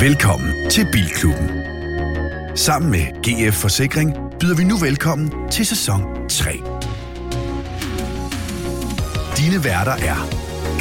Velkommen 0.00 0.70
til 0.70 0.88
Bilklubben. 0.92 1.50
Sammen 2.54 2.90
med 2.90 3.22
GF 3.22 3.54
Forsikring 3.54 4.16
byder 4.40 4.56
vi 4.56 4.64
nu 4.64 4.76
velkommen 4.76 5.50
til 5.50 5.66
sæson 5.66 6.28
3. 6.28 6.50
Dine 9.36 9.64
værter 9.64 9.92
er 9.92 10.28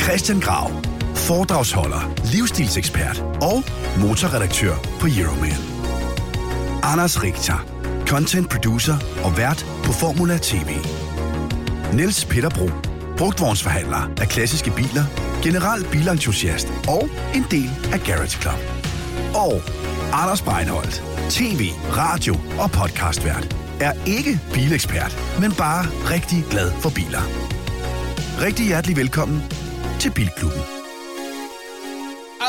Christian 0.01 0.39
Grav, 0.39 0.71
foredragsholder, 1.15 2.13
livsstilsekspert 2.33 3.23
og 3.41 3.63
motorredaktør 4.01 4.75
på 4.99 5.07
Euroman. 5.19 5.61
Anders 6.83 7.23
Richter, 7.23 7.65
content 8.07 8.49
producer 8.49 8.97
og 9.23 9.37
vært 9.37 9.65
på 9.83 9.91
Formula 9.91 10.37
TV. 10.41 10.69
Niels 11.93 12.25
Peterbro, 12.25 12.69
brugtvognsforhandler 13.17 14.11
af 14.21 14.27
klassiske 14.27 14.71
biler, 14.71 15.05
general 15.43 15.85
bilentusiast 15.91 16.67
og 16.87 17.09
en 17.35 17.45
del 17.51 17.69
af 17.93 17.99
Garage 17.99 18.41
Club. 18.41 18.78
Og 19.47 19.61
Anders 20.13 20.41
Breinholt, 20.41 21.03
tv, 21.29 21.61
radio 22.01 22.33
og 22.63 22.71
podcastvært, 22.71 23.55
er 23.81 23.93
ikke 24.07 24.39
bilekspert, 24.53 25.13
men 25.41 25.51
bare 25.57 25.83
rigtig 26.13 26.43
glad 26.51 26.71
for 26.71 26.89
biler. 26.95 27.23
Rigtig 28.45 28.65
hjertelig 28.65 28.97
velkommen 28.97 29.39
til 29.99 30.11
Bilklubben. 30.11 30.61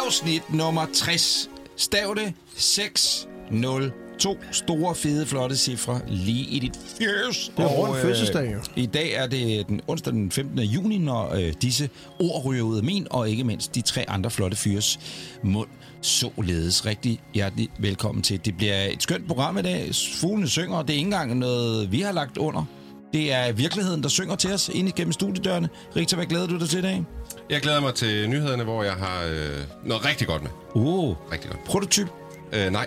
Afsnit 0.05 0.55
nummer 0.55 0.87
60. 0.95 1.51
Stav 1.77 2.15
det 2.17 2.35
6 2.57 3.29
0 3.51 3.93
to 4.21 4.39
store, 4.53 4.95
fede, 4.95 5.27
flotte 5.27 5.57
cifre 5.57 6.01
lige 6.09 6.45
i 6.45 6.59
dit 6.59 6.79
fjøs. 6.99 7.53
Det 7.57 7.65
er 7.65 7.69
rundt 7.69 8.01
fødselsdag, 8.01 8.53
jo. 8.53 8.59
I 8.77 8.87
dag 8.87 9.13
er 9.15 9.27
det 9.27 9.69
den 9.69 9.81
onsdag 9.87 10.13
den 10.13 10.31
15. 10.31 10.59
juni, 10.59 10.99
når 10.99 11.35
øh, 11.35 11.53
disse 11.63 11.89
ord 12.19 12.45
ryger 12.45 12.63
ud 12.63 12.77
af 12.77 12.83
min, 12.83 13.07
og 13.11 13.31
ikke 13.31 13.45
mindst 13.45 13.75
de 13.75 13.81
tre 13.81 14.05
andre 14.09 14.31
flotte 14.31 14.57
fyres 14.57 14.99
mund 15.45 15.69
således. 16.03 16.87
Rigtig 16.87 17.21
hjertelig 17.35 17.69
velkommen 17.79 18.23
til. 18.23 18.45
Det 18.45 18.57
bliver 18.57 18.83
et 18.85 19.03
skønt 19.03 19.27
program 19.29 19.59
i 19.59 19.63
dag. 19.63 19.91
Fuglene 20.21 20.49
synger, 20.49 20.77
og 20.77 20.89
det 20.89 20.95
er 20.95 20.99
ikke 20.99 21.07
engang 21.07 21.39
noget, 21.39 21.93
vi 21.93 22.01
har 22.01 22.13
lagt 22.13 22.39
under. 22.39 22.65
Det 23.13 23.33
er 23.33 23.53
virkeligheden, 23.53 24.03
der 24.03 24.09
synger 24.09 24.37
til 24.37 24.53
os 24.53 24.71
ind 24.75 24.89
igennem 24.89 25.13
studiedørene. 25.13 25.69
Rigtig, 25.97 26.17
hvad 26.17 26.27
glæder 26.27 26.47
du 26.47 26.59
dig 26.59 26.69
til 26.69 26.79
i 26.79 26.83
dag? 26.83 27.05
Jeg 27.51 27.61
glæder 27.61 27.81
mig 27.81 27.95
til 27.95 28.29
nyhederne, 28.31 28.65
hvor 28.65 28.83
jeg 28.83 28.93
har 28.93 29.25
øh, 29.25 29.59
noget 29.85 30.05
rigtig 30.05 30.27
godt 30.27 30.43
med. 30.43 30.51
Uh, 30.75 31.17
Rigtig 31.33 31.51
godt. 31.51 31.65
prototyp. 31.65 32.09
Øh, 32.53 32.71
nej. 32.73 32.87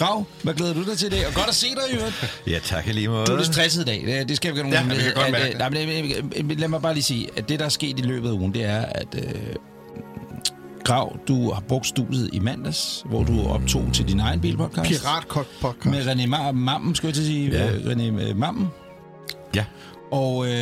Grav, 0.00 0.24
hvad 0.42 0.54
glæder 0.54 0.74
du 0.74 0.84
dig 0.84 0.98
til 0.98 1.06
i 1.06 1.10
dag? 1.10 1.26
Og 1.26 1.34
godt 1.34 1.48
at 1.48 1.54
se 1.54 1.66
dig, 1.66 1.94
Jørgen. 1.98 2.12
Ja, 2.46 2.58
tak 2.64 2.86
lige 2.86 3.08
måde. 3.08 3.26
Du 3.26 3.32
er 3.32 3.36
lidt 3.36 3.46
stresset 3.54 3.82
i 3.82 3.84
dag. 3.84 4.24
Det, 4.28 4.36
skal 4.36 4.54
vi 4.54 4.58
have 4.58 4.70
nogen 4.70 4.88
Ja, 4.90 4.94
vi 4.96 5.02
kan 5.02 5.12
godt 5.14 5.26
at, 5.26 5.32
mærke 5.32 5.52
øh, 5.52 5.58
nej, 5.58 5.68
men, 5.68 5.88
øh, 5.88 6.50
øh, 6.50 6.58
Lad 6.58 6.68
mig 6.68 6.82
bare 6.82 6.94
lige 6.94 7.02
sige, 7.02 7.28
at 7.36 7.48
det, 7.48 7.58
der 7.58 7.64
er 7.64 7.68
sket 7.68 7.98
i 7.98 8.02
løbet 8.02 8.28
af 8.28 8.32
ugen, 8.32 8.54
det 8.54 8.64
er, 8.64 8.80
at 8.80 9.06
øh, 9.14 9.34
Grav, 10.84 11.16
du 11.28 11.52
har 11.52 11.60
brugt 11.60 11.86
studiet 11.86 12.30
i 12.32 12.38
mandags, 12.38 13.02
hvor 13.06 13.24
du 13.24 13.48
optog 13.48 13.84
til 13.92 14.08
din 14.08 14.20
egen 14.20 14.40
bilpodcast. 14.40 14.88
Piratkok 14.88 15.46
podcast. 15.60 15.86
Med 15.86 16.06
René 16.06 16.34
Ma- 16.36 16.52
Mammen, 16.52 16.94
skulle 16.94 17.08
jeg 17.08 17.14
til 17.14 17.22
at 17.22 17.26
sige. 17.26 17.50
Ja. 17.50 17.92
René 17.92 18.02
øh, 18.28 18.36
Mammen. 18.36 18.68
Ja. 19.54 19.64
Og 20.10 20.46
øh, 20.46 20.52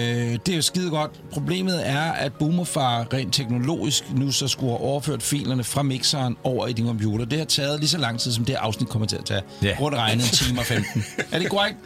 det 0.47 0.49
er 0.49 0.57
jo 0.57 0.63
skide 0.63 0.91
godt. 0.91 1.11
Problemet 1.33 1.89
er, 1.89 2.01
at 2.01 2.33
Boomerfar 2.33 3.07
rent 3.13 3.35
teknologisk 3.35 4.05
nu 4.15 4.33
så 4.33 4.49
skulle 4.49 4.71
have 4.71 4.81
overført 4.81 5.23
filerne 5.23 5.65
fra 5.65 5.83
mixeren 5.83 6.37
over 6.45 6.67
i 6.67 6.73
din 6.73 6.87
computer. 6.87 7.25
Det 7.25 7.39
har 7.39 7.45
taget 7.47 7.81
lige 7.81 7.89
så 7.89 7.99
lang 7.99 8.21
tid, 8.21 8.33
som 8.33 8.45
det 8.45 8.55
her 8.55 8.61
afsnit 8.61 8.89
kommer 8.89 9.07
til 9.07 9.17
at 9.17 9.25
tage. 9.25 9.43
Ja. 9.63 9.77
Rundt 9.81 9.97
regnet 9.97 10.25
en 10.25 10.31
time 10.31 10.61
og 10.61 10.67
15. 10.67 11.05
er 11.33 11.39
det 11.39 11.51
korrekt? 11.51 11.77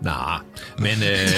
Nej, 0.00 0.38
men... 0.78 0.90
Øh, 0.90 0.92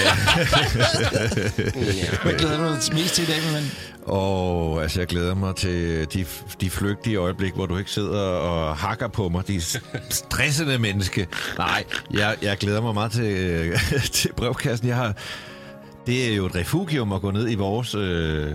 Hvad 2.23 2.39
glæder 2.39 2.57
du 2.57 2.63
dig 2.63 2.93
mest 2.93 3.15
til 3.15 3.23
i 3.23 3.27
dag, 3.27 3.37
min 3.45 3.53
ven? 3.53 3.71
og 4.05 4.81
altså, 4.81 4.99
jeg 4.99 5.07
glæder 5.07 5.35
mig 5.35 5.55
til 5.55 6.07
de, 6.13 6.25
de 6.61 6.69
flygtige 6.69 7.17
øjeblik, 7.17 7.53
hvor 7.53 7.65
du 7.65 7.77
ikke 7.77 7.91
sidder 7.91 8.21
og 8.21 8.77
hakker 8.77 9.07
på 9.07 9.29
mig. 9.29 9.47
De 9.47 9.61
stressende 10.09 10.77
menneske. 10.77 11.27
Nej, 11.57 11.83
jeg, 12.13 12.35
jeg 12.41 12.57
glæder 12.57 12.81
mig 12.81 12.93
meget 12.93 13.11
til, 13.11 13.73
til 14.19 14.33
brevkassen. 14.37 14.87
Jeg 14.87 14.95
har, 14.95 15.13
det 16.07 16.31
er 16.31 16.35
jo 16.35 16.45
et 16.45 16.55
refugium 16.55 17.13
at 17.13 17.21
gå 17.21 17.31
ned 17.31 17.51
i 17.51 17.55
vores... 17.55 17.95
Øh, 17.95 18.51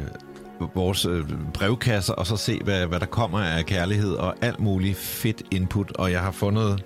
vores 0.75 1.05
øh, 1.05 1.25
brevkasser, 1.55 2.15
og 2.15 2.27
så 2.27 2.37
se, 2.37 2.61
hvad, 2.65 2.87
hvad 2.87 3.01
der 3.01 3.07
kommer 3.07 3.39
af 3.39 3.67
kærlighed 3.67 4.15
og 4.15 4.35
alt 4.41 4.61
muligt 4.61 4.97
fedt 4.99 5.43
input. 5.51 5.93
Og 5.97 6.13
jeg 6.13 6.21
har 6.21 6.31
fundet 6.31 6.85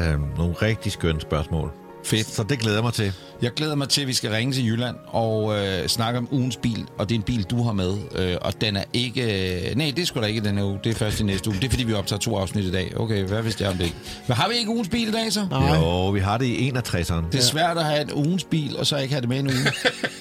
øh, 0.00 0.36
nogle 0.36 0.54
rigtig 0.62 0.92
skønne 0.92 1.20
spørgsmål. 1.20 1.70
Fedt. 2.04 2.26
Så 2.26 2.42
det 2.42 2.58
glæder 2.58 2.76
jeg 2.76 2.84
mig 2.84 2.92
til. 2.92 3.12
Jeg 3.42 3.50
glæder 3.54 3.74
mig 3.74 3.88
til, 3.88 4.00
at 4.00 4.06
vi 4.08 4.12
skal 4.12 4.30
ringe 4.30 4.52
til 4.52 4.66
Jylland 4.66 4.96
og 5.06 5.58
øh, 5.58 5.86
snakke 5.88 6.18
om 6.18 6.28
ugens 6.32 6.56
bil. 6.56 6.86
Og 6.98 7.08
det 7.08 7.14
er 7.14 7.18
en 7.18 7.22
bil, 7.22 7.42
du 7.42 7.62
har 7.62 7.72
med. 7.72 7.94
Øh, 8.14 8.36
og 8.40 8.60
den 8.60 8.76
er 8.76 8.84
ikke... 8.92 9.22
Øh, 9.70 9.76
nej, 9.76 9.92
det 9.96 10.02
er 10.02 10.06
sgu 10.06 10.20
da 10.20 10.26
ikke 10.26 10.40
den 10.40 10.58
her 10.58 10.64
uge. 10.64 10.78
Det 10.84 10.90
er 10.90 10.94
først 10.94 11.20
i 11.20 11.22
næste 11.22 11.48
uge. 11.50 11.56
Det 11.58 11.64
er, 11.64 11.70
fordi 11.70 11.84
vi 11.84 11.92
optager 11.92 12.20
to 12.20 12.36
afsnit 12.36 12.64
i 12.64 12.70
dag. 12.72 12.92
Okay, 13.00 13.24
hvad 13.24 13.42
vidste 13.42 13.64
jeg 13.64 13.70
om 13.72 13.78
det? 13.78 13.94
Men 14.26 14.36
har 14.36 14.48
vi 14.48 14.54
ikke 14.54 14.70
ugens 14.70 14.88
bil 14.88 15.08
i 15.08 15.12
dag, 15.12 15.32
så? 15.32 15.46
Nej. 15.50 15.76
Jo, 15.78 16.08
vi 16.10 16.20
har 16.20 16.38
det 16.38 16.46
i 16.46 16.70
61'eren. 16.70 17.14
Det 17.32 17.38
er 17.38 17.42
svært 17.42 17.78
at 17.78 17.84
have 17.84 18.00
en 18.00 18.12
ugens 18.12 18.44
bil, 18.44 18.76
og 18.78 18.86
så 18.86 18.96
ikke 18.96 19.14
have 19.14 19.20
det 19.20 19.28
med 19.28 19.38
en 19.38 19.46
uge. 19.46 19.54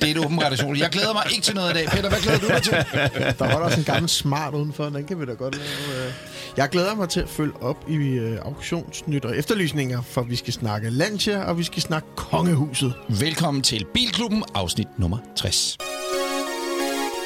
Det 0.02 0.08
er 0.08 0.12
et 0.12 0.18
åben 0.26 0.44
redaktion. 0.44 0.78
Jeg 0.78 0.90
glæder 0.90 1.14
mig 1.14 1.24
ikke 1.32 1.42
til 1.44 1.56
noget 1.56 1.72
i 1.72 1.74
dag. 1.74 1.88
Peter, 1.88 2.09
hvad 2.09 2.20
glæder 2.20 2.40
du 2.40 2.47
dig 2.47 2.62
til? 2.64 2.72
Der 3.40 3.44
holder 3.52 3.66
også 3.66 3.78
en 3.80 3.86
gammel 3.86 4.09
smart 4.09 4.53
udenfor. 4.53 4.84
Den 4.90 5.03
kan 5.06 5.20
vi 5.20 5.26
da 5.26 5.32
godt 5.34 5.56
lave. 5.56 6.06
øh. 6.08 6.14
Jeg 6.58 6.70
glæder 6.70 6.96
mig 6.96 7.09
til 7.09 7.20
at 7.20 7.30
følge 7.30 7.53
op 7.62 7.78
i 7.90 7.96
øh, 7.96 8.38
auktionsnyt 8.46 9.26
og 9.26 9.38
efterlysninger, 9.38 10.02
for 10.02 10.22
vi 10.24 10.36
skal 10.36 10.53
snakke 10.53 10.90
Lancia, 10.90 11.44
og 11.44 11.58
vi 11.58 11.64
skal 11.64 11.82
snakke 11.82 12.08
kongehuset. 12.16 12.94
Velkommen 13.09 13.63
til 13.63 13.85
Bilklubben, 13.93 14.43
afsnit 14.53 14.88
nummer 14.99 15.17
60. 15.35 15.77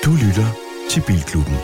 Du 0.05 0.11
lytter 0.11 0.45
til 0.89 1.03
Bilklubben. 1.07 1.55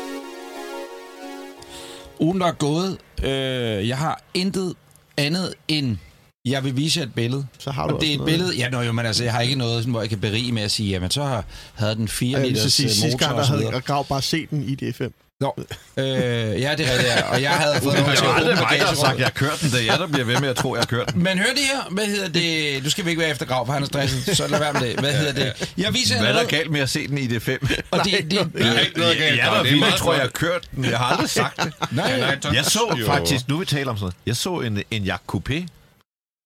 Ugen, 2.20 2.40
der 2.40 2.48
er 2.48 2.52
gået, 2.52 2.98
øh, 3.24 3.88
jeg 3.88 3.98
har 3.98 4.22
intet 4.34 4.74
andet 5.18 5.54
end... 5.68 5.98
Jeg 6.46 6.64
vil 6.64 6.78
vise 6.78 7.00
jer 7.00 7.06
et 7.06 7.14
billede. 7.14 7.48
Så 7.60 7.72
har 7.72 7.88
du 7.88 7.96
og 7.96 8.02
det 8.02 8.10
er 8.10 8.14
et 8.14 8.18
noget. 8.18 8.32
billede... 8.32 8.56
Ja, 8.58 8.70
nå, 8.70 8.82
jo, 8.82 8.92
men 8.92 9.06
altså, 9.06 9.24
jeg 9.24 9.34
har 9.34 9.42
ikke 9.42 9.56
noget, 9.56 9.78
sådan, 9.78 9.92
hvor 9.92 10.02
jeg 10.02 10.10
kan 10.10 10.20
berige 10.20 10.52
med 10.52 10.62
at 10.62 10.72
sige, 10.72 10.90
jamen, 10.90 11.12
så 11.12 11.24
har, 11.24 11.46
havde 11.74 11.96
den 11.96 12.08
4 12.08 12.38
Og 12.38 12.42
jeg 12.42 12.50
vil 12.50 12.58
så 12.58 12.64
liters 12.64 12.74
sige, 12.74 12.88
øh, 12.88 12.92
sidste 12.92 13.08
motor 13.08 13.18
gang, 13.18 13.38
der 13.38 13.46
havde 13.46 13.82
Grav 13.82 14.06
bare 14.08 14.22
set 14.22 14.50
den 14.50 14.64
i 14.64 14.76
DFM. 14.76 15.25
Nå, 15.42 15.56
øh, 15.98 16.06
ja, 16.06 16.76
det 16.78 16.88
er 16.88 17.02
ja. 17.02 17.22
Og 17.34 17.42
jeg 17.42 17.52
havde 17.52 17.82
fået 17.82 17.98
lov 18.00 18.08
Det 18.10 18.18
til 18.18 18.26
at 18.26 18.32
åbne 18.32 18.46
mig, 18.46 18.80
der 18.80 18.86
har 18.88 18.96
sagt, 18.96 19.18
jeg 19.18 19.26
har 19.26 19.32
kørt 19.32 19.62
den. 19.62 19.70
Det 19.72 19.80
er 19.82 19.86
jeg, 19.86 20.00
der 20.00 20.08
bliver 20.08 20.26
ved 20.26 20.40
med 20.40 20.50
at 20.50 20.56
tro, 20.56 20.76
jeg 20.76 20.82
har 20.82 20.86
kørt 20.86 21.14
den. 21.14 21.24
Men 21.24 21.38
hør 21.38 21.46
det 21.46 21.64
her. 21.64 21.90
Hvad 21.92 22.06
hedder 22.06 22.28
det? 22.30 22.84
Du 22.86 22.90
skal 22.90 23.06
vi 23.06 23.10
ikke 23.10 23.20
være 23.22 23.30
efter 23.32 23.46
grav, 23.46 23.66
for 23.66 23.74
han 23.74 23.82
er 23.82 23.86
stresset. 23.88 24.38
Så 24.38 24.48
lad 24.48 24.60
være 24.60 24.74
med 24.74 24.82
det. 24.82 25.00
Hvad 25.00 25.14
hedder 25.14 25.34
det? 25.34 25.74
Jeg 25.78 25.94
viser 25.94 26.16
Hvad 26.18 26.24
er 26.28 26.32
der 26.32 26.34
noget. 26.40 26.50
galt 26.50 26.72
med 26.72 26.80
at 26.82 26.90
se 26.90 27.08
den 27.08 27.18
i 27.18 27.28
det 27.28 27.42
5? 27.42 27.68
Og 27.92 28.00
det, 28.06 28.14
det, 28.14 28.32
det, 28.32 28.54
Der 28.54 28.66
er 28.72 28.80
ikke 28.80 29.00
noget 29.00 29.18
galt. 29.18 29.38
Jeg 29.38 29.60
Det 29.64 29.80
meget 29.80 29.94
tror 29.96 30.12
jeg, 30.14 30.18
jeg 30.20 30.24
har 30.26 30.30
kørt 30.32 30.68
den. 30.76 30.86
Jeg 30.86 30.98
har 30.98 31.06
aldrig 31.06 31.30
sagt 31.30 31.64
det. 31.64 31.74
nej, 31.92 32.20
nej, 32.20 32.38
Jeg 32.54 32.66
så 32.66 33.00
faktisk, 33.06 33.48
nu 33.48 33.58
vi 33.58 33.66
taler 33.66 33.90
om 33.92 33.98
sådan 33.98 34.04
noget, 34.04 34.16
jeg 34.26 34.36
så 34.36 34.60
en, 34.60 34.84
en 34.92 35.04
Jack 35.04 35.22
Coupé 35.36 35.66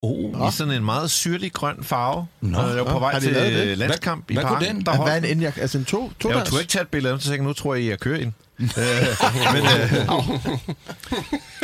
Oh, 0.04 0.50
i 0.50 0.52
sådan 0.52 0.74
en 0.74 0.86
meget 0.86 1.12
syrlig 1.12 1.54
grøn 1.54 1.76
farve. 1.84 2.28
Nå. 2.42 2.58
Og 2.58 2.68
jeg 2.70 2.78
var 2.78 2.84
på 2.84 2.92
Nå, 2.92 3.00
vej 3.00 3.20
til 3.20 3.34
det? 3.36 3.78
landskamp 3.78 4.32
i 4.32 4.34
Hvad- 4.34 4.44
hvad 4.44 4.50
kunne 4.50 4.60
parken. 4.60 4.76
den? 4.76 4.86
Der 4.86 5.04
Hvad 5.04 5.14
er 5.14 5.18
en. 5.18 5.26
Enyaq? 5.26 5.58
Altså 5.58 5.78
en 5.78 5.86
to, 5.86 6.12
to 6.20 6.30
Jeg 6.32 6.46
turde 6.46 6.62
ikke 6.62 6.72
tage 6.72 6.82
et 6.82 6.88
billede 6.88 7.20
så 7.20 7.24
tænkte 7.24 7.38
jeg, 7.38 7.44
nu 7.48 7.54
tror 7.54 7.76
jeg, 7.76 7.84
I 7.84 7.90
har 7.90 7.96
kørt 7.96 8.20
ind. 8.20 8.34
Øh, 8.60 9.54
Men 9.54 9.64
øh, 9.66 10.08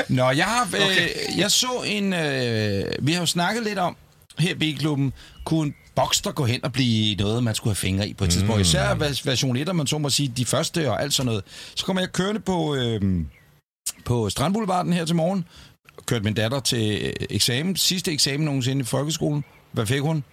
Nå, 0.10 0.30
jeg 0.32 0.46
har, 0.46 0.64
øh, 0.76 1.40
jeg 1.40 1.52
så 1.52 1.84
en, 1.86 2.14
øh, 2.14 2.84
vi 3.02 3.12
har 3.14 3.20
jo 3.20 3.26
snakket 3.26 3.64
lidt 3.64 3.80
om 3.80 3.96
her 4.40 4.52
i 4.52 4.58
Bilklubben, 4.58 5.14
kunne 5.46 5.68
en 5.68 5.76
Boxster 5.96 6.32
gå 6.32 6.46
hen 6.46 6.66
og 6.66 6.74
blive 6.74 7.16
noget, 7.16 7.44
man 7.44 7.56
skulle 7.56 7.72
have 7.72 7.76
fingre 7.80 8.08
i 8.08 8.14
på 8.14 8.24
et 8.24 8.30
tidspunkt. 8.30 8.62
Især 8.62 8.96
vers- 8.96 9.26
version 9.26 9.56
1, 9.58 9.76
man 9.76 9.88
så 9.88 9.98
må 9.98 10.10
sige, 10.10 10.34
de 10.38 10.46
første 10.46 10.90
og 10.92 11.02
alt 11.02 11.14
sådan 11.14 11.26
noget. 11.26 11.44
Så 11.76 11.86
kommer 11.86 12.02
jeg 12.02 12.12
kørende 12.12 12.40
på, 12.42 12.76
øh, 12.76 13.02
på 14.06 14.30
Strandboulevarden 14.30 14.94
her 14.94 15.06
til 15.06 15.16
morgen, 15.16 15.46
kørte 16.06 16.24
min 16.24 16.34
datter 16.34 16.60
til 16.60 17.14
eksamen, 17.30 17.76
sidste 17.76 18.12
eksamen 18.12 18.46
nogensinde 18.46 18.82
i 18.82 18.86
folkeskolen. 18.86 19.44
Hvad 19.72 19.86
fik 19.86 20.02
hun? 20.02 20.24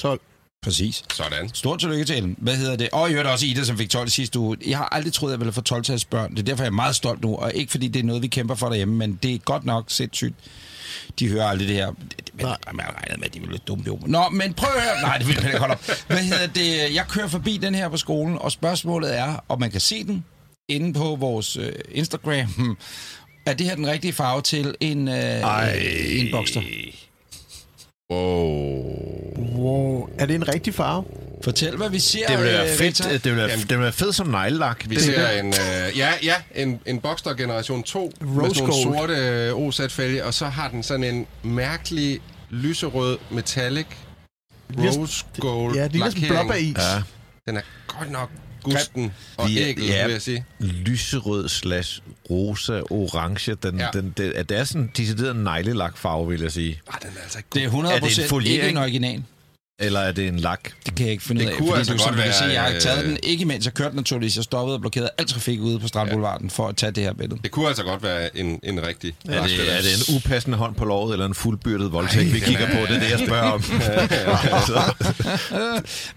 12. 0.00 0.20
Præcis. 0.62 1.02
Sådan. 1.14 1.50
Stort 1.54 1.80
tillykke 1.80 2.04
til 2.04 2.14
hende. 2.14 2.34
Hvad 2.38 2.56
hedder 2.56 2.76
det? 2.76 2.88
Og 2.92 3.08
jeg 3.08 3.16
hørte 3.16 3.28
også 3.28 3.46
Ida, 3.46 3.64
som 3.64 3.78
fik 3.78 3.90
12 3.90 4.08
sidste 4.08 4.38
uge. 4.38 4.56
Jeg 4.66 4.78
har 4.78 4.88
aldrig 4.92 5.12
troet, 5.12 5.30
at 5.30 5.32
jeg 5.32 5.40
ville 5.40 5.52
få 5.52 5.60
12 5.60 5.82
til 5.82 6.06
børn. 6.10 6.30
Det 6.30 6.38
er 6.38 6.42
derfor, 6.42 6.64
jeg 6.64 6.68
er 6.68 6.74
meget 6.74 6.96
stolt 6.96 7.22
nu. 7.22 7.36
Og 7.36 7.52
ikke 7.54 7.70
fordi 7.70 7.88
det 7.88 8.00
er 8.00 8.04
noget, 8.04 8.22
vi 8.22 8.26
kæmper 8.26 8.54
for 8.54 8.68
derhjemme, 8.68 8.94
men 8.94 9.18
det 9.22 9.34
er 9.34 9.38
godt 9.38 9.64
nok 9.64 9.84
sindssygt. 9.88 10.34
De 11.18 11.28
hører 11.28 11.46
aldrig 11.46 11.68
det 11.68 11.76
her. 11.76 11.86
Men 12.34 12.46
man 12.74 12.84
har 12.84 12.94
regnet 12.96 13.18
med, 13.18 13.26
at 13.26 13.34
de 13.34 13.40
vil 13.40 13.48
lidt 13.48 13.68
dumme 13.68 13.84
jo. 13.86 13.98
Nå, 14.06 14.28
men 14.28 14.54
prøv 14.54 14.68
at 14.76 14.82
høre. 14.82 15.00
Nej, 15.02 15.18
det 15.18 15.26
vil 15.28 15.34
jeg 15.34 15.44
ikke 15.44 15.58
holde 15.58 15.72
op. 15.74 15.90
Hvad 16.06 16.18
hedder 16.18 16.46
det? 16.46 16.94
Jeg 16.94 17.04
kører 17.08 17.28
forbi 17.28 17.56
den 17.56 17.74
her 17.74 17.88
på 17.88 17.96
skolen, 17.96 18.38
og 18.38 18.52
spørgsmålet 18.52 19.18
er, 19.18 19.44
om 19.48 19.60
man 19.60 19.70
kan 19.70 19.80
se 19.80 20.04
den 20.04 20.24
inde 20.68 20.92
på 20.92 21.16
vores 21.20 21.56
øh, 21.56 21.72
Instagram. 21.92 22.76
Er 23.46 23.54
det 23.54 23.66
her 23.66 23.74
den 23.74 23.86
rigtige 23.86 24.12
farve 24.12 24.42
til 24.42 24.74
en, 24.80 25.08
øh, 25.08 25.42
en 26.20 26.28
Boxster? 26.32 26.62
Wow. 28.12 29.21
Wow. 29.62 30.08
Er 30.18 30.26
det 30.26 30.34
en 30.34 30.48
rigtig 30.48 30.74
farve? 30.74 31.04
Fortæl, 31.44 31.76
hvad 31.76 31.90
vi 31.90 31.98
ser. 31.98 32.26
det 32.26 32.38
ville 32.38 32.52
være 32.52 32.70
øh, 32.70 32.76
fedt. 32.76 32.98
Det 32.98 33.24
ville 33.24 33.36
være, 33.36 33.48
det 33.56 33.68
ville 33.68 33.82
være 33.82 33.92
fedt 33.92 34.14
som 34.14 34.26
neglelak. 34.28 34.84
Vi 34.88 35.00
ser 35.00 35.30
en, 35.30 35.46
øh, 35.46 35.98
ja, 35.98 36.08
ja, 36.22 36.34
en, 36.54 36.80
en 36.86 37.00
Boxster 37.00 37.34
Generation 37.34 37.82
2 37.82 38.12
med 38.20 38.28
Rose 38.42 38.54
sådan 38.54 38.68
nogle 38.70 38.84
gold. 38.84 39.08
sorte 39.08 39.14
øh, 39.14 39.54
OZ-fælge, 39.54 40.24
og 40.24 40.34
så 40.34 40.46
har 40.46 40.68
den 40.68 40.82
sådan 40.82 41.04
en 41.04 41.26
mærkelig 41.42 42.20
lyserød 42.50 43.18
metallic 43.30 43.86
rose 44.78 45.24
gold 45.40 45.74
Ja, 45.76 45.84
det 45.84 45.94
en 45.94 45.98
lakering. 46.00 46.26
blåbæris. 46.28 46.76
Ja. 46.78 47.02
Den 47.48 47.56
er 47.56 47.60
godt 47.86 48.10
nok 48.10 48.30
gusten 48.62 49.12
og 49.36 49.48
De 49.48 49.62
er- 49.62 49.68
ægget, 49.68 49.88
ja. 49.88 50.04
vil 50.04 50.12
jeg 50.12 50.22
sige. 50.22 50.44
Lyserød 50.60 51.48
slash 51.48 52.00
rosa, 52.30 52.80
orange. 52.90 53.54
Den, 53.54 53.78
Ja. 53.78 53.88
den, 53.92 54.14
det, 54.16 54.48
det 54.48 54.58
er 54.58 54.64
sådan 54.64 54.82
en 54.82 54.90
decideret 54.96 55.36
neglelakfarve, 55.36 56.28
vil 56.28 56.40
jeg 56.40 56.52
sige. 56.52 56.80
Ah, 56.88 56.94
den 57.02 57.10
er 57.18 57.22
altså 57.22 57.38
ikke 57.38 57.48
Det 57.54 57.62
er 57.64 57.68
god. 57.70 57.84
100% 57.84 57.92
Er 57.94 58.00
det 58.00 58.46
en 58.46 58.46
ikke 58.52 58.68
en 58.68 58.76
original. 58.76 59.22
Eller 59.82 60.00
er 60.00 60.12
det 60.12 60.28
en 60.28 60.36
lak? 60.40 60.60
Det 60.86 60.94
kan 60.94 61.04
jeg 61.06 61.12
ikke 61.12 61.24
finde 61.24 61.40
Det 61.40 61.46
ud 61.46 61.52
af. 61.52 61.58
kunne 61.58 61.68
fordi 61.68 61.78
altså 61.78 61.92
du, 61.92 61.98
godt 61.98 62.06
som 62.08 62.14
kan 62.14 62.24
være, 62.24 62.52
jeg 62.52 62.62
har 62.72 62.80
taget 62.80 63.04
øh, 63.04 63.08
den, 63.10 63.18
ikke 63.22 63.44
mens 63.44 63.64
jeg 63.64 63.74
kørte 63.74 63.96
naturligvis. 63.96 64.36
Jeg 64.36 64.44
stoppede 64.44 64.74
og 64.76 64.80
blokerede 64.80 65.10
al 65.18 65.26
trafik 65.26 65.60
ude 65.60 65.78
på 65.78 65.88
Strandboulevarden 65.88 66.50
for 66.50 66.68
at 66.68 66.76
tage 66.76 66.92
det 66.92 67.02
her 67.02 67.12
billede. 67.12 67.40
Det 67.42 67.50
kunne 67.50 67.68
altså 67.68 67.82
godt 67.82 68.02
være 68.02 68.36
en, 68.38 68.60
en 68.62 68.86
rigtig... 68.86 69.14
Er 69.28 69.42
det, 69.42 69.52
er 69.76 69.80
det 69.82 70.08
en 70.08 70.16
upassende 70.16 70.56
hånd 70.58 70.74
på 70.74 70.84
låret, 70.84 71.12
eller 71.12 71.26
en 71.26 71.34
fuldbyrdet 71.34 71.92
voldtægt, 71.92 72.26
vi 72.32 72.38
den 72.38 72.40
kigger 72.48 72.66
er- 72.66 72.74
på? 72.80 72.86
Det 72.92 72.96
er 72.96 73.00
det, 73.00 73.10
jeg 73.10 73.18
spørger 73.26 73.50
om. 73.50 73.62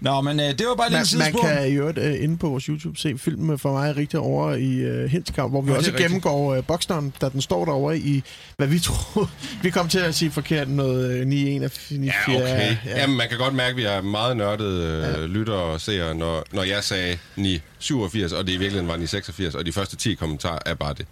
Nå, 0.00 0.20
men 0.20 0.40
øh, 0.40 0.46
det 0.46 0.66
var 0.68 0.74
bare 0.74 0.90
lige 0.90 0.98
en 1.00 1.06
Man, 1.18 1.18
man 1.18 1.32
sidespor. 1.32 1.48
kan 1.48 1.68
i 1.68 1.72
øvrigt 1.74 1.98
uh, 1.98 2.22
inde 2.24 2.36
på 2.36 2.48
vores 2.48 2.64
YouTube 2.64 2.98
se 2.98 3.18
filmen 3.18 3.58
for 3.58 3.72
mig 3.72 3.96
rigtig 3.96 4.20
over 4.20 4.54
i 4.54 4.90
uh, 5.04 5.10
Hinskov, 5.10 5.50
hvor 5.50 5.60
vi 5.62 5.70
er 5.72 5.76
også 5.76 5.92
gennemgår 5.92 6.56
uh, 6.56 6.64
Boxdown, 6.64 7.12
da 7.20 7.28
den 7.28 7.40
står 7.40 7.64
derovre 7.64 7.98
i, 7.98 8.22
hvad 8.56 8.66
vi 8.66 8.78
tror. 8.78 9.30
vi 9.62 9.70
kom 9.70 9.88
til 9.88 9.98
at 9.98 10.14
sige 10.14 10.30
forkert 10.30 10.68
noget 10.68 11.20
uh, 11.20 11.26
9 11.26 11.56
1 11.64 11.72
9 11.90 12.06
Ja, 12.06 12.12
okay. 12.36 12.76
Ja. 12.86 13.00
Jamen, 13.00 13.16
man 13.16 13.28
kan 13.28 13.38
godt 13.38 13.54
mærke, 13.56 13.70
at 13.70 13.76
vi 13.76 13.82
er 13.84 14.00
meget 14.00 14.36
nørdede 14.36 15.14
øh, 15.18 15.24
lyttere 15.24 15.56
og 15.56 15.80
seere, 15.80 16.14
når, 16.14 16.44
når 16.52 16.62
jeg 16.62 16.84
sagde 16.84 17.18
987, 17.36 18.32
og 18.32 18.46
det 18.46 18.52
i 18.52 18.56
virkeligheden 18.56 18.88
var 18.88 18.94
986, 18.96 19.54
og 19.54 19.66
de 19.66 19.72
første 19.72 19.96
10 19.96 20.14
kommentarer 20.14 20.58
er 20.66 20.74
bare 20.74 20.94
det. 20.94 21.06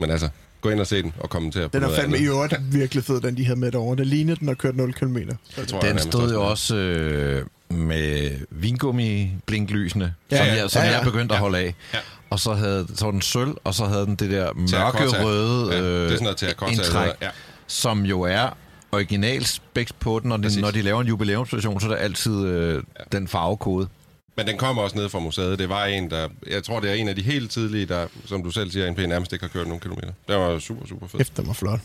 Men 0.00 0.10
altså, 0.10 0.28
gå 0.60 0.70
ind 0.70 0.80
og 0.80 0.86
se 0.86 1.02
den 1.02 1.12
og 1.18 1.30
kommentere 1.30 1.68
på 1.68 1.78
Den 1.78 1.84
er 1.84 1.94
fandme 1.94 2.18
i 2.18 2.24
øvrigt 2.26 2.54
virkelig 2.72 3.04
fed, 3.04 3.20
den 3.20 3.36
de 3.36 3.44
havde 3.46 3.58
med 3.60 3.72
derovre. 3.72 3.96
Det 3.96 4.06
lignede, 4.06 4.36
den 4.40 4.48
har 4.48 4.54
kørt 4.54 4.76
0 4.76 4.92
km. 4.92 5.16
Det 5.16 5.28
tror 5.28 5.76
jeg 5.76 5.82
Den 5.82 5.88
nærmest 5.88 6.06
stod 6.08 6.22
jo 6.32 6.40
den 6.40 6.48
også 6.48 6.76
øh, 6.76 7.46
med 7.70 8.30
vingummi-blinklysene, 8.50 10.14
Ja, 10.30 10.36
som, 10.36 10.46
ja. 10.46 10.54
jeg, 10.54 10.70
som 10.70 10.82
Ja, 10.82 10.86
ja. 10.86 10.92
jeg 10.92 11.00
er 11.00 11.04
begyndt 11.04 11.32
at 11.32 11.38
holde 11.38 11.58
af. 11.58 11.74
Ja. 11.94 11.98
Og 12.30 12.40
så 12.40 12.52
havde 12.54 12.86
så 12.94 13.10
den 13.10 13.22
sølv, 13.22 13.50
og 13.64 13.74
så 13.74 13.84
havde 13.84 14.06
den 14.06 14.16
det 14.16 14.30
der 14.30 14.52
mørkerøde 14.52 15.74
Ja, 15.74 15.82
det 15.82 15.96
er 15.96 16.02
øh, 16.04 16.08
sådan 16.10 16.22
noget 16.22 16.36
terracotta, 16.36 16.72
indtræk, 16.74 17.10
ja. 17.22 17.28
som 17.66 18.04
jo 18.04 18.20
er 18.22 18.56
original 18.94 19.44
speks 19.44 19.92
på 19.92 20.20
den, 20.22 20.32
og 20.32 20.40
Præcis. 20.40 20.56
de, 20.56 20.62
når 20.62 20.70
de 20.70 20.82
laver 20.82 21.00
en 21.00 21.06
jubilæumsversion, 21.06 21.80
så 21.80 21.86
er 21.86 21.90
det 21.90 22.02
altid 22.02 22.46
øh, 22.46 22.82
den 23.12 23.28
farvekode. 23.28 23.88
Men 24.36 24.46
den 24.46 24.58
kommer 24.58 24.82
også 24.82 24.96
ned 24.96 25.08
fra 25.08 25.18
museet. 25.18 25.58
Det 25.58 25.68
var 25.68 25.84
en, 25.84 26.10
der... 26.10 26.28
Jeg 26.46 26.64
tror, 26.64 26.80
det 26.80 26.90
er 26.90 26.94
en 26.94 27.08
af 27.08 27.16
de 27.16 27.22
helt 27.22 27.50
tidlige, 27.50 27.86
der, 27.86 28.06
som 28.26 28.42
du 28.42 28.50
selv 28.50 28.70
siger, 28.70 28.90
NP 28.90 28.98
nærmest 28.98 29.32
ikke 29.32 29.42
har 29.42 29.48
kørt 29.48 29.66
nogen 29.66 29.80
kilometer. 29.80 30.12
Det 30.28 30.36
var 30.36 30.58
super, 30.58 30.86
super 30.86 31.06
fedt. 31.06 31.20
Efter 31.20 31.42
den 31.42 31.46
var 31.46 31.54
flot. 31.54 31.80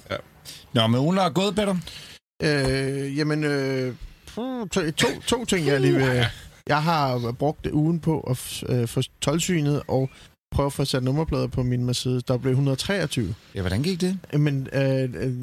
Nå, 0.74 0.88
men 0.88 1.00
Ulla 1.00 1.22
er 1.22 1.30
gået, 1.30 1.56
Peter. 1.56 1.76
Øh, 2.44 3.18
jamen, 3.18 3.44
øh, 3.44 3.94
puh, 4.36 4.68
to, 4.68 4.92
to, 4.92 5.08
to 5.28 5.46
ting, 5.46 5.68
jeg 5.68 5.82
lige 5.82 5.94
vil... 5.96 6.26
Jeg 6.68 6.84
har 6.84 7.32
brugt 7.40 7.68
ugen 7.72 8.00
på 8.00 8.20
at 8.20 8.64
øh, 8.70 8.88
få 8.88 9.02
12-synet 9.26 9.82
og 9.88 10.10
prøve 10.52 10.66
at 10.66 10.74
få 10.74 10.86
sat 10.86 11.04
nummerplader 11.04 11.48
på 11.48 11.64
min 11.64 11.86
Mercedes 11.86 12.24
W123. 12.32 13.22
Ja, 13.56 13.62
hvordan 13.62 13.84
gik 13.84 14.02
det? 14.02 14.18
Men 14.34 14.68
øh, 14.74 14.82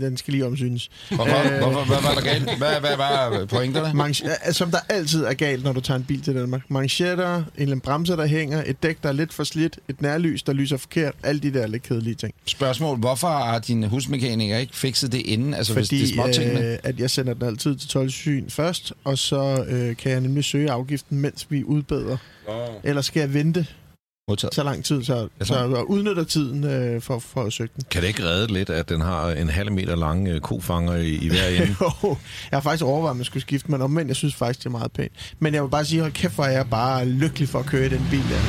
den 0.00 0.16
skal 0.16 0.32
lige 0.32 0.46
omsynes. 0.46 0.90
Hvorfor? 1.10 1.52
Øh. 1.52 1.58
Hvorfor? 1.58 1.84
Hvad 1.84 1.96
var 2.02 2.14
der 2.14 2.20
galt? 2.20 2.58
Hvad, 2.58 2.80
hvad 2.80 2.96
var 2.96 3.44
pointerne? 3.46 4.04
Manch- 4.04 4.26
øh, 4.48 4.52
som 4.54 4.70
der 4.70 4.78
altid 4.88 5.24
er 5.24 5.34
galt, 5.34 5.64
når 5.64 5.72
du 5.72 5.80
tager 5.80 5.98
en 5.98 6.04
bil 6.04 6.22
til 6.22 6.34
Danmark. 6.34 6.62
Manchetter, 6.68 7.36
en 7.36 7.42
eller 7.56 7.66
anden 7.72 7.80
bremse, 7.80 8.12
der 8.12 8.26
hænger, 8.26 8.62
et 8.66 8.82
dæk, 8.82 9.02
der 9.02 9.08
er 9.08 9.12
lidt 9.12 9.32
for 9.32 9.44
slidt, 9.44 9.78
et 9.88 10.02
nærlys, 10.02 10.42
der 10.42 10.52
lyser 10.52 10.76
forkert. 10.76 11.14
Alle 11.22 11.40
de 11.40 11.52
der 11.54 11.66
lidt 11.66 11.82
kedelige 11.82 12.14
ting. 12.14 12.34
Spørgsmål. 12.46 12.98
Hvorfor 12.98 13.28
har 13.28 13.58
din 13.58 13.82
husmekaniker 13.84 14.56
ikke 14.58 14.76
fikset 14.76 15.12
det 15.12 15.18
inden? 15.18 15.54
Altså, 15.54 15.74
hvis 15.74 15.88
det 15.88 15.96
er 15.96 16.02
Fordi 16.02 16.14
småtingene. 16.14 16.72
øh, 16.72 16.78
at 16.82 17.00
jeg 17.00 17.10
sender 17.10 17.34
den 17.34 17.42
altid 17.42 17.76
til 17.76 17.88
12 17.88 18.10
syn 18.10 18.50
først, 18.50 18.92
og 19.04 19.18
så 19.18 19.64
øh, 19.68 19.96
kan 19.96 20.12
jeg 20.12 20.20
nemlig 20.20 20.44
søge 20.44 20.70
afgiften, 20.70 21.18
mens 21.20 21.46
vi 21.48 21.64
udbedrer. 21.64 22.16
Nå. 22.48 22.52
Ellers 22.84 23.06
skal 23.06 23.20
jeg 23.20 23.34
vente 23.34 23.66
Modtaget. 24.28 24.54
så 24.54 24.62
lang 24.62 24.84
tid, 24.84 25.04
så, 25.04 25.28
Ja, 25.40 25.44
så. 25.44 25.54
så 25.54 25.82
udnytter 25.88 26.24
tiden 26.24 26.64
øh, 26.64 27.02
for, 27.02 27.18
for 27.18 27.42
at 27.42 27.52
søge 27.52 27.68
den. 27.76 27.84
Kan 27.90 28.02
det 28.02 28.08
ikke 28.08 28.24
redde 28.24 28.52
lidt, 28.52 28.70
at 28.70 28.88
den 28.88 29.00
har 29.00 29.28
en 29.30 29.48
halv 29.48 29.72
meter 29.72 29.96
lang 29.96 30.28
øh, 30.28 30.40
kofanger 30.40 30.94
i, 30.94 31.08
i 31.14 31.28
hver 31.28 31.46
ende? 31.48 31.74
Jo, 32.02 32.16
jeg 32.50 32.56
har 32.56 32.60
faktisk 32.60 32.84
overvejet, 32.84 33.10
at 33.10 33.16
man 33.16 33.24
skulle 33.24 33.40
skifte, 33.42 33.70
men 33.70 33.82
omvendt, 33.82 34.08
jeg 34.08 34.16
synes 34.16 34.34
faktisk, 34.34 34.58
det 34.58 34.66
er 34.66 34.70
meget 34.70 34.92
pænt. 34.92 35.12
Men 35.38 35.54
jeg 35.54 35.62
vil 35.62 35.68
bare 35.68 35.84
sige, 35.84 36.00
hold 36.00 36.12
kæft, 36.12 36.34
hvor 36.34 36.44
er 36.44 36.50
jeg 36.50 36.66
bare 36.70 37.04
lykkelig 37.04 37.48
for 37.48 37.58
at 37.58 37.66
køre 37.66 37.86
i 37.86 37.88
den 37.88 38.06
bil 38.10 38.18
der. 38.30 38.40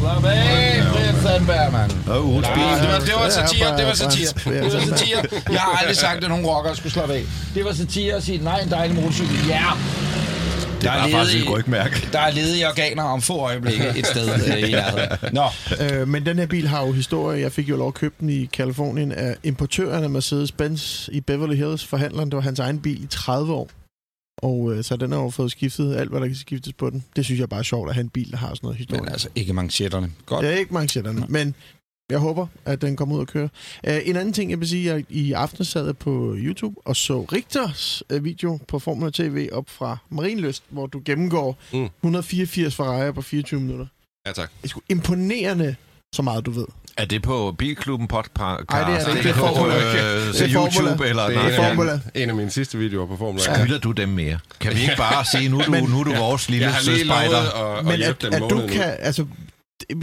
Slap 0.00 0.24
af, 0.24 0.82
Brian 0.92 1.14
Sandberg, 1.22 1.72
mand. 1.72 1.90
Bil. 1.90 2.62
Ah, 2.62 2.80
det 2.82 2.88
var, 2.88 2.98
det 2.98 3.14
var 3.22 3.28
satire, 3.30 3.76
det 3.78 3.86
var 3.86 3.94
satire. 3.94 4.28
Det 4.44 4.74
var 4.74 4.96
satire. 4.96 5.22
Jeg 5.50 5.60
har 5.60 5.78
aldrig 5.78 5.96
sagt, 5.96 6.24
at 6.24 6.28
nogen 6.30 6.46
rockere 6.46 6.76
skulle 6.76 6.92
slappe 6.92 7.14
af. 7.14 7.22
Det 7.54 7.64
var 7.64 7.72
satire 7.72 8.14
at 8.14 8.22
sige, 8.22 8.38
nej, 8.44 8.60
en 8.60 8.70
dejlig 8.70 8.96
motorcykel. 8.96 9.46
Ja! 9.48 9.64
Det 10.34 10.37
Der 10.82 10.90
er 10.90 11.08
faktisk 11.10 11.44
et 11.44 11.50
rygmærke. 11.50 12.08
Der 12.12 12.18
er 12.18 12.30
ledige 12.30 12.68
organer 12.68 13.02
om 13.02 13.22
få 13.22 13.36
øjeblikke 13.38 13.88
et 13.96 14.06
sted 14.06 14.28
øh, 14.48 14.68
i 14.68 14.72
nærheden. 14.72 15.18
Nå, 15.32 15.44
Øh, 15.80 16.08
men 16.08 16.26
den 16.26 16.38
her 16.38 16.46
bil 16.46 16.68
har 16.68 16.86
jo 16.86 16.92
historie. 16.92 17.40
Jeg 17.40 17.52
fik 17.52 17.68
jo 17.68 17.76
lov 17.76 17.88
at 17.88 17.94
købe 17.94 18.14
den 18.20 18.30
i 18.30 18.44
Kalifornien 18.52 19.12
af 19.12 19.36
importøren 19.44 20.04
af 20.04 20.08
Mercedes-Benz 20.08 21.08
i 21.12 21.20
Beverly 21.20 21.56
Hills. 21.56 21.86
Forhandleren, 21.86 22.28
det 22.30 22.36
var 22.36 22.42
hans 22.42 22.58
egen 22.58 22.80
bil 22.80 23.02
i 23.04 23.06
30 23.06 23.52
år. 23.52 23.68
Og 24.42 24.72
øh, 24.72 24.84
så 24.84 24.96
den 24.96 25.12
har 25.12 25.18
jo 25.18 25.30
fået 25.30 25.50
skiftet 25.50 25.96
alt, 25.96 26.10
hvad 26.10 26.20
der 26.20 26.26
kan 26.26 26.36
skiftes 26.36 26.72
på 26.72 26.90
den. 26.90 27.04
Det 27.16 27.24
synes 27.24 27.40
jeg 27.40 27.48
bare 27.48 27.60
er 27.60 27.64
sjovt 27.64 27.88
at 27.88 27.94
have 27.94 28.02
en 28.04 28.08
bil, 28.10 28.30
der 28.30 28.36
har 28.36 28.46
sådan 28.48 28.58
noget 28.62 28.78
historie. 28.78 29.02
men 29.02 29.12
altså 29.12 29.28
ikke 29.34 29.52
manchetterne. 29.52 30.10
Godt. 30.26 30.44
Er 30.44 30.50
ikke 30.50 30.74
manchetterne, 30.74 31.24
men 31.28 31.54
jeg 32.10 32.18
håber, 32.18 32.46
at 32.64 32.82
den 32.82 32.96
kommer 32.96 33.14
ud 33.14 33.20
og 33.20 33.26
køre. 33.26 33.48
Uh, 33.88 33.92
en 34.04 34.16
anden 34.16 34.32
ting, 34.32 34.50
jeg 34.50 34.60
vil 34.60 34.68
sige, 34.68 34.94
jeg 34.94 35.04
i 35.08 35.32
aften 35.32 35.64
sad 35.64 35.84
jeg 35.86 35.96
på 35.96 36.34
YouTube 36.38 36.76
og 36.84 36.96
så 36.96 37.20
Richters 37.32 38.02
uh, 38.14 38.24
video 38.24 38.58
på 38.68 38.78
Formula 38.78 39.10
TV 39.10 39.48
op 39.52 39.64
fra 39.70 39.96
Marienlyst, 40.10 40.62
hvor 40.68 40.86
du 40.86 41.00
gennemgår 41.04 41.56
Mm. 41.72 41.88
184 42.02 42.74
Ferrari 42.76 43.12
på 43.12 43.22
24 43.22 43.60
minutter. 43.60 43.86
Ja, 44.26 44.32
tak. 44.32 44.50
Det 44.56 44.64
er 44.64 44.68
sgu 44.68 44.80
imponerende, 44.88 45.76
så 46.14 46.22
meget 46.22 46.46
du 46.46 46.50
ved. 46.50 46.66
Er 46.96 47.04
det 47.04 47.22
på 47.22 47.54
Bilklubben 47.58 48.08
podcast? 48.08 48.38
Ej, 48.38 48.54
det 48.90 49.00
er 49.00 49.04
det 49.04 49.16
ikke. 49.16 49.22
Det 49.28 49.30
er 49.30 49.34
på 49.34 49.46
Formula. 49.54 49.76
øh, 49.76 49.82
Det 49.82 50.28
er 50.28 50.32
til 50.32 50.52
Formula. 50.52 50.88
YouTube? 50.90 51.08
Eller, 51.08 51.26
Det 51.26 51.34
nej, 51.34 51.44
er, 51.44 51.48
det 51.48 51.54
en, 51.58 51.60
er 51.64 51.68
af, 51.68 51.74
Formula. 51.76 51.92
mine- 52.14 52.22
en 52.22 52.28
af 52.28 52.34
mine 52.36 52.50
sidste 52.50 52.78
videoer 52.78 53.06
på 53.06 53.16
Formula. 53.16 53.42
Skylder 53.54 53.78
du 53.78 53.92
dem 53.92 54.08
mere? 54.08 54.38
Kan 54.60 54.74
vi 54.76 54.80
ikke 54.80 54.94
bare 54.96 55.24
sige, 55.24 55.48
nu 55.48 55.58
er 55.58 55.64
du, 55.64 55.70
Men- 55.70 55.84
nu 55.84 56.00
er 56.00 56.04
du 56.04 56.14
vores 56.14 56.48
lille 56.48 56.66
Jeg 56.66 56.74
har 56.74 56.82
lige 56.82 56.98
søspejder? 56.98 57.30
lovet 57.30 57.72
at, 57.72 57.78
at 57.78 57.84
Men 57.84 58.02
at, 58.02 58.24
at 58.42 58.50
du 58.50 58.62
kan, 58.72 58.96
altså, 58.98 59.24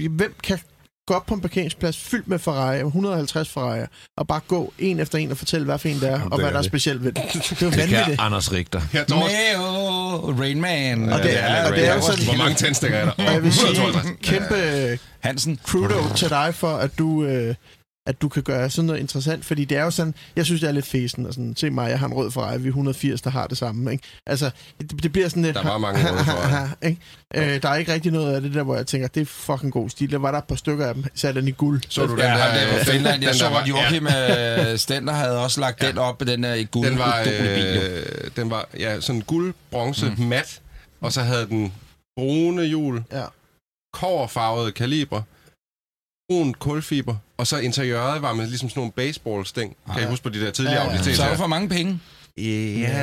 hvem 0.10 0.34
kan 0.44 0.60
gå 1.08 1.14
op 1.14 1.26
på 1.26 1.34
en 1.34 1.42
parkeringsplads 1.42 1.98
fyldt 1.98 2.28
med 2.28 2.40
Ferrari, 2.40 2.80
150 2.80 3.50
Ferrari, 3.50 3.86
og 4.18 4.28
bare 4.28 4.40
gå 4.48 4.74
en 4.80 5.00
efter 5.00 5.18
en 5.18 5.32
og 5.32 5.38
fortælle, 5.38 5.66
hvad 5.66 5.78
for 5.80 5.88
en 5.88 6.00
det 6.00 6.10
er, 6.10 6.14
og 6.14 6.20
det 6.22 6.30
hvad 6.32 6.40
er 6.46 6.50
der 6.50 6.58
er 6.58 6.62
det. 6.62 6.66
specielt 6.66 7.04
ved 7.04 7.12
den. 7.12 7.24
Det 7.34 7.36
er 7.62 7.66
jo 7.66 7.70
Det 7.72 7.78
vanvittigt. 7.78 8.22
Anders 8.22 8.52
tror 9.08 9.24
også, 9.24 9.36
Meo, 9.58 10.42
Rain 10.42 10.62
Man. 10.62 11.10
Og 11.14 11.20
det 11.24 11.40
er- 11.44 11.66
og 11.68 11.72
det 11.76 11.88
er 11.88 11.96
jo 11.96 12.02
sådan- 12.02 12.26
Hvor 12.26 12.34
mange 12.38 12.56
tændstikker 12.56 12.98
er 12.98 13.06
der? 13.06 13.12
Og 13.28 13.34
jeg 13.34 13.44
vil 13.44 13.54
sige, 13.60 13.72
152. 13.72 14.18
kæmpe 14.24 15.00
Hansen. 15.20 15.60
kudo 15.68 16.14
til 16.16 16.30
dig 16.30 16.56
for, 16.56 16.76
at 16.78 16.98
du, 17.00 17.24
øh, 17.26 17.56
at 18.08 18.22
du 18.22 18.30
kan 18.30 18.44
gøre 18.44 18.70
sådan 18.70 18.86
noget 18.86 19.00
interessant, 19.00 19.46
fordi 19.46 19.66
det 19.66 19.78
er 19.78 19.84
jo 19.84 19.92
sådan, 19.92 20.16
jeg 20.36 20.46
synes, 20.46 20.62
det 20.62 20.68
er 20.68 20.72
lidt 20.72 20.86
fesen, 20.86 21.26
og 21.26 21.34
sådan, 21.34 21.56
se 21.56 21.70
mig, 21.70 21.90
jeg 21.90 22.00
har 22.00 22.08
en 22.08 22.14
rød 22.14 22.32
Ferrari, 22.32 22.58
vi 22.58 22.64
er 22.68 22.70
180, 22.70 23.22
der 23.22 23.30
har 23.30 23.48
det 23.48 23.58
samme, 23.58 23.92
ikke? 23.92 24.04
Altså, 24.26 24.50
det, 24.82 25.04
det 25.04 25.12
bliver 25.12 25.30
sådan 25.30 25.44
lidt... 25.44 25.56
Der 25.56 25.64
var 25.64 25.78
mange 25.78 26.12
røde 26.12 26.24
Ferrari. 26.26 26.70
ikke? 26.90 27.02
Øh, 27.56 27.62
der 27.62 27.70
er 27.70 27.76
ikke 27.76 27.94
rigtig 27.94 28.12
noget 28.12 28.36
af 28.36 28.42
det 28.42 28.54
der, 28.54 28.64
hvor 28.64 28.76
jeg 28.76 28.88
tænker, 28.88 29.08
det 29.08 29.22
er 29.22 29.26
fucking 29.26 29.72
god 29.74 29.90
stil. 29.90 30.12
Der 30.12 30.18
var 30.18 30.32
der 30.32 30.38
et 30.38 30.44
par 30.44 30.56
stykker 30.56 30.88
af 30.88 30.94
dem, 30.94 31.04
sat 31.16 31.36
den 31.36 31.48
i 31.48 31.52
guld. 31.52 31.82
Så 31.90 32.06
du 32.06 32.12
den 32.12 32.20
Ja, 32.20 32.26
der... 32.26 32.32
ham 32.32 32.56
der 32.72 32.78
på 32.80 32.86
Finland. 32.92 33.22
Jeg 33.24 33.30
den 33.32 33.40
så, 33.40 33.48
at 33.48 33.68
Joachim 33.70 34.08
øh, 34.72 34.78
Stender 34.78 35.14
havde 35.14 35.40
også 35.44 35.60
lagt 35.62 35.82
den 35.82 35.98
op, 35.98 36.20
den 36.20 36.44
der 36.44 36.54
i 36.54 36.64
guld. 36.64 36.90
Den 36.90 36.98
var, 37.00 37.20
øh, 37.28 38.04
den 38.36 38.50
var 38.50 38.68
ja, 38.80 39.02
sådan 39.02 39.22
guld, 39.22 39.54
bronze, 39.72 40.06
Mm. 40.06 40.16
mm. 40.18 40.26
mat, 40.30 40.62
og 41.02 41.14
så 41.14 41.22
havde 41.22 41.46
den 41.46 41.74
brune 42.18 42.64
hjul, 42.66 43.04
Ja. 43.12 43.24
koverfarvede 43.94 44.72
kaliber, 44.72 45.22
brun 46.30 46.54
kulfiber, 46.54 47.16
og 47.38 47.48
så 47.48 47.58
interiøret 47.58 48.22
var 48.22 48.34
med 48.34 48.48
ligesom 48.48 48.70
sådan 48.70 48.80
nogle 48.80 48.92
baseballsting. 48.92 49.76
Kan 49.94 50.04
I 50.04 50.06
huske 50.06 50.24
på 50.24 50.30
de 50.30 50.42
der 50.42 50.52
tidligere 50.52 50.84
Ja, 50.92 50.94
ja. 50.94 51.14
Så 51.14 51.24
er 51.24 51.30
der 51.30 51.38
for 51.38 51.48
mange 51.48 51.70
penge. 51.70 52.00
Ja, 52.38 52.44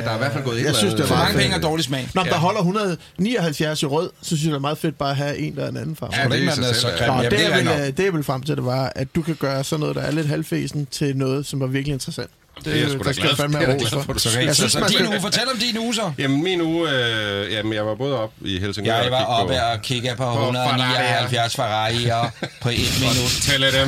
der 0.03 0.09
er 0.09 0.15
i 0.15 0.17
hvert 0.17 0.33
fald 0.33 0.43
gået 0.43 0.59
et 0.59 0.65
Jeg 0.65 0.75
synes, 0.75 0.93
det 0.93 1.05
For 1.07 1.15
var 1.15 1.23
mange 1.23 1.39
penge 1.39 1.55
og 1.55 1.61
dårlig 1.61 1.85
smag. 1.85 2.09
Nå, 2.15 2.21
men 2.21 2.29
der 2.29 2.35
Ja. 2.35 2.39
holder 2.39 2.59
179 2.59 3.83
i 3.83 3.85
rød, 3.85 4.09
så 4.21 4.27
synes 4.27 4.43
jeg, 4.43 4.49
det 4.51 4.55
er 4.55 4.61
meget 4.61 4.77
fedt 4.77 4.97
bare 4.97 5.09
at 5.09 5.15
have 5.15 5.37
en, 5.37 5.55
der 5.55 5.63
er 5.65 5.69
en 5.69 5.77
anden 5.77 5.95
farve. 5.95 6.11
Ja, 6.17 6.27
det 6.29 6.45
er 6.45 6.51
så 6.51 6.73
selv, 6.73 6.93
ja. 6.99 7.05
grim. 7.05 7.07
Nå, 7.07 7.13
Jamen, 7.21 7.31
det, 7.31 7.45
er 7.45 7.57
jeg 7.57 7.85
vil, 7.85 7.97
det, 7.97 8.03
jeg 8.03 8.13
vil 8.13 8.23
frem 8.23 8.41
til, 8.43 8.55
det 8.55 8.65
var, 8.65 8.91
at 8.95 9.15
du 9.15 9.21
kan 9.21 9.35
gøre 9.35 9.63
sådan 9.63 9.79
noget, 9.79 9.95
der 9.95 10.01
er 10.01 10.11
lidt 10.11 10.27
halvfesen, 10.27 10.85
til 10.91 11.17
noget, 11.17 11.45
som 11.45 11.61
er 11.61 11.67
virkelig 11.67 11.93
interessant. 11.93 12.29
Det 12.65 12.73
er 12.73 12.81
jeg 12.81 12.89
sgu 12.91 13.03
da 13.03 13.11
glad 13.11 13.35
fandme 13.35 13.59
Det 13.59 13.69
er 13.69 13.77
glad 13.77 14.03
for. 14.03 14.17
Så, 14.19 14.39
jeg 14.39 14.55
synes, 14.55 14.75
man 14.75 14.89
skal- 14.89 14.99
din 15.05 15.07
uge, 15.13 15.21
fortæl 15.21 15.43
om 15.53 15.57
din 15.59 15.77
uge 15.77 15.95
så. 15.95 16.11
Jamen, 16.17 16.43
min 16.43 16.61
uge... 16.61 16.89
Øh, 16.91 17.51
jamen, 17.53 17.73
jeg 17.73 17.85
var 17.85 17.95
både 17.95 18.19
op 18.19 18.31
i 18.45 18.59
Helsingør 18.59 18.95
Jeg 18.95 19.11
var 19.11 19.23
oppe 19.23 19.53
kigge 19.53 19.65
og 19.65 19.81
kigge 19.81 20.09
på 20.17 20.23
På 20.23 20.39
179 20.39 21.55
Ferrari'er 21.59 22.29
på 22.61 22.69
et 22.69 22.93
minut. 23.03 23.31
Tælle 23.41 23.71
dem. 23.81 23.87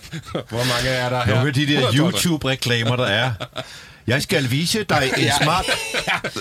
Hvor 0.52 0.64
mange 0.74 0.88
er 0.88 1.08
der 1.08 1.20
her? 1.24 1.34
Nogle 1.34 1.48
af 1.48 1.54
de 1.54 1.66
der 1.66 1.88
112. 1.88 2.14
YouTube-reklamer, 2.14 2.96
der 2.96 3.06
er. 3.06 3.30
Jeg 4.06 4.22
skal 4.22 4.50
vise 4.50 4.84
dig 4.84 5.12
en 5.16 5.30
smart... 5.42 5.66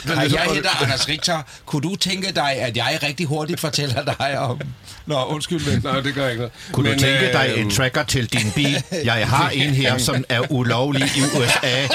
Hej, 0.06 0.30
jeg 0.34 0.42
hedder 0.54 0.84
Anders 0.84 1.08
Richter. 1.08 1.42
Kunne 1.66 1.82
du 1.82 1.96
tænke 1.96 2.32
dig, 2.32 2.52
at 2.52 2.78
jeg 2.78 3.00
rigtig 3.04 3.26
hurtigt 3.26 3.60
fortæller 3.60 4.16
dig 4.20 4.40
om... 4.40 4.62
Nå, 5.06 5.24
undskyld, 5.26 5.72
men... 5.72 5.82
Nej, 5.84 6.00
det 6.00 6.14
gør 6.14 6.28
ikke 6.28 6.38
noget. 6.38 6.54
Kunne 6.72 6.94
du 6.94 7.00
tænke 7.00 7.32
dig 7.32 7.52
øh, 7.56 7.62
en 7.62 7.72
tracker 7.72 8.04
til 8.04 8.26
din 8.34 8.52
bil? 8.56 8.84
Jeg 9.04 9.28
har 9.28 9.50
en 9.50 9.70
her, 9.74 9.98
som 10.08 10.24
er 10.30 10.52
ulovlig 10.52 11.02
i 11.04 11.22
USA. 11.38 11.88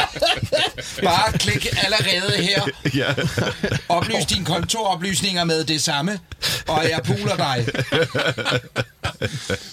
Bare 1.09 1.39
klik 1.39 1.67
allerede 1.85 2.43
her. 2.43 2.63
Ja. 2.95 3.15
Oplys 3.89 4.27
dine 4.27 4.45
kontooplysninger 4.45 5.45
med 5.45 5.65
det 5.65 5.83
samme, 5.83 6.19
og 6.69 6.85
jeg 6.91 7.01
puler 7.05 7.37
dig. 7.37 7.67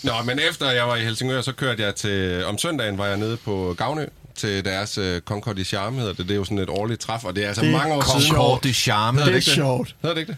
Nå, 0.04 0.14
men 0.26 0.40
efter 0.50 0.72
jeg 0.72 0.88
var 0.88 0.96
i 0.96 1.04
Helsingør, 1.04 1.42
så 1.42 1.52
kørte 1.52 1.84
jeg 1.84 1.96
til... 1.96 2.46
Om 2.46 2.58
søndagen 2.58 2.98
var 2.98 3.06
jeg 3.06 3.18
nede 3.18 3.38
på 3.38 3.76
Gavnø 3.78 4.06
til 4.38 4.66
deres 4.66 4.98
uh, 4.98 5.20
Concord 5.20 5.58
i 5.60 5.64
Charme, 5.64 5.98
hedder 6.00 6.14
det. 6.14 6.26
Det 6.28 6.32
er 6.32 6.36
jo 6.36 6.44
sådan 6.44 6.58
et 6.60 6.70
årligt 6.70 7.02
træf, 7.02 7.24
og 7.24 7.36
det 7.36 7.44
er 7.44 7.48
altså 7.48 7.62
Det 7.62 7.72
mange 7.72 7.96
år 7.96 8.02
siden. 8.20 8.22
Concord 8.36 8.62
de 8.64 8.74
charme. 8.74 9.20
Det 9.22 9.28
er 9.28 9.32
det? 9.32 9.44
sjovt. 9.44 9.96
Hedder 10.02 10.14
det 10.14 10.22
ikke 10.22 10.32
det? 10.32 10.38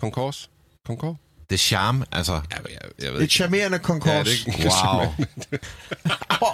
Concours? 0.00 0.50
Concord? 0.86 1.16
Det 1.50 1.60
charme, 1.60 2.04
altså... 2.12 2.32
Ja, 2.32 2.38
jeg, 2.50 2.78
jeg 3.02 3.10
ved 3.12 3.18
Et 3.18 3.22
ikke. 3.22 3.34
charmerende 3.34 3.76
Ja, 3.76 3.82
konkurs. 3.82 4.26
det 4.28 4.46
er 4.46 4.56
ikke 4.56 4.70
Wow. 6.42 6.48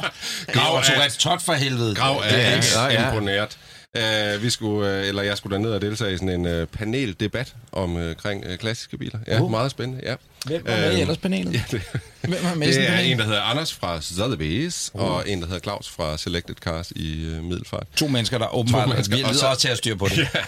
Grav 0.54 0.80
Tourette's 0.82 1.18
tot 1.18 1.42
for 1.42 1.52
helvede. 1.52 1.94
Grav 1.94 2.16
er 2.16 2.22
Det 2.28 2.46
er- 2.46 2.54
ikke 2.54 2.66
ja, 2.76 2.84
ja. 2.86 3.08
imponeret. 3.08 3.58
Uh, 3.98 4.42
vi 4.42 4.50
skulle, 4.50 5.00
uh, 5.00 5.08
eller 5.08 5.22
jeg 5.22 5.36
skulle 5.36 5.56
derned 5.56 5.70
og 5.70 5.80
deltage 5.82 6.14
i 6.14 6.16
sådan 6.16 6.46
en 6.46 6.60
uh, 6.62 6.68
paneldebat 6.68 7.54
om 7.72 7.96
uh, 7.96 8.02
uh, 8.02 8.12
klassiske 8.58 8.98
biler. 8.98 9.18
Ja, 9.26 9.40
Uh. 9.40 9.50
meget 9.50 9.70
spændende, 9.70 10.00
ja. 10.04 10.14
Hvem 10.44 10.62
var 10.66 10.76
med 10.76 10.90
i 10.90 10.92
Øhm, 10.92 11.00
ellers 11.00 11.18
panelet? 11.18 11.54
Ja, 11.54 11.62
det, 11.70 11.82
Hvem 12.20 12.44
var 12.44 12.54
med 12.54 12.66
det 12.66 12.90
er 12.90 12.98
en, 12.98 13.18
der 13.18 13.24
hedder 13.24 13.40
Anders 13.42 13.74
fra 13.74 13.98
Sotheby's, 13.98 14.90
uh. 14.94 15.02
og 15.02 15.28
en, 15.28 15.40
der 15.40 15.46
hedder 15.46 15.60
Claus 15.60 15.88
fra 15.88 16.18
Selected 16.18 16.54
Cars 16.54 16.90
i 16.96 17.26
uh, 17.38 17.44
Middelfart. 17.44 17.86
To 17.96 18.06
mennesker, 18.08 18.38
der 18.38 18.54
åbenbart 18.54 18.88
mennesker, 18.88 19.16
vi 19.16 19.22
og 19.22 19.28
lyder 19.28 19.40
så- 19.40 19.46
også 19.46 19.60
til 19.60 19.68
at 19.68 19.78
styre 19.78 19.96
på 19.96 20.08
det. 20.08 20.18
Ja, 20.34 20.40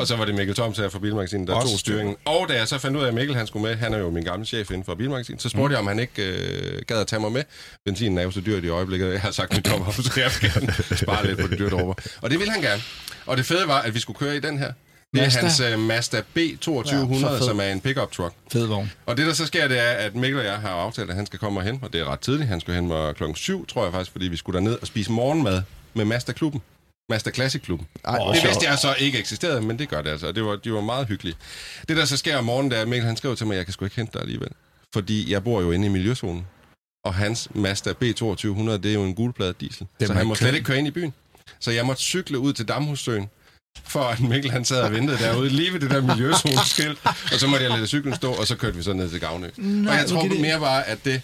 og 0.00 0.06
så 0.06 0.16
var 0.16 0.24
det 0.24 0.34
Mikkel 0.34 0.56
Thoms 0.56 0.78
her 0.78 0.88
fra 0.88 0.98
Bilmagasinet, 0.98 1.48
der 1.48 1.54
Også 1.54 1.68
tog 1.68 1.78
styringen. 1.78 2.16
Og 2.24 2.46
da 2.48 2.54
jeg 2.54 2.68
så 2.68 2.78
fandt 2.78 2.96
ud 2.96 3.02
af, 3.02 3.08
at 3.08 3.14
Mikkel 3.14 3.36
han 3.36 3.46
skulle 3.46 3.62
med, 3.68 3.76
han 3.76 3.94
er 3.94 3.98
jo 3.98 4.10
min 4.10 4.24
gamle 4.24 4.46
chef 4.46 4.70
inden 4.70 4.84
for 4.84 4.94
Bilmagasinet, 4.94 5.42
så 5.42 5.48
spurgte 5.48 5.68
mm. 5.68 5.72
jeg, 5.72 5.78
om 5.78 5.86
han 5.86 5.98
ikke 5.98 6.22
øh, 6.22 6.82
gad 6.86 7.00
at 7.00 7.06
tage 7.06 7.20
mig 7.20 7.32
med. 7.32 7.42
Benzinen 7.84 8.18
er 8.18 8.22
jo 8.22 8.30
så 8.30 8.40
dyrt 8.40 8.64
i 8.64 8.68
øjeblikket, 8.68 9.12
jeg 9.12 9.20
har 9.20 9.30
sagt 9.30 9.56
mit 9.56 9.68
job 9.68 9.94
så 9.94 10.12
jeg 10.20 10.30
vil 10.40 10.50
gerne 10.50 10.96
spare 10.96 11.26
lidt 11.26 11.38
på 11.40 11.46
det 11.46 11.58
dyrt 11.58 11.72
over. 11.72 11.94
Og 12.22 12.30
det 12.30 12.38
ville 12.38 12.52
han 12.52 12.60
gerne. 12.62 12.82
Og 13.26 13.36
det 13.36 13.46
fede 13.46 13.68
var, 13.68 13.80
at 13.80 13.94
vi 13.94 14.00
skulle 14.00 14.18
køre 14.18 14.36
i 14.36 14.40
den 14.40 14.58
her. 14.58 14.72
Det 15.14 15.20
er 15.20 15.24
Mazda? 15.24 15.40
hans 15.40 15.60
uh, 15.60 15.78
Mazda 15.80 16.20
B2200, 16.20 17.26
Ja, 17.26 17.38
som 17.40 17.60
er 17.60 17.72
en 17.72 17.80
pickup 17.80 18.12
truck. 18.12 18.34
Fed 18.52 18.66
vogn. 18.66 18.92
Og 19.06 19.16
det, 19.16 19.26
der 19.26 19.32
så 19.32 19.46
sker, 19.46 19.68
det 19.68 19.78
er, 19.78 19.90
at 19.92 20.14
Mikkel 20.14 20.38
og 20.38 20.44
jeg 20.46 20.56
har 20.58 20.70
aftalt, 20.70 21.10
at 21.10 21.16
han 21.16 21.26
skal 21.26 21.38
komme 21.38 21.60
og 21.60 21.64
hente 21.64 21.80
mig. 21.82 21.92
Det 21.92 22.00
er 22.00 22.04
ret 22.04 22.20
tidligt. 22.20 22.48
Han 22.48 22.60
skulle 22.60 22.76
hente 22.76 22.88
mig 22.94 23.14
klokken 23.16 23.36
7, 23.36 23.66
tror 23.66 23.84
jeg 23.84 23.92
faktisk, 23.92 24.12
fordi 24.12 24.28
vi 24.28 24.36
skulle 24.36 24.58
derned 24.58 24.78
og 24.80 24.86
spise 24.86 25.12
morgenmad 25.12 25.62
med 25.94 26.04
Mazda-klubben. 26.04 26.62
Mazda 27.08 27.30
Classic-klubben. 27.30 27.86
Hvor 28.02 28.32
Det 28.32 28.42
vidste 28.44 28.66
jeg 28.66 28.78
så 28.78 28.94
ikke 28.98 29.18
eksisterede, 29.18 29.60
men 29.60 29.78
det 29.78 29.88
gør 29.88 30.02
det 30.02 30.10
altså. 30.10 30.26
og 30.26 30.34
Det 30.34 30.44
var, 30.44 30.56
de 30.56 30.72
var 30.72 30.80
meget 30.80 31.06
hyggelige. 31.06 31.36
Det, 31.88 31.96
der 31.96 32.04
så 32.04 32.16
sker 32.16 32.36
om 32.36 32.44
morgenen, 32.44 32.70
det 32.70 32.78
er, 32.78 32.82
at 32.82 32.88
Mikkel 32.88 33.06
han 33.06 33.16
skrev 33.16 33.36
til 33.36 33.46
mig, 33.46 33.54
at 33.54 33.58
jeg 33.58 33.66
kan 33.66 33.72
sgu 33.72 33.84
ikke 33.84 33.96
hente 33.96 34.12
dig 34.12 34.20
alligevel. 34.20 34.48
Fordi 34.94 35.32
jeg 35.32 35.44
bor 35.44 35.60
jo 35.60 35.70
inde 35.70 35.86
i 35.86 35.90
miljøzonen. 35.90 36.46
Og 37.04 37.14
hans 37.14 37.48
Mazda 37.54 37.90
B2200, 37.90 38.70
det 38.70 38.86
er 38.86 38.92
jo 38.94 39.04
en 39.04 39.14
gulplade 39.14 39.54
diesel. 39.60 39.86
Det 40.00 40.08
så 40.08 40.14
han 40.14 40.26
må 40.26 40.32
ikke 40.32 40.38
slet 40.38 40.48
køre. 40.48 40.56
ikke 40.56 40.66
køre 40.66 40.78
ind 40.78 40.86
i 40.88 40.90
byen. 40.90 41.14
Så 41.60 41.70
jeg 41.70 41.86
måtte 41.86 42.02
cykle 42.02 42.38
ud 42.38 42.52
til 42.52 42.68
Damhussøen, 42.68 43.28
for 43.84 44.00
at 44.00 44.20
Mikkel 44.20 44.50
han 44.50 44.64
sad 44.64 44.82
og 44.82 44.92
ventede 44.92 45.18
derude, 45.18 45.48
lige 45.48 45.72
ved 45.72 45.80
det 45.80 45.90
der 45.90 46.00
miljøzoneskilt. 46.02 46.98
Og 47.04 47.38
så 47.40 47.46
måtte 47.46 47.64
jeg 47.66 47.74
lade 47.74 47.86
cyklen 47.86 48.14
stå, 48.14 48.32
og 48.32 48.46
så 48.46 48.56
kørte 48.56 48.76
vi 48.76 48.82
så 48.82 48.92
ned 48.92 49.10
til 49.10 49.20
Gavnø. 49.20 49.50
Nej, 49.56 49.92
og 49.92 49.98
jeg 49.98 50.06
tror 50.08 50.22
det- 50.22 50.40
mere 50.40 50.60
bare, 50.60 50.86
at 50.88 51.04
det... 51.04 51.22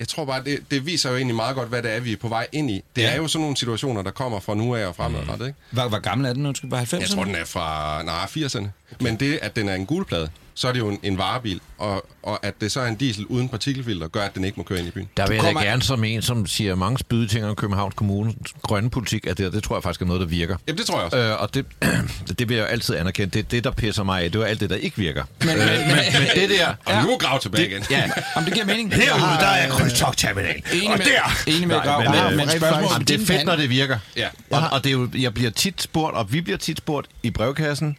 Jeg 0.00 0.08
tror 0.08 0.24
bare, 0.24 0.44
det, 0.44 0.58
det 0.70 0.86
viser 0.86 1.10
jo 1.10 1.16
egentlig 1.16 1.36
meget 1.36 1.56
godt, 1.56 1.68
hvad 1.68 1.82
det 1.82 1.90
er, 1.92 2.00
vi 2.00 2.12
er 2.12 2.16
på 2.16 2.28
vej 2.28 2.46
ind 2.52 2.70
i. 2.70 2.80
Det 2.96 3.02
Ja. 3.02 3.10
er 3.10 3.16
jo 3.16 3.28
sådan 3.28 3.40
nogle 3.40 3.56
situationer, 3.56 4.02
der 4.02 4.10
kommer 4.10 4.40
fra 4.40 4.54
nu 4.54 4.74
af 4.74 4.86
og 4.86 4.96
fremadrettet, 4.96 5.46
ikke? 5.46 5.58
Hvor, 5.70 5.88
hvor 5.88 5.98
gammel 5.98 6.26
er 6.26 6.32
den 6.32 6.42
nu? 6.42 6.52
Bare 6.70 6.82
90'erne? 6.82 7.00
Jeg 7.00 7.08
tror, 7.08 7.24
den 7.24 7.34
er 7.34 7.44
fra 7.44 8.02
nej, 8.02 8.24
80'erne. 8.24 8.66
Men 9.00 9.16
det, 9.20 9.38
at 9.42 9.56
den 9.56 9.68
er 9.68 9.74
en 9.74 9.86
gulplade, 9.86 10.30
så 10.54 10.68
er 10.68 10.72
det 10.72 10.78
jo 10.80 10.88
en, 10.88 10.98
en 11.02 11.18
varebil. 11.18 11.60
Og, 11.78 12.06
og 12.22 12.46
at 12.46 12.54
det 12.60 12.72
så 12.72 12.80
er 12.80 12.86
en 12.86 12.94
diesel 12.94 13.26
uden 13.26 13.48
partikelfilter, 13.48 14.08
gør, 14.08 14.22
at 14.22 14.34
den 14.34 14.44
ikke 14.44 14.56
må 14.56 14.62
køre 14.62 14.78
ind 14.78 14.88
i 14.88 14.90
byen. 14.90 15.08
Der 15.16 15.26
vil 15.26 15.34
jeg 15.34 15.44
kommer- 15.44 15.60
da 15.60 15.66
gerne 15.66 15.82
som 15.82 16.04
en, 16.04 16.22
som 16.22 16.46
siger 16.46 16.74
mange 16.74 16.98
spydige 16.98 17.28
ting 17.28 17.44
om 17.44 17.54
Københavns 17.56 17.94
Kommunes 17.94 18.34
grønne 18.62 18.90
politik, 18.90 19.26
at 19.26 19.38
det, 19.38 19.52
det 19.52 19.62
tror 19.62 19.76
jeg 19.76 19.82
faktisk 19.82 20.02
er 20.02 20.06
noget, 20.06 20.20
der 20.20 20.26
virker. 20.26 20.56
Jamen, 20.68 20.78
det 20.78 20.86
tror 20.86 20.96
jeg 20.96 21.04
også. 21.04 21.16
Øh, 21.18 21.40
og 21.42 21.54
det, 21.54 21.66
det 22.38 22.48
vil 22.48 22.56
jeg 22.56 22.62
jo 22.62 22.66
altid 22.68 22.96
anerkende. 22.96 23.30
Det 23.30 23.38
er 23.38 23.42
det, 23.48 23.64
der 23.64 23.70
pisser 23.70 24.02
mig 24.02 24.22
af. 24.24 24.30
Det 24.32 24.40
var 24.40 24.46
alt 24.46 24.60
det, 24.60 24.70
der 24.70 24.76
ikke 24.76 24.96
virker. 24.96 25.24
Men, 25.40 25.48
men, 25.48 25.58
men, 25.58 25.68
Men 25.96 26.48
det 26.48 26.50
der... 26.58 26.74
Og 26.84 27.04
nu 27.04 27.16
grav 27.16 27.40
tilbage 27.40 27.68
igen. 27.70 27.82
Ja, 27.90 28.10
Jamen, 28.36 28.46
det 28.46 28.54
giver 28.54 28.66
mening. 28.66 28.94
herude, 28.94 29.22
der 29.40 29.46
er 29.46 29.66
øh, 29.66 29.72
krydstogtterminal. 29.72 30.62
Enig 30.72 30.90
Og 30.90 30.98
med, 30.98 31.06
der... 31.06 31.50
enig 31.56 31.68
med 31.68 31.76
Grav. 31.80 32.00
men, 32.02 32.10
Men, 32.10 32.20
øh, 32.20 32.30
men 32.30 32.62
om 32.74 32.84
Jamen, 32.92 33.06
det 33.06 33.20
er 33.22 33.26
fedt, 33.26 33.44
når 33.44 33.56
det 33.56 33.70
virker. 33.70 33.98
Ja. 34.16 34.28
Og, 34.50 34.62
og 34.72 34.84
det 34.84 34.90
er 34.90 34.92
jo, 34.92 35.08
jeg 35.18 35.34
bliver 35.34 35.50
tit 35.50 35.82
spurgt, 35.82 36.16
og 36.16 36.32
vi 36.32 36.40
bliver 36.40 36.58
tit 36.58 36.78
spurgt 36.78 37.06
i 37.22 37.30
brevkassen, 37.30 37.96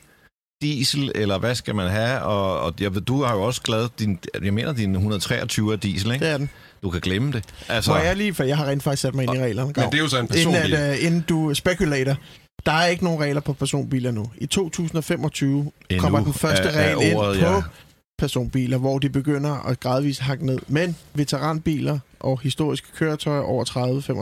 diesel, 0.62 1.12
eller 1.16 1.38
hvad 1.38 1.56
skal 1.56 1.76
man 1.76 1.90
have? 1.90 2.22
Og, 2.22 2.60
og 2.60 2.74
jeg 2.80 2.96
ved, 2.96 3.02
du 3.02 3.24
har 3.24 3.36
jo 3.36 3.42
også 3.42 3.62
glad, 3.62 3.88
din, 4.00 4.20
jeg 4.44 4.54
mener, 4.54 4.74
din 4.74 4.96
123 4.96 5.74
er 5.74 5.78
diesel, 5.78 6.12
ikke? 6.12 6.26
Det 6.26 6.34
er 6.34 6.38
den. 6.38 6.50
Du 6.84 6.90
kan 6.90 7.02
glemme 7.02 7.32
det. 7.32 7.44
Altså, 7.70 7.92
Må 7.92 7.98
jeg 7.98 8.16
lige, 8.16 8.34
for 8.34 8.44
jeg 8.44 8.58
har 8.58 8.66
rent 8.66 8.84
faktisk 8.84 9.02
sat 9.02 9.16
mig 9.16 9.24
ind 9.24 9.36
i 9.36 9.40
reglerne. 9.40 9.74
Men 9.76 9.86
det 9.86 9.94
er 9.94 9.98
jo 10.04 10.08
så 10.08 10.20
en 10.20 10.28
personbil. 10.28 10.60
Inden, 10.66 10.74
at, 10.82 10.98
uh, 11.00 11.06
inden 11.06 11.22
du 11.30 11.54
spekulerer. 11.54 12.16
Der 12.66 12.72
er 12.72 12.86
ikke 12.88 13.04
nogen 13.04 13.20
regler 13.20 13.42
på 13.42 13.54
personbiler 13.54 14.12
nu. 14.12 14.26
I 14.38 14.46
2025 14.46 15.72
Endnu 15.90 16.02
kommer 16.02 16.24
den 16.24 16.34
første 16.34 16.64
er- 16.64 16.70
er 16.72 16.96
regel 16.96 17.16
ordet, 17.18 17.36
ind 17.36 17.46
på 17.46 17.52
ja. 17.52 17.62
Personbiler, 18.18 18.78
hvor 18.78 19.00
de 19.00 19.10
begynder 19.10 19.68
at 19.68 19.80
gradvist 19.80 20.22
hakke 20.22 20.46
ned. 20.46 20.60
Men 20.68 20.96
veteranbiler 21.14 22.00
og 22.20 22.40
historiske 22.40 22.88
køretøjer 22.96 23.42
over 23.42 23.66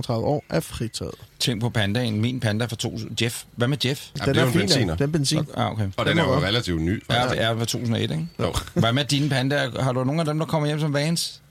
30-35 0.09 0.11
år 0.11 0.43
er 0.49 0.59
fritaget. 0.59 1.15
Tænk 1.39 1.61
på 1.61 1.69
pandaen. 1.69 2.21
Min 2.21 2.39
panda 2.39 2.65
fra 2.65 2.75
2000. 2.75 3.21
Jeff. 3.23 3.43
Hvad 3.55 3.67
med 3.67 3.77
Jeff? 3.85 4.09
Jamen, 4.19 4.35
det 4.35 4.41
er 4.41 4.45
jo 4.45 4.47
en 4.47 4.53
fin, 4.53 4.61
benziner. 4.61 4.95
Den 4.95 5.11
benzin. 5.11 5.45
Ah, 5.57 5.71
okay. 5.71 5.89
Og 5.97 6.05
den 6.05 6.17
må 6.17 6.23
er 6.23 6.27
jo 6.27 6.45
relativt 6.45 6.81
ny. 6.81 7.03
Ja, 7.09 7.27
det 7.29 7.41
er 7.41 7.57
fra 7.57 7.65
2001, 7.65 8.01
ikke? 8.01 8.27
Jo. 8.39 8.53
Hvad 8.73 8.93
med 8.93 9.05
dine 9.05 9.29
pandaer? 9.29 9.81
Har 9.81 9.91
du 9.91 10.03
nogen 10.03 10.19
af 10.19 10.25
dem, 10.25 10.39
der 10.39 10.45
kommer 10.45 10.67
hjem 10.67 10.79
som 10.79 10.93
vans? 10.93 11.41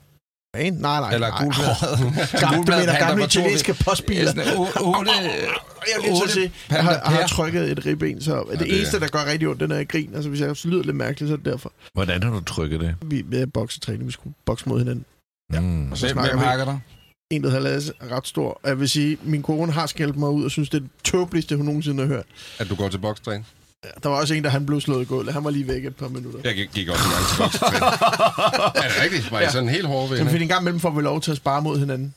Nej, 0.55 0.69
nej, 0.69 0.99
nej. 0.99 1.13
Eller 1.13 1.29
gulblad? 1.43 2.39
Gamle, 2.39 2.57
du 2.57 2.71
mener 2.79 2.99
gamle 3.07 3.23
fra 3.23 3.29
82. 3.29 3.35
italienske 3.35 3.73
postbiler. 3.85 4.25
Sådan 4.27 4.43
o- 4.43 4.81
otte, 4.97 5.11
Jeg 5.93 6.11
vil 6.21 6.29
sige, 6.29 6.51
jeg 6.69 6.83
har, 6.83 6.91
jeg 7.19 7.25
trykket 7.29 7.71
et 7.71 7.85
ribben, 7.85 8.21
så 8.21 8.45
det, 8.51 8.59
det 8.59 8.77
eneste, 8.77 8.99
der 8.99 9.07
gør 9.07 9.25
rigtig 9.31 9.47
ondt, 9.47 9.59
den 9.59 9.71
er 9.71 9.79
i 9.79 9.83
grin. 9.83 10.11
Altså, 10.15 10.29
hvis 10.29 10.41
jeg 10.41 10.55
lyder 10.65 10.83
lidt 10.83 10.95
mærkeligt, 10.95 11.29
så 11.29 11.33
er 11.33 11.37
det 11.37 11.45
derfor. 11.45 11.71
Hvordan 11.93 12.23
har 12.23 12.29
du 12.31 12.39
trykket 12.43 12.79
det? 12.79 12.95
Vi 13.01 13.25
er 13.41 13.45
boksetræning, 13.45 14.07
vi 14.07 14.11
skulle 14.11 14.33
bokse 14.45 14.69
mod 14.69 14.79
hinanden. 14.79 15.05
Ja. 15.53 15.59
Mm. 15.59 15.91
Og 15.91 15.97
så 15.97 16.05
Hvem, 16.13 16.17
hakker 16.37 16.65
der? 16.65 16.77
en, 17.31 17.43
der 17.43 17.49
hedder 17.49 17.63
Lasse, 17.63 17.93
er 18.01 18.15
ret 18.17 18.27
stor. 18.27 18.59
Jeg 18.65 18.79
vil 18.79 18.89
sige, 18.89 19.17
min 19.23 19.41
kone 19.43 19.71
har 19.71 19.85
skældt 19.85 20.17
mig 20.17 20.29
ud, 20.29 20.43
og 20.45 20.51
synes, 20.51 20.69
det 20.69 20.77
er 20.77 20.81
det 20.81 20.89
tåbeligste, 21.03 21.55
hun 21.55 21.65
nogensinde 21.65 22.03
har 22.03 22.07
hørt. 22.07 22.25
At 22.59 22.69
du 22.69 22.75
går 22.75 22.89
til 22.89 22.97
bokstræn. 22.97 23.45
Ja, 23.83 23.89
Der 24.03 24.09
var 24.09 24.15
også 24.21 24.33
en, 24.33 24.43
der 24.43 24.49
han 24.49 24.65
blev 24.65 24.81
slået 24.81 25.01
i 25.01 25.05
gulvet. 25.05 25.33
Han 25.33 25.43
var 25.43 25.49
lige 25.49 25.67
væk 25.67 25.85
et 25.85 25.95
par 25.95 26.07
minutter. 26.07 26.39
Jeg 26.43 26.55
gik, 26.55 26.69
gik 26.73 26.89
også 26.89 27.03
en 27.05 27.11
gang 27.11 27.51
til 27.51 27.69
er 28.83 28.87
det 28.87 29.01
rigtigt? 29.03 29.31
Var 29.31 29.39
I 29.39 29.43
Ja. 29.43 29.51
sådan 29.51 29.69
helt 29.69 29.87
hårde 29.87 30.09
ved 30.11 30.23
Men 30.23 30.41
en 30.41 30.47
gang 30.47 30.61
imellem 30.61 30.79
får 30.79 30.89
vi 30.89 31.01
lov 31.01 31.21
til 31.21 31.31
at 31.31 31.37
spare 31.37 31.61
mod 31.61 31.79
hinanden. 31.79 32.13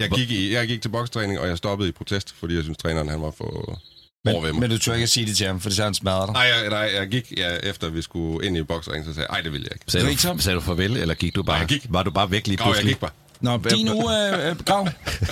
Jeg 0.00 0.10
gik, 0.10 0.30
i, 0.30 0.54
jeg 0.54 0.66
gik 0.68 0.82
til 0.82 0.88
bokstræning, 0.88 1.40
og 1.40 1.48
jeg 1.48 1.58
stoppede 1.58 1.88
i 1.88 1.92
protest, 1.92 2.34
fordi 2.40 2.54
jeg 2.54 2.62
synes, 2.62 2.78
træneren 2.78 3.08
han 3.08 3.22
var 3.22 3.30
for 3.38 3.44
hård 3.44 3.78
ved 4.24 4.32
Men, 4.42 4.42
mig. 4.52 4.60
men 4.60 4.70
du 4.70 4.78
tør 4.78 4.92
ikke 4.94 5.02
at 5.02 5.08
sige 5.08 5.26
det 5.26 5.36
til 5.36 5.46
ham, 5.46 5.60
for 5.60 5.68
det 5.68 5.76
så 5.76 5.84
han 5.84 5.94
smadrer 5.94 6.24
dig. 6.26 6.32
Nej, 6.32 6.42
jeg, 6.42 6.68
nej, 6.70 6.90
jeg 7.00 7.08
gik, 7.08 7.32
ja, 7.36 7.56
efter 7.62 7.88
vi 7.88 8.02
skulle 8.02 8.46
ind 8.46 8.56
i 8.56 8.62
boksringen, 8.62 9.04
så 9.04 9.14
sagde 9.14 9.26
jeg, 9.30 9.36
ej, 9.36 9.40
det 9.42 9.52
vil 9.52 9.60
jeg 9.62 9.70
ikke. 9.74 9.84
Sagde, 9.88 10.06
er 10.06 10.10
ikke 10.10 10.28
du, 10.28 10.38
så. 10.38 10.44
sagde 10.44 10.56
du 10.56 10.60
farvel, 10.60 10.96
eller 10.96 11.14
gik 11.14 11.34
du 11.34 11.42
bare? 11.42 11.54
Nej, 11.56 11.60
jeg 11.60 11.68
gik. 11.68 11.86
Var 11.88 12.02
du 12.02 12.10
bare 12.10 12.30
væk 12.30 12.46
lige 12.46 12.56
Grav, 12.56 12.66
jeg 12.66 12.72
pludselig? 12.74 12.94
gik 12.94 13.00
bare. 13.00 13.10
Nå, 13.40 13.56
din 13.70 13.88
uge, 13.92 14.38
øh, 14.44 14.50
øh, 14.50 14.56
Grav. 14.64 14.88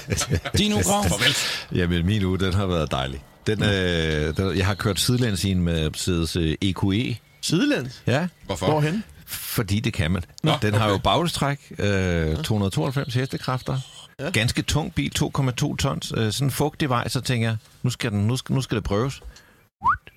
Din 0.59 0.73
uge, 0.73 0.83
Grav. 0.83 1.05
Farvel. 1.05 1.35
Jamen, 1.79 2.07
min 2.07 2.25
uge, 2.25 2.39
den 2.39 2.55
har 2.55 2.67
været 2.67 2.91
dejlig. 2.91 3.23
Den, 3.47 3.63
øh, 3.63 4.37
den, 4.37 4.57
jeg 4.59 4.67
har 4.67 4.75
kørt 4.75 5.01
sidelæns 5.01 5.45
i 5.45 5.51
en 5.51 5.61
Mercedes 5.63 6.37
øh, 6.37 6.55
EQE. 6.63 7.17
Sidelæns. 7.41 8.03
Ja, 8.07 8.29
Hvorfor? 8.47 8.67
Hvorhen? 8.67 9.05
fordi 9.27 9.81
det 9.81 9.93
kan 9.93 10.11
man. 10.11 10.23
Nå, 10.43 10.53
den 10.63 10.75
har 10.75 10.85
okay. 10.85 10.93
jo 10.93 10.99
bagstræk, 10.99 11.59
øh, 11.79 12.37
292 12.37 13.15
hestekræfter. 13.15 13.79
Ja. 14.21 14.31
Ganske 14.31 14.63
tung 14.63 14.95
bil, 14.95 15.13
2,2 15.19 15.77
tons. 15.77 16.13
Øh, 16.17 16.33
sådan 16.33 16.47
en 16.47 16.51
fugtig 16.51 16.89
vej, 16.89 17.09
så 17.09 17.21
tænker 17.21 17.49
jeg, 17.49 17.57
nu 17.83 17.91
skal, 17.91 18.11
den, 18.11 18.27
nu 18.27 18.37
skal, 18.37 18.55
nu 18.55 18.63
skal 18.63 18.75
det 18.77 18.85
prøves. 18.85 19.21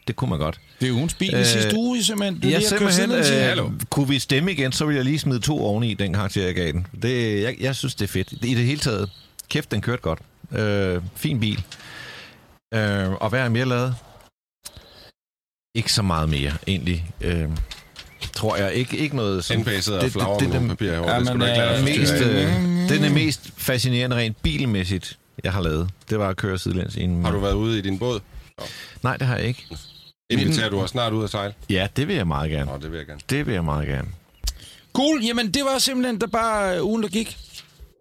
Det 0.07 0.15
kunne 0.15 0.29
man 0.29 0.39
godt. 0.39 0.59
Det 0.81 0.87
er 0.87 0.91
ugens 0.93 1.13
bil 1.13 1.33
i 1.33 1.35
Øh, 1.35 1.45
sidste 1.45 1.75
uge, 1.77 2.03
simpelthen. 2.03 2.39
Du 2.39 2.47
Ja, 2.47 2.57
lige 2.57 2.69
har 2.69 2.77
kørt 2.77 2.93
simpelthen. 2.93 3.23
sidelæns 3.23 3.29
i. 3.29 3.33
Øh, 3.43 3.47
Hallo. 3.49 3.71
kunne 3.89 4.07
vi 4.07 4.19
stemme 4.19 4.51
igen, 4.51 4.71
så 4.71 4.85
ville 4.85 4.97
jeg 4.97 5.05
lige 5.05 5.19
smide 5.19 5.39
to 5.39 5.65
oveni 5.65 5.93
den 5.93 6.13
karakter, 6.13 6.45
jeg 6.45 6.55
gav 6.55 6.71
den. 6.71 6.87
Det, 7.01 7.41
jeg, 7.43 7.55
jeg 7.59 7.75
synes, 7.75 7.95
det 7.95 8.03
er 8.05 8.09
fedt. 8.11 8.31
I 8.31 8.55
det 8.55 8.65
hele 8.65 8.79
taget, 8.79 9.09
kæft, 9.49 9.71
den 9.71 9.81
kørte 9.81 10.01
godt. 10.01 10.19
Øh, 10.51 11.01
fin 11.15 11.39
bil. 11.39 11.63
Øh, 12.73 13.11
og 13.11 13.29
hvad 13.29 13.39
er 13.39 13.49
mere 13.49 13.65
lavet? 13.65 13.95
Ikke 15.75 15.93
så 15.93 16.01
meget 16.01 16.29
mere, 16.29 16.51
egentlig. 16.67 17.11
Øh, 17.21 17.49
tror 18.33 18.55
jeg. 18.55 18.73
Ikke, 18.73 18.97
ikke 18.97 19.15
noget 19.15 19.45
som... 19.45 19.57
Indpasset 19.57 19.95
og 19.97 20.01
det- 20.03 20.11
flager 20.11 20.29
det- 20.33 20.39
det- 20.39 20.49
nogle 20.53 20.69
papirer 20.69 20.91
herovre. 20.91 21.11
Ja, 21.13 21.19
det 21.19 21.27
skulle 21.27 21.45
men, 21.45 21.87
ikke 21.87 21.93
øh, 21.93 21.99
mest, 21.99 22.13
øh, 22.13 22.89
den 22.89 23.03
er 23.03 23.09
mest 23.13 23.51
fascinerende 23.57 24.15
rent 24.15 24.41
bilmæssigt, 24.41 25.17
jeg 25.43 25.53
har 25.53 25.61
lavet. 25.61 25.89
Det 26.09 26.19
var 26.19 26.29
at 26.29 26.37
køre 26.37 26.57
sidelæns 26.57 26.95
i 26.95 27.01
en... 27.01 27.25
Har 27.25 27.31
du 27.31 27.39
været 27.39 27.53
ude 27.53 27.77
i 27.77 27.81
din 27.81 27.99
båd? 27.99 28.19
Nej, 29.03 29.17
det 29.17 29.27
har 29.27 29.35
jeg 29.37 29.45
ikke. 29.45 29.65
Inviterer 30.29 30.69
du 30.69 30.79
os 30.81 30.89
snart 30.89 31.13
ud 31.13 31.23
at 31.23 31.29
sejle? 31.29 31.53
Ja, 31.69 31.87
det 31.95 32.07
vil 32.07 32.15
jeg 32.15 32.27
meget 32.27 32.51
gerne. 32.51 32.71
Nå, 32.71 32.77
det 32.77 32.91
vil 32.91 32.97
jeg 32.97 33.07
gerne. 33.07 33.21
Det 33.29 33.45
vil 33.45 33.53
jeg 33.53 33.65
meget 33.65 33.87
gerne. 33.87 34.07
Cool, 34.93 35.23
jamen 35.23 35.51
det 35.51 35.63
var 35.73 35.77
simpelthen 35.79 36.21
der 36.21 36.27
bare 36.27 36.77
øh, 36.77 36.85
ugen, 36.85 37.03
der 37.03 37.09
gik. 37.09 37.37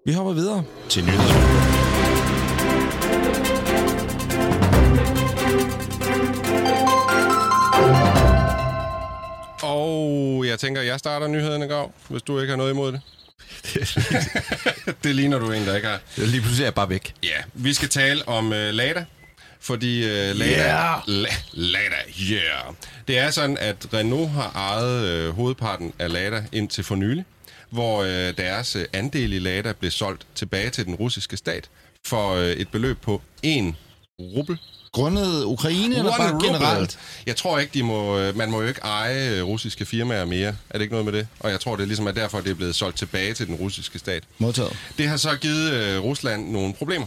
Vi 0.07 0.13
hopper 0.13 0.33
videre 0.33 0.65
til 0.89 1.05
nyheder. 1.05 1.78
Jeg 10.45 10.59
tænker, 10.59 10.83
jeg 10.83 10.99
starter 10.99 11.27
nyhederne, 11.27 11.69
Grav, 11.69 11.93
hvis 12.09 12.23
du 12.23 12.41
ikke 12.41 12.51
har 12.51 12.57
noget 12.57 12.71
imod 12.71 12.93
det. 12.93 13.01
det 15.05 15.15
ligner 15.15 15.39
du 15.39 15.53
en, 15.53 15.67
der 15.67 15.77
ikke 15.77 15.89
har. 15.89 16.01
Lige 16.17 16.41
pludselig 16.41 16.63
er 16.63 16.67
jeg 16.67 16.75
bare 16.75 16.89
væk. 16.89 17.15
Ja, 17.23 17.39
vi 17.55 17.73
skal 17.73 17.89
tale 17.89 18.29
om 18.29 18.47
uh, 18.47 18.53
Lada. 18.53 19.05
Fordi 19.61 20.03
uh, 20.03 20.11
Lada, 20.11 20.45
Yeah. 20.45 21.01
La, 21.07 21.29
Lada, 21.53 21.97
yeah. 22.21 22.75
Det 23.09 23.19
er 23.19 23.31
sådan, 23.31 23.59
at 23.59 23.77
Renault 23.95 24.31
har 24.31 24.53
ejet 24.55 25.29
uh, 25.29 25.35
hovedparten 25.37 25.93
af 25.99 26.13
Lada 26.13 26.45
indtil 26.53 26.85
for 26.85 26.95
nylig, 26.95 27.25
hvor 27.71 28.01
uh, 28.01 28.07
deres 28.39 28.77
uh, 28.77 28.83
andel 28.93 29.33
i 29.33 29.39
Lada 29.39 29.73
blev 29.73 29.91
solgt 29.91 30.27
tilbage 30.35 30.71
til 30.71 30.85
den 30.85 30.95
russiske 30.95 31.37
stat 31.37 31.69
for 32.07 32.35
uh, 32.35 32.41
et 32.41 32.69
beløb 32.69 32.99
på 33.01 33.23
1 33.43 33.75
rubel. 34.21 34.59
Grundet 34.93 35.45
Ukraine, 35.45 35.97
eller 35.97 36.17
bare 36.17 36.33
rubel. 36.35 36.47
generelt? 36.49 36.99
Jeg 37.27 37.37
tror 37.37 37.59
ikke, 37.59 37.75
de 37.75 37.83
må, 37.83 38.19
øh, 38.19 38.37
man 38.37 38.51
må 38.51 38.63
jo 38.63 38.69
ikke 38.69 38.81
eje 38.81 39.31
øh, 39.31 39.45
russiske 39.45 39.85
firmaer 39.85 40.25
mere. 40.25 40.49
Er 40.49 40.73
det 40.73 40.81
ikke 40.81 40.93
noget 40.93 41.05
med 41.05 41.13
det? 41.13 41.27
Og 41.41 41.51
jeg 41.51 41.61
tror, 41.61 41.77
det 41.77 41.83
er 41.83 41.87
ligesom 41.87 42.07
er 42.07 42.13
derfor, 42.13 42.41
det 42.41 42.51
er 42.51 42.55
blevet 42.55 42.75
solgt 42.75 42.99
tilbage 42.99 43.35
til 43.35 43.47
den 43.47 43.55
russiske 43.55 43.99
stat. 43.99 44.23
Modtaget. 44.39 44.77
Det 44.99 45.09
har 45.09 45.17
så 45.17 45.37
givet 45.37 45.73
øh, 45.73 46.03
Rusland 46.03 46.51
nogle 46.51 46.75
problemer, 46.75 47.07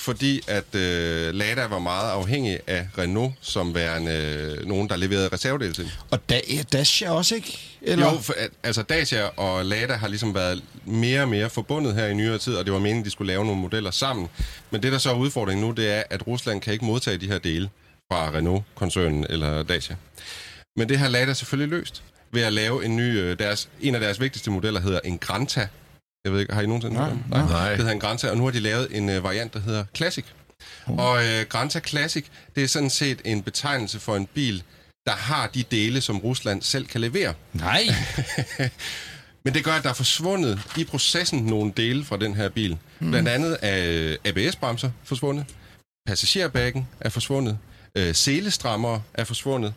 fordi 0.00 0.40
at 0.46 0.74
øh, 0.74 1.34
Lada 1.34 1.66
var 1.66 1.78
meget 1.78 2.10
afhængig 2.10 2.58
af 2.66 2.88
Renault, 2.98 3.34
som 3.40 3.74
værende 3.74 4.12
øh, 4.12 4.68
nogen, 4.68 4.88
der 4.88 4.96
leverede 4.96 5.28
reservedele 5.28 5.72
til. 5.72 5.92
Og 6.10 6.28
da, 6.28 6.40
Dacia 6.72 7.10
også, 7.10 7.34
ikke? 7.34 7.78
Eller? 7.82 8.12
Jo, 8.12 8.18
for, 8.18 8.34
altså 8.62 8.82
Dacia 8.82 9.24
og 9.36 9.64
Lada 9.64 9.94
har 9.94 10.08
ligesom 10.08 10.34
været 10.34 10.62
mere 10.84 11.22
og 11.22 11.28
mere 11.28 11.50
forbundet 11.50 11.94
her 11.94 12.06
i 12.06 12.14
nyere 12.14 12.38
tid, 12.38 12.54
og 12.54 12.64
det 12.64 12.72
var 12.72 12.78
meningen, 12.78 13.04
de 13.04 13.10
skulle 13.10 13.32
lave 13.32 13.44
nogle 13.44 13.60
modeller 13.60 13.90
sammen. 13.90 14.28
Men 14.70 14.82
det, 14.82 14.92
der 14.92 14.98
så 14.98 15.10
er 15.10 15.14
udfordringen 15.14 15.66
nu, 15.66 15.72
det 15.72 15.90
er, 15.90 16.02
at 16.10 16.26
Rusland 16.26 16.60
kan 16.60 16.72
ikke 16.72 16.84
modtage 16.84 17.18
de 17.18 17.26
her 17.26 17.38
dele 17.38 17.70
fra 18.12 18.30
Renault-koncernen 18.30 19.26
eller 19.30 19.62
Dacia. 19.62 19.96
Men 20.76 20.88
det 20.88 20.98
har 20.98 21.08
Lada 21.08 21.34
selvfølgelig 21.34 21.78
løst 21.78 22.02
ved 22.32 22.42
at 22.42 22.52
lave 22.52 22.84
en 22.84 22.96
ny... 22.96 23.18
øh, 23.18 23.38
Deres, 23.38 23.68
en 23.80 23.94
af 23.94 24.00
deres 24.00 24.20
vigtigste 24.20 24.50
modeller 24.50 24.80
hedder 24.80 25.00
en 25.04 25.18
Granta. 25.18 25.68
Jeg 26.24 26.32
ved 26.32 26.40
ikke, 26.40 26.54
har 26.54 26.62
I 26.62 26.66
nogensinde 26.66 26.94
Nej, 26.96 27.04
hørt 27.04 27.12
om? 27.12 27.24
nej. 27.28 27.48
Nej. 27.48 27.68
Det 27.68 27.76
hedder 27.78 27.92
en 27.92 28.00
Granta, 28.00 28.30
og 28.30 28.36
nu 28.36 28.44
har 28.44 28.50
de 28.50 28.60
lavet 28.60 28.88
en 28.90 29.08
øh, 29.08 29.24
variant, 29.24 29.54
der 29.54 29.60
hedder 29.60 29.84
Classic. 29.96 30.24
Og 30.86 31.24
øh, 31.24 31.46
Granta 31.48 31.80
Classic, 31.80 32.24
det 32.56 32.64
er 32.64 32.68
sådan 32.68 32.90
set 32.90 33.22
en 33.24 33.42
betegnelse 33.42 34.00
for 34.00 34.16
en 34.16 34.26
bil, 34.26 34.62
der 35.06 35.12
har 35.12 35.46
de 35.46 35.62
dele, 35.62 36.00
som 36.00 36.18
Rusland 36.18 36.62
selv 36.62 36.86
kan 36.86 37.00
levere. 37.00 37.34
Nej. 37.52 37.82
Men 39.44 39.54
det 39.54 39.64
gør, 39.64 39.72
at 39.72 39.82
der 39.82 39.88
er 39.90 39.94
forsvundet 39.94 40.60
i 40.76 40.84
processen 40.84 41.38
nogle 41.38 41.72
dele 41.76 42.04
fra 42.04 42.16
den 42.16 42.34
her 42.34 42.48
bil. 42.48 42.78
Mm. 42.98 43.10
Blandt 43.10 43.28
andet 43.28 43.56
er 43.62 43.84
øh, 43.88 44.16
ABS-bremser 44.24 44.90
forsvundet, 45.04 45.44
passagerbækken 46.06 46.88
er 47.00 47.08
forsvundet, 47.08 47.58
øh, 47.94 48.14
selestrammer 48.14 49.00
er 49.14 49.24
forsvundet. 49.24 49.74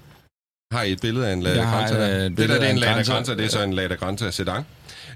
Har 0.73 0.83
I 0.83 0.91
et 0.91 1.01
billede 1.01 1.27
af 1.27 1.33
en 1.33 1.43
Lada 1.43 1.61
Granta? 1.61 1.95
øh, 1.95 2.01
der? 2.01 2.25
et 2.25 2.37
Det 2.37 2.49
der 2.49 2.55
det 2.55 2.63
er 2.63 2.67
af 2.67 2.71
en 2.71 2.77
Lada 2.77 2.93
Granta. 2.93 3.11
Granta, 3.13 3.35
det 3.35 3.45
er 3.45 3.49
så 3.49 3.63
en 3.63 3.73
Lada 3.73 3.95
Granta 3.95 4.31
sedan. 4.31 4.63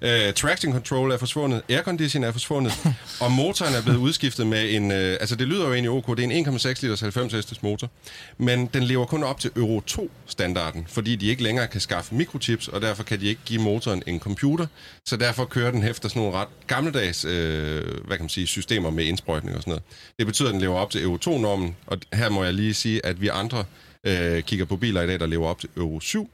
Uh, 0.01 0.33
traction 0.33 0.73
control 0.73 1.11
er 1.11 1.17
forsvundet, 1.17 1.61
aircondition 1.69 2.23
er 2.23 2.31
forsvundet, 2.31 2.73
og 3.23 3.31
motoren 3.31 3.73
er 3.73 3.81
blevet 3.81 3.97
udskiftet 3.97 4.47
med 4.47 4.75
en... 4.75 4.91
Uh, 4.91 4.97
altså, 4.97 5.35
det 5.35 5.47
lyder 5.47 5.65
jo 5.65 5.73
egentlig 5.73 5.91
ok, 5.91 6.17
det 6.17 6.25
er 6.25 6.29
en 6.29 6.47
1,6 6.47 6.67
liters 6.81 7.01
90 7.01 7.33
hestes 7.33 7.63
motor, 7.63 7.89
men 8.37 8.65
den 8.65 8.83
lever 8.83 9.05
kun 9.05 9.23
op 9.23 9.39
til 9.39 9.51
Euro 9.55 9.81
2-standarden, 9.91 10.85
fordi 10.89 11.15
de 11.15 11.27
ikke 11.27 11.43
længere 11.43 11.67
kan 11.67 11.81
skaffe 11.81 12.15
mikrochips, 12.15 12.67
og 12.67 12.81
derfor 12.81 13.03
kan 13.03 13.19
de 13.19 13.25
ikke 13.25 13.41
give 13.45 13.61
motoren 13.61 14.03
en 14.07 14.19
computer, 14.19 14.67
så 15.05 15.17
derfor 15.17 15.45
kører 15.45 15.71
den 15.71 15.83
efter 15.83 16.09
sådan 16.09 16.21
nogle 16.21 16.37
ret 16.37 16.47
gammeldags 16.67 17.25
øh, 17.25 17.83
hvad 18.05 18.17
kan 18.17 18.23
man 18.23 18.29
sige, 18.29 18.47
systemer 18.47 18.89
med 18.89 19.03
indsprøjtning 19.05 19.55
og 19.55 19.61
sådan 19.61 19.71
noget. 19.71 19.83
Det 20.19 20.25
betyder, 20.25 20.49
at 20.49 20.53
den 20.53 20.61
lever 20.61 20.75
op 20.75 20.91
til 20.91 21.03
Euro 21.03 21.17
2-normen, 21.25 21.75
og 21.87 21.97
her 22.13 22.29
må 22.29 22.43
jeg 22.43 22.53
lige 22.53 22.73
sige, 22.73 23.05
at 23.05 23.21
vi 23.21 23.27
andre 23.27 23.63
øh, 24.03 24.43
kigger 24.43 24.65
på 24.65 24.77
biler 24.77 25.01
i 25.01 25.07
dag, 25.07 25.19
der 25.19 25.25
lever 25.25 25.47
op 25.47 25.59
til 25.59 25.69
Euro 25.77 25.99
7, 25.99 26.29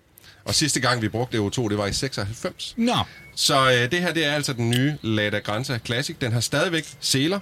og 0.45 0.55
sidste 0.55 0.79
gang, 0.79 1.01
vi 1.01 1.09
brugte 1.09 1.37
Euro 1.37 1.49
2, 1.49 1.67
det 1.69 1.77
var 1.77 1.87
i 1.87 1.93
96. 1.93 2.73
Nå. 2.77 2.93
Så 3.35 3.71
øh, 3.71 3.91
det 3.91 3.99
her, 4.01 4.13
det 4.13 4.25
er 4.25 4.31
altså 4.33 4.53
den 4.53 4.69
nye 4.69 4.97
Lada 5.01 5.39
Granta 5.39 5.79
Classic. 5.85 6.15
Den 6.21 6.31
har 6.31 6.39
stadigvæk 6.39 6.85
seler. 6.99 7.39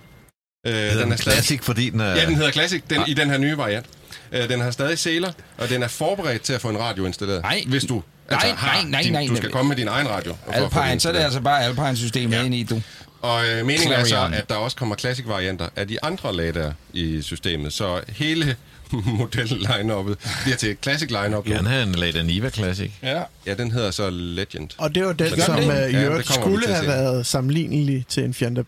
Øh, 0.67 0.73
Den 0.73 0.83
er 0.83 0.95
stadig- 0.95 1.19
classic, 1.19 1.63
fordi 1.63 1.89
den 1.89 1.99
er... 1.99 2.15
Ja, 2.15 2.25
den 2.25 2.35
hedder 2.35 2.51
Classic 2.51 2.81
den, 2.89 3.01
i 3.07 3.13
den 3.13 3.29
her 3.29 3.37
nye 3.37 3.57
variant. 3.57 3.85
Øh, 4.31 4.49
den 4.49 4.61
har 4.61 4.71
stadig 4.71 4.99
seler, 4.99 5.31
og 5.57 5.69
den 5.69 5.83
er 5.83 5.87
forberedt 5.87 6.41
til 6.41 6.53
at 6.53 6.61
få 6.61 6.69
en 6.69 6.79
radio 6.79 7.05
installeret. 7.05 7.41
Nej. 7.41 7.63
Hvis 7.67 7.83
du 7.83 8.03
altså, 8.29 8.47
Nej, 8.47 8.55
har 8.55 8.73
nej, 8.81 8.89
nej, 8.89 9.01
din, 9.01 9.11
nej, 9.13 9.25
du 9.29 9.35
skal 9.35 9.47
nej. 9.47 9.51
komme 9.51 9.69
med 9.69 9.75
din 9.77 9.87
egen 9.87 10.09
radio. 10.09 10.35
Alpine, 10.47 10.99
så 10.99 11.09
er 11.09 11.13
det 11.13 11.19
altså 11.19 11.39
bare 11.41 11.63
Alpine-systemet 11.63 12.35
Ja. 12.37 12.43
ind 12.43 12.55
i, 12.55 12.63
du. 12.63 12.81
Og 13.21 13.47
øh, 13.49 13.65
meningen 13.65 13.91
er 13.91 14.03
så, 14.03 14.09
Clarion. 14.09 14.33
at 14.33 14.49
der 14.49 14.55
også 14.55 14.77
kommer 14.77 14.95
Classic-varianter 14.95 15.69
af 15.75 15.87
de 15.87 16.03
andre 16.03 16.35
Ladaer 16.35 16.71
i 16.93 17.21
systemet. 17.21 17.73
Så 17.73 18.01
hele 18.07 18.55
model-line-uppet 18.91 20.17
bliver 20.43 20.57
til 20.57 20.71
et 20.71 20.77
Classic-line-up 20.83 21.47
nu. 21.47 21.53
Gerne 21.53 21.69
have 21.69 21.83
en 21.83 21.95
Lada 21.95 22.23
Niva 22.23 22.49
Classic. 22.49 22.91
Ja. 23.03 23.23
Ja, 23.47 23.53
den 23.53 23.71
hedder 23.71 23.91
så 23.91 24.09
Legend. 24.09 24.69
Og 24.77 24.95
det 24.95 25.05
var 25.05 25.13
den, 25.13 25.29
Gør 25.35 25.43
som 25.45 25.55
uh, 25.57 25.65
Ja, 25.65 25.85
i 25.85 25.91
det 25.91 26.05
øvrigt 26.05 26.29
vi 26.29 26.33
skulle 26.33 26.67
have 26.67 26.87
været 26.87 27.25
sammenlignelig 27.25 28.05
til 28.09 28.23
en 28.23 28.33
Fiat 28.33 28.65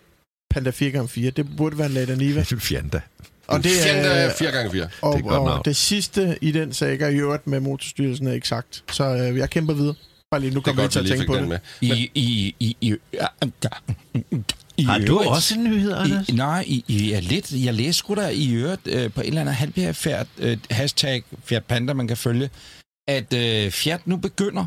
Panda 0.49 0.69
4x4. 0.69 1.29
Det 1.29 1.55
burde 1.57 1.77
være 1.77 1.88
en 1.88 1.93
Lada 1.93 2.15
Niva. 2.15 2.39
Det 2.39 2.51
er 2.51 2.59
fjanda. 2.59 3.01
Og 3.47 3.63
det 3.63 3.71
er, 3.89 4.29
4x4. 4.29 4.88
og, 5.01 5.17
Det 5.17 5.25
er 5.25 5.29
og 5.31 5.45
navn. 5.45 5.62
det 5.65 5.75
sidste 5.75 6.38
i 6.41 6.51
den 6.51 6.73
saga 6.73 7.07
i 7.07 7.15
øvrigt 7.15 7.47
med 7.47 7.59
motorstyrelsen 7.59 8.27
er 8.27 8.33
ikke 8.33 8.47
sagt. 8.47 8.83
Så 8.91 9.03
øh, 9.03 9.38
jeg 9.38 9.49
kæmper 9.49 9.73
videre. 9.73 9.95
Bare 10.31 10.41
lige 10.41 10.53
nu 10.53 10.59
er 10.59 10.63
kommer 10.63 10.81
vi 10.81 10.83
godt, 10.83 10.91
til 10.91 10.99
at 10.99 11.05
tænke 11.05 11.25
på 11.27 11.36
det. 11.36 11.47
med. 11.47 11.59
I, 11.81 12.12
i, 12.15 12.55
i, 12.59 12.77
i, 12.81 12.95
ja, 13.13 13.25
i 14.77 14.83
Har 14.83 14.97
du 14.97 15.13
øvrigt- 15.13 15.29
også 15.29 15.55
en 15.55 15.63
nyhed, 15.63 15.93
Anders? 15.93 16.29
I, 16.29 16.31
nej, 16.31 16.63
i, 16.67 16.83
i, 16.88 17.09
ja, 17.09 17.19
lidt. 17.19 17.51
Jeg 17.51 17.73
læste 17.73 17.93
sgu 17.93 18.15
da 18.15 18.27
i 18.27 18.51
øvrigt 18.53 18.88
øh, 18.88 19.12
på 19.12 19.21
en 19.21 19.27
eller 19.27 19.41
anden 19.41 19.55
halvbjergfærd, 19.55 20.27
øh, 20.39 20.57
hashtag 20.71 21.23
Fiat 21.43 21.63
Panda, 21.65 21.93
man 21.93 22.07
kan 22.07 22.17
følge, 22.17 22.49
at 23.07 23.33
øh, 23.33 23.71
Fiat 23.71 24.07
nu 24.07 24.17
begynder, 24.17 24.65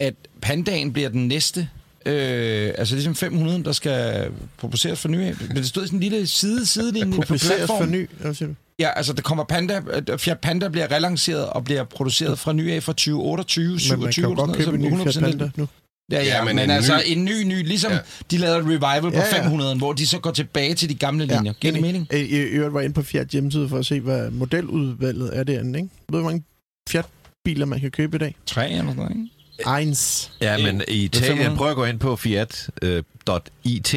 at 0.00 0.14
Pandaen 0.42 0.92
bliver 0.92 1.08
den 1.08 1.28
næste, 1.28 1.68
øh, 2.06 2.72
altså 2.78 2.94
ligesom 2.94 3.14
500, 3.14 3.64
der 3.64 3.72
skal 3.72 4.30
produceres 4.58 5.00
for 5.00 5.08
nye. 5.08 5.36
Men 5.48 5.56
det 5.56 5.66
stod 5.68 5.84
i 5.84 5.86
sådan 5.86 5.96
en 5.96 6.02
lille 6.02 6.26
side, 6.26 6.66
sidelinje 6.66 7.10
på 7.16 7.22
Publiceres 7.22 7.50
for 7.50 7.56
platformen. 7.66 7.90
ny. 7.90 8.08
Hvad 8.20 8.34
siger 8.34 8.48
du? 8.48 8.54
Ja, 8.78 8.90
altså 8.96 9.12
der 9.12 9.22
kommer 9.22 9.44
Panda, 9.44 9.80
øh, 10.10 10.18
Fiat 10.18 10.38
Panda 10.40 10.68
bliver 10.68 10.90
relanceret 10.90 11.46
og 11.46 11.64
bliver 11.64 11.84
produceret 11.84 12.38
fra 12.38 12.52
ny 12.52 12.70
af 12.70 12.82
fra 12.82 12.92
2028, 12.92 13.64
Men 13.64 13.72
man 13.72 13.78
27, 13.80 14.12
kan 14.12 14.22
jo 14.30 14.44
godt 14.46 14.56
købe 14.56 14.76
en 14.76 14.80
ny 14.82 15.02
Fiat 15.02 15.16
Panda 15.24 15.50
nu. 15.56 15.68
Ja, 16.10 16.18
ja, 16.22 16.24
Ja, 16.36 16.44
men, 16.44 16.56
men 16.56 16.64
en 16.64 16.70
altså 16.70 16.96
ny- 17.06 17.12
en 17.12 17.24
ny, 17.24 17.42
ny, 17.42 17.66
ligesom 17.66 17.90
Ja. 17.92 17.96
ja. 17.96 18.02
de 18.30 18.38
lavede 18.38 18.58
et 18.58 18.64
revival 18.64 19.00
på 19.00 19.10
Ja, 19.18 19.36
ja. 19.36 19.42
500, 19.42 19.76
hvor 19.76 19.92
de 19.92 20.06
så 20.06 20.18
går 20.18 20.30
tilbage 20.30 20.74
til 20.74 20.88
de 20.88 20.94
gamle 20.94 21.26
linjer. 21.26 21.52
Giver 21.52 21.72
det 21.72 21.82
mening? 21.82 22.06
Jeg, 22.12 22.28
jeg, 22.30 22.48
jeg 22.52 22.74
var 22.74 22.80
inde 22.80 22.94
på 22.94 23.02
Fiat 23.02 23.28
hjemmeside 23.28 23.68
for 23.68 23.78
at 23.78 23.86
se, 23.86 24.00
hvad 24.00 24.30
modeludvalget 24.30 25.30
er 25.38 25.44
derinde. 25.44 25.78
Ikke? 25.78 25.88
Ved 26.08 26.18
du, 26.18 26.22
hvor 26.22 26.30
mange 26.30 26.44
Fiat-biler 26.90 27.66
man 27.66 27.80
kan 27.80 27.90
købe 27.90 28.16
i 28.16 28.18
dag? 28.18 28.34
Tre 28.46 28.70
eller 28.70 28.82
sådan 28.84 28.96
noget, 28.96 29.10
ikke? 29.10 29.76
Eins. 29.80 30.32
Ja, 30.40 30.58
men 30.58 30.82
i 30.88 31.04
Italien, 31.04 31.28
500. 31.36 31.56
prøv 31.56 31.70
at 31.70 31.76
gå 31.76 31.84
ind 31.84 31.98
på 31.98 32.16
fiat.it, 32.16 33.94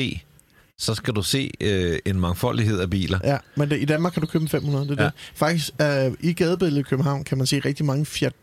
så 0.79 0.95
skal 0.95 1.13
du 1.13 1.21
se 1.23 1.51
øh, 1.61 1.99
en 2.05 2.19
mangfoldighed 2.19 2.79
af 2.79 2.89
biler. 2.89 3.19
Ja, 3.23 3.37
men 3.55 3.69
det, 3.69 3.81
i 3.81 3.85
Danmark 3.85 4.13
kan 4.13 4.21
du 4.21 4.27
købe 4.27 4.41
en 4.41 4.49
500. 4.49 4.87
Det 4.87 4.91
er 4.91 4.95
Ja. 4.95 5.03
ja. 5.03 5.09
det. 5.09 5.13
Faktisk, 5.35 5.69
øh, 5.81 6.29
i 6.29 6.33
gadebilledet 6.33 6.79
i 6.79 6.83
København 6.89 7.23
kan 7.23 7.37
man 7.37 7.47
se 7.47 7.59
rigtig 7.59 7.85
mange 7.85 8.05
Fiat 8.05 8.33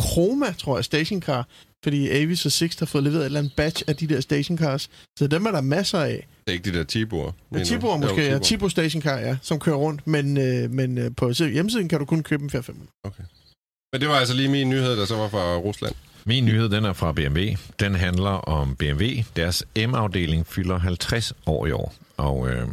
Chroma, 0.00 0.52
tror 0.58 0.76
jeg, 0.76 0.84
stationcar. 0.84 1.48
Fordi 1.84 2.10
Avis 2.10 2.46
og 2.46 2.52
Sixt 2.52 2.78
har 2.78 2.86
fået 2.86 3.04
leveret 3.04 3.20
et 3.20 3.26
eller 3.26 3.38
andet 3.38 3.52
batch 3.56 3.82
af 3.86 3.96
de 3.96 4.06
der 4.06 4.20
stationcars. 4.20 4.90
Så 5.18 5.26
dem 5.26 5.46
er 5.46 5.50
der 5.50 5.60
masser 5.60 6.00
af. 6.00 6.26
Det 6.46 6.52
er 6.52 6.52
ikke 6.52 6.72
de 6.72 6.78
der 6.78 6.84
Tiboer. 6.84 7.32
Ja, 7.54 7.64
Tiboer 7.64 7.96
måske, 7.96 8.24
ja. 8.24 8.38
Tibo 8.38 8.68
stationcar, 8.68 9.18
ja, 9.18 9.36
som 9.42 9.58
kører 9.58 9.76
rundt. 9.76 10.06
Men, 10.06 10.36
øh, 10.36 10.70
men 10.70 10.98
øh, 10.98 11.10
på 11.16 11.30
hjemmesiden 11.30 11.88
kan 11.88 11.98
du 11.98 12.04
kun 12.04 12.22
købe 12.22 12.42
en 12.42 12.50
Fiat 12.50 12.64
500. 12.64 12.90
Men 13.92 14.00
det 14.00 14.08
var 14.08 14.14
altså 14.14 14.34
lige 14.34 14.48
min 14.48 14.70
nyhed, 14.70 14.96
der 14.96 15.04
så 15.04 15.16
var 15.16 15.28
fra 15.28 15.56
Rusland. 15.56 15.94
Min 16.26 16.44
nyhed, 16.44 16.68
den 16.68 16.84
er 16.84 16.92
fra 16.92 17.12
BMW. 17.12 17.40
Den 17.80 17.94
handler 17.94 18.30
om 18.30 18.76
BMW. 18.76 19.04
Deres 19.36 19.64
M-afdeling 19.76 20.46
fylder 20.46 20.78
50 20.78 21.32
år 21.46 21.66
i 21.66 21.72
år. 21.72 21.94
Og 22.16 22.48
øh, 22.50 22.68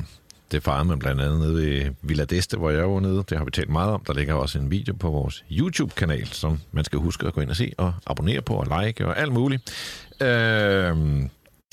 det 0.52 0.64
fejrede 0.64 0.86
man 0.86 1.00
blandt 1.00 1.22
andet 1.22 1.40
nede 1.40 1.56
ved 1.56 1.92
Villa 2.02 2.26
d'Este, 2.34 2.58
hvor 2.58 2.70
jeg 2.70 2.90
var 2.90 3.00
nede. 3.00 3.24
Det 3.30 3.38
har 3.38 3.46
vi 3.46 3.52
talt 3.52 3.70
meget 3.70 3.92
om. 3.92 4.04
Der 4.08 4.14
ligger 4.14 4.34
også 4.34 4.60
en 4.60 4.72
video 4.72 4.94
på 4.94 5.10
vores 5.10 5.46
YouTube-kanal, 5.52 6.28
som 6.28 6.60
man 6.72 6.84
skal 6.84 7.00
huske 7.00 7.28
at 7.28 7.34
gå 7.34 7.42
ind 7.42 7.50
og 7.50 7.56
se 7.56 7.74
og 7.78 7.94
abonnere 8.08 8.42
på 8.42 8.54
og 8.54 8.84
like 8.84 9.08
og 9.08 9.20
alt 9.20 9.34
muligt. 9.34 9.62
Øh, 10.22 10.96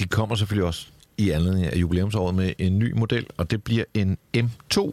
de 0.00 0.08
kommer 0.10 0.36
selvfølgelig 0.36 0.66
også 0.66 0.86
i 1.18 1.30
anledning 1.30 1.66
af 1.66 1.76
jubilæumsåret 1.76 2.34
med 2.34 2.52
en 2.58 2.78
ny 2.78 2.92
model, 2.92 3.26
og 3.36 3.50
det 3.50 3.64
bliver 3.64 3.84
en 3.94 4.18
M2 4.36 4.92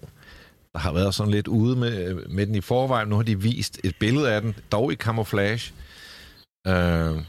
der 0.76 0.82
har 0.82 0.94
været 0.94 1.16
sådan 1.16 1.32
lidt 1.32 1.48
ude 1.48 1.76
med, 1.76 2.14
med 2.30 2.48
den 2.48 2.56
i 2.56 2.62
forvejen. 2.62 3.08
Nu 3.08 3.16
har 3.16 3.24
de 3.24 3.42
vist 3.42 3.80
et 3.84 3.96
billede 4.00 4.32
af 4.32 4.42
den, 4.42 4.56
dog 4.72 4.94
i 4.94 4.96
camouflage. 4.96 5.74
Øh, 6.68 7.22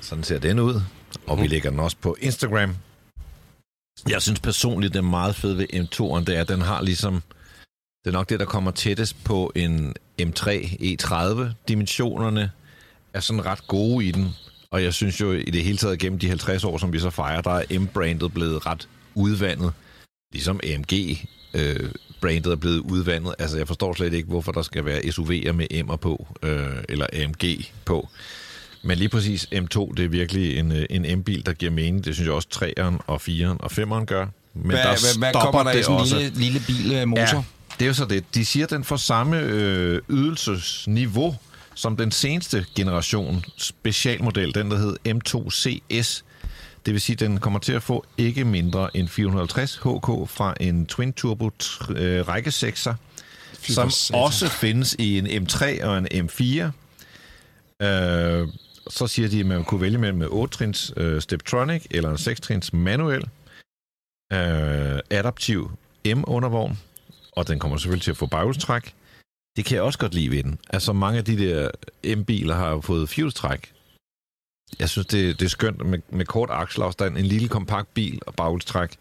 sådan 0.00 0.24
ser 0.24 0.38
den 0.38 0.58
ud. 0.58 0.80
Og 1.26 1.42
vi 1.42 1.46
lægger 1.46 1.70
den 1.70 1.80
også 1.80 1.96
på 2.00 2.16
Instagram. 2.20 2.76
Jeg 4.08 4.22
synes 4.22 4.40
personligt, 4.40 4.92
det 4.92 4.98
er 4.98 5.02
meget 5.02 5.36
fedt 5.36 5.58
ved 5.58 5.66
M2'eren, 5.74 6.24
det 6.24 6.36
er, 6.36 6.40
at 6.40 6.48
den 6.48 6.60
har 6.60 6.82
ligesom... 6.82 7.22
Det 8.04 8.10
er 8.10 8.18
nok 8.18 8.28
det, 8.28 8.40
der 8.40 8.46
kommer 8.46 8.70
tættest 8.70 9.24
på 9.24 9.52
en 9.54 9.94
M3 10.22 10.48
E30. 10.82 11.42
Dimensionerne 11.68 12.50
er 13.12 13.20
sådan 13.20 13.46
ret 13.46 13.66
gode 13.66 14.06
i 14.06 14.10
den. 14.10 14.28
Og 14.70 14.82
jeg 14.82 14.94
synes 14.94 15.20
jo, 15.20 15.32
i 15.32 15.50
det 15.50 15.64
hele 15.64 15.78
taget 15.78 15.98
gennem 15.98 16.18
de 16.18 16.28
50 16.28 16.64
år, 16.64 16.78
som 16.78 16.92
vi 16.92 16.98
så 16.98 17.10
fejrer, 17.10 17.40
der 17.40 17.50
er 17.50 17.78
M-brandet 17.78 18.34
blevet 18.34 18.66
ret 18.66 18.88
udvandet. 19.14 19.72
Ligesom 20.32 20.60
AMG 20.64 20.92
øh, 21.54 21.90
brandet 22.20 22.52
er 22.52 22.56
blevet 22.56 22.78
udvandet. 22.78 23.34
Altså, 23.38 23.56
jeg 23.56 23.66
forstår 23.66 23.94
slet 23.94 24.12
ikke, 24.12 24.28
hvorfor 24.28 24.52
der 24.52 24.62
skal 24.62 24.84
være 24.84 25.00
SUV'er 25.00 25.52
med 25.52 25.66
M'er 25.72 25.96
på, 25.96 26.26
øh, 26.42 26.76
eller 26.88 27.06
AMG 27.12 27.44
på. 27.84 28.08
Men 28.82 28.98
lige 28.98 29.08
præcis 29.08 29.46
M2, 29.54 29.94
det 29.94 30.04
er 30.04 30.08
virkelig 30.08 30.58
en, 30.58 30.72
øh, 30.72 30.86
en 30.90 31.18
M-bil, 31.18 31.46
der 31.46 31.52
giver 31.52 31.72
mening. 31.72 32.04
Det 32.04 32.14
synes 32.14 32.26
jeg 32.26 32.34
også 32.34 32.48
3'eren 32.54 33.04
og 33.06 33.20
4'eren 33.22 33.56
og 33.58 33.72
5'eren 33.72 34.04
gør. 34.04 34.26
Men 34.54 34.66
Hvad, 34.70 34.78
der 34.78 34.84
hvad, 34.84 35.18
hvad 35.18 35.30
stopper 35.30 35.40
kommer 35.40 35.72
der 35.72 35.78
i 35.78 35.82
sådan 35.82 35.94
en 35.94 36.00
også. 36.00 36.16
lille, 36.16 36.38
lille 36.38 36.60
bilmotor? 36.66 37.36
Ja, 37.36 37.42
det 37.78 37.84
er 37.84 37.86
jo 37.86 37.94
så 37.94 38.04
det. 38.04 38.24
De 38.34 38.44
siger, 38.44 38.66
at 38.66 38.70
den 38.70 38.84
får 38.84 38.96
samme 38.96 39.40
øh, 39.40 40.02
ydelsesniveau 40.10 41.36
som 41.76 41.96
den 41.96 42.10
seneste 42.10 42.66
generation 42.74 43.44
specialmodel, 43.56 44.54
den 44.54 44.70
der 44.70 44.76
hed 44.76 44.96
M2 45.08 45.50
CS. 45.50 46.24
Det 46.86 46.94
vil 46.94 47.00
sige, 47.00 47.14
at 47.14 47.20
den 47.20 47.38
kommer 47.40 47.58
til 47.58 47.72
at 47.72 47.82
få 47.82 48.04
ikke 48.18 48.44
mindre 48.44 48.96
end 48.96 49.08
450 49.08 49.76
HK 49.76 50.28
fra 50.30 50.54
en 50.60 50.86
Twin 50.86 51.12
Turbo 51.12 51.50
øh, 51.90 52.28
række 52.28 52.50
6'er, 52.50 52.94
som 53.62 53.90
også 54.14 54.48
findes 54.48 54.96
i 54.98 55.18
en 55.18 55.26
M3 55.26 55.84
og 55.84 55.98
en 55.98 56.06
M4. 56.30 57.84
Øh, 57.86 58.48
så 58.88 59.06
siger 59.06 59.28
de, 59.28 59.40
at 59.40 59.46
man 59.46 59.64
kunne 59.64 59.80
vælge 59.80 59.98
mellem 59.98 60.22
8-trins 60.22 60.92
øh, 60.96 61.20
Steptronic 61.20 61.86
eller 61.90 62.10
en 62.10 62.16
6-trins 62.16 62.72
manuel. 62.72 63.28
Øh, 64.32 64.98
adaptiv 65.10 65.70
M-undervogn, 66.06 66.78
og 67.32 67.48
den 67.48 67.58
kommer 67.58 67.76
selvfølgelig 67.76 68.02
til 68.02 68.10
at 68.10 68.16
få 68.16 68.26
baghjulstræk. 68.26 68.94
Det 69.56 69.64
kan 69.64 69.74
jeg 69.74 69.82
også 69.82 69.98
godt 69.98 70.14
lide 70.14 70.30
ved 70.30 70.42
den. 70.42 70.58
Altså 70.70 70.92
mange 70.92 71.18
af 71.18 71.24
de 71.24 71.38
der 71.38 71.70
M-biler 72.16 72.54
har 72.54 72.70
jo 72.70 72.80
fået 72.80 73.08
fjulstræk. 73.08 73.72
Jeg 74.78 74.88
synes, 74.88 75.06
det, 75.06 75.40
det 75.40 75.44
er 75.44 75.50
skønt 75.50 75.86
med, 75.86 75.98
med 76.10 76.24
kort 76.24 76.48
akselafstand, 76.52 77.18
en 77.18 77.24
lille 77.24 77.48
kompakt 77.48 77.94
bil 77.94 78.20
og 78.26 78.34
baghjulstræk. 78.34 78.96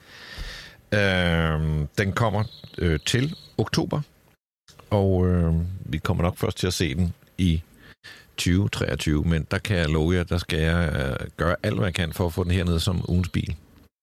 Øh, 0.94 1.86
den 1.98 2.14
kommer 2.14 2.44
øh, 2.78 3.00
til 3.06 3.36
oktober, 3.58 4.02
og 4.90 5.28
øh, 5.28 5.54
vi 5.86 5.98
kommer 5.98 6.24
nok 6.24 6.38
først 6.38 6.58
til 6.58 6.68
at 6.68 6.74
se 6.74 6.96
den 6.96 7.14
i 7.38 7.62
2023, 8.38 9.24
men 9.24 9.48
der 9.52 9.58
kan 9.58 9.78
jeg 9.78 9.90
love 9.90 10.16
jer, 10.16 10.24
der 10.24 10.38
skal 10.38 10.60
jeg 10.60 10.90
øh, 10.96 11.28
gøre 11.38 11.56
alt, 11.64 11.76
hvad 11.76 11.86
jeg 11.86 11.94
kan 11.94 12.14
for 12.14 12.26
at 12.26 12.34
få 12.34 12.44
den 12.44 12.52
hernede 12.52 12.80
som 12.80 13.06
ugens 13.10 13.30
bil. 13.30 13.56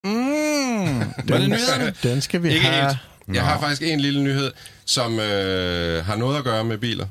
Mm. 0.04 0.10
Nyhederne? 1.28 1.94
Den 2.02 2.20
skal 2.20 2.42
vi 2.42 2.48
Ikke 2.48 2.60
have. 2.66 2.86
helt. 2.86 2.98
Jeg 3.36 3.44
har 3.46 3.60
faktisk 3.60 3.82
en 3.82 4.00
lille 4.00 4.22
nyhed, 4.22 4.52
som 4.84 5.18
øh, 5.20 6.04
har 6.04 6.16
noget 6.16 6.38
at 6.38 6.44
gøre 6.44 6.64
med 6.64 6.78
biler. 6.78 7.06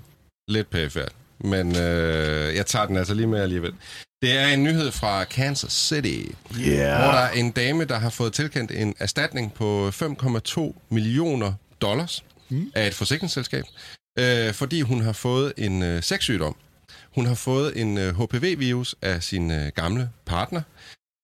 Lidt 0.47 0.69
pæfærd. 0.69 1.11
Men 1.43 1.75
øh, 1.77 2.55
jeg 2.55 2.65
tager 2.65 2.85
den 2.85 2.97
altså 2.97 3.13
lige 3.13 3.27
med 3.27 3.41
alligevel. 3.41 3.73
Det 4.21 4.37
er 4.37 4.47
en 4.47 4.63
nyhed 4.63 4.91
fra 4.91 5.23
Kansas 5.23 5.71
City, 5.73 6.31
Yeah. 6.59 7.03
hvor 7.03 7.11
der 7.11 7.19
er 7.19 7.31
en 7.31 7.51
dame, 7.51 7.85
der 7.85 7.99
har 7.99 8.09
fået 8.09 8.33
tilkendt 8.33 8.71
en 8.71 8.95
erstatning 8.99 9.53
på 9.53 9.89
5,2 9.89 10.73
millioner 10.89 11.53
dollars 11.81 12.23
mm. 12.49 12.71
af 12.75 12.87
et 12.87 12.93
forsikringsselskab, 12.93 13.63
øh, 14.19 14.53
fordi 14.53 14.81
hun 14.81 15.01
har 15.01 15.13
fået 15.13 15.53
en 15.57 15.83
øh, 15.83 16.03
sexsygdom. 16.03 16.55
Hun 17.15 17.25
har 17.25 17.35
fået 17.35 17.81
en 17.81 17.97
øh, 17.97 18.15
HPV-virus 18.15 18.95
af 19.01 19.23
sin 19.23 19.51
øh, 19.51 19.71
gamle 19.75 20.09
partner, 20.25 20.61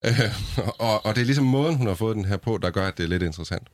øh, 0.05 0.19
og, 0.79 1.05
og 1.05 1.15
det 1.15 1.21
er 1.21 1.25
ligesom 1.25 1.45
måden, 1.45 1.75
hun 1.75 1.87
har 1.87 1.95
fået 1.95 2.15
den 2.15 2.25
her 2.25 2.37
på, 2.37 2.57
der 2.57 2.69
gør, 2.69 2.87
at 2.87 2.97
det 2.97 3.03
er 3.03 3.07
lidt 3.07 3.23
interessant. 3.23 3.67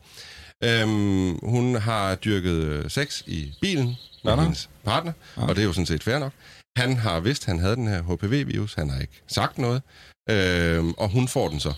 Øhm, 0.64 1.40
hun 1.44 1.76
har 1.76 2.16
dyrket 2.16 2.52
øh, 2.52 2.90
sex 2.90 3.24
i 3.28 3.54
bilen 3.62 3.96
med 4.24 4.38
hendes 4.38 4.70
partner, 4.84 5.14
og 5.36 5.56
det 5.56 5.62
er 5.62 5.66
jo 5.66 5.74
sådan 5.74 5.86
set 5.86 6.04
fair 6.04 6.20
nok. 6.20 6.34
Han 6.78 6.98
har 6.98 7.20
vidst, 7.20 7.44
at 7.44 7.48
han 7.48 7.60
havde 7.60 7.76
den 7.76 7.88
her 7.88 8.02
HPV-virus. 8.02 8.74
Han 8.74 8.90
har 8.90 9.02
ikke 9.02 9.22
sagt 9.28 9.58
noget. 9.58 9.82
Øhm, 10.30 10.94
og 10.98 11.10
hun 11.10 11.28
får 11.28 11.48
den 11.50 11.60
så. 11.60 11.74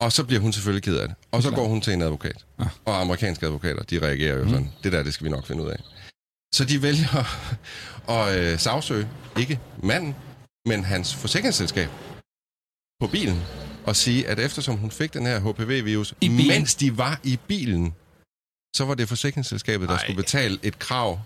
Og 0.00 0.12
så 0.12 0.24
bliver 0.24 0.40
hun 0.40 0.52
selvfølgelig 0.52 0.82
ked 0.82 0.96
af 0.96 1.08
det. 1.08 1.16
Og 1.30 1.42
så 1.42 1.50
går 1.50 1.66
hun 1.68 1.80
til 1.80 1.92
en 1.92 2.02
advokat. 2.02 2.44
Ah. 2.58 2.66
Og 2.84 3.00
amerikanske 3.00 3.46
advokater, 3.46 3.82
de 3.82 3.98
reagerer 3.98 4.38
jo 4.38 4.48
sådan. 4.48 4.70
Det 4.84 4.92
der, 4.92 5.02
det 5.02 5.14
skal 5.14 5.24
vi 5.24 5.30
nok 5.30 5.46
finde 5.46 5.62
ud 5.62 5.68
af. 5.70 5.80
Så 6.54 6.64
de 6.64 6.82
vælger 6.82 7.24
at 8.16 8.38
øh, 8.38 8.58
sagsøge 8.58 9.08
ikke 9.38 9.60
manden, 9.82 10.14
men 10.66 10.84
hans 10.84 11.14
forsikringsselskab 11.14 11.88
på 13.00 13.06
bilen 13.06 13.42
og 13.86 13.96
sige, 13.96 14.28
at 14.28 14.38
eftersom 14.38 14.76
hun 14.76 14.90
fik 14.90 15.14
den 15.14 15.26
her 15.26 15.38
HPV-virus, 15.40 16.14
mens 16.22 16.74
de 16.74 16.98
var 16.98 17.20
i 17.24 17.38
bilen, 17.48 17.94
så 18.76 18.84
var 18.84 18.94
det 18.94 19.08
forsikringsselskabet, 19.08 19.88
der 19.88 19.94
Ej. 19.94 20.02
skulle 20.04 20.16
betale 20.16 20.58
et 20.62 20.78
krav 20.78 21.20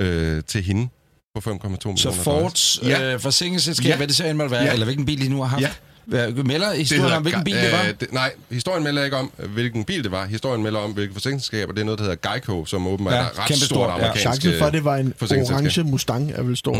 øh, 0.00 0.44
til 0.44 0.62
hende 0.62 0.88
på 1.34 1.50
5,2 1.50 1.68
millioner 1.68 1.96
Så. 1.96 2.12
Fords 2.12 2.82
Ja. 2.82 3.14
øh, 3.14 3.20
forsikringsselskab, 3.20 3.88
Ja. 3.88 3.96
hvad 3.96 4.06
det 4.08 4.16
så 4.16 4.24
end 4.26 4.36
måtte 4.36 4.50
være, 4.50 4.62
Ja. 4.64 4.72
eller 4.72 4.84
hvilken 4.84 5.06
bil 5.06 5.20
de 5.24 5.28
nu 5.28 5.36
har 5.42 5.46
haft. 5.48 5.62
Ja. 5.62 5.72
Melder 6.06 6.72
historien 6.74 7.12
om, 7.12 7.22
hvilken 7.22 7.44
bil 7.44 7.54
det 7.54 7.72
var? 7.72 7.78
Øh, 7.82 7.94
det, 8.00 8.12
nej, 8.12 8.32
historien 8.50 8.84
melder 8.84 9.04
ikke 9.04 9.16
om, 9.16 9.30
hvilken 9.36 9.84
bil 9.84 10.04
det 10.04 10.12
var. 10.12 10.26
Historien 10.26 10.62
melder 10.62 10.80
om, 10.80 10.90
hvilket 10.90 11.12
forsikringsselskab, 11.14 11.68
og 11.68 11.74
det 11.74 11.80
er 11.80 11.84
noget, 11.84 11.98
der 11.98 12.04
hedder 12.04 12.30
Geico, 12.32 12.64
som 12.66 12.86
åbenbart 12.86 13.14
Ja, 13.14 13.20
er 13.20 13.24
ret 13.24 13.48
kæmpe 13.48 13.54
stort 13.54 13.66
stort, 13.66 13.88
ja. 13.88 13.94
amerikansk... 13.94 14.20
Chancen 14.22 14.52
for, 14.58 14.66
at 14.66 14.72
det 14.72 14.84
var 14.84 14.96
en 14.96 15.14
forsikringsselskab. 15.18 15.56
orange 15.64 15.82
Mustang, 15.90 16.32
er 16.34 16.42
vel 16.42 16.56
stor. 16.56 16.74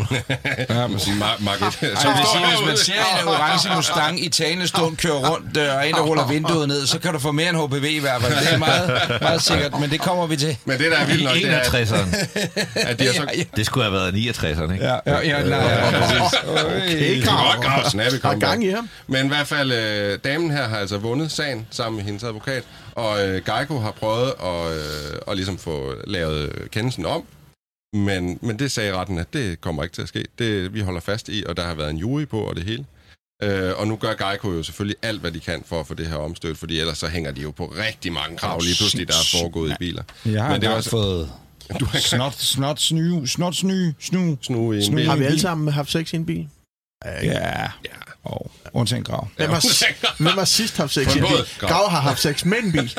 Ja, 0.70 0.86
men- 0.86 0.96
Mar- 0.98 1.44
Market. 1.44 1.72
Så 1.72 1.78
det 1.80 2.16
vil 2.16 2.26
sige, 2.32 2.46
hvis 2.48 2.66
man 2.66 2.76
ser 2.76 2.92
en 3.22 3.28
orange 3.28 3.76
Mustang 3.76 4.24
i 4.24 4.28
talende 4.28 4.66
stund 4.68 4.96
køre 4.96 5.12
rundt, 5.12 5.56
øh, 5.56 5.76
og 5.76 5.88
en, 5.88 5.94
der 5.94 6.00
ruller 6.00 6.26
vinduet 6.28 6.68
ned, 6.68 6.86
så 6.86 6.98
kan 6.98 7.12
du 7.12 7.18
få 7.18 7.32
mere 7.32 7.48
end 7.48 7.56
HPV 7.56 7.84
i 7.84 7.98
hvert 7.98 8.22
fald. 8.22 8.34
Det 8.46 8.52
er 8.52 8.58
meget, 8.58 9.02
meget 9.20 9.42
sikkert, 9.42 9.80
men 9.80 9.90
det 9.90 10.00
kommer 10.00 10.26
vi 10.26 10.36
til. 10.36 10.56
Men 10.64 10.78
det, 10.78 10.90
der 10.90 10.96
er 10.98 11.06
vildt 11.06 11.24
nok, 11.24 11.36
I 11.36 11.42
er, 11.44 11.58
at- 11.58 11.66
61'eren. 11.66 12.16
at 12.74 12.98
de 12.98 13.06
så... 13.06 13.22
Ja, 13.22 13.38
ja. 13.38 13.42
Det 13.56 13.66
skulle 13.66 13.84
have 13.84 13.92
været 13.94 14.12
69'eren, 14.12 14.72
ikke? 14.72 14.84
Ja, 14.84 14.96
ja, 15.06 15.20
ja, 15.20 15.42
nej, 15.48 15.58
ja, 15.58 15.90
præcis. 15.90 16.38
Okay, 16.48 16.98
Det 16.98 17.18
er 17.18 17.24
godt 17.26 17.64
grav, 17.64 17.90
snappe 17.90 18.18
Der 18.22 18.28
er 18.28 18.38
gang 18.38 18.64
i 18.64 18.70
ham. 18.70 18.88
Men 19.12 19.24
i 19.24 19.28
hvert 19.28 19.46
fald, 19.46 19.72
øh, 19.72 20.18
damen 20.24 20.50
her 20.50 20.68
har 20.68 20.76
altså 20.78 20.98
vundet 20.98 21.30
sagen 21.30 21.66
sammen 21.70 21.96
med 21.96 22.04
hendes 22.04 22.22
advokat, 22.24 22.64
og 22.92 23.28
øh, 23.28 23.42
Geico 23.44 23.78
har 23.78 23.90
prøvet 23.90 24.32
at, 24.42 24.72
øh, 24.76 25.18
at 25.28 25.36
ligesom 25.36 25.58
få 25.58 25.94
lavet 26.06 26.68
kendelsen 26.70 27.06
om, 27.06 27.24
men, 27.94 28.38
men 28.42 28.58
det 28.58 28.72
sagde 28.72 28.92
retten, 28.96 29.18
at 29.18 29.32
det 29.32 29.60
kommer 29.60 29.82
ikke 29.82 29.94
til 29.94 30.02
at 30.02 30.08
ske. 30.08 30.24
Det, 30.38 30.74
vi 30.74 30.80
holder 30.80 31.00
fast 31.00 31.28
i, 31.28 31.44
og 31.46 31.56
der 31.56 31.62
har 31.64 31.74
været 31.74 31.90
en 31.90 31.96
jury 31.96 32.24
på 32.24 32.40
og 32.40 32.56
det 32.56 32.64
hele. 32.64 32.84
Øh, 33.42 33.72
og 33.78 33.86
nu 33.86 33.96
gør 33.96 34.14
Geico 34.30 34.52
jo 34.52 34.62
selvfølgelig 34.62 34.96
alt, 35.02 35.20
hvad 35.20 35.32
de 35.32 35.40
kan 35.40 35.62
for 35.66 35.80
at 35.80 35.86
få 35.86 35.94
det 35.94 36.06
her 36.06 36.16
omstødt, 36.16 36.58
fordi 36.58 36.80
ellers 36.80 36.98
så 36.98 37.06
hænger 37.08 37.30
de 37.32 37.40
jo 37.40 37.50
på 37.50 37.66
rigtig 37.78 38.12
mange 38.12 38.36
krav 38.36 38.60
lige 38.60 38.76
pludselig, 38.78 39.08
der 39.08 39.14
er 39.14 39.38
foregået 39.40 39.70
i 39.70 39.74
biler. 39.78 40.02
Jeg 40.26 40.42
har 40.42 40.52
Men 40.52 40.60
det 40.60 40.68
var 40.68 40.74
engang 40.74 40.84
så- 40.84 40.90
fået 40.90 41.32
Du 41.80 41.84
har 41.84 41.98
snot, 41.98 42.34
snot, 42.34 42.80
sny, 42.80 43.24
snot, 43.26 43.54
sny, 43.54 43.90
snu. 44.00 44.38
snu 44.42 44.72
i 44.72 44.76
en 44.76 44.84
Snu. 44.84 44.96
bil. 44.96 45.06
Har 45.08 45.16
vi 45.16 45.24
alle 45.24 45.40
sammen 45.40 45.72
haft 45.72 45.90
sex 45.90 46.12
i 46.12 46.16
en 46.16 46.26
bil? 46.26 46.48
Ja, 47.04 47.70
og 48.24 48.50
undtagen 48.72 49.04
grav. 49.04 49.28
Hvem 49.36 49.50
har, 49.50 50.22
hvem 50.22 50.38
har 50.38 50.44
sidst 50.44 50.76
haft 50.76 50.92
sex 50.92 51.14
i 51.14 51.18
en 51.18 51.24
bil? 51.24 51.44
Grav. 51.58 51.90
Har 51.90 52.00
haft 52.00 52.20
sex 52.20 52.44
med 52.44 52.58
en 52.62 52.72
bil. 52.72 52.98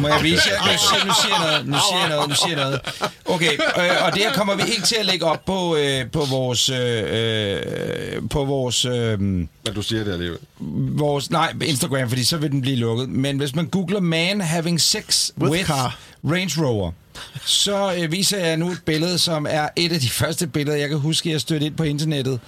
Må 0.00 0.08
jeg 0.08 0.22
vise 0.22 0.42
jer? 0.50 0.72
Nu 0.72 0.78
siger, 0.78 1.04
nu 1.06 1.12
siger 1.22 1.38
noget, 1.38 1.66
nu 1.66 1.76
siger 1.90 2.00
jeg 2.00 2.08
noget, 2.08 2.28
nu 2.28 2.34
siger 2.34 2.48
jeg 2.48 2.64
noget. 2.64 2.80
Okay, 3.24 3.52
øh, 3.52 4.04
og 4.06 4.12
det 4.14 4.22
her 4.22 4.32
kommer 4.32 4.54
vi 4.54 4.62
ikke 4.62 4.82
til 4.82 4.96
at 5.00 5.06
lægge 5.06 5.24
op 5.26 5.44
på, 5.44 5.76
øh, 5.76 6.10
på 6.10 6.24
vores, 6.24 6.68
øh, 6.68 7.02
øh, 7.08 8.22
på 8.30 8.44
vores, 8.44 8.84
øh, 8.84 9.20
Men 9.20 9.48
du 9.74 9.82
siger 9.82 10.04
det 10.04 10.12
alligevel. 10.12 10.38
vores, 10.98 11.30
nej, 11.30 11.52
Instagram, 11.64 12.08
fordi 12.08 12.24
så 12.24 12.36
vil 12.36 12.50
den 12.50 12.60
blive 12.60 12.76
lukket. 12.76 13.08
Men 13.08 13.36
hvis 13.38 13.54
man 13.54 13.66
googler 13.66 14.00
man 14.00 14.40
having 14.40 14.80
sex 14.80 15.30
With 15.38 15.50
with, 15.52 15.66
car. 15.66 15.98
Range 16.24 16.66
Rover, 16.66 16.92
så 17.46 17.94
øh, 17.98 18.12
viser 18.12 18.38
jeg 18.46 18.56
nu 18.56 18.70
et 18.70 18.82
billede, 18.86 19.18
som 19.18 19.46
er 19.50 19.68
et 19.76 19.92
af 19.92 20.00
de 20.00 20.10
første 20.20 20.46
billeder, 20.46 20.78
jeg 20.78 20.88
kan 20.88 20.98
huske, 20.98 21.30
jeg 21.30 21.40
stødte 21.40 21.66
ind 21.66 21.74
på 21.76 21.82
internettet. 21.82 22.40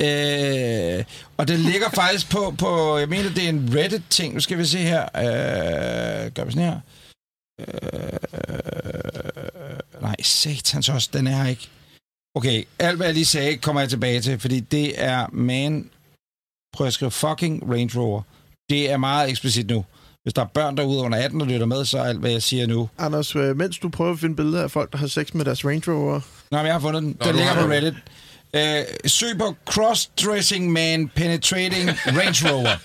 Øh, 0.00 1.04
og 1.36 1.48
det 1.48 1.58
ligger 1.58 1.90
faktisk 2.02 2.30
på, 2.30 2.54
på, 2.58 2.98
jeg 2.98 3.08
mener, 3.08 3.30
det 3.30 3.44
er 3.44 3.48
en 3.48 3.70
Reddit-ting. 3.76 4.34
Nu 4.34 4.40
skal 4.40 4.58
vi 4.58 4.64
se 4.64 4.78
her. 4.78 5.02
Øh, 5.02 6.32
gør 6.32 6.44
vi 6.44 6.52
sådan 6.52 6.68
her. 6.68 6.80
Øh, 7.60 8.18
nej, 10.00 10.16
satans 10.22 10.88
også, 10.88 11.10
den 11.12 11.26
er 11.26 11.42
her 11.42 11.50
ikke. 11.50 11.68
Okay, 12.34 12.64
alt 12.78 12.96
hvad 12.96 13.06
jeg 13.06 13.14
lige 13.14 13.24
sagde, 13.26 13.56
kommer 13.56 13.80
jeg 13.80 13.90
tilbage 13.90 14.20
til, 14.20 14.38
fordi 14.40 14.60
det 14.60 15.02
er 15.04 15.26
man... 15.32 15.90
Prøv 16.72 16.86
at 16.86 16.92
skrive 16.92 17.10
fucking 17.10 17.72
Range 17.72 18.00
Rover. 18.00 18.22
Det 18.70 18.90
er 18.90 18.96
meget 18.96 19.30
eksplicit 19.30 19.66
nu. 19.70 19.84
Hvis 20.22 20.34
der 20.34 20.42
er 20.42 20.46
børn 20.46 20.76
derude 20.76 21.02
under 21.02 21.18
18, 21.18 21.40
der 21.40 21.46
lytter 21.46 21.66
med, 21.66 21.84
så 21.84 21.98
er 21.98 22.04
alt, 22.04 22.20
hvad 22.20 22.30
jeg 22.30 22.42
siger 22.42 22.66
nu. 22.66 22.88
Anders, 22.98 23.36
øh, 23.36 23.56
mens 23.56 23.78
du 23.78 23.88
prøver 23.88 24.12
at 24.12 24.18
finde 24.18 24.36
billeder 24.36 24.62
af 24.62 24.70
folk, 24.70 24.92
der 24.92 24.98
har 24.98 25.06
sex 25.06 25.34
med 25.34 25.44
deres 25.44 25.64
Range 25.64 25.92
Rover, 25.92 26.20
Nå, 26.50 26.58
men 26.58 26.66
jeg 26.66 26.74
har 26.74 26.80
fundet 26.80 27.02
den. 27.02 27.16
Den 27.24 27.36
ligger 27.36 27.54
på. 27.54 27.70
Reddit. 27.70 27.94
Øh, 28.56 28.84
søg 29.06 29.38
på 29.38 29.56
crossdressing 29.70 30.72
Man 30.72 31.08
Penetrating 31.08 31.90
Range 32.06 32.50
Rover. 32.50 32.76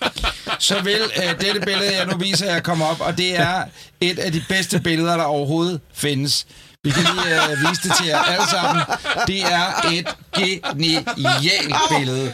Så 0.59 0.81
vil 0.81 0.99
øh, 1.17 1.41
dette 1.41 1.59
billede, 1.59 1.95
jeg 1.97 2.05
nu 2.05 2.17
viser 2.17 2.53
jer, 2.53 2.59
komme 2.59 2.85
op, 2.85 3.01
og 3.01 3.17
det 3.17 3.39
er 3.39 3.63
et 4.01 4.19
af 4.19 4.31
de 4.31 4.43
bedste 4.49 4.79
billeder, 4.79 5.17
der 5.17 5.23
overhovedet 5.23 5.81
findes. 5.93 6.47
Vi 6.83 6.89
kan 6.89 7.03
lige 7.03 7.35
øh, 7.35 7.49
vise 7.69 7.89
det 7.89 7.97
til 7.97 8.07
jer 8.07 8.19
alle 8.19 8.47
sammen. 8.51 8.83
Det 9.27 9.41
er 9.41 9.89
et 9.93 10.07
genialt 10.37 11.75
billede. 11.97 12.33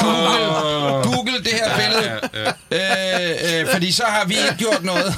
Google, 0.00 1.02
Google 1.02 1.38
det 1.38 1.52
her 1.52 1.70
billede. 1.76 2.20
Øh, 2.72 3.60
øh, 3.60 3.66
fordi 3.72 3.92
så 3.92 4.02
har 4.08 4.24
vi 4.26 4.34
ikke 4.34 4.54
gjort 4.58 4.84
noget. 4.84 5.14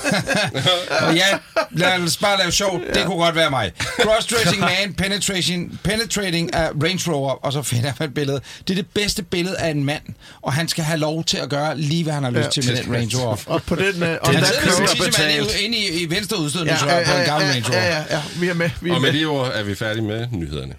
og 1.01 1.14
ja, 1.23 1.27
lad 1.71 2.03
os 2.03 2.16
bare 2.16 2.38
lave 2.38 2.53
sjov. 2.53 2.81
Det 2.95 3.05
kunne 3.05 3.16
godt 3.16 3.35
være 3.35 3.51
mig. 3.51 3.73
Cross-dressing 3.81 4.61
man, 4.61 4.95
penetration, 4.99 5.79
penetrating 5.85 6.55
a 6.55 6.68
Range 6.83 7.12
Rover, 7.12 7.31
og 7.45 7.53
så 7.53 7.62
finder 7.62 7.92
jeg 7.99 8.05
et 8.07 8.14
billede. 8.14 8.40
Det 8.68 8.71
er 8.71 8.75
det 8.83 8.87
bedste 8.95 9.23
billede 9.23 9.59
af 9.59 9.68
en 9.71 9.85
mand, 9.85 10.03
og 10.42 10.53
han 10.53 10.68
skal 10.68 10.85
have 10.85 10.99
lov 10.99 11.25
til 11.25 11.37
at 11.37 11.49
gøre 11.49 11.79
lige, 11.79 12.05
hvad 12.05 12.12
han 12.14 12.23
har 12.25 12.31
lyst 12.31 12.45
Ja. 12.45 12.51
til 12.62 12.66
med 12.73 12.83
den 12.83 12.95
Range 12.95 13.18
Rover. 13.18 13.37
og 13.47 13.62
på 13.62 13.75
den... 13.75 14.03
Øh, 14.03 14.18
og 14.23 14.31
Han 14.31 14.40
der 14.40 14.47
sidder 14.47 14.81
med 14.81 14.88
tissemand 14.88 15.51
inde 15.64 15.79
i, 15.79 16.03
i 16.03 16.11
venstre 16.11 16.38
udstødende 16.38 16.73
ja, 16.73 16.99
ja, 16.99 17.05
på 17.12 17.18
en 17.18 17.25
gammel 17.27 17.49
ja, 17.49 17.55
Range 17.55 17.68
Rover. 17.68 17.83
ja, 17.83 17.97
ja, 17.97 18.05
ja, 18.11 18.23
vi 18.37 18.49
er 18.49 18.55
med. 18.55 18.71
Vi 18.81 18.90
er 18.90 18.95
Og 18.95 19.01
med 19.01 19.12
med. 19.12 19.21
de 19.21 19.25
ord 19.25 19.51
er 19.55 19.62
vi 19.62 19.75
færdige 19.75 20.03
med 20.05 20.27
nyhederne. 20.33 20.75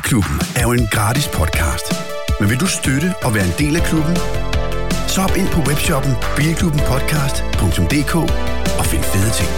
Bilklubben 0.00 0.40
er 0.56 0.62
jo 0.62 0.72
en 0.72 0.86
gratis 0.86 1.28
podcast. 1.28 1.86
Men 2.40 2.50
vil 2.50 2.60
du 2.60 2.66
støtte 2.66 3.14
og 3.22 3.34
være 3.34 3.46
en 3.46 3.52
del 3.58 3.76
af 3.76 3.82
klubben? 3.82 4.16
Så 5.08 5.20
hop 5.20 5.36
ind 5.36 5.48
på 5.48 5.60
webshoppen 5.68 6.12
bilklubbenpodcast.dk 6.36 8.14
og 8.78 8.86
find 8.86 9.02
fede 9.02 9.30
ting. 9.40 9.50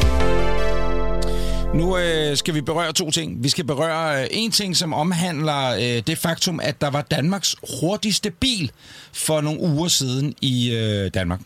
Nu 1.78 1.98
øh, 1.98 2.36
skal 2.36 2.54
vi 2.54 2.60
berøre 2.60 2.92
to 2.92 3.10
ting. 3.10 3.42
Vi 3.44 3.48
skal 3.48 3.64
berøre 3.64 4.22
øh, 4.22 4.28
en 4.30 4.50
ting, 4.50 4.76
som 4.76 4.92
omhandler 4.92 5.74
øh, 5.74 6.02
det 6.06 6.18
faktum, 6.18 6.60
at 6.60 6.80
der 6.80 6.90
var 6.90 7.02
Danmarks 7.02 7.56
hurtigste 7.80 8.30
bil 8.30 8.70
for 9.12 9.40
nogle 9.40 9.60
uger 9.60 9.88
siden 9.88 10.34
i 10.40 10.74
øh, 10.74 11.10
Danmark. 11.14 11.40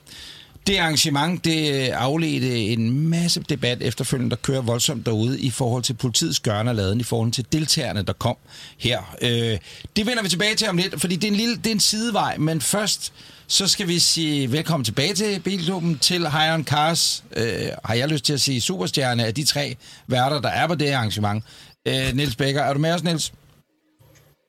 Det 0.66 0.78
arrangement, 0.78 1.44
det 1.44 1.74
øh, 1.74 2.02
afledte 2.02 2.58
en 2.60 3.08
masse 3.08 3.40
debat 3.40 3.82
efterfølgende, 3.82 4.30
der 4.30 4.36
kører 4.36 4.60
voldsomt 4.60 5.06
derude 5.06 5.40
i 5.40 5.50
forhold 5.50 5.82
til 5.82 5.94
politiets 5.94 6.40
gørne 6.40 6.70
og 6.70 6.74
laden, 6.74 7.00
i 7.00 7.02
forhold 7.02 7.32
til 7.32 7.46
deltagerne, 7.52 8.02
der 8.02 8.12
kom 8.12 8.36
her. 8.78 9.16
Øh, 9.22 9.58
det 9.96 10.06
vender 10.06 10.22
vi 10.22 10.28
tilbage 10.28 10.54
til 10.54 10.68
om 10.68 10.76
lidt, 10.76 11.00
fordi 11.00 11.16
det 11.16 11.24
er 11.24 11.28
en, 11.30 11.36
lille, 11.36 11.56
det 11.56 11.66
er 11.66 11.70
en 11.70 11.80
sidevej, 11.80 12.36
men 12.36 12.60
først 12.60 13.12
så 13.46 13.66
skal 13.66 13.88
vi 13.88 13.98
sige 13.98 14.52
velkommen 14.52 14.84
tilbage 14.84 15.14
til 15.14 15.40
Bilklubben, 15.40 15.98
til 15.98 16.30
High 16.30 16.54
on 16.54 16.64
Cars. 16.64 17.24
Øh, 17.36 17.68
har 17.84 17.94
jeg 17.94 18.08
lyst 18.08 18.24
til 18.24 18.32
at 18.32 18.40
sige 18.40 18.60
superstjerne 18.60 19.24
af 19.24 19.34
de 19.34 19.44
tre 19.44 19.76
værter, 20.06 20.40
der 20.40 20.48
er 20.48 20.66
på 20.66 20.74
det 20.74 20.90
arrangement. 20.90 21.44
Øh, 21.88 22.14
Niels 22.14 22.36
Bækker, 22.36 22.62
er 22.62 22.72
du 22.72 22.78
med 22.78 22.92
os, 22.92 23.02
Niels? 23.02 23.32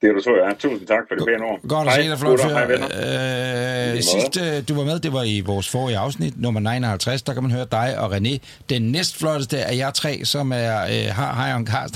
Det 0.02 0.10
er 0.10 0.14
du 0.14 0.22
så, 0.22 0.30
ja. 0.30 0.54
Tusind 0.54 0.88
tak 0.88 1.04
for 1.08 1.16
det 1.16 1.26
pæne 1.26 1.46
ord. 1.46 1.60
Godt 1.68 1.88
at 1.88 1.94
se 1.94 2.10
dig, 2.10 2.20
flot 2.20 2.40
fyr. 2.42 2.58
Øh, 3.96 4.02
sidst 4.02 4.38
øh, 4.42 4.68
du 4.68 4.76
var 4.76 4.84
med, 4.84 5.00
det 5.00 5.14
var 5.14 5.24
i 5.24 5.40
vores 5.40 5.70
forrige 5.70 5.98
afsnit, 5.98 6.42
nummer 6.42 6.60
59. 6.60 7.22
Der 7.22 7.34
kan 7.34 7.44
man 7.44 7.52
høre 7.52 7.68
dig 7.72 8.00
og 8.00 8.16
René. 8.16 8.38
Den 8.70 8.82
næstflotteste 8.92 9.58
af 9.58 9.78
jer 9.78 9.92
tre, 9.92 10.26
som 10.26 10.52
er 10.52 10.82
øh, 10.84 11.16
har 11.16 11.44
High 11.44 11.56
on 11.56 11.68
Cars. 11.68 11.92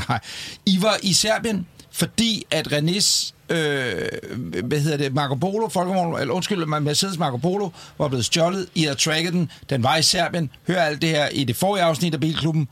I 0.65 0.77
var 0.81 0.97
i 1.03 1.13
Serbien, 1.13 1.67
fordi 1.91 2.45
at 2.51 2.67
Renés 2.67 3.33
øh, 3.49 4.63
hvad 4.63 4.79
hedder 4.79 4.97
det, 4.97 5.13
Marco 5.13 5.35
Polo, 5.35 5.67
folkevogn, 5.69 6.19
eller 6.19 6.33
undskyld, 6.33 6.65
Mercedes 6.65 7.17
Marco 7.19 7.37
Polo, 7.37 7.69
var 7.97 8.07
blevet 8.07 8.25
stjålet. 8.25 8.69
I 8.75 8.83
har 8.83 8.93
tracket 8.93 9.33
den. 9.33 9.51
Den 9.69 9.83
var 9.83 9.97
i 9.97 10.01
Serbien. 10.01 10.49
Hør 10.67 10.81
alt 10.81 11.01
det 11.01 11.09
her 11.09 11.27
i 11.27 11.43
det 11.43 11.55
forrige 11.55 11.83
afsnit 11.83 12.13
af 12.13 12.19
Bilklubben. 12.19 12.67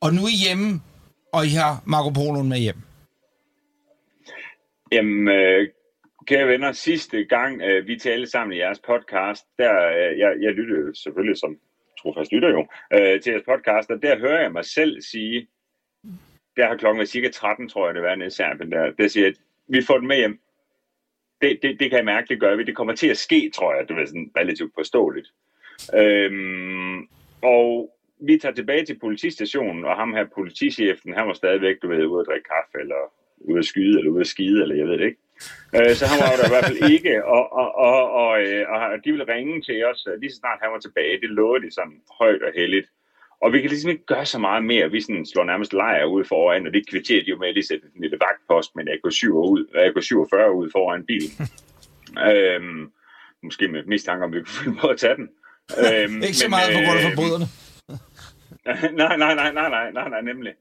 Og 0.00 0.14
nu 0.14 0.24
er 0.24 0.28
I 0.28 0.36
hjemme, 0.46 0.80
og 1.32 1.46
I 1.46 1.48
har 1.48 1.82
Marco 1.84 2.10
Poloen 2.10 2.48
med 2.48 2.58
hjem. 2.58 2.76
Jamen, 4.94 5.28
øh, 5.28 5.68
kære 6.26 6.48
venner, 6.48 6.72
sidste 6.72 7.24
gang 7.24 7.62
øh, 7.62 7.86
vi 7.86 7.98
talte 7.98 8.26
sammen 8.26 8.56
i 8.56 8.58
jeres 8.58 8.80
podcast, 8.80 9.44
der, 9.58 9.88
øh, 9.88 10.18
jeg, 10.18 10.36
jeg 10.40 10.52
lyttede 10.52 11.02
selvfølgelig 11.02 11.38
som 11.38 11.58
trofast 11.98 12.32
lytter 12.32 12.50
jo, 12.50 12.66
øh, 12.92 13.20
til 13.20 13.30
jeres 13.30 13.44
podcast, 13.44 13.90
og 13.90 14.02
der 14.02 14.18
hører 14.18 14.42
jeg 14.42 14.52
mig 14.52 14.64
selv 14.64 15.00
sige, 15.00 15.48
der 16.56 16.66
har 16.66 16.76
klokken 16.76 16.98
været 16.98 17.08
cirka 17.08 17.30
13, 17.30 17.68
tror 17.68 17.86
jeg 17.86 17.94
det 17.94 18.02
var, 18.02 18.14
nede 18.14 18.26
i 18.26 18.30
Serbien, 18.30 18.72
der, 18.72 18.90
der 18.90 19.08
siger, 19.08 19.26
at 19.26 19.34
vi 19.68 19.82
får 19.82 19.98
den 19.98 20.08
med 20.08 20.16
hjem. 20.16 20.40
Det, 21.42 21.58
det, 21.62 21.80
det 21.80 21.90
kan 21.90 21.96
jeg 21.96 22.04
mærke, 22.04 22.28
det 22.28 22.40
gør 22.40 22.56
vi. 22.56 22.64
Det 22.64 22.76
kommer 22.76 22.94
til 22.94 23.08
at 23.08 23.16
ske, 23.16 23.50
tror 23.54 23.74
jeg. 23.74 23.88
Det 23.88 23.98
er 23.98 24.06
sådan 24.06 24.30
relativt 24.36 24.72
forståeligt. 24.74 25.28
Øhm, 25.94 27.08
og 27.42 27.96
vi 28.20 28.38
tager 28.38 28.54
tilbage 28.54 28.84
til 28.84 28.98
politistationen, 28.98 29.84
og 29.84 29.96
ham 29.96 30.14
her 30.14 30.26
politichefen, 30.34 31.14
han 31.14 31.26
var 31.26 31.32
stadigvæk, 31.32 31.76
du 31.82 31.88
ved, 31.88 32.06
ude 32.06 32.20
at 32.20 32.26
drikke 32.26 32.48
kaffe, 32.48 32.80
eller 32.80 33.12
ude 33.44 33.58
at 33.58 33.64
skyde, 33.64 33.98
eller 33.98 34.10
ude 34.10 34.20
at 34.20 34.26
skide, 34.26 34.62
eller 34.62 34.76
jeg 34.76 34.86
ved 34.86 34.98
det 34.98 35.06
ikke. 35.10 35.20
Øh, 35.76 35.94
så 35.98 36.04
han 36.10 36.18
var 36.22 36.36
der 36.38 36.46
i 36.48 36.54
hvert 36.54 36.68
fald 36.70 36.90
ikke, 36.96 37.24
og, 37.24 37.52
og, 37.60 37.68
og, 37.88 38.00
og, 38.22 38.32
øh, 38.42 38.64
og 38.72 39.04
de 39.04 39.10
ville 39.10 39.32
ringe 39.34 39.62
til 39.62 39.84
os, 39.90 40.06
øh, 40.10 40.20
lige 40.20 40.30
så 40.32 40.36
snart 40.36 40.58
han 40.62 40.72
var 40.72 40.78
tilbage. 40.78 41.20
Det 41.20 41.30
lovede 41.30 41.64
de 41.66 41.70
sådan 41.74 42.00
højt 42.20 42.42
og 42.42 42.52
heldigt. 42.60 42.88
Og 43.42 43.52
vi 43.52 43.60
kan 43.60 43.70
ligesom 43.70 43.90
ikke 43.90 44.06
gøre 44.06 44.26
så 44.26 44.38
meget 44.38 44.64
mere. 44.64 44.90
Vi 44.90 45.00
sådan 45.00 45.26
slår 45.26 45.44
nærmest 45.44 45.72
lejr 45.72 46.04
ud 46.04 46.24
foran, 46.24 46.66
og 46.66 46.72
det 46.72 46.88
kvitterede 46.90 47.24
de 47.24 47.30
jo 47.30 47.38
med 47.38 47.48
at 47.48 47.54
lige 47.54 47.66
sætte 47.66 47.86
en 47.94 48.02
lille 48.02 48.18
vagtpost 48.26 48.76
med 48.76 48.82
en 48.86 48.92
AK-7 48.94 49.28
ud, 49.28 49.62
AK-47 49.84 50.50
ud 50.60 50.70
foran 50.72 51.06
bilen. 51.06 51.32
øhm, 52.30 52.92
måske 53.42 53.68
med 53.68 53.84
mistanke 53.84 54.24
om, 54.24 54.32
vi 54.32 54.38
kunne 54.38 54.60
finde 54.64 54.78
på 54.80 54.86
at 54.86 54.98
tage 54.98 55.16
den. 55.16 55.28
Øhm, 55.84 56.22
Ikke 56.22 56.36
så 56.44 56.48
meget 56.48 56.68
på 56.76 56.80
grund 56.86 56.98
af 56.98 57.04
forbryderne. 57.10 57.46
nej, 59.02 59.16
nej, 59.16 59.34
nej, 59.34 59.52
nej, 59.52 59.68
nej, 59.68 59.90
nej, 59.92 60.08
nej, 60.08 60.20
nemlig. 60.20 60.52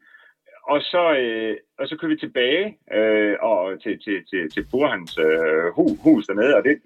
Og 0.64 0.82
så, 0.82 1.04
øh, 1.22 1.58
og 1.80 1.88
så 1.88 1.98
kører 1.98 2.14
vi 2.14 2.18
tilbage 2.20 2.78
øh, 2.94 3.36
og 3.42 3.82
til, 3.84 4.00
til, 4.04 4.26
til, 4.30 4.52
til 4.54 4.66
Burhans 4.72 5.18
øh, 5.18 5.66
hu, 5.76 5.86
hus 6.04 6.28
dernede, 6.28 6.56
og 6.56 6.64
det, 6.64 6.82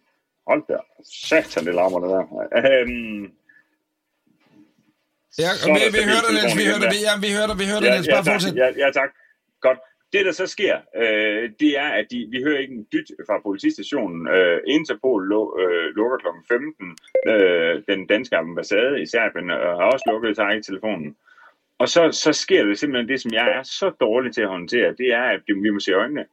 hold 0.48 0.64
der, 0.68 0.80
satan, 1.30 1.66
det 1.66 1.76
larmer 1.76 2.00
det 2.00 2.10
der. 2.10 2.26
Øhm, 2.82 3.32
Ja, 5.44 5.52
så 5.62 5.68
vi, 5.74 5.80
vi 5.98 6.04
dig, 6.26 6.34
Niels. 6.38 6.56
Vi 6.60 6.64
dig, 6.84 6.90
igen 6.98 7.06
ja, 7.10 7.14
vi 7.26 7.30
hører 7.38 7.50
dig, 7.52 7.58
vi 7.62 7.66
hører 7.72 7.82
dig, 7.84 7.90
ja, 7.90 7.96
ja, 7.96 8.14
Bare 8.16 8.24
tak, 8.24 8.34
fortsæt. 8.34 8.56
ja, 8.64 8.68
ja, 8.84 8.90
tak. 9.00 9.12
Godt. 9.66 9.80
Det, 10.14 10.26
der 10.26 10.32
så 10.42 10.48
sker, 10.56 10.76
øh, 11.02 11.44
det 11.62 11.72
er, 11.84 11.90
at 12.00 12.06
de, 12.12 12.18
vi 12.34 12.40
hører 12.46 12.60
ikke 12.64 12.76
en 12.82 12.88
dyt 12.94 13.10
fra 13.28 13.36
politistationen. 13.48 14.22
Øh, 14.36 14.60
Interpol 14.76 15.22
lå, 15.34 15.42
øh, 15.62 15.86
lukker 15.98 16.18
kl. 16.24 16.28
15. 16.48 16.98
Øh, 17.32 17.74
den 17.92 18.08
danske 18.08 18.36
ambassade 18.38 19.02
i 19.02 19.06
Serbien 19.06 19.50
øh, 19.52 19.72
har 19.80 19.88
også 19.94 20.06
lukket, 20.12 20.36
tager 20.36 20.52
ikke 20.52 20.66
telefonen. 20.70 21.10
Og 21.80 21.90
så, 21.90 22.10
så 22.12 22.34
sker 22.34 22.66
det 22.66 22.80
simpelthen 22.80 23.10
det, 23.10 23.22
som 23.22 23.34
jeg 23.34 23.48
er 23.58 23.64
så 23.64 23.92
dårlig 24.02 24.34
til 24.34 24.42
at 24.42 24.48
håndtere. 24.48 24.90
Det 24.98 25.08
er, 25.14 25.24
at 25.24 25.42
vi 25.64 25.70
må 25.70 25.80
se 25.80 25.92
øjnene. 25.92 26.26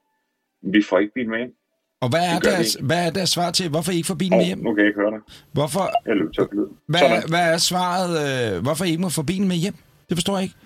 Vi 0.62 0.82
får 0.82 0.98
ikke 0.98 1.14
bilen 1.14 1.30
med 1.30 1.38
hjem. 1.38 1.54
Og 2.00 2.08
hvad 2.10 2.24
er, 2.34 2.38
deres, 2.40 2.74
hvad 2.88 3.06
er 3.06 3.10
deres 3.10 3.30
svar 3.30 3.50
til, 3.50 3.70
hvorfor 3.70 3.92
I 3.92 3.96
ikke 3.96 4.06
får 4.06 4.14
bilen 4.14 4.32
Oh, 4.34 4.38
med 4.38 4.46
hjem? 4.46 4.58
nu 4.58 4.74
kan 4.74 4.78
jeg 4.84 4.86
ikke 4.90 5.00
høre 5.00 5.10
dig. 5.10 5.20
Hvorfor, 5.52 5.84
Jeg 6.08 6.16
lyd. 6.16 6.68
hvad, 6.92 7.28
hvad 7.28 7.44
er 7.54 7.58
svaret, 7.70 8.10
øh, 8.24 8.62
hvorfor 8.62 8.84
I 8.84 8.90
ikke 8.90 9.02
må 9.02 9.08
få 9.08 9.22
bilen 9.22 9.48
med 9.48 9.56
hjem? 9.64 9.74
Det 10.08 10.14
forstår 10.18 10.34
jeg 10.36 10.42
ikke. 10.46 10.56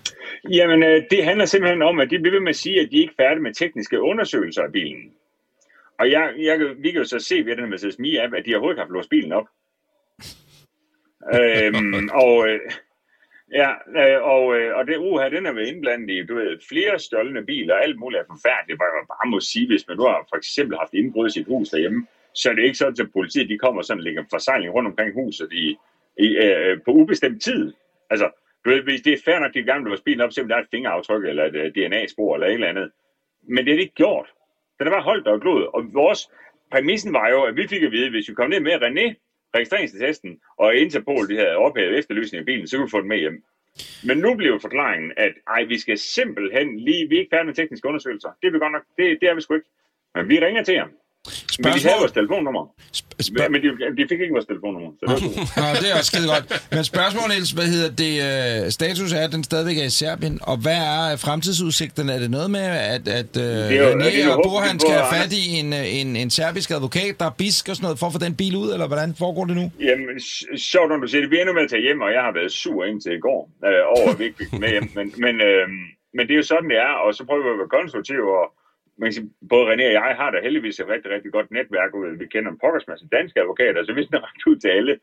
Jamen, 0.59 0.83
øh, 0.83 1.03
det 1.11 1.25
handler 1.25 1.45
simpelthen 1.45 1.83
om, 1.83 2.01
at 2.01 2.11
de 2.11 2.19
bliver 2.19 2.35
ved 2.37 2.41
med 2.41 2.55
at 2.57 2.63
sige, 2.65 2.81
at 2.81 2.89
de 2.93 2.97
ikke 3.03 3.15
er 3.19 3.23
færdige 3.23 3.43
med 3.43 3.55
tekniske 3.55 4.01
undersøgelser 4.01 4.63
af 4.63 4.73
bilen. 4.73 5.03
Og 6.01 6.11
jeg, 6.11 6.25
jeg, 6.49 6.59
kan- 6.59 6.77
vi 6.83 6.91
kan 6.91 7.01
jo 7.03 7.09
så 7.15 7.19
se 7.19 7.37
ved 7.47 7.57
den 7.57 7.71
Mercedes 7.71 7.99
Mia 7.99 8.25
app, 8.25 8.35
at 8.35 8.43
de 8.47 8.51
overhovedet 8.55 8.75
ikke 8.77 8.83
har 8.87 8.95
låst 8.97 9.11
bilen 9.11 9.33
op. 9.33 9.49
øhm, 11.39 12.09
og 12.25 12.49
øh, 12.49 12.61
ja, 13.53 13.71
øh, 14.01 14.23
og, 14.23 14.57
øh, 14.57 14.77
og 14.77 14.87
det 14.87 14.97
uha, 14.97 15.29
den 15.29 15.47
er 15.47 15.53
med 15.53 15.67
indblandet 15.67 16.11
i, 16.11 16.27
du 16.27 16.35
ved, 16.35 16.59
flere 16.69 16.99
stjålne 16.99 17.47
biler, 17.47 17.75
og 17.75 17.83
alt 17.83 17.99
muligt 17.99 18.21
er 18.21 18.25
forfærdeligt. 18.35 18.79
Hvor 18.79 18.87
jeg 18.87 19.07
bare 19.09 19.31
må 19.31 19.41
sige, 19.41 19.67
hvis 19.67 19.89
man 19.89 19.97
nu 19.97 20.03
har 20.03 20.27
for 20.29 20.37
eksempel 20.37 20.79
haft 20.79 20.95
indbrud 20.95 21.29
i 21.29 21.33
sit 21.33 21.47
hus 21.47 21.69
derhjemme, 21.69 22.07
så 22.35 22.51
er 22.51 22.55
det 22.55 22.65
ikke 22.65 22.79
sådan, 22.79 23.07
at 23.07 23.13
politiet 23.13 23.49
de 23.49 23.59
kommer 23.59 23.83
sådan 23.83 24.01
og 24.01 24.05
lægger 24.05 24.25
forsejling 24.31 24.75
rundt 24.75 24.89
omkring 24.89 25.15
huset 25.15 25.53
i, 25.53 25.77
i, 26.19 26.37
øh, 26.37 26.79
på 26.85 26.91
ubestemt 26.91 27.43
tid. 27.43 27.73
Altså, 28.11 28.31
du 28.65 28.71
ved, 28.71 28.83
hvis 28.83 29.01
det 29.01 29.13
er 29.13 29.23
fair 29.25 29.39
nok, 29.39 29.55
de 29.55 29.63
gerne 29.63 29.85
vil 29.85 29.93
have 29.93 30.05
bilen 30.05 30.21
op, 30.21 30.33
selvom 30.33 30.49
der 30.49 30.57
er 30.57 30.61
et 30.61 30.71
fingeraftryk 30.71 31.25
eller 31.25 31.45
et 31.45 31.57
øh, 31.57 31.65
uh, 31.65 31.71
DNA-spor 31.77 32.35
eller 32.35 32.47
et 32.47 32.55
eller 32.55 32.69
andet. 32.69 32.91
Men 33.49 33.65
det 33.65 33.71
er 33.71 33.77
det 33.77 33.83
ikke 33.83 33.95
gjort. 33.95 34.29
Den 34.79 34.87
er 34.87 34.91
bare 34.91 35.03
holdt 35.03 35.27
og 35.27 35.41
glod. 35.41 35.63
Og 35.75 35.95
vores 35.95 36.31
præmissen 36.73 37.13
var 37.13 37.29
jo, 37.29 37.43
at 37.43 37.57
vi 37.57 37.67
fik 37.67 37.83
at 37.83 37.93
vide, 37.93 38.07
at 38.07 38.13
hvis 38.13 38.29
vi 38.29 38.35
kom 38.35 38.51
ned 38.51 38.61
med 38.61 38.83
René, 38.83 39.07
registreringstesten, 39.55 40.41
og 40.59 40.75
Interpol 40.75 41.29
de 41.29 41.37
havde 41.37 41.57
ophævet 41.57 41.99
efterlysning 41.99 42.39
af 42.39 42.45
bilen, 42.45 42.67
så 42.67 42.77
kunne 42.77 42.87
vi 42.87 42.91
få 42.91 43.01
den 43.01 43.09
med 43.09 43.19
hjem. 43.19 43.45
Men 44.05 44.19
nu 44.19 44.35
bliver 44.35 44.59
forklaringen, 44.59 45.13
at 45.17 45.33
ej, 45.47 45.65
vi 45.65 45.79
skal 45.79 45.99
simpelthen 45.99 46.81
lige, 46.81 47.09
vi 47.09 47.15
er 47.15 47.21
ikke 47.21 47.31
færdige 47.31 47.47
med 47.47 47.55
tekniske 47.55 47.89
undersøgelser. 47.89 48.31
Det 48.43 48.49
er 48.49 48.53
vi 48.53 48.59
godt 48.59 48.73
nok, 48.73 48.85
det, 48.97 49.19
det 49.21 49.29
er 49.29 49.35
vi 49.35 49.41
sgu 49.41 49.55
ikke. 49.55 49.69
Men 50.15 50.29
vi 50.29 50.41
ringer 50.41 50.63
til 50.63 50.79
ham. 50.79 50.91
Men 51.59 51.65
de 51.65 51.69
havde 51.69 51.81
Spørgsmål, 51.81 52.01
vores 52.05 52.13
telefonnummer. 52.21 52.63
spørg, 53.29 53.51
Men 53.53 53.61
de, 53.65 53.69
de 53.99 54.03
fik 54.11 54.21
ikke 54.25 54.35
vores 54.39 54.49
telefonnummer. 54.53 54.91
Så 54.99 55.03
det 55.09 55.15
var. 55.25 55.61
Nå, 55.61 55.67
det 55.83 55.87
er 55.91 55.95
også 56.01 56.11
skide 56.13 56.29
godt. 56.35 56.45
Men 56.77 56.85
spørgsmål, 56.95 57.27
Niels, 57.33 57.51
hvad 57.59 57.69
hedder 57.75 57.91
det? 58.05 58.15
Øh, 58.65 58.71
status 58.79 59.11
er, 59.19 59.23
at 59.29 59.33
den 59.37 59.45
stadigvæk 59.51 59.79
er 59.83 59.87
i 59.93 59.95
Serbien, 60.01 60.37
og 60.51 60.57
hvad 60.65 60.81
er 60.95 61.17
fremtidsudsigterne? 61.27 62.11
Er 62.17 62.21
det 62.25 62.31
noget 62.39 62.51
med, 62.57 62.67
at, 62.95 63.05
at 63.21 63.33
øh, 63.47 63.69
René 64.05 64.23
og 64.35 64.39
Burhan 64.47 64.77
skal 64.81 64.93
have 64.99 65.07
at- 65.09 65.15
fat 65.17 65.33
i 65.43 65.45
en, 65.61 65.69
en, 66.01 66.09
en 66.23 66.31
serbisk 66.31 66.69
advokat, 66.71 67.13
der 67.21 67.27
er 67.33 67.35
bisk 67.45 67.63
og 67.69 67.75
sådan 67.77 67.85
noget, 67.87 67.99
for 67.99 68.07
at 68.07 68.13
få 68.17 68.21
den 68.27 68.35
bil 68.43 68.55
ud, 68.63 68.69
eller 68.75 68.87
hvordan 68.93 69.11
foregår 69.23 69.45
det 69.51 69.57
nu? 69.61 69.67
Jamen, 69.89 70.07
sjovt, 70.73 70.89
når 70.91 70.97
du 71.03 71.07
siger 71.11 71.21
det. 71.23 71.31
Vi 71.31 71.37
er 71.37 71.41
endnu 71.41 71.55
med 71.59 71.63
at 71.67 71.71
tage 71.71 71.83
hjem, 71.87 72.01
og 72.07 72.11
jeg 72.17 72.23
har 72.27 72.33
været 72.39 72.53
sur 72.63 72.81
indtil 72.91 73.13
i 73.19 73.23
går 73.29 73.41
øh, 73.69 73.83
over, 73.97 74.09
at 74.13 74.19
vi 74.19 74.25
ikke 74.29 74.39
fik 74.43 74.53
med 74.63 74.71
hjem. 74.75 74.87
Men, 74.99 75.07
men, 75.25 75.35
øh, 75.49 75.65
men 76.17 76.23
det 76.27 76.33
er 76.37 76.41
jo 76.43 76.47
sådan, 76.53 76.69
det 76.73 76.79
er, 76.89 76.93
og 77.05 77.09
så 77.17 77.23
prøver 77.29 77.43
vi 77.47 77.51
at 77.55 77.61
være 77.63 77.73
konstruktive, 77.79 78.27
og 78.41 78.45
man 78.99 79.07
kan 79.07 79.13
sige, 79.13 79.31
både 79.49 79.65
René 79.73 79.87
og 79.87 79.93
jeg 79.93 80.17
har 80.21 80.31
da 80.31 80.41
heldigvis 80.41 80.81
et 80.81 80.89
rigtig, 80.89 81.11
rigtig 81.11 81.33
godt 81.33 81.51
netværk 81.51 81.95
ud. 81.95 82.19
Vi 82.19 82.27
kender 82.27 82.51
en 82.51 82.59
pokkers 82.59 82.89
masse 82.89 83.09
danske 83.13 83.41
advokater, 83.41 83.85
så 83.85 83.93
vi 83.93 84.05
skal 84.05 84.19
ret 84.19 84.47
ud 84.47 84.57
til 84.57 84.69
alle. 84.69 84.99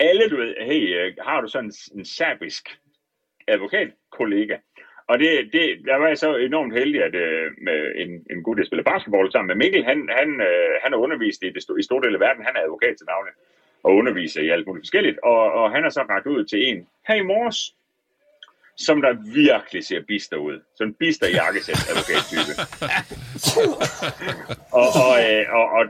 Alle, 0.00 0.28
du 0.28 0.36
ved, 0.36 0.54
hey, 0.60 0.82
øh, 0.98 1.12
har 1.20 1.40
du 1.40 1.48
sådan 1.48 1.70
en, 1.70 1.98
en 1.98 2.04
serbisk 2.04 2.78
advokatkollega? 3.46 4.56
Og 5.10 5.18
det, 5.18 5.52
det, 5.52 5.64
der 5.84 5.96
var 5.96 6.08
jeg 6.08 6.18
så 6.18 6.36
enormt 6.36 6.74
heldig, 6.78 7.02
at 7.04 7.14
øh, 7.14 7.52
med 7.62 7.92
en, 7.96 8.10
en 8.30 8.42
god, 8.42 8.56
der 8.56 8.64
spiller 8.64 8.90
basketball 8.92 9.32
sammen 9.32 9.50
med 9.50 9.56
Mikkel, 9.62 9.84
han, 9.84 10.08
han, 10.18 10.28
øh, 10.48 10.74
han 10.82 10.92
har 10.92 10.98
undervist 10.98 11.42
i, 11.42 11.50
det 11.50 11.64
i 11.78 11.82
store 11.82 12.02
dele 12.02 12.16
af 12.18 12.20
verden. 12.20 12.44
Han 12.44 12.56
er 12.56 12.62
advokat 12.62 12.96
til 12.96 13.06
navne 13.06 13.30
og 13.82 13.94
underviser 13.94 14.42
i 14.42 14.48
alt 14.48 14.66
muligt 14.66 14.84
forskelligt. 14.84 15.18
Og, 15.18 15.52
og 15.52 15.72
han 15.72 15.82
har 15.82 15.90
så 15.90 16.02
ret 16.02 16.26
ud 16.26 16.44
til 16.44 16.68
en 16.68 16.88
hey 17.08 17.20
mors, 17.20 17.74
som 18.86 18.96
der 19.04 19.12
virkelig 19.42 19.82
ser 19.90 20.00
bister 20.08 20.36
ud. 20.36 20.56
Sådan 20.76 20.90
en 20.90 20.96
bister 21.00 21.28
jakkesæt 21.38 21.80
advokattype. 21.90 22.52
og, 24.80 24.88
og, 25.04 25.12
øh, 25.24 25.44
og, 25.58 25.64
og, 25.78 25.82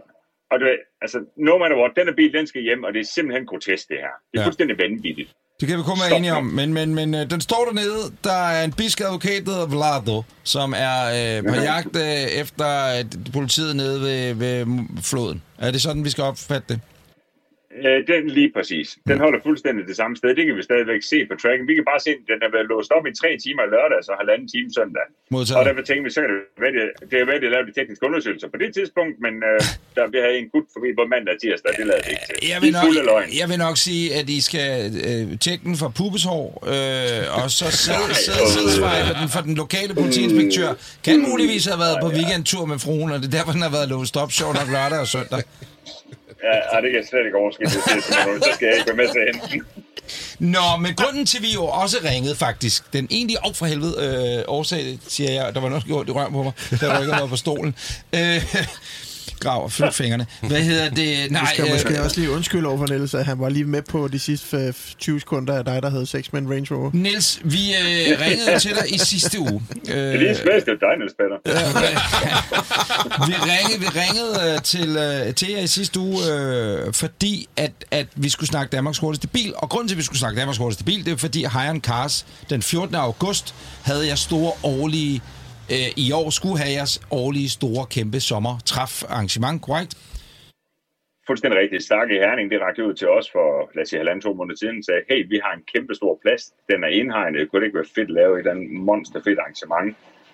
og 0.53 0.57
det, 0.61 0.69
altså, 1.05 1.19
no 1.49 1.59
matter 1.59 1.77
what, 1.81 1.93
den 1.99 2.07
her 2.09 2.15
bil, 2.21 2.33
den 2.39 2.47
skal 2.47 2.63
hjem, 2.63 2.85
og 2.87 2.91
det 2.95 3.01
er 3.01 3.09
simpelthen 3.17 3.47
grotesk, 3.47 3.89
det 3.89 3.97
her. 4.07 4.15
Det 4.29 4.35
er 4.39 4.43
Ja. 4.43 4.47
fuldstændig 4.47 4.79
vanvittigt. 4.79 5.31
Det 5.61 5.69
kan 5.69 5.79
vi 5.79 5.83
kun 5.83 5.99
være 6.01 6.09
Stop 6.09 6.19
enige 6.19 6.33
om, 6.33 6.45
men, 6.45 6.75
men, 6.75 6.95
men 6.95 7.15
øh, 7.15 7.31
den 7.31 7.41
står 7.41 7.65
dernede. 7.65 8.03
Der 8.25 8.41
er 8.57 8.65
en 8.65 8.73
bisk 8.73 9.01
advokat, 9.01 9.43
der 9.47 9.53
hedder 9.53 9.67
Vlado, 9.67 10.23
som 10.45 10.75
er 10.77 10.99
øh, 11.19 11.43
på 11.49 11.55
jagt 11.71 11.97
øh, 11.97 12.41
efter 12.43 12.69
øh, 12.99 13.33
politiet 13.33 13.77
nede 13.77 14.01
ved, 14.01 14.35
ved 14.35 14.67
floden. 15.03 15.43
Er 15.59 15.71
det 15.71 15.83
sådan, 15.83 16.05
vi 16.05 16.11
skal 16.11 16.25
opfatte 16.25 16.69
det? 16.69 16.81
Øh, 17.77 17.99
den 18.13 18.23
lige 18.39 18.51
præcis. 18.57 18.89
Den 19.11 19.19
holder 19.25 19.41
fuldstændig 19.49 19.83
det 19.91 19.97
samme 20.01 20.15
sted. 20.17 20.31
Det 20.39 20.45
kan 20.47 20.57
vi 20.61 20.65
stadigvæk 20.71 21.03
se 21.13 21.19
på 21.31 21.35
tracken. 21.43 21.65
Vi 21.71 21.75
kan 21.79 21.87
bare 21.93 22.01
se, 22.07 22.11
at 22.11 22.25
den 22.33 22.39
er 22.47 22.51
været 22.57 22.67
låst 22.73 22.91
op 22.97 23.05
i 23.11 23.13
tre 23.21 23.31
timer 23.45 23.65
lørdag, 23.75 24.01
så 24.07 24.13
halvanden 24.21 24.49
time 24.55 24.69
søndag. 24.79 25.07
Modtaget. 25.35 25.59
Og 25.59 25.65
derfor 25.69 25.83
tænkte 25.89 26.05
vi, 26.07 26.11
så 26.17 26.21
kan 26.25 26.31
det 26.35 26.41
være, 26.65 26.73
det, 26.79 26.85
det 27.11 27.17
er 27.23 27.27
været, 27.31 27.43
at 27.49 27.53
lave 27.57 27.65
de 27.71 27.75
tekniske 27.79 28.03
undersøgelser 28.09 28.49
på 28.55 28.59
det 28.63 28.71
tidspunkt, 28.79 29.15
men 29.25 29.35
øh, 29.49 29.59
der, 29.97 30.05
vi 30.15 30.19
havde 30.25 30.37
en 30.43 30.49
gut 30.55 30.67
forbi 30.75 30.89
på 30.99 31.03
mandag 31.13 31.33
og 31.37 31.41
tirsdag, 31.43 31.71
det 31.79 31.85
lavede 31.91 32.05
det 32.07 32.13
ikke 32.15 32.27
til. 32.29 32.37
Jeg 32.53 32.59
vil, 32.65 32.73
er 32.75 33.05
nok, 33.13 33.25
jeg 33.41 33.47
vil 33.51 33.59
nok 33.67 33.77
sige, 33.89 34.05
at 34.19 34.27
I 34.37 34.41
skal 34.49 34.71
øh, 35.09 35.25
tjekke 35.45 35.63
den 35.69 35.77
for 35.83 35.89
pubeshår, 35.99 36.45
øh, 36.73 37.39
og 37.39 37.47
så 37.59 37.67
sidesvejle 38.55 39.13
den 39.21 39.29
for 39.35 39.43
den 39.49 39.55
lokale 39.63 39.93
politiinspektør. 40.03 40.71
Kan 41.07 41.15
muligvis 41.31 41.63
have 41.71 41.81
været 41.85 41.97
på 42.05 42.09
weekendtur 42.19 42.65
med 42.73 42.79
fruen, 42.85 43.09
og 43.15 43.19
det 43.21 43.27
er 43.31 43.35
derfor, 43.39 43.53
den 43.57 43.63
har 43.69 43.73
været 43.79 43.89
låst 43.95 44.15
op 44.23 44.31
sjovt 44.39 44.55
nok 44.59 44.69
lørdag 44.77 44.99
og 45.07 45.11
søndag. 45.17 45.43
Ja, 46.45 46.81
det 46.81 46.91
kan 46.91 47.01
jeg 47.01 47.07
slet 47.11 47.25
ikke 47.25 47.39
overskue. 47.39 47.65
Det 47.65 47.73
siger, 47.73 48.01
så 48.43 48.51
skal 48.55 48.67
jeg 48.67 48.77
ikke 48.77 48.89
være 48.89 48.97
med 48.97 49.09
til 49.13 49.21
at. 49.29 49.61
Nå, 50.39 50.77
men 50.81 50.95
grunden 50.95 51.27
til, 51.27 51.39
at 51.39 51.43
vi 51.43 51.53
jo 51.55 51.65
også 51.65 51.97
ringede 52.05 52.37
faktisk, 52.37 52.93
den 52.93 53.09
egentlige 53.11 53.45
og 53.45 53.57
for 53.57 53.67
helvede 53.67 53.95
øh, 54.39 54.45
årsag, 54.49 54.99
siger 55.09 55.33
jeg, 55.33 55.55
der 55.55 55.61
var 55.61 55.69
nok 55.69 55.85
gjort 55.85 56.07
i 56.07 56.09
det 56.09 56.17
rør 56.17 56.29
på 56.29 56.43
mig, 56.43 56.53
der 56.81 57.01
rykker 57.01 57.17
noget 57.17 57.31
på 57.31 57.37
stolen. 57.37 57.75
Øh, 58.15 58.55
grav 59.41 59.65
og 59.65 59.73
fyld 59.73 59.93
fingrene. 60.03 60.27
Hvad 60.41 60.63
hedder 60.63 60.91
det? 60.91 61.31
Nej, 61.31 61.43
Vi 61.43 61.47
skal 61.55 61.65
øh, 61.65 61.71
måske 61.73 62.03
også 62.03 62.21
lige 62.21 62.31
undskylde 62.33 62.69
over 62.69 62.79
for 62.79 62.87
Niels, 62.87 63.15
at 63.15 63.25
han 63.27 63.39
var 63.41 63.49
lige 63.49 63.65
med 63.65 63.83
på 63.83 64.09
de 64.09 64.19
sidste 64.19 64.57
øh, 64.57 64.73
20 64.99 65.21
sekunder 65.21 65.55
af 65.59 65.65
dig, 65.65 65.83
der 65.83 65.91
havde 65.91 66.07
sex 66.07 66.33
med 66.33 66.41
en 66.43 66.51
Range 66.51 66.75
Rover. 66.75 66.91
Niels, 66.93 67.41
vi 67.45 67.59
øh, 67.75 68.21
ringede 68.21 68.59
til 68.61 68.71
dig 68.71 68.95
i 68.95 68.99
sidste 68.99 69.41
uge. 69.41 69.63
Øh, 69.89 69.95
Det 69.95 70.15
er 70.15 70.19
lige 70.19 70.35
smags, 70.35 70.65
det 70.65 70.73
er 70.73 70.87
dig, 70.89 70.99
Niels 70.99 71.15
Peter. 71.19 71.37
vi 73.27 73.33
ringede, 73.35 73.81
vi 73.81 73.87
ringede 74.01 74.55
øh, 74.55 74.63
til, 74.63 74.97
øh, 74.97 75.35
til 75.35 75.49
jer 75.51 75.61
i 75.61 75.67
sidste 75.67 76.01
uge, 76.01 76.19
øh, 76.33 76.93
fordi 76.93 77.49
at, 77.57 77.73
at 77.91 78.07
vi 78.15 78.29
skulle 78.29 78.49
snakke 78.49 78.71
Danmarks 78.77 78.99
hurtigste 78.99 79.29
bil. 79.29 79.53
Og 79.57 79.69
grunden 79.69 79.89
til, 79.89 79.95
at 79.95 79.99
vi 79.99 80.03
skulle 80.03 80.19
snakke 80.19 80.39
Danmarks 80.39 80.59
hurtigste 80.59 80.85
bil, 80.85 81.05
det 81.05 81.13
er 81.13 81.17
fordi 81.17 81.39
Hiron 81.41 81.81
Cars 81.81 82.27
den 82.51 82.63
14. 82.63 82.95
august 82.95 83.55
havde 83.83 84.07
jeg 84.09 84.19
store 84.19 84.53
årlige... 84.63 85.23
Øh, 85.75 85.89
I 85.97 86.13
år 86.13 86.31
skulle 86.31 86.59
have 86.63 86.73
jeres 86.79 86.95
årlige 87.11 87.51
store 87.59 87.87
kæmpe 87.87 88.21
sommer 88.21 88.55
træf 88.67 89.03
arrangement, 89.03 89.63
korrekt? 89.63 89.93
fuldstændig 91.31 91.59
rigtigt. 91.63 91.83
Stark 91.91 92.09
i 92.11 92.19
Herning, 92.25 92.47
det 92.53 92.61
rakte 92.67 92.87
ud 92.89 92.95
til 93.01 93.09
os 93.19 93.27
for, 93.35 93.49
lad 93.75 93.83
os 93.85 93.89
sige, 93.89 94.01
halvanden, 94.03 94.23
to 94.27 94.33
måneder 94.39 94.59
siden, 94.63 94.79
sagde, 94.89 95.03
hey, 95.11 95.21
vi 95.33 95.39
har 95.45 95.53
en 95.59 95.65
kæmpe 95.73 95.95
stor 96.01 96.15
plads, 96.23 96.43
den 96.71 96.79
er 96.87 96.91
indhegnet, 97.01 97.41
kunne 97.49 97.61
det 97.61 97.67
ikke 97.69 97.81
være 97.83 97.95
fedt 97.97 98.11
at 98.13 98.17
lave 98.21 98.33
et 98.35 98.39
eller 98.39 98.55
andet 98.55 98.69
monsterfedt 98.89 99.39
arrangement 99.43 99.91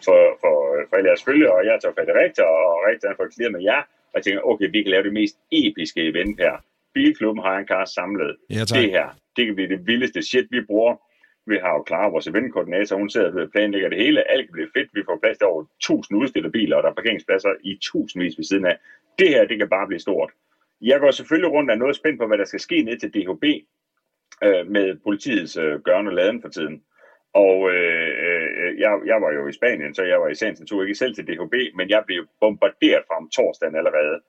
for, 0.07 0.21
for, 0.43 0.55
for 0.89 0.95
alle 0.97 1.09
jeres 1.11 1.25
følge, 1.29 1.47
og 1.55 1.61
jeg 1.69 1.77
tager 1.83 1.95
fat 1.99 2.09
i 2.13 2.15
rektor, 2.23 2.49
og 2.61 2.75
rektoren 2.89 3.17
får 3.19 3.27
klidret 3.35 3.55
med 3.57 3.63
jer, 3.71 3.83
og 4.11 4.15
jeg 4.19 4.23
tænker, 4.25 4.41
okay, 4.51 4.67
vi 4.75 4.81
kan 4.83 4.91
lave 4.95 5.05
det 5.09 5.15
mest 5.21 5.37
episke 5.63 6.01
event 6.11 6.35
her. 6.45 6.55
Bilklubben 6.95 7.43
har 7.47 7.55
en 7.59 7.67
kar 7.73 7.85
samlet. 7.99 8.33
Ja, 8.57 8.63
tak. 8.69 8.77
det 8.79 8.87
her, 8.97 9.07
det 9.37 9.43
kan 9.47 9.55
blive 9.59 9.71
det 9.75 9.81
vildeste 9.91 10.21
shit, 10.31 10.47
vi 10.55 10.61
bruger. 10.71 10.95
Vi 11.47 11.57
har 11.57 11.73
jo 11.75 11.83
klar 11.83 12.11
vores 12.11 12.27
eventkoordinator, 12.27 12.97
hun 12.97 13.11
sidder 13.11 13.43
og 13.43 13.51
planlægger 13.51 13.89
det 13.89 13.99
hele. 13.99 14.31
Alt 14.31 14.53
bliver 14.53 14.69
fedt. 14.75 14.91
Vi 14.95 15.03
får 15.05 15.19
plads 15.23 15.39
til 15.39 15.47
over 15.47 15.63
1000 15.63 16.19
udstillede 16.19 16.53
biler, 16.53 16.77
og 16.77 16.83
der 16.83 16.91
er 16.91 16.95
parkeringspladser 16.95 17.53
i 17.65 17.79
tusindvis 17.81 18.39
ved 18.39 18.45
siden 18.45 18.67
af. 18.67 18.79
Det 19.19 19.29
her, 19.29 19.45
det 19.45 19.59
kan 19.59 19.69
bare 19.69 19.87
blive 19.87 20.01
stort. 20.01 20.31
Jeg 20.81 21.01
går 21.01 21.11
selvfølgelig 21.11 21.53
rundt 21.53 21.71
og 21.71 21.75
er 21.75 21.79
noget 21.79 21.97
spændt 21.97 22.21
på, 22.21 22.27
hvad 22.27 22.39
der 22.39 22.45
skal 22.45 22.61
ske 22.61 22.83
ned 22.83 22.99
til 22.99 23.15
DHB 23.15 23.45
øh, 24.45 24.67
med 24.67 24.97
politiets 25.05 25.57
øh, 25.57 25.81
gørne 25.81 26.11
og 26.11 26.15
laden 26.15 26.43
for 26.43 26.49
tiden. 26.49 26.83
Og 27.33 27.71
øh, 27.71 28.09
øh, 28.27 28.79
jeg, 28.79 29.01
jeg 29.07 29.23
var 29.23 29.33
jo 29.33 29.49
i 29.49 29.53
Spanien, 29.53 29.95
så 29.95 30.03
jeg 30.03 30.21
var 30.21 30.29
i 30.29 30.35
sagens 30.35 30.61
natur 30.61 30.83
ikke 30.83 30.95
selv 30.95 31.15
til 31.15 31.27
DHB, 31.27 31.55
men 31.77 31.91
jeg 31.91 32.03
blev 32.07 32.27
bombarderet 32.41 33.03
fra 33.07 33.17
om 33.17 33.29
torsdagen 33.29 33.77
allerede. 33.77 34.21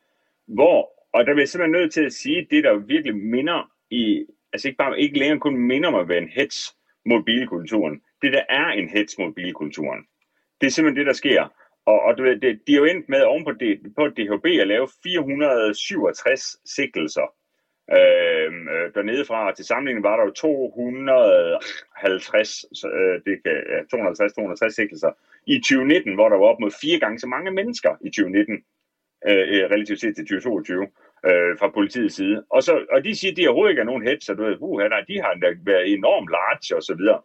Hvor, 0.48 0.90
og 1.14 1.26
der 1.26 1.34
bliver 1.34 1.42
jeg 1.42 1.50
simpelthen 1.50 1.82
nødt 1.82 1.94
til 1.94 2.06
at 2.06 2.14
sige, 2.14 2.48
det 2.52 2.64
der 2.64 2.78
virkelig 2.78 3.16
minder 3.16 3.72
i, 3.90 4.26
altså 4.54 4.68
ikke, 4.68 4.78
bare, 4.78 5.00
ikke 5.00 5.20
længere 5.20 5.40
kun 5.40 5.58
minder 5.58 5.90
mig 5.90 6.08
ved 6.08 6.18
en 6.18 6.30
hets 6.30 6.76
mod 7.06 7.24
bilkulturen. 7.24 8.02
Det 8.22 8.34
der 8.34 8.44
er 8.50 8.68
en 8.68 8.90
hets 8.90 9.18
mod 9.18 9.34
bilkulturen. 9.34 10.06
Det 10.62 10.68
er 10.68 10.72
simpelthen 10.72 11.00
det, 11.00 11.08
der 11.08 11.14
sker. 11.14 11.54
Og, 11.86 12.02
og 12.02 12.18
du 12.18 12.24
ved, 12.24 12.40
det, 12.40 12.62
de 12.68 12.74
er 12.74 12.78
jo 12.78 12.86
endt 12.86 13.10
med 13.10 13.22
oven 13.22 13.44
på, 13.44 13.52
det, 13.52 13.80
på 13.96 14.08
DHB 14.08 14.46
at 14.46 14.68
lave 14.68 14.88
467 15.04 16.58
sikkelser 16.76 17.34
øhm, 17.92 18.68
øh, 18.68 18.94
dernede 18.96 19.26
fra. 19.26 19.56
Til 19.56 19.66
sammenligning 19.66 20.04
var 20.04 20.18
der 20.18 20.24
jo 20.24 20.32
250, 20.32 22.66
øh, 22.86 23.22
det 23.26 23.44
kan, 23.44 23.64
ja, 23.72 23.80
250-260 23.92 24.70
sikkelser 24.70 25.12
i 25.48 25.60
2019, 25.60 26.14
hvor 26.14 26.30
der 26.30 26.38
var 26.38 26.46
op 26.46 26.60
mod 26.60 26.72
fire 26.82 27.00
gange 27.00 27.20
så 27.20 27.28
mange 27.28 27.52
mennesker 27.52 27.96
i 28.02 28.10
2019, 28.10 28.64
øh, 29.28 29.48
øh, 29.54 29.64
relativt 29.74 30.02
set 30.02 30.16
til 30.16 30.26
2022, 30.26 30.88
øh, 31.28 31.58
fra 31.60 31.70
politiets 31.70 32.16
side. 32.16 32.44
Og, 32.50 32.64
så, 32.64 32.86
og 32.92 33.04
de 33.04 33.16
siger, 33.16 33.32
at 33.32 33.38
de 33.38 33.48
overhovedet 33.48 33.72
ikke 33.72 33.82
er 33.82 33.92
nogen 33.92 34.08
heads, 34.08 34.26
du 34.26 34.44
ved, 34.44 34.58
uh, 34.60 34.80
nej, 34.80 35.02
de 35.08 35.22
har 35.22 35.32
endda 35.32 35.48
været 35.66 35.94
enormt 35.94 36.30
large 36.30 36.76
og 36.78 36.84
så 36.84 36.96
videre. 36.96 37.22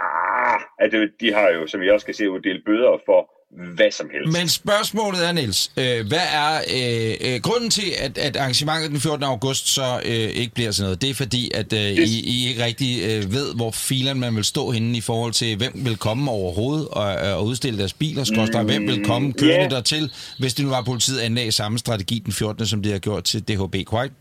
Ah, 0.00 0.60
at 0.78 0.92
de 1.20 1.32
har 1.32 1.48
jo, 1.48 1.66
som 1.66 1.82
jeg 1.82 1.92
også 1.92 2.06
kan 2.06 2.14
se, 2.14 2.30
uddelt 2.30 2.64
bøder 2.64 2.98
for 3.06 3.37
hvad 3.50 3.90
som 3.90 4.06
helst. 4.12 4.38
Men 4.38 4.48
spørgsmålet 4.48 5.28
er, 5.28 5.32
Niels, 5.32 5.72
øh, 5.76 6.06
hvad 6.06 6.26
er 6.32 6.60
øh, 6.76 7.34
øh, 7.34 7.40
grunden 7.40 7.70
til, 7.70 7.92
at, 7.98 8.18
at 8.18 8.36
arrangementet 8.36 8.90
den 8.90 9.00
14. 9.00 9.24
august 9.24 9.68
så 9.68 10.00
øh, 10.04 10.12
ikke 10.12 10.54
bliver 10.54 10.70
sådan 10.70 10.86
noget? 10.86 11.02
Det 11.02 11.10
er 11.10 11.14
fordi, 11.14 11.50
at 11.54 11.72
øh, 11.72 11.80
I, 11.80 12.20
I 12.20 12.48
ikke 12.48 12.64
rigtig 12.64 13.02
øh, 13.02 13.32
ved, 13.32 13.54
hvor 13.54 13.70
filerne 13.70 14.20
man 14.20 14.36
vil 14.36 14.44
stå 14.44 14.70
henne 14.70 14.96
i 14.98 15.00
forhold 15.00 15.32
til, 15.32 15.56
hvem 15.56 15.72
vil 15.74 15.96
komme 15.96 16.30
overhovedet 16.30 16.88
og, 16.88 17.26
øh, 17.26 17.36
og 17.36 17.46
udstille 17.46 17.78
deres 17.78 17.92
biler, 17.92 18.24
skorstræk, 18.24 18.64
hvem 18.64 18.86
vil 18.86 19.04
komme 19.04 19.32
kørende 19.32 19.62
ja. 19.62 19.68
dertil, 19.68 20.12
hvis 20.38 20.54
det 20.54 20.64
nu 20.64 20.70
var 20.70 20.82
politiet 20.82 21.20
anlagde 21.20 21.52
samme 21.52 21.78
strategi 21.78 22.18
den 22.18 22.32
14. 22.32 22.66
som 22.66 22.82
de 22.82 22.90
har 22.90 22.98
gjort 22.98 23.24
til 23.24 23.48
DHB, 23.48 23.76
korrekt? 23.86 24.14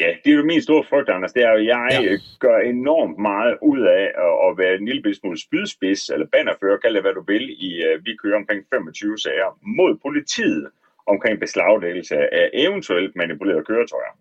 Ja, 0.00 0.16
det 0.24 0.30
er 0.32 0.36
jo 0.36 0.44
min 0.44 0.62
store 0.62 0.84
frygt, 0.84 1.08
Anders. 1.08 1.32
Det 1.32 1.42
er 1.42 1.52
jo, 1.52 1.58
jeg 1.64 1.88
Ja. 2.02 2.16
gør 2.40 2.58
enormt 2.58 3.18
meget 3.18 3.58
ud 3.62 3.80
af 3.80 4.04
at, 4.48 4.58
være 4.58 4.74
en 4.74 4.88
lille 4.88 5.14
smule 5.14 5.40
spydspids, 5.40 6.10
eller 6.10 6.26
bannerfører, 6.26 6.76
kald 6.76 6.94
det 6.94 7.02
hvad 7.02 7.14
du 7.14 7.24
vil. 7.26 7.44
I, 7.68 7.70
uh, 7.86 8.06
vi 8.06 8.16
kører 8.22 8.36
omkring 8.36 8.64
25 8.74 9.18
sager 9.18 9.58
mod 9.62 9.96
politiet 10.02 10.70
omkring 11.06 11.40
beslaglæggelse 11.40 12.34
af 12.34 12.50
eventuelt 12.52 13.16
manipulerede 13.16 13.64
køretøjer. 13.64 14.12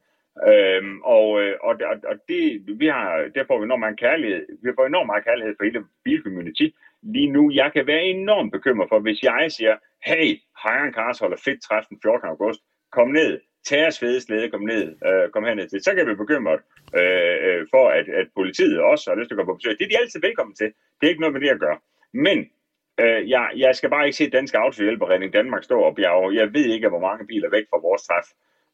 Øhm, 0.47 1.01
og, 1.03 1.41
øh, 1.41 1.55
og, 1.61 1.75
og, 1.91 1.95
og 2.11 2.15
det, 2.29 2.61
vi 2.79 2.87
har, 2.87 3.25
der 3.35 3.43
får 3.47 3.59
vi 3.59 3.63
enormt 3.65 3.79
meget 3.79 3.99
kærlighed. 3.99 4.45
Vi 4.63 4.69
får 4.75 4.85
enormt 4.85 5.05
meget 5.05 5.23
kærlighed 5.25 5.53
for 5.57 5.63
hele 5.63 5.83
bilcommunity. 6.03 6.67
Lige 7.03 7.29
nu, 7.31 7.51
jeg 7.51 7.71
kan 7.73 7.87
være 7.87 8.03
enormt 8.03 8.51
bekymret 8.51 8.89
for, 8.89 8.99
hvis 8.99 9.23
jeg 9.23 9.45
siger, 9.49 9.75
hey, 10.05 10.27
Hiron 10.63 10.93
Cars 10.93 11.19
holder 11.19 11.37
fedt 11.45 11.61
træf 11.61 11.83
den 11.89 11.97
14. 12.03 12.29
august, 12.29 12.59
kom 12.91 13.07
ned, 13.09 13.39
tag 13.67 13.79
jeres 13.79 13.99
fede 13.99 14.21
slæde, 14.21 14.49
kom 14.49 14.63
ned, 14.73 14.85
øh, 15.07 15.25
kom 15.33 15.43
herned 15.43 15.67
til. 15.69 15.83
Så 15.83 15.91
kan 15.95 16.07
vi 16.09 16.15
bekymre 16.23 16.55
øh, 16.99 17.35
øh, 17.47 17.61
for, 17.73 17.85
at, 17.97 18.07
at 18.21 18.27
politiet 18.39 18.79
også 18.91 19.03
har 19.09 19.15
lyst 19.17 19.27
til 19.27 19.35
at 19.35 19.37
komme 19.37 19.51
på 19.51 19.57
besøg. 19.59 19.77
Det 19.79 19.85
er 19.85 19.89
de 19.93 20.01
altid 20.01 20.19
velkommen 20.27 20.55
til. 20.55 20.69
Det 20.97 21.03
er 21.03 21.11
ikke 21.13 21.23
noget 21.25 21.33
med 21.33 21.41
det 21.41 21.55
at 21.55 21.63
gøre. 21.65 21.77
Men 22.13 22.37
øh, 23.01 23.29
jeg, 23.29 23.45
jeg 23.57 23.75
skal 23.75 23.89
bare 23.89 24.05
ikke 24.05 24.17
se 24.17 24.29
Dansk 24.29 24.53
Autohjælperredning 24.55 25.33
Danmark 25.33 25.63
stå 25.63 25.77
og 25.79 25.95
bjerge. 25.95 26.35
Jeg 26.35 26.53
ved 26.53 26.65
ikke, 26.75 26.89
hvor 26.89 27.03
mange 27.07 27.27
biler 27.27 27.49
væk 27.49 27.65
fra 27.69 27.79
vores 27.87 28.01
træf. 28.07 28.27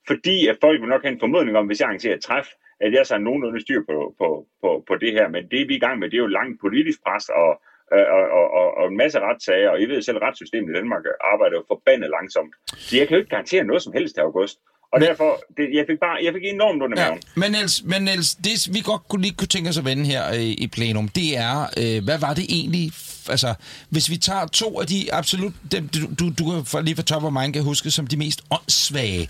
Fordi 0.07 0.47
at 0.47 0.57
folk 0.61 0.81
vil 0.81 0.89
nok 0.89 1.01
have 1.01 1.13
en 1.13 1.19
formodning 1.19 1.57
om, 1.57 1.65
hvis 1.67 1.79
jeg 1.79 1.87
arrangerer 1.87 2.15
et 2.15 2.23
træf, 2.23 2.47
at 2.79 2.93
jeg 2.93 3.05
så 3.05 3.13
har 3.13 3.21
nogenlunde 3.21 3.61
styr 3.61 3.81
på, 3.89 4.15
på, 4.17 4.47
på, 4.61 4.83
på 4.87 4.95
det 4.95 5.11
her. 5.11 5.27
Men 5.27 5.43
det 5.51 5.67
vi 5.69 5.73
er 5.73 5.77
i 5.77 5.85
gang 5.85 5.99
med, 5.99 6.09
det 6.09 6.17
er 6.17 6.25
jo 6.27 6.37
langt 6.39 6.61
politisk 6.61 6.99
pres 7.03 7.29
og, 7.29 7.61
øh, 7.93 8.07
og, 8.17 8.23
og, 8.39 8.45
og, 8.59 8.67
og 8.77 8.87
en 8.87 8.97
masse 8.97 9.19
retssager. 9.19 9.69
Og 9.69 9.81
I 9.81 9.85
ved 9.85 10.01
selv, 10.01 10.17
retssystemet 10.17 10.69
i 10.69 10.73
Danmark 10.73 11.03
arbejder 11.21 11.55
jo 11.57 11.63
forbandet 11.67 12.09
langsomt. 12.09 12.53
Så 12.67 12.97
jeg 12.97 13.07
kan 13.07 13.15
jo 13.15 13.19
ikke 13.19 13.29
garantere 13.35 13.63
noget 13.63 13.81
som 13.81 13.93
helst 13.93 14.15
til 14.15 14.21
august. 14.21 14.59
Og 14.93 15.01
derfor, 15.01 15.29
det, 15.57 15.65
jeg 15.73 15.85
fik 15.89 15.99
bare, 15.99 16.17
jeg 16.23 16.33
fik 16.33 16.43
enormt 16.43 16.81
under 16.83 17.01
Ja, 17.01 17.07
maven. 17.07 17.21
men 17.35 17.51
Niels, 17.51 17.83
men 17.83 18.01
Niels 18.01 18.35
det 18.35 18.69
vi 18.73 18.81
godt 18.91 19.07
kunne 19.09 19.21
lige 19.21 19.35
kunne 19.39 19.47
tænke 19.47 19.69
os 19.69 19.77
at 19.77 19.85
vende 19.85 20.05
her 20.05 20.23
øh, 20.33 20.39
i 20.65 20.67
plenum, 20.75 21.07
det 21.07 21.37
er, 21.37 21.55
øh, 21.81 22.03
hvad 22.03 22.17
var 22.19 22.33
det 22.33 22.45
egentlig, 22.49 22.91
altså, 23.29 23.53
hvis 23.89 24.09
vi 24.09 24.17
tager 24.17 24.47
to 24.47 24.79
af 24.81 24.87
de 24.87 25.13
absolut, 25.13 25.53
dem, 25.71 25.87
du, 25.87 25.99
du, 26.19 26.25
du 26.39 26.43
kan 26.71 26.85
lige 26.85 26.95
fra 26.95 27.03
top 27.03 27.23
af 27.25 27.31
mig 27.31 27.53
kan 27.53 27.63
huske 27.63 27.91
som 27.91 28.07
de 28.07 28.17
mest 28.17 28.39
åndssvage 28.51 29.29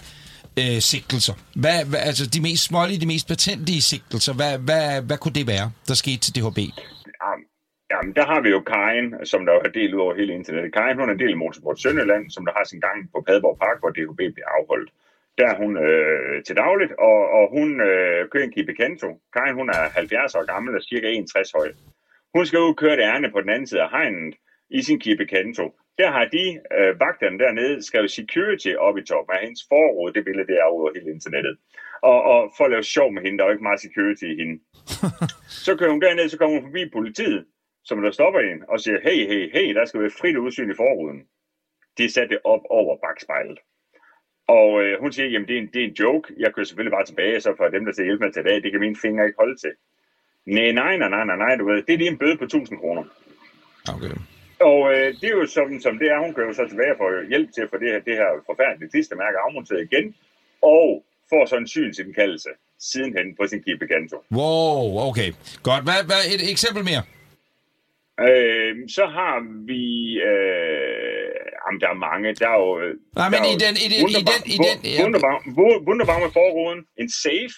øh, 0.61 0.79
sigtelser. 0.91 1.33
Hvad, 1.55 1.85
hvad, 1.85 1.99
altså 1.99 2.25
de 2.35 2.41
mest 2.41 2.63
smålige, 2.63 2.99
de 3.01 3.05
mest 3.13 3.27
patentlige 3.27 3.81
sigtelser, 3.81 4.33
hvad, 4.33 4.57
hvad, 4.57 5.01
hvad 5.01 5.17
kunne 5.17 5.33
det 5.39 5.47
være, 5.47 5.71
der 5.87 5.93
skete 5.93 6.19
til 6.19 6.33
DHB? 6.35 6.57
Jamen, 7.23 7.45
Jamen, 7.93 8.11
der 8.19 8.25
har 8.31 8.39
vi 8.45 8.49
jo 8.55 8.59
Karin, 8.73 9.07
som 9.31 9.39
der 9.47 9.53
har 9.63 9.71
delt 9.79 9.93
ud 9.95 10.01
over 10.05 10.15
hele 10.19 10.31
internettet. 10.39 10.73
Karin, 10.77 10.97
hun 10.99 11.09
er 11.09 11.13
en 11.17 11.23
del 11.23 11.33
af 11.35 11.39
Motorsport 11.43 11.77
Sønderland, 11.83 12.23
som 12.35 12.41
der 12.47 12.53
har 12.57 12.65
sin 12.71 12.81
gang 12.87 12.97
på 13.13 13.17
Padborg 13.27 13.57
Park, 13.63 13.77
hvor 13.81 13.91
DHB 13.97 14.21
bliver 14.35 14.49
afholdt. 14.57 14.89
Der 15.37 15.47
er 15.51 15.55
hun 15.61 15.77
øh, 15.77 16.43
til 16.43 16.55
dagligt, 16.55 16.91
og, 16.91 17.19
og 17.37 17.43
hun 17.55 17.81
øh, 17.81 18.29
kører 18.29 18.43
en 18.43 18.51
Kia 18.51 18.65
Picanto. 18.65 19.09
Karin, 19.33 19.55
hun 19.55 19.69
er 19.69 19.89
70 19.89 20.35
år 20.35 20.45
gammel 20.53 20.75
og 20.75 20.81
cirka 20.81 21.07
61 21.07 21.51
høj. 21.51 21.69
Hun 22.35 22.45
skal 22.45 22.59
ud 22.59 22.73
køre 22.73 22.95
det 22.97 23.03
ærne 23.11 23.31
på 23.31 23.41
den 23.41 23.49
anden 23.49 23.67
side 23.67 23.81
af 23.81 23.89
hegnet 23.89 24.35
i 24.69 24.81
sin 24.81 24.99
Kia 24.99 25.15
Picanto. 25.15 25.65
Der 25.97 26.11
har 26.11 26.25
de 26.25 26.45
øh, 26.77 26.99
vagterne 26.99 27.39
dernede 27.39 27.83
skrevet 27.83 28.11
security 28.11 28.71
op 28.87 28.97
i 28.97 29.03
toppen 29.09 29.35
af 29.35 29.41
hendes 29.45 29.63
forråd. 29.69 30.11
Det 30.13 30.25
billede 30.25 30.47
der 30.47 30.59
er 30.59 30.71
over 30.73 30.91
hele 30.95 31.11
internettet. 31.11 31.57
Og, 32.01 32.23
og 32.23 32.39
for 32.57 32.63
at 32.65 32.71
lave 32.71 32.83
sjov 32.83 33.11
med 33.13 33.21
hende, 33.21 33.37
der 33.37 33.43
er 33.43 33.49
jo 33.49 33.55
ikke 33.55 33.69
meget 33.69 33.85
security 33.87 34.23
i 34.33 34.39
hende. 34.41 34.55
så 35.65 35.71
kører 35.77 35.91
hun 35.91 36.01
derned, 36.01 36.29
så 36.29 36.37
kommer 36.37 36.55
hun 36.59 36.67
forbi 36.69 36.89
politiet, 36.89 37.45
som 37.83 38.01
der 38.01 38.11
stopper 38.11 38.41
hende, 38.49 38.65
og 38.69 38.79
siger, 38.79 38.97
hey, 39.07 39.19
hey, 39.31 39.43
hey, 39.55 39.75
der 39.75 39.85
skal 39.85 40.01
være 40.01 40.17
frit 40.19 40.37
udsyn 40.37 40.71
i 40.71 40.79
forruden. 40.81 41.19
De 41.97 42.13
satte 42.13 42.29
det 42.33 42.41
op 42.43 42.63
over 42.69 42.97
bagspejlet. 43.03 43.59
Og 44.47 44.83
øh, 44.83 44.99
hun 44.99 45.11
siger, 45.11 45.27
jamen 45.29 45.47
det 45.47 45.55
er, 45.57 45.61
en, 45.61 45.69
det 45.73 45.81
er 45.81 45.87
en 45.87 45.97
joke, 45.99 46.33
jeg 46.39 46.53
kører 46.53 46.65
selvfølgelig 46.65 46.95
bare 46.97 47.05
tilbage, 47.05 47.41
så 47.41 47.53
for 47.57 47.67
dem, 47.67 47.85
der 47.85 47.91
skal 47.93 48.05
hjælpe 48.05 48.25
mig 48.25 48.33
til 48.33 48.43
dag, 48.43 48.55
det 48.63 48.71
kan 48.71 48.79
mine 48.79 48.95
fingre 49.01 49.25
ikke 49.25 49.41
holde 49.43 49.57
til. 49.63 49.73
Nej, 50.45 50.71
nej, 50.71 50.97
nej, 50.97 51.09
nej, 51.09 51.25
nej, 51.25 51.37
nej, 51.37 51.55
du 51.55 51.65
ved, 51.69 51.83
det 51.83 51.93
er 51.93 51.97
lige 51.97 52.13
en 52.15 52.17
bøde 52.17 52.37
på 52.37 52.43
1000 52.43 52.79
kroner. 52.79 53.03
Okay. 53.95 54.15
Og 54.59 54.79
øh, 54.93 55.07
det 55.19 55.27
er 55.29 55.35
jo 55.41 55.45
sådan, 55.47 55.81
som 55.81 55.99
det 55.99 56.07
er, 56.11 56.19
hun 56.19 56.33
kører 56.33 56.47
jo 56.47 56.53
så 56.53 56.65
tilbage 56.69 56.95
for 56.97 57.29
hjælp 57.29 57.49
til 57.53 57.61
at 57.61 57.69
få 57.69 57.77
det 57.77 57.89
her, 57.91 57.99
det 57.99 58.15
her 58.21 58.29
forfærdelige 58.45 58.89
klistermærke 58.89 59.37
afmonteret 59.37 59.87
igen, 59.91 60.15
og 60.61 61.03
får 61.29 61.45
så 61.45 61.55
en 61.57 61.67
synsindkaldelse 61.67 62.49
sidenhen 62.79 63.35
på 63.39 63.47
sin 63.47 63.63
Kia 63.63 63.77
Picanto. 63.81 64.17
Wow, 64.31 65.09
okay. 65.09 65.29
Godt. 65.63 65.83
Hvad, 65.87 65.99
hvad, 66.09 66.21
et 66.35 66.51
eksempel 66.51 66.83
mere? 66.83 67.03
Øh, 68.19 68.71
så 68.97 69.03
har 69.17 69.35
vi... 69.69 69.83
Øh, 70.31 71.33
jamen, 71.63 71.79
der 71.83 71.89
er 71.95 71.99
mange. 72.09 72.27
Der 72.41 72.47
er 72.53 72.57
jo... 72.65 72.69
Nej, 73.19 73.29
men 73.33 73.39
i 73.51 73.53
er 73.55 73.61
den... 73.65 73.73
I 73.85 73.87
den, 73.93 74.09
i 74.19 74.23
den, 74.31 74.41
i 74.55 74.57
den 74.67 74.77
ja. 74.93 75.03
Wunderbaum, 75.03 75.41
Wu- 75.57 75.81
Wunderbaum 75.87 76.21
med 76.25 76.31
forruden. 76.39 76.79
En 77.01 77.09
safe 77.25 77.55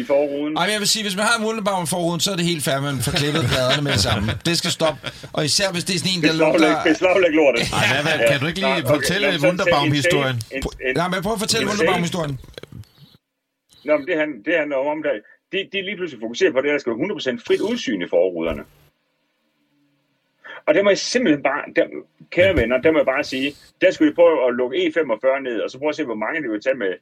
i 0.00 0.02
forruden. 0.12 0.52
Ej, 0.56 0.64
men 0.66 0.72
jeg 0.76 0.80
vil 0.84 0.88
sige, 0.94 1.02
hvis 1.08 1.16
man 1.20 1.24
har 1.28 1.34
en 1.40 1.44
Wunderbaum 1.46 1.86
forruden, 1.94 2.20
så 2.24 2.28
er 2.34 2.36
det 2.40 2.44
helt 2.52 2.64
fair, 2.68 2.78
man 2.90 2.96
får 3.06 3.12
klippet 3.20 3.42
pladerne 3.52 3.82
med 3.86 3.92
det 3.96 4.02
samme. 4.08 4.24
Det 4.48 4.54
skal 4.60 4.70
stoppe. 4.78 5.00
Og 5.36 5.40
især 5.48 5.68
hvis 5.74 5.84
det 5.88 5.92
er 5.96 6.00
sådan 6.02 6.12
en, 6.16 6.22
der 6.28 6.34
lugter... 6.42 6.70
beslaglæg 6.90 7.32
lortet. 7.40 7.60
Ej, 7.80 7.86
hvad, 7.92 8.02
hvad, 8.06 8.16
kan 8.30 8.36
du 8.42 8.46
ikke 8.50 8.60
lige 8.66 8.76
Nej, 8.82 8.94
fortælle 8.94 9.26
Wunderbaum-historien? 9.44 10.36
en- 10.36 10.56
en- 10.56 10.88
en- 10.88 10.94
Nej, 11.00 11.08
men 11.12 11.18
prøv 11.26 11.34
at 11.38 11.42
fortælle 11.46 11.62
en 11.66 11.70
Wunderbaum-historien. 11.72 12.34
Nå, 13.86 13.92
men 13.98 14.04
det, 14.08 14.14
han, 14.22 14.30
det 14.46 14.52
handler 14.60 14.76
om, 14.82 14.86
om 14.94 15.00
der, 15.06 15.12
de, 15.52 15.58
de 15.72 15.78
lige 15.88 15.96
pludselig 15.98 16.20
fokuserer 16.26 16.52
på 16.56 16.60
det, 16.64 16.70
der 16.74 16.78
skal 16.82 16.92
være 16.92 17.36
100% 17.38 17.46
frit 17.46 17.60
udsyn 17.70 18.02
i 18.06 18.08
forruderne. 18.14 18.62
Og 20.70 20.74
der 20.76 20.82
må 20.82 20.90
jeg 20.90 20.98
simpelthen 20.98 21.42
bare, 21.42 21.62
der, 21.76 21.86
kære 22.30 22.56
venner, 22.60 22.76
der 22.84 22.90
må 22.92 22.98
jeg 22.98 23.06
bare 23.14 23.24
sige, 23.24 23.48
der 23.80 23.90
skulle 23.90 24.10
de 24.10 24.14
prøve 24.20 24.36
at 24.48 24.54
lukke 24.60 24.76
E45 24.86 25.26
ned, 25.48 25.60
og 25.64 25.70
så 25.70 25.78
prøve 25.78 25.88
at 25.94 25.96
se, 26.00 26.04
hvor 26.10 26.22
mange 26.24 26.42
det 26.42 26.50
vil 26.50 26.62
tage 26.66 26.80
med 26.84 26.92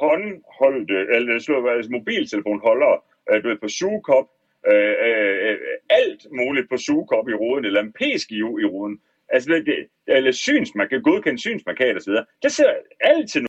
håndholdte, 0.00 0.98
eller 1.14 1.38
slå, 1.46 1.56
altså 1.76 1.90
mobiltelefonholdere, 1.98 2.96
øh, 3.30 3.36
du 3.42 3.48
ved, 3.48 3.58
på 3.64 3.68
sugekop, 3.78 4.26
øh, 4.72 4.94
øh, 5.06 5.56
alt 6.00 6.20
muligt 6.40 6.66
på 6.72 6.76
sugekop 6.86 7.26
i 7.32 7.34
ruden, 7.42 7.64
eller 7.68 7.80
en 7.82 7.92
p-skive 7.98 8.52
i 8.62 8.66
ruden, 8.72 8.94
altså 9.34 9.46
det, 9.52 9.60
det- 9.66 9.86
eller 10.16 10.32
synsmarkat, 10.32 11.02
godkendt 11.02 11.40
synsmarkat 11.40 11.96
osv. 11.96 12.12
Der 12.42 12.48
sidder 12.56 12.74
altid 13.00 13.40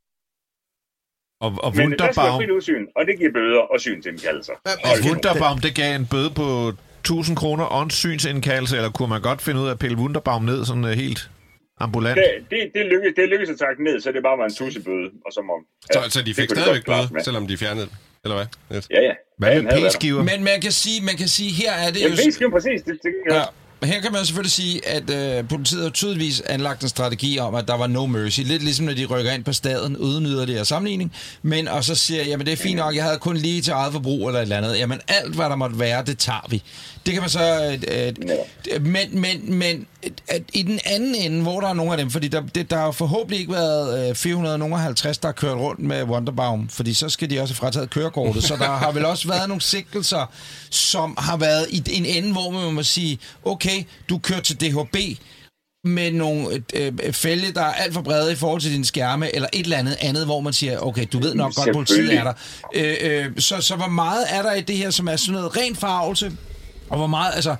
Og, 1.45 1.51
og 1.65 1.69
men 1.77 1.91
der 1.91 2.11
skal 2.11 2.31
frit 2.39 2.49
udsyn, 2.57 2.83
og 2.95 3.01
det 3.07 3.17
giver 3.19 3.31
bøder 3.31 3.59
og 3.73 3.79
synsindkaldelser. 3.79 4.53
og 4.89 4.95
Wunderbaum, 5.07 5.57
det 5.65 5.71
gav 5.81 5.89
en 6.01 6.07
bøde 6.13 6.31
på 6.41 6.47
1000 6.99 7.37
kroner 7.37 7.63
og 7.63 7.83
en 7.83 7.89
synsindkaldelse, 7.89 8.75
eller 8.75 8.89
kunne 8.89 9.09
man 9.09 9.21
godt 9.21 9.41
finde 9.41 9.61
ud 9.61 9.67
af 9.67 9.71
at 9.71 9.79
pille 9.79 9.97
Wunderbaum 9.97 10.43
ned 10.43 10.65
sådan 10.65 10.83
uh, 10.83 10.89
helt 10.89 11.29
ambulant? 11.79 12.17
Det, 12.17 12.25
det, 12.51 12.71
det, 12.75 12.85
lykkedes, 12.85 13.13
det 13.15 13.29
lykkedes 13.29 13.49
at 13.49 13.59
trække 13.59 13.83
ned, 13.83 14.01
så 14.01 14.11
det 14.11 14.23
bare 14.23 14.37
var 14.37 14.45
en 14.45 14.53
tussebøde, 14.53 15.09
og 15.25 15.31
så 15.33 15.41
må... 15.41 15.53
Så, 15.93 15.99
så 16.09 16.21
de 16.21 16.33
fik 16.33 16.49
stadigvæk 16.49 16.85
bøde, 16.85 17.23
selvom 17.23 17.47
de 17.47 17.57
fjernede 17.57 17.85
det, 17.85 17.95
eller 18.23 18.35
hvad? 18.35 18.47
Niels? 18.69 18.87
Ja, 18.89 19.01
ja. 19.01 19.13
Hvad 19.37 19.49
ja, 19.49 19.61
med 19.61 19.71
den 19.71 19.89
p-skiver? 19.89 20.23
Men 20.23 20.43
man 20.43 20.61
kan 20.61 20.71
sige, 20.71 21.05
man 21.05 21.15
kan 21.15 21.27
sige, 21.27 21.51
her 21.61 21.73
er 21.73 21.91
det 21.91 22.01
Jamen, 22.01 22.17
jo... 22.17 22.23
det 22.25 22.33
skal 22.33 22.51
præcis. 22.51 22.81
Det, 22.81 22.99
det, 23.03 23.13
Ja. 23.31 23.43
Her 23.83 24.01
kan 24.01 24.11
man 24.11 24.25
selvfølgelig 24.25 24.51
sige, 24.51 24.87
at 24.87 25.09
øh, 25.09 25.47
politiet 25.47 25.83
har 25.83 25.89
tydeligvis 25.89 26.41
anlagt 26.41 26.83
en 26.83 26.89
strategi 26.89 27.39
om, 27.39 27.55
at 27.55 27.67
der 27.67 27.77
var 27.77 27.87
no 27.87 28.05
mercy. 28.05 28.39
Lidt 28.39 28.63
ligesom 28.63 28.85
når 28.85 28.93
de 28.93 29.05
rykker 29.05 29.31
ind 29.31 29.43
på 29.43 29.53
staden 29.53 29.97
uden 29.97 30.25
yderligere 30.25 30.65
sammenligning. 30.65 31.13
Men 31.41 31.67
og 31.67 31.83
så 31.83 31.95
siger 31.95 32.23
jamen 32.23 32.45
det 32.45 32.51
er 32.51 32.57
fint 32.57 32.75
nok, 32.75 32.95
jeg 32.95 33.03
havde 33.03 33.17
kun 33.17 33.37
lige 33.37 33.61
til 33.61 33.71
eget 33.71 33.93
forbrug 33.93 34.27
eller 34.27 34.39
et 34.39 34.43
eller 34.43 34.57
andet. 34.57 34.79
Jamen 34.79 34.99
alt, 35.07 35.35
hvad 35.35 35.45
der 35.45 35.55
måtte 35.55 35.79
være, 35.79 36.05
det 36.05 36.17
tager 36.17 36.47
vi. 36.49 36.63
Det 37.05 37.13
kan 37.13 37.21
man 37.21 37.29
så... 37.29 37.79
Øh, 37.87 38.13
øh, 38.71 38.85
men, 38.85 39.21
men, 39.21 39.53
men 39.53 39.87
at 40.27 40.41
i 40.53 40.61
den 40.61 40.79
anden 40.85 41.15
ende, 41.15 41.41
hvor 41.41 41.59
der 41.59 41.67
er 41.67 41.73
nogle 41.73 41.91
af 41.91 41.97
dem, 41.97 42.11
fordi 42.11 42.27
der, 42.27 42.41
det, 42.55 42.69
der 42.69 42.77
har 42.77 42.91
forhåbentlig 42.91 43.39
ikke 43.39 43.51
været 43.51 44.09
øh, 44.09 44.15
450, 44.15 45.17
der 45.17 45.27
har 45.27 45.33
kørt 45.33 45.57
rundt 45.57 45.79
med 45.79 46.03
Wonderbaum, 46.03 46.69
fordi 46.69 46.93
så 46.93 47.09
skal 47.09 47.29
de 47.29 47.39
også 47.39 47.53
have 47.53 47.57
frataget 47.57 47.89
kørekortet. 47.89 48.43
Så 48.43 48.55
der 48.55 48.65
har 48.65 48.91
vel 48.91 49.05
også 49.05 49.27
været 49.27 49.47
nogle 49.47 49.61
sigtelser, 49.61 50.31
som 50.69 51.15
har 51.17 51.37
været 51.37 51.67
i 51.69 51.83
en 51.91 52.05
ende, 52.05 52.31
hvor 52.31 52.49
man 52.49 52.73
må 52.73 52.83
sige, 52.83 53.19
okay, 53.45 53.83
du 54.09 54.17
kører 54.17 54.41
til 54.41 54.61
DHB, 54.61 54.95
med 55.83 56.11
nogle 56.11 56.63
øh, 56.73 57.13
fælge, 57.13 57.51
der 57.51 57.61
er 57.61 57.73
alt 57.73 57.93
for 57.93 58.01
brede 58.01 58.31
i 58.31 58.35
forhold 58.35 58.61
til 58.61 58.71
dine 58.71 58.85
skærme, 58.85 59.35
eller 59.35 59.49
et 59.53 59.63
eller 59.63 59.77
andet 59.77 59.97
andet, 60.01 60.25
hvor 60.25 60.39
man 60.39 60.53
siger, 60.53 60.79
okay, 60.79 61.05
du 61.13 61.19
ved 61.19 61.35
nok 61.35 61.55
godt, 61.55 61.73
politiet 61.73 62.13
er 62.13 62.23
der. 62.23 62.33
Øh, 62.75 62.95
øh, 63.01 63.25
så, 63.37 63.61
så 63.61 63.75
hvor 63.75 63.87
meget 63.87 64.25
er 64.29 64.41
der 64.41 64.53
i 64.53 64.61
det 64.61 64.77
her, 64.77 64.89
som 64.89 65.07
er 65.07 65.15
sådan 65.15 65.33
noget 65.33 65.57
ren 65.57 65.75
farvelse, 65.75 66.31
og 66.89 66.97
hvor 66.97 67.07
meget, 67.07 67.35
altså, 67.35 67.55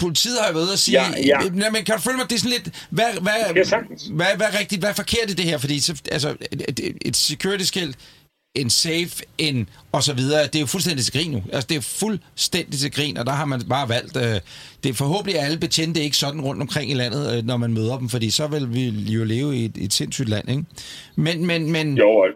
politiet 0.00 0.38
har 0.40 0.48
jo 0.48 0.54
været 0.58 0.72
at 0.72 0.78
sige, 0.78 1.02
Ja, 1.02 1.10
ja. 1.26 1.44
Øh, 1.44 1.52
men 1.72 1.84
kan 1.84 1.94
du 1.96 2.00
følge 2.00 2.16
mig, 2.16 2.26
det 2.30 2.34
er 2.36 2.38
sådan 2.38 2.50
lidt, 2.50 2.86
hvad, 2.90 3.04
Ja, 3.14 3.52
hvad, 3.52 3.64
sagtens. 3.64 4.02
hvad, 4.12 4.26
hvad 4.36 4.46
er 4.52 4.58
rigtigt, 4.58 4.80
hvad 4.80 4.90
er 4.90 4.94
forkert 4.94 5.30
i 5.30 5.34
det 5.34 5.44
her, 5.44 5.58
fordi 5.58 5.80
så, 5.80 6.00
altså, 6.10 6.36
et, 6.52 6.80
et- 7.02 7.16
security-skilt, 7.16 7.96
en 8.54 8.70
safe, 8.70 9.10
en 9.38 9.68
og 9.92 10.02
så 10.02 10.12
videre, 10.12 10.42
det 10.46 10.54
er 10.56 10.60
jo 10.60 10.66
fuldstændig 10.66 11.04
til 11.04 11.12
grin 11.12 11.30
nu. 11.30 11.42
Altså, 11.52 11.66
det 11.68 11.76
er 11.76 11.80
fuldstændig 11.80 12.80
til 12.80 12.92
grin, 12.92 13.16
og 13.16 13.26
der 13.26 13.32
har 13.32 13.44
man 13.44 13.62
bare 13.68 13.88
valgt, 13.88 14.16
øh, 14.16 14.40
det 14.82 14.88
er 14.88 14.92
forhåbentlig 14.94 15.40
alle 15.40 15.58
betjente 15.58 16.00
ikke 16.02 16.16
sådan 16.16 16.40
rundt 16.40 16.62
omkring 16.62 16.90
i 16.90 16.94
landet, 16.94 17.36
øh, 17.36 17.46
når 17.46 17.56
man 17.56 17.72
møder 17.72 17.98
dem, 17.98 18.08
fordi 18.08 18.30
så 18.30 18.46
vil 18.46 18.74
vi 18.74 18.88
jo 18.88 19.24
leve 19.24 19.56
i 19.56 19.64
et, 19.64 19.72
et 19.76 19.92
sindssygt 19.92 20.28
land, 20.28 20.50
ikke? 20.50 20.64
Men, 21.16 21.46
men, 21.46 21.72
men... 21.72 21.96
Jo, 21.98 22.10
og, 22.10 22.26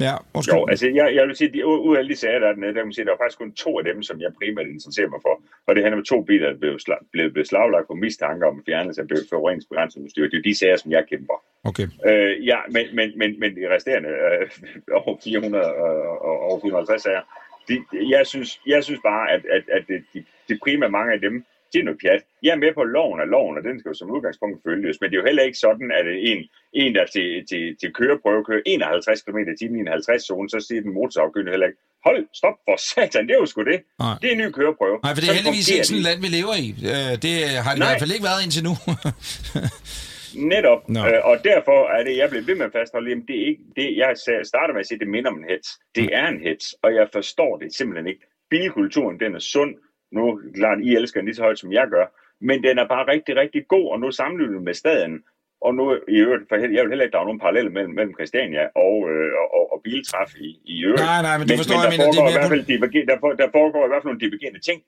Ja, 0.00 0.14
undskyld. 0.34 0.58
jo, 0.58 0.66
altså 0.72 0.86
jeg, 0.88 1.14
jeg 1.14 1.26
vil 1.26 1.36
sige, 1.36 1.52
de, 1.52 1.66
ud 1.66 1.96
af 1.96 2.04
de 2.04 2.16
sager, 2.16 2.38
der 2.38 2.48
er 2.48 2.52
dernede, 2.52 2.74
der, 2.74 2.80
kan 2.80 2.86
man 2.86 2.92
sige, 2.92 3.04
der 3.04 3.12
er 3.12 3.22
faktisk 3.22 3.38
kun 3.38 3.52
to 3.52 3.78
af 3.78 3.84
dem, 3.84 4.02
som 4.02 4.20
jeg 4.20 4.30
primært 4.40 4.66
interesserer 4.66 5.08
mig 5.08 5.20
for. 5.22 5.34
Og 5.66 5.74
det 5.74 5.82
handler 5.84 5.98
om 5.98 6.04
to 6.04 6.22
biler, 6.22 6.48
der 6.52 6.58
blev, 6.58 6.78
slag, 6.78 6.98
blev 7.12 7.32
beslaglagt 7.32 7.86
på 7.86 7.94
mistanke 7.94 8.46
om 8.46 8.62
fjernelse 8.66 9.00
af 9.00 9.06
forureningsbegrænsende 9.30 10.04
udstyr. 10.04 10.28
Det 10.28 10.38
er 10.38 10.42
de 10.42 10.58
sager, 10.58 10.76
som 10.76 10.90
jeg 10.90 11.04
kæmper. 11.10 11.36
Okay. 11.64 11.86
Øh, 12.06 12.46
ja, 12.46 12.58
men, 12.70 12.84
men, 12.96 13.08
men, 13.18 13.40
men 13.40 13.56
de 13.56 13.74
resterende 13.74 14.08
øh, 14.08 14.50
over 15.06 15.16
400 15.24 15.64
og 15.64 16.22
og 16.26 16.34
over 16.48 16.60
450 16.60 17.02
sager, 17.02 17.22
de, 17.68 17.74
jeg, 18.14 18.26
synes, 18.26 18.60
jeg 18.66 18.84
synes 18.84 19.00
bare, 19.04 19.30
at, 19.30 19.42
at, 19.56 19.64
at 19.76 19.82
det, 19.88 20.04
de, 20.14 20.24
de 20.48 20.58
primære 20.62 20.90
mange 20.90 21.12
af 21.12 21.20
dem, 21.20 21.44
det 21.72 21.78
er 21.80 21.86
noget 21.88 22.00
pjat. 22.02 22.22
Jeg 22.46 22.52
er 22.56 22.60
med 22.64 22.72
på, 22.74 22.80
at 22.86 22.90
loven 22.96 23.18
er 23.24 23.28
loven, 23.34 23.54
og 23.58 23.62
den 23.68 23.74
skal 23.78 23.90
jo 23.90 23.94
som 23.94 24.10
udgangspunkt 24.16 24.56
følges. 24.66 24.96
Men 25.00 25.06
det 25.10 25.16
er 25.16 25.20
jo 25.22 25.28
heller 25.30 25.44
ikke 25.48 25.58
sådan, 25.66 25.88
at 25.98 26.06
en, 26.30 26.38
en 26.82 26.94
der 26.96 27.06
til, 27.14 27.28
til, 27.50 27.62
til 27.80 27.88
køreprøve 27.98 28.44
kører 28.48 28.62
51 28.66 29.22
km 29.22 29.38
i 29.52 29.56
timen 29.60 29.76
i 29.78 29.80
en 29.80 29.88
50-zone, 29.88 30.48
så 30.54 30.58
siger 30.66 30.80
den 30.84 30.92
motorsafgyndige 30.98 31.52
heller 31.54 31.68
ikke, 31.70 31.80
hold, 32.06 32.22
stop 32.40 32.56
for 32.66 32.76
satan, 32.90 33.22
det 33.26 33.34
er 33.36 33.40
jo 33.44 33.46
sgu 33.52 33.60
det. 33.72 33.78
Nej. 33.98 34.14
Det 34.20 34.26
er 34.28 34.34
en 34.36 34.42
ny 34.44 34.50
køreprøve. 34.58 34.96
Nej, 35.04 35.12
for 35.14 35.20
det 35.20 35.28
er 35.28 35.32
Sådan 35.32 35.38
heldigvis 35.38 35.68
ikke 35.74 35.84
sådan 35.90 36.02
et 36.02 36.06
land, 36.08 36.18
vi 36.26 36.28
lever 36.38 36.54
i. 36.66 36.68
Øh, 36.92 37.12
Det 37.24 37.34
har 37.64 37.70
det 37.74 37.80
i 37.80 37.86
hvert 37.88 38.02
fald 38.02 38.12
ikke 38.16 38.26
været 38.30 38.40
indtil 38.46 38.62
nu. 38.68 38.74
Netop. 40.54 40.88
Nå. 40.88 41.00
Øh, 41.06 41.20
og 41.30 41.36
derfor 41.44 41.78
er 41.96 42.02
det, 42.04 42.16
jeg 42.16 42.30
blev 42.30 42.46
ved 42.46 42.54
med 42.54 42.66
at 42.66 42.72
fastholde, 42.72 43.10
jamen 43.10 43.26
det 43.28 43.36
er 43.42 43.46
ikke 43.46 43.62
det, 43.76 43.88
jeg 43.96 44.10
starter 44.52 44.72
med 44.74 44.80
at 44.80 44.86
sige, 44.86 44.98
det 44.98 45.08
minder 45.08 45.30
om 45.30 45.38
en 45.38 45.44
hets. 45.52 45.68
Det 45.94 46.08
er 46.12 46.26
en 46.28 46.40
hets, 46.40 46.66
og 46.82 46.94
jeg 46.94 47.06
forstår 47.12 47.58
det 47.58 47.74
simpelthen 47.74 48.06
ikke. 48.06 48.22
Bilkulturen, 48.50 49.20
den 49.20 49.34
er 49.34 49.38
sund. 49.38 49.74
Nu, 50.16 50.22
klart, 50.58 50.78
I 50.86 50.88
elsker 50.98 51.20
den 51.20 51.26
lige 51.28 51.36
så 51.38 51.42
højt, 51.42 51.58
som 51.58 51.72
jeg 51.78 51.86
gør. 51.94 52.06
Men 52.48 52.58
den 52.66 52.74
er 52.82 52.86
bare 52.94 53.04
rigtig, 53.14 53.32
rigtig 53.42 53.62
god, 53.74 53.86
og 53.92 54.00
nu 54.00 54.10
sammenlignet 54.10 54.62
med 54.68 54.74
staden. 54.74 55.14
Og 55.66 55.70
nu, 55.78 55.84
i 56.14 56.16
øvrigt, 56.24 56.44
for 56.48 56.54
jeg 56.56 56.82
vil 56.84 56.92
heller 56.92 57.06
ikke 57.06 57.16
drage 57.16 57.28
nogen 57.28 57.40
parallel 57.44 57.68
mellem, 57.76 57.92
mellem 57.98 58.14
Christiania 58.18 58.64
og, 58.86 58.94
øh, 59.10 59.30
og, 59.56 59.62
og 59.72 59.78
biltræf 59.84 60.30
i, 60.46 60.48
i 60.74 60.76
øvrigt. 60.88 61.02
Nej, 61.10 61.22
nej, 61.28 61.34
men 61.38 61.44
du 61.48 61.56
forstår, 61.60 61.76
men 61.76 61.82
jeg 61.84 61.90
der, 61.90 61.96
mener, 61.96 62.12
det 62.12 62.18
er 62.18 62.22
foregår 62.22 62.28
i 62.28 62.32
mere 62.32 62.40
hvert 62.40 62.52
fald 62.54 62.64
diverge- 62.74 63.06
der, 63.10 63.16
for- 63.22 63.36
der 63.42 63.48
foregår 63.58 63.82
i 63.86 63.90
hvert 63.90 64.02
fald 64.02 64.10
nogle 64.12 64.22
divergerende 64.26 64.62
ting. 64.68 64.78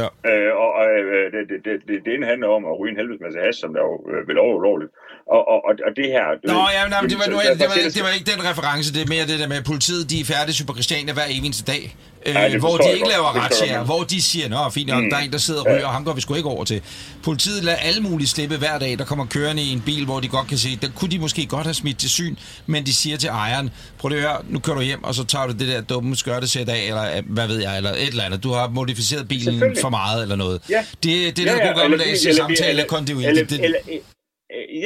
Ja. 0.00 0.08
Øh, 0.30 0.50
og 0.62 0.70
og 0.80 0.86
øh, 0.98 1.24
det, 1.34 1.42
det, 1.50 1.58
det, 1.66 1.74
det, 1.88 1.96
det 2.04 2.10
ene 2.16 2.26
handler 2.32 2.48
om 2.58 2.62
at 2.70 2.74
ryge 2.80 2.90
en 2.94 2.98
helvedes 3.00 3.22
masse 3.26 3.38
hash, 3.44 3.58
som 3.62 3.70
der 3.76 3.82
jo 3.90 3.94
øh, 4.12 4.20
vel 4.28 4.38
over 4.44 4.54
ulovligt. 4.60 4.92
Og, 5.34 5.42
og, 5.52 5.58
og, 5.68 5.72
og 5.86 5.90
det 5.98 6.06
her... 6.14 6.24
Du 6.40 6.46
Nå, 6.52 6.58
ved, 6.60 6.72
ja, 6.76 6.82
nej, 6.94 7.00
men 7.02 7.08
det 7.12 7.18
var, 7.20 7.26
så- 7.28 7.32
nu, 7.34 7.36
derfor 7.40 7.76
det, 7.78 7.84
var, 7.86 7.94
det 7.96 8.02
var 8.06 8.12
ikke 8.18 8.28
den 8.34 8.40
reference, 8.50 8.86
det 8.96 9.00
er 9.06 9.10
mere 9.14 9.24
det 9.30 9.36
der 9.42 9.48
med, 9.52 9.58
at 9.62 9.66
politiet 9.72 10.02
de 10.12 10.16
er 10.22 10.26
færdige 10.34 10.62
på 10.70 10.74
Christiania 10.78 11.12
hver 11.18 11.28
eneste 11.38 11.62
dag. 11.72 11.82
Øh, 12.26 12.34
Ja, 12.34 12.48
det 12.48 12.60
hvor 12.60 12.76
de 12.76 12.92
ikke 12.94 13.08
laver 13.08 13.30
godt. 13.40 13.86
hvor 13.86 14.02
de 14.02 14.22
siger, 14.22 14.48
nå 14.48 14.56
fint 14.74 14.88
nok, 14.88 15.02
mm. 15.04 15.10
der 15.10 15.16
er 15.16 15.20
en, 15.20 15.32
der 15.32 15.38
sidder 15.38 15.60
og 15.60 15.66
ryger, 15.66 15.86
og 15.86 15.92
ham 15.92 16.04
går 16.04 16.12
vi 16.12 16.20
sgu 16.20 16.34
ikke 16.34 16.48
over 16.48 16.64
til. 16.64 16.82
Politiet 17.24 17.64
lader 17.64 17.76
alle 17.88 18.00
mulige 18.08 18.28
slippe 18.28 18.56
hver 18.58 18.78
dag, 18.78 18.98
der 18.98 19.04
kommer 19.04 19.26
kørende 19.26 19.62
i 19.62 19.70
en 19.72 19.82
bil, 19.86 20.04
hvor 20.04 20.20
de 20.20 20.28
godt 20.28 20.48
kan 20.48 20.58
se, 20.58 20.68
der 20.82 20.88
kunne 20.98 21.10
de 21.10 21.18
måske 21.18 21.46
godt 21.46 21.66
have 21.70 21.74
smidt 21.74 21.98
til 21.98 22.10
syn, 22.10 22.34
men 22.66 22.80
de 22.86 22.92
siger 22.94 23.16
til 23.16 23.28
ejeren, 23.28 23.70
prøv 23.98 24.08
lige 24.08 24.18
at 24.20 24.24
høre, 24.28 24.38
nu 24.48 24.58
kører 24.58 24.76
du 24.76 24.82
hjem, 24.82 25.04
og 25.04 25.14
så 25.14 25.24
tager 25.32 25.46
du 25.46 25.52
det 25.52 25.68
der 25.68 25.80
dumme 25.80 26.16
skørtesæt 26.16 26.68
af, 26.68 26.82
eller 26.90 27.04
øh, 27.16 27.22
hvad 27.36 27.46
ved 27.46 27.58
jeg, 27.66 27.76
eller 27.76 27.90
et 27.90 28.08
eller 28.14 28.24
andet. 28.28 28.42
Du 28.46 28.50
har 28.58 28.68
modificeret 28.68 29.28
bilen 29.28 29.76
for 29.84 29.90
meget, 30.00 30.22
eller 30.24 30.36
noget. 30.36 30.58
Ja. 30.70 30.80
Det, 31.04 31.36
det 31.36 31.38
er 31.38 31.52
Ja, 31.52 31.56
ja, 31.58 31.66
gode 31.66 31.80
gammeldags 31.80 32.36
samtale, 32.36 32.84
kontinuitet. 32.94 33.28
Eller, 33.28 33.44
Det- 33.52 33.64
eller, 33.64 33.80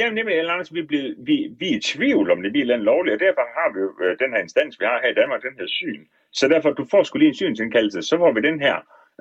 øh, 0.07 0.13
nemlig, 0.17 0.33
eller 0.41 0.53
andet, 0.55 0.67
vi, 0.75 0.79
er 0.85 0.89
blevet, 0.91 1.11
vi, 1.29 1.35
vi 1.59 1.65
er 1.73 1.77
i 1.79 1.81
tvivl 1.93 2.25
om 2.33 2.37
det 2.43 2.49
eller 2.61 2.73
andet 2.75 2.85
lovligt, 2.91 3.13
og 3.17 3.21
derfor 3.27 3.43
har 3.57 3.67
vi 3.73 3.77
jo 3.85 3.89
øh, 4.03 4.11
den 4.23 4.29
her 4.33 4.39
instans, 4.45 4.73
vi 4.81 4.85
har 4.91 4.97
her 5.03 5.09
i 5.15 5.17
Danmark, 5.21 5.39
den 5.49 5.55
her 5.61 5.67
syn. 5.81 6.01
Så 6.33 6.47
derfor, 6.47 6.69
du 6.69 6.85
får 6.91 7.03
skulle 7.03 7.21
lige 7.21 7.29
en 7.29 7.35
synsindkaldelse, 7.35 8.01
så 8.01 8.17
får 8.17 8.31
vi 8.31 8.41
den 8.41 8.59
her 8.61 8.75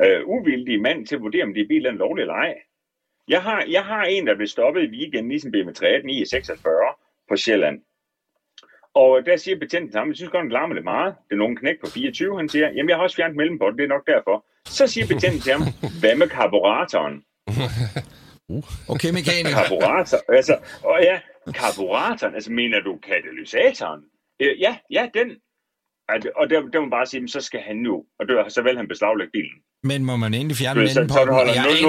øh, 0.05 0.21
uvildige 0.27 0.79
mand 0.79 1.07
til 1.07 1.15
at 1.15 1.23
vurdere, 1.23 1.43
om 1.43 1.55
det 1.55 1.67
eller 1.71 1.89
andet 1.91 1.99
lovligt 1.99 2.25
eller 2.25 2.35
ej. 2.35 2.55
Jeg 3.29 3.43
har, 3.43 3.65
jeg 3.69 3.85
har 3.85 4.05
en, 4.05 4.27
der 4.27 4.35
blev 4.35 4.47
stoppet 4.47 4.83
i 4.83 4.91
weekenden 4.97 5.33
i 5.33 5.39
sin 5.39 5.53
BMW 5.53 5.73
318 5.73 6.11
i 6.11 6.25
46 6.25 6.75
på 7.29 7.37
Sjælland. 7.37 7.81
Og 8.95 9.27
der 9.27 9.37
siger 9.37 9.59
betjenten 9.59 9.99
ham, 9.99 10.09
jeg 10.09 10.17
synes 10.17 10.31
godt, 10.31 10.43
den 10.43 10.53
larmer 10.53 10.75
lidt 10.75 10.85
meget. 10.85 11.15
Det 11.29 11.35
er 11.35 11.39
nogen 11.39 11.57
knæk 11.57 11.81
på 11.85 11.91
24. 11.91 12.37
Han 12.37 12.49
siger, 12.49 12.67
jamen 12.67 12.89
jeg 12.89 12.97
har 12.97 13.03
også 13.03 13.17
fjernet 13.17 13.37
mellembånd, 13.37 13.79
det 13.79 13.85
er 13.85 13.89
nok 13.89 14.07
derfor. 14.07 14.47
Så 14.65 14.87
siger 14.87 15.07
betjenten 15.07 15.41
til 15.41 15.53
ham, 15.53 15.63
hvad 16.01 16.17
med 16.17 16.29
karburatoren? 16.29 17.25
Okay, 18.89 19.11
mekaniker. 19.19 19.55
Karburator, 19.63 20.33
altså, 20.33 20.55
og 20.85 20.99
ja, 21.03 21.21
karburatoren, 21.55 22.35
altså 22.35 22.53
mener 22.53 22.81
du 22.81 22.99
katalysatoren? 23.03 24.03
Øh, 24.41 24.61
Ja, 24.61 24.79
ja, 24.91 25.09
den. 25.15 25.29
Det- 26.23 26.33
Og 26.41 26.45
der, 26.51 26.57
der 26.73 26.79
må 26.81 26.85
man 26.87 26.95
bare 26.99 27.07
sige, 27.11 27.21
men 27.25 27.29
så 27.37 27.41
skal 27.49 27.61
han 27.69 27.77
nu, 27.89 27.95
og 28.19 28.23
det, 28.29 28.35
så 28.57 28.61
vil 28.67 28.77
han 28.81 28.87
beslaglægge 28.93 29.33
bilen. 29.39 29.57
Men 29.91 29.99
må 30.09 30.15
man 30.25 30.31
endelig 30.39 30.57
fjerne 30.63 30.79
mellempotten? 30.81 31.35
Jeg 31.61 31.65
ikke, 31.75 31.89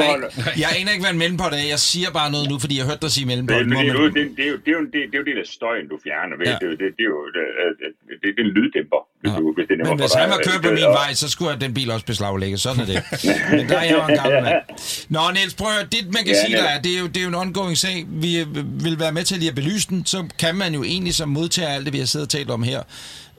jeg 0.63 0.70
aner 0.80 0.91
ikke, 0.93 1.03
hvad 1.05 1.13
en 1.17 1.22
mellempot 1.24 1.53
er. 1.59 1.63
Jeg 1.76 1.82
siger 1.91 2.09
bare 2.20 2.30
noget 2.36 2.45
nu, 2.51 2.55
fordi 2.63 2.74
jeg 2.80 2.86
hørte 2.89 3.01
dig 3.05 3.11
sige 3.17 3.26
Det, 3.30 3.30
mellempot. 3.32 3.59
det, 3.59 3.70
det, 3.76 4.13
det, 4.15 4.15
det, 4.20 4.26
det, 4.38 4.43
er 4.47 4.51
jo, 4.53 4.57
det, 4.65 4.72
jo, 4.78 4.82
det, 4.93 5.01
det 5.11 5.15
jo 5.22 5.26
det 5.30 5.36
der 5.39 5.47
støjen, 5.57 5.86
du 5.93 5.97
fjerner. 6.05 6.36
Ved. 6.39 6.45
Ja. 6.51 6.55
Det, 6.61 6.67
jo- 6.72 6.78
det, 6.82 6.88
det, 6.97 7.03
er 7.07 7.11
jo 7.15 7.20
det, 7.38 7.43
det, 7.80 7.88
det, 8.09 8.15
det 8.36 8.41
er 8.43 8.47
en 8.49 8.53
lyddæmper, 8.57 9.01
hvis, 9.22 9.32
du, 9.32 9.53
hvis 9.55 9.67
det 9.67 9.80
er 9.82 9.89
Men 9.89 9.99
hvis 9.99 10.13
han 10.13 10.30
var 10.30 10.39
kørt 10.45 10.61
på 10.61 10.70
min 10.70 10.84
vej, 10.84 11.13
så 11.13 11.30
skulle 11.30 11.59
den 11.61 11.74
bil 11.74 11.91
også 11.91 12.05
beslaglægges. 12.05 12.61
Sådan 12.61 12.82
er 12.82 12.86
det. 12.86 13.03
Men 13.51 13.70
der 13.70 13.78
er 13.78 13.84
jeg 13.84 13.91
jo 13.91 14.13
en 14.13 14.15
gammel 14.15 14.43
mand. 14.43 14.55
Nå, 15.15 15.20
Niels, 15.34 15.53
prøv 15.53 15.67
at. 15.82 15.91
Det, 15.91 15.99
man 16.13 16.24
kan 16.24 16.34
Ja, 16.36 16.45
sige, 16.45 16.57
der 16.57 16.63
er, 16.63 16.82
det 16.82 16.95
er, 16.95 16.99
jo, 16.99 17.07
det 17.07 17.17
er 17.17 17.22
jo 17.22 17.28
en 17.28 17.36
ongoing 17.36 17.78
sag. 17.78 18.05
Vi 18.09 18.39
øh, 18.39 18.47
vil 18.84 18.99
være 18.99 19.11
med 19.11 19.24
til 19.24 19.38
lige 19.38 19.49
at 19.49 19.55
belyse 19.55 19.88
den. 19.89 20.05
Så 20.05 20.26
kan 20.39 20.55
man 20.55 20.74
jo 20.74 20.84
egentlig 20.84 21.15
som 21.15 21.30
modtager 21.30 21.70
alt 21.70 21.86
det, 21.86 21.93
vi 21.93 21.99
har 21.99 22.05
siddet 22.05 22.26
og 22.26 22.30
talt 22.32 22.49
om 22.49 22.63
her, 22.63 22.82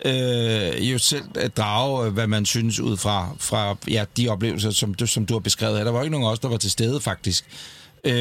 øh, 0.05 0.93
jo 0.93 0.99
selv 0.99 1.25
at 1.35 1.57
drage, 1.57 2.07
øh, 2.07 2.13
hvad 2.13 2.27
man 2.27 2.47
synes 2.47 2.81
ud 2.81 2.97
fra, 2.97 3.29
fra 3.39 3.77
ja, 3.89 4.05
de 4.17 4.29
oplevelser, 4.29 4.71
som 4.71 4.95
du, 4.95 5.07
som 5.07 5.27
du 5.27 5.35
har 5.35 5.41
beskrevet 5.41 5.77
her. 5.77 5.85
Der 5.85 5.93
var 5.93 6.03
ikke 6.03 6.13
nogen 6.13 6.27
af 6.27 6.33
os, 6.33 6.39
der 6.39 6.49
var 6.49 6.57
til 6.57 6.71
stede, 6.71 7.01
faktisk. 7.01 7.45
Øh, 8.05 8.13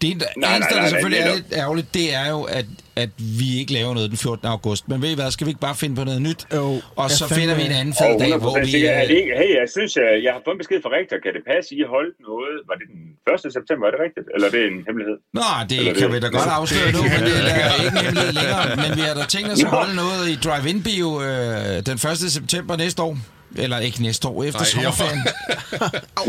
det 0.00 0.10
eneste, 0.10 0.28
nej, 0.36 0.56
eneste, 0.56 0.74
der 0.74 0.80
nej, 0.80 0.88
selvfølgelig 0.92 1.20
er 1.28 1.34
lidt 1.34 1.50
ærgerligt, 1.62 1.88
det 1.98 2.06
er 2.20 2.26
jo, 2.34 2.40
at, 2.58 2.66
at 2.96 3.10
vi 3.40 3.48
ikke 3.60 3.72
laver 3.78 3.92
noget 3.94 4.10
den 4.12 4.18
14. 4.18 4.46
august. 4.54 4.82
Men 4.88 5.02
ved 5.02 5.10
I 5.10 5.14
hvad, 5.20 5.30
skal 5.30 5.44
vi 5.46 5.50
ikke 5.50 5.60
bare 5.68 5.76
finde 5.82 5.94
på 6.00 6.04
noget 6.04 6.22
nyt? 6.28 6.40
Jo, 6.54 6.66
og 6.98 7.02
jeg 7.08 7.10
så 7.10 7.24
fandme- 7.24 7.34
finder 7.40 7.54
vi 7.60 7.64
en 7.70 7.74
anden 7.80 7.94
fed 8.00 8.12
dag, 8.22 8.32
hvor 8.44 8.56
100% 8.56 8.60
vi... 8.60 8.72
ikke, 9.18 9.32
hey, 9.40 9.50
jeg 9.60 9.66
synes, 9.76 9.90
jeg, 9.96 10.08
jeg 10.24 10.32
har 10.36 10.40
fået 10.44 10.54
en 10.56 10.60
besked 10.62 10.78
fra 10.84 10.90
rektor. 10.98 11.16
Kan 11.24 11.32
det 11.36 11.42
passe, 11.52 11.68
I 11.80 11.82
holdt 11.94 12.14
noget? 12.28 12.54
Var 12.68 12.74
det 12.80 12.86
den 12.92 13.00
1. 13.48 13.52
september? 13.58 13.84
Er 13.88 13.92
det 13.94 14.00
rigtigt? 14.06 14.26
Eller 14.34 14.46
er 14.48 14.54
det 14.56 14.62
en 14.72 14.78
hemmelighed? 14.88 15.16
Nå, 15.38 15.46
det 15.70 15.76
Eller 15.78 15.94
kan 16.00 16.06
det- 16.08 16.12
vi 16.14 16.18
da 16.26 16.28
godt 16.38 16.50
afsløre 16.60 16.88
nu, 16.96 17.02
men 17.14 17.20
det 17.28 17.34
er 17.42 17.74
ikke 17.84 17.90
en 17.94 17.98
hemmelighed 18.04 18.32
længere. 18.40 18.64
Men 18.82 18.90
vi 18.98 19.02
har 19.08 19.14
da 19.20 19.24
tænkt 19.34 19.48
os 19.54 19.60
at 19.66 19.70
holde 19.78 19.94
noget 20.04 20.22
i 20.32 20.34
Drive-In-bio 20.46 21.08
øh, 21.28 21.76
den 21.88 21.96
1. 22.26 22.32
september 22.38 22.72
næste 22.84 23.00
år. 23.08 23.14
Eller 23.56 23.78
ikke 23.78 24.02
næste 24.02 24.28
år, 24.28 24.44
efter 24.44 24.60
Nej, 24.60 24.66
sommerferien. 24.68 25.22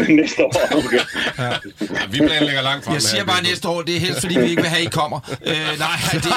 Næste 0.22 0.44
år, 0.44 0.54
okay. 0.78 1.00
Ja, 1.40 1.50
vi 2.10 2.18
planlægger 2.18 2.62
langt 2.62 2.86
frem 2.86 2.94
Jeg 2.94 3.02
siger 3.02 3.24
bare 3.26 3.44
næste 3.44 3.68
år, 3.68 3.82
det 3.82 3.96
er 3.96 4.00
helst 4.00 4.22
fordi, 4.22 4.40
vi 4.40 4.50
ikke 4.50 4.62
vil 4.62 4.70
have, 4.72 4.84
I 4.84 4.90
kommer. 5.02 5.20
Øh, 5.46 5.56
nej, 5.80 5.98
det, 6.14 6.24
det, 6.24 6.30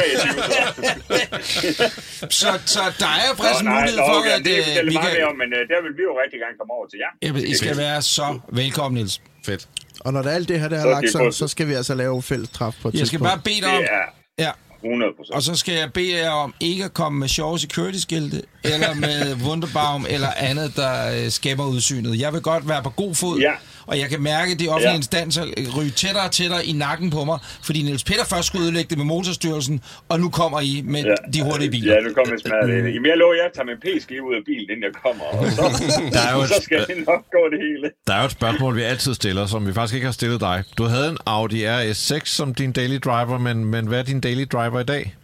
så, 2.30 2.58
så 2.66 2.80
der 2.98 3.06
er 3.06 3.62
nej, 3.62 3.80
mulighed 3.80 3.98
for, 3.98 4.18
okay, 4.20 4.30
at 4.38 4.44
det 4.44 4.50
øh, 4.58 4.76
er 4.76 4.84
vi 4.84 4.90
meget 4.94 5.16
kan... 5.16 5.26
om, 5.30 5.36
men 5.42 5.48
øh, 5.52 5.60
der 5.72 5.78
vil 5.84 5.92
vi 5.98 6.02
jo 6.02 6.12
rigtig 6.22 6.38
gerne 6.44 6.56
komme 6.58 6.72
over 6.78 6.86
til 6.90 6.98
jer. 7.04 7.12
Jamen, 7.28 7.42
I 7.46 7.54
skal 7.56 7.76
være 7.76 8.02
så 8.02 8.38
velkommen, 8.52 8.94
Niels. 8.98 9.20
Fedt. 9.46 9.68
Og 10.00 10.12
når 10.12 10.22
der 10.22 10.30
alt 10.30 10.48
det 10.48 10.60
her, 10.60 10.68
der 10.68 10.80
Så 10.80 10.86
er 10.88 10.90
er 10.90 10.94
lagt 11.00 11.12
det 11.14 11.20
på- 11.26 11.30
så 11.30 11.48
skal 11.48 11.68
vi 11.68 11.74
altså 11.74 11.94
lave 11.94 12.22
fælles 12.22 12.48
træf 12.50 12.74
på 12.82 12.88
et 12.88 12.94
Jeg 12.94 12.98
skal 13.06 13.18
tidspunkt. 13.18 13.30
bare 13.32 13.40
bede 13.44 13.60
dig 13.60 13.68
om... 13.76 13.82
Det 13.82 13.88
er 13.92 14.44
Ja, 14.44 14.50
100 14.84 15.12
procent. 15.16 15.34
Og 15.34 15.42
så 15.42 15.54
skal 15.54 15.74
jeg 15.74 15.92
bede 15.92 16.16
jer 16.16 16.30
om 16.30 16.54
ikke 16.60 16.84
at 16.84 16.94
komme 16.94 17.18
med 17.18 17.28
sjove 17.28 17.58
security-skilte, 17.58 18.42
eller 18.64 18.94
med 18.94 19.34
Wunderbaum, 19.46 20.06
eller 20.08 20.28
andet, 20.36 20.76
der 20.76 21.24
øh, 21.24 21.30
skæmmer 21.30 21.66
udsynet. 21.66 22.20
Jeg 22.20 22.32
vil 22.32 22.40
godt 22.40 22.68
være 22.68 22.82
på 22.82 22.90
god 22.90 23.14
fod, 23.14 23.40
Ja. 23.40 23.52
Og 23.88 23.94
jeg 23.98 24.08
kan 24.12 24.20
mærke, 24.22 24.52
at 24.52 24.58
de 24.60 24.68
offentlige 24.68 24.90
Ja. 24.90 24.96
instanser 24.96 25.44
ryge 25.78 25.90
tættere 25.90 26.24
og 26.24 26.32
tættere 26.38 26.62
i 26.66 26.72
nakken 26.72 27.10
på 27.10 27.24
mig, 27.24 27.38
fordi 27.62 27.82
Niels 27.82 28.04
Peter 28.04 28.24
først 28.24 28.46
skulle 28.46 28.62
ødelægge 28.64 28.88
det 28.90 28.98
med 28.98 29.06
motorstyrelsen, 29.14 29.76
og 30.08 30.20
nu 30.20 30.28
kommer 30.30 30.60
I 30.60 30.82
med 30.84 31.02
Ja. 31.04 31.14
de 31.34 31.42
hurtige 31.42 31.70
biler. 31.70 31.94
Ja, 31.94 32.00
nu 32.00 32.12
kommer 32.14 32.32
jeg 32.34 32.40
smadret 32.40 32.68
det. 32.68 32.94
Jamen, 32.94 33.06
jeg 33.12 33.16
lover, 33.22 33.34
jeg 33.34 33.50
tager 33.54 33.66
min 33.66 33.76
p-skive 33.84 34.22
ud 34.30 34.34
af 34.34 34.42
bilen, 34.46 34.66
inden 34.72 34.84
jeg 34.88 34.94
kommer, 35.04 35.24
og 35.24 35.46
så, 35.56 35.62
Der 36.16 36.22
er 36.28 36.32
jo 36.36 36.40
et- 36.42 36.48
så 36.48 36.60
skal 36.62 36.86
det 36.86 36.96
nok 37.10 37.22
gå 37.36 37.42
det 37.52 37.58
hele. 37.66 37.86
Der 38.06 38.12
er 38.14 38.20
jo 38.20 38.24
et 38.26 38.30
spørgsmål, 38.40 38.76
vi 38.76 38.82
altid 38.82 39.14
stiller, 39.14 39.46
som 39.46 39.66
vi 39.66 39.72
faktisk 39.72 39.94
ikke 39.94 40.04
har 40.04 40.12
stillet 40.12 40.40
dig. 40.40 40.64
Du 40.78 40.84
havde 40.84 41.08
en 41.08 41.18
Audi 41.26 41.60
RS6 41.66 42.20
som 42.24 42.54
din 42.54 42.72
daily 42.72 42.98
driver, 43.04 43.38
men, 43.38 43.64
men 43.64 43.86
hvad 43.86 43.98
er 43.98 44.02
din 44.02 44.20
daily 44.20 44.44
driver 44.52 44.80
i 44.80 44.84
dag? 44.84 45.14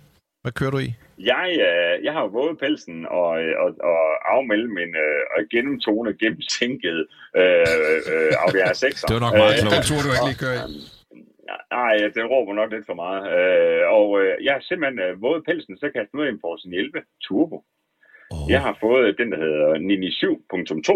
Hvad 0.42 0.52
kører 0.52 0.70
du 0.70 0.78
i? 0.78 0.94
Jeg, 1.18 1.48
øh, 1.68 2.04
jeg 2.04 2.12
har 2.12 2.22
jo 2.26 2.30
våget 2.38 2.58
pelsen 2.58 3.06
og, 3.06 3.30
øh, 3.42 3.54
og, 3.62 3.68
og 3.92 4.00
afmelde 4.34 4.68
min 4.78 4.92
øh, 5.04 5.20
og 5.34 5.40
gennemtone, 5.54 6.10
gennemtænket 6.22 6.98
øh, 7.36 7.66
øh, 8.12 8.32
Audi 8.42 8.60
R6. 8.70 8.84
Det 9.08 9.14
var 9.18 9.24
nok 9.26 9.36
meget 9.42 9.54
klogt. 9.60 9.74
Den 9.74 9.82
tur, 9.88 10.00
du 10.04 10.08
ikke 10.14 10.28
lige 10.30 10.42
kører 10.44 10.58
i. 10.74 10.76
Nej, 11.78 11.94
den 12.18 12.26
råber 12.32 12.52
nok 12.60 12.70
lidt 12.74 12.86
for 12.90 12.98
meget. 13.04 13.22
Øh, 13.36 13.82
og 13.98 14.06
øh, 14.20 14.44
jeg 14.44 14.52
har 14.56 14.62
simpelthen 14.68 14.98
øh, 15.06 15.22
våget 15.22 15.42
pelsen, 15.48 15.74
så 15.80 15.86
kan 15.90 15.98
jeg 16.00 16.26
af 16.26 16.28
en 16.34 16.40
Force 16.44 16.68
11 16.72 17.02
Turbo. 17.24 17.58
Oh. 18.30 18.50
Jeg 18.52 18.60
har 18.66 18.74
fået 18.80 19.18
den, 19.20 19.28
der 19.32 19.38
hedder 19.44 19.78
Nini 19.88 20.08
7.2. 20.08 20.92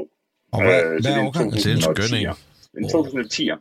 Og 0.55 0.61
hvad, 0.65 0.79
Øh, 0.83 0.89
hvad 0.91 1.11
er 1.13 1.17
det 1.17 1.23
er 1.23 1.27
årgang? 1.27 1.49
Det 1.53 1.67
er 1.67 1.77
en 1.79 1.87
skøn 1.89 2.13
en. 2.19 2.27
2010'er. 2.27 2.37
En 2.79 2.85
2010'er. 2.95 3.59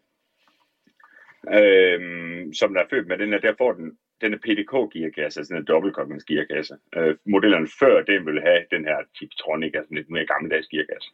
Øhm, 1.59 2.53
som 2.59 2.73
der 2.73 2.81
er 2.81 2.89
født 2.89 3.07
med 3.07 3.17
den 3.17 3.29
her, 3.33 3.39
der 3.39 3.53
får 3.57 3.71
den, 3.79 3.87
den 4.21 4.33
er 4.33 4.37
PDK-gearkasse, 4.37 5.39
altså 5.39 5.53
en 5.53 5.59
er 5.59 5.63
dobbeltkoblingsgearkasse. 5.63 6.77
Øh, 6.95 7.15
modellerne 7.25 7.67
før 7.79 8.01
den 8.01 8.25
ville 8.25 8.41
have 8.41 8.61
den 8.71 8.85
her 8.85 8.97
Tiptronic, 9.19 9.71
altså 9.75 9.93
lidt 9.93 10.09
mere 10.09 10.25
gammeldags 10.25 10.67
gearkasse. 10.67 11.09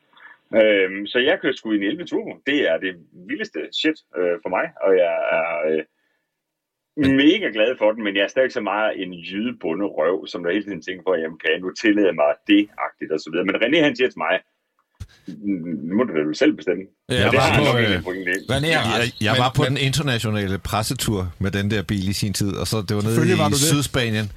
Øhm, 0.62 1.06
så 1.08 1.20
jeg 1.20 1.40
kører 1.40 1.54
sgu 1.54 1.72
i 1.72 1.76
en 1.76 1.84
11 1.84 2.06
Turbo. 2.06 2.34
Det 2.48 2.70
er 2.70 2.78
det 2.78 2.96
vildeste 3.28 3.60
shit 3.72 3.98
øh, 4.18 4.40
for 4.44 4.50
mig, 4.50 4.66
og 4.82 4.92
jeg 4.98 5.14
er 5.38 5.48
øh, 5.70 5.84
mega 7.22 7.48
glad 7.54 7.78
for 7.78 7.92
den, 7.92 8.04
men 8.04 8.16
jeg 8.16 8.24
er 8.24 8.28
stadig 8.28 8.52
så 8.52 8.62
meget 8.62 9.02
en 9.02 9.14
jydebundet 9.14 9.90
røv, 9.98 10.28
som 10.28 10.44
der 10.44 10.52
hele 10.52 10.64
tiden 10.64 10.82
tænker 10.82 11.04
på, 11.04 11.16
jamen 11.16 11.40
kan 11.40 11.52
jeg 11.52 11.60
nu 11.60 11.72
tillade 11.72 12.14
mig 12.14 12.36
det-agtigt 12.48 13.12
og 13.12 13.20
så 13.20 13.30
videre. 13.32 13.46
Men 13.46 13.56
René 13.56 13.80
han 13.84 13.96
siger 13.96 14.10
til 14.10 14.20
mig, 14.20 14.40
nu 15.88 15.96
må 15.98 16.04
du 16.04 16.14
vel 16.14 16.36
selv 16.36 16.54
bestemme. 16.56 16.84
Ja, 17.10 17.16
Ja, 17.16 17.30
det 17.30 17.34
var 17.40 17.72
på, 17.72 17.78
øh, 17.78 18.62
Jeg, 18.62 19.12
jeg 19.22 19.36
var 19.38 19.52
på 19.56 19.62
men- 19.62 19.70
den 19.72 19.78
internationale 19.78 20.58
pressetur 20.58 21.32
med 21.40 21.52
den 21.52 21.72
der 21.72 21.82
bil 21.82 22.10
i 22.10 22.14
sin 22.14 22.34
tid, 22.34 22.52
og 22.56 22.68
så 22.68 22.82
det 22.82 22.96
var 22.96 23.02
nede 23.02 23.38
var 23.38 23.48
i 23.48 23.52
det. 23.52 23.60
Sydspanien. 23.60 24.32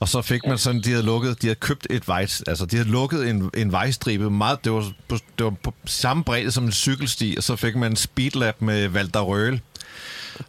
Og 0.00 0.08
så 0.08 0.22
fik 0.22 0.40
man 0.46 0.58
sådan, 0.58 0.80
de 0.80 0.90
havde 0.90 1.02
lukket, 1.04 1.42
de 1.42 1.46
havde 1.46 1.58
købt 1.60 1.86
et 1.90 2.08
vej, 2.08 2.20
altså 2.46 2.66
de 2.70 2.76
havde 2.76 2.88
lukket 2.90 3.28
en, 3.30 3.50
en 3.56 3.72
vejstribe 3.72 4.30
meget, 4.30 4.64
det 4.64 4.72
var, 4.72 4.92
på, 5.08 5.16
det 5.38 5.44
var 5.44 5.50
på 5.62 5.74
samme 5.84 6.24
bredde 6.24 6.50
som 6.50 6.64
en 6.64 6.72
cykelsti, 6.72 7.34
og 7.36 7.42
så 7.42 7.56
fik 7.56 7.76
man 7.76 7.92
en 7.92 7.96
speedlap 7.96 8.56
med 8.62 8.88
Valter 8.88 9.20
Røhl. 9.20 9.60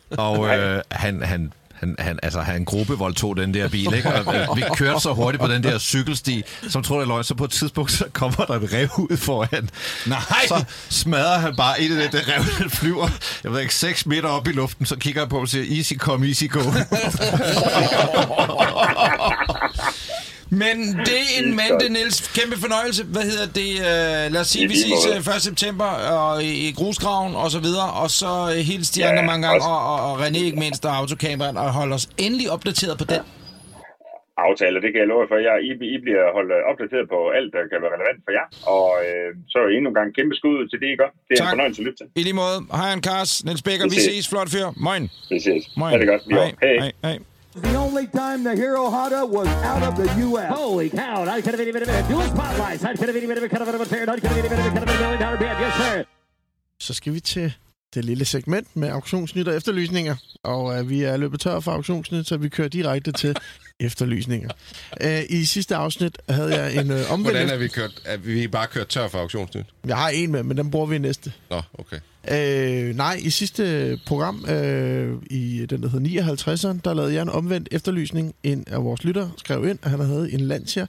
Og 0.10 0.48
øh, 0.58 0.82
han, 0.92 1.22
han, 1.22 1.54
han, 1.80 1.96
han, 2.00 2.20
altså, 2.24 2.42
han 2.42 2.66
gruppevoldtog 2.66 3.38
den 3.38 3.54
der 3.54 3.70
bil, 3.70 3.94
ikke? 3.94 4.14
Og, 4.14 4.36
øh, 4.36 4.56
vi 4.56 4.64
kørte 4.76 5.00
så 5.00 5.14
hurtigt 5.14 5.42
på 5.42 5.48
den 5.48 5.64
der 5.64 5.80
cykelsti, 5.80 6.44
som 6.70 6.84
tror 6.84 7.00
jeg 7.00 7.08
løgn, 7.08 7.24
så 7.24 7.36
på 7.36 7.44
et 7.44 7.52
tidspunkt, 7.52 7.92
så 7.92 8.06
kommer 8.14 8.46
der 8.46 8.54
et 8.54 8.74
rev 8.74 8.90
ud 8.98 9.18
foran. 9.18 9.70
Nej! 10.06 10.20
Så 10.48 10.64
smadrer 10.90 11.38
han 11.40 11.56
bare 11.56 11.82
ind 11.82 11.94
i 11.94 11.98
det, 11.98 12.12
det 12.12 12.24
rev, 12.28 12.44
den 12.60 12.70
flyver, 12.70 13.10
jeg 13.44 13.52
ved 13.52 13.60
ikke, 13.62 13.76
6 13.76 14.06
meter 14.06 14.30
op 14.30 14.48
i 14.48 14.52
luften, 14.52 14.86
så 14.86 14.96
kigger 14.96 15.22
jeg 15.22 15.30
på 15.30 15.40
og 15.40 15.48
siger, 15.48 15.78
easy 15.78 15.94
come, 15.94 16.28
easy 16.28 16.44
go. 16.50 16.60
Men 20.52 20.78
det 21.08 21.18
er 21.24 21.44
en 21.44 21.56
mand, 21.56 21.90
Niels. 21.90 22.18
Kæmpe 22.40 22.58
fornøjelse. 22.66 23.04
Hvad 23.16 23.22
hedder 23.32 23.48
det? 23.62 23.70
Uh, 23.90 24.34
lad 24.34 24.42
os 24.42 24.48
sige, 24.48 24.68
vi 24.68 24.76
ses 24.76 25.06
måde. 25.06 25.18
øh, 25.32 25.36
1. 25.36 25.42
september 25.42 25.86
og 25.86 26.44
i, 26.44 26.52
i 26.68 26.72
grusgraven 26.80 27.36
og 27.36 27.52
så 27.52 27.60
videre. 27.60 27.90
Og 28.02 28.10
så 28.12 28.32
hils 28.70 28.90
de 28.90 29.00
Ja, 29.02 29.10
andre 29.10 29.24
mange 29.32 29.48
gange, 29.48 29.66
og, 29.66 29.80
og, 29.94 29.98
og 30.12 30.14
René 30.26 30.40
ikke 30.50 30.60
mindst, 30.66 30.86
og 30.86 30.94
autokameraen, 30.98 31.58
og 31.58 31.74
hold 31.74 31.92
os 31.94 32.06
endelig 32.18 32.52
opdateret 32.52 32.98
på 32.98 33.06
den. 33.14 33.22
aftaler, 34.48 34.80
det 34.84 34.90
kan 34.94 35.00
jeg 35.04 35.08
love 35.14 35.22
jer 35.24 35.30
for. 35.32 35.38
Jeg, 35.50 35.56
I, 35.70 35.72
I 35.96 35.98
bliver 36.06 36.24
holdt 36.38 36.52
opdateret 36.72 37.06
på 37.14 37.20
alt, 37.38 37.50
der 37.56 37.62
kan 37.72 37.78
være 37.84 37.92
relevant 37.96 38.20
for 38.26 38.32
jer. 38.38 38.46
Og 38.76 38.88
øh, 39.08 39.30
så 39.54 39.60
endnu 39.76 39.88
en 39.92 39.98
gang 40.00 40.10
kæmpe 40.18 40.34
skud 40.40 40.54
ud 40.62 40.66
til 40.72 40.78
det, 40.84 40.90
I 40.94 40.98
gør. 41.02 41.10
Det 41.28 41.34
er 41.34 41.40
Tak. 41.44 41.48
en 41.48 41.56
fornøjelse 41.56 41.80
at 41.82 41.86
lytte 41.88 42.00
til. 42.02 42.08
I 42.20 42.22
lige 42.28 42.38
måde. 42.44 42.58
Hej, 42.82 42.90
Kars. 43.10 43.32
Niels 43.46 43.64
Becker, 43.68 43.86
Vi 43.86 43.96
vi 43.96 44.02
ses. 44.02 44.14
ses. 44.16 44.30
Flot 44.34 44.50
fyr. 44.56 44.68
Moin. 44.88 45.04
Vi 45.34 45.40
ses. 45.48 45.64
Moin. 45.82 45.92
Ha' 45.94 45.98
det 46.02 46.08
godt. 46.14 46.22
Hej. 46.38 46.50
Hej. 46.84 46.92
Hej. 47.08 47.18
The 47.62 47.76
only 47.76 48.08
time 48.08 48.44
the 48.44 48.56
Hero 48.56 48.90
Honda 48.90 49.26
was 49.26 49.48
out 49.48 49.84
of 49.84 49.96
the 49.98 50.08
U.S. 50.28 50.54
Holy 50.54 50.90
cow, 50.90 51.24
I 51.24 51.42
could 51.42 51.54
have 51.54 51.60
any 51.60 51.72
minute, 51.72 52.08
dual 52.08 52.22
spotlights. 52.22 52.84
I 52.84 52.94
could 52.96 53.08
have 53.08 53.16
any 53.16 53.26
minute, 53.26 53.50
cut 53.50 53.62
of 53.62 53.68
a 53.68 53.86
fair, 53.86 54.10
I 54.10 54.16
could 54.20 54.24
have 54.26 54.38
any 54.38 54.50
minute, 54.50 54.74
cut 54.74 54.84
of 54.84 54.96
a 54.96 55.00
million 55.02 55.20
dollar 55.20 55.38
bid. 55.38 55.48
Yes, 55.60 55.76
sir. 55.78 56.06
Så 56.80 56.94
skal 56.94 57.14
vi 57.14 57.20
til 57.20 57.54
det 57.94 58.06
lille 58.06 58.26
segment 58.26 58.68
med 58.76 58.90
auktionsnyt 58.90 59.48
og 59.48 59.56
efterlysninger. 59.56 60.16
Og 60.44 60.80
øh, 60.80 60.90
vi 60.90 61.04
er 61.04 61.18
løbet 61.18 61.40
tør 61.40 61.60
for 61.60 61.72
auktionsnyt, 61.72 62.28
så 62.28 62.38
vi 62.38 62.50
kører 62.50 62.68
direkte 62.68 63.12
til 63.12 63.36
efterlysninger. 63.80 64.50
Øh, 65.02 65.22
I 65.30 65.46
sidste 65.46 65.76
afsnit 65.76 66.18
havde 66.30 66.62
jeg 66.62 66.76
en 66.76 66.92
øh, 66.92 67.12
omvendt... 67.12 67.38
Hvordan 67.38 67.50
er 67.50 67.58
vi 67.58 67.68
kørt? 67.68 68.02
Er 68.06 68.18
vi 68.18 68.48
bare 68.48 68.68
kørt 68.68 68.88
tør 68.88 69.08
for 69.08 69.18
auktionsnyt? 69.20 69.66
Jeg 69.88 69.98
har 69.98 70.10
en 70.10 70.32
med, 70.32 70.44
men 70.44 70.58
den 70.58 70.72
bruger 70.72 70.86
vi 70.86 70.96
i 70.96 71.00
næste. 71.00 71.34
Nå, 71.50 71.62
okay. 71.74 72.00
Øh, 72.32 72.96
nej, 72.96 73.20
i 73.24 73.30
sidste 73.30 74.00
program, 74.06 74.46
øh, 74.50 75.18
i 75.30 75.66
den 75.70 75.84
der 75.84 75.90
hedder 75.90 76.34
59'eren, 76.36 76.80
der 76.84 76.94
lavede 76.94 77.14
jeg 77.14 77.22
en 77.22 77.30
omvendt 77.30 77.70
efterlysning. 77.72 78.36
En 78.44 78.64
af 78.68 78.84
vores 78.84 79.04
lytter 79.04 79.30
skrev 79.38 79.68
ind, 79.68 79.80
at 79.84 79.90
han 79.90 80.00
havde 80.00 80.32
en 80.32 80.40
Lancia, 80.40 80.86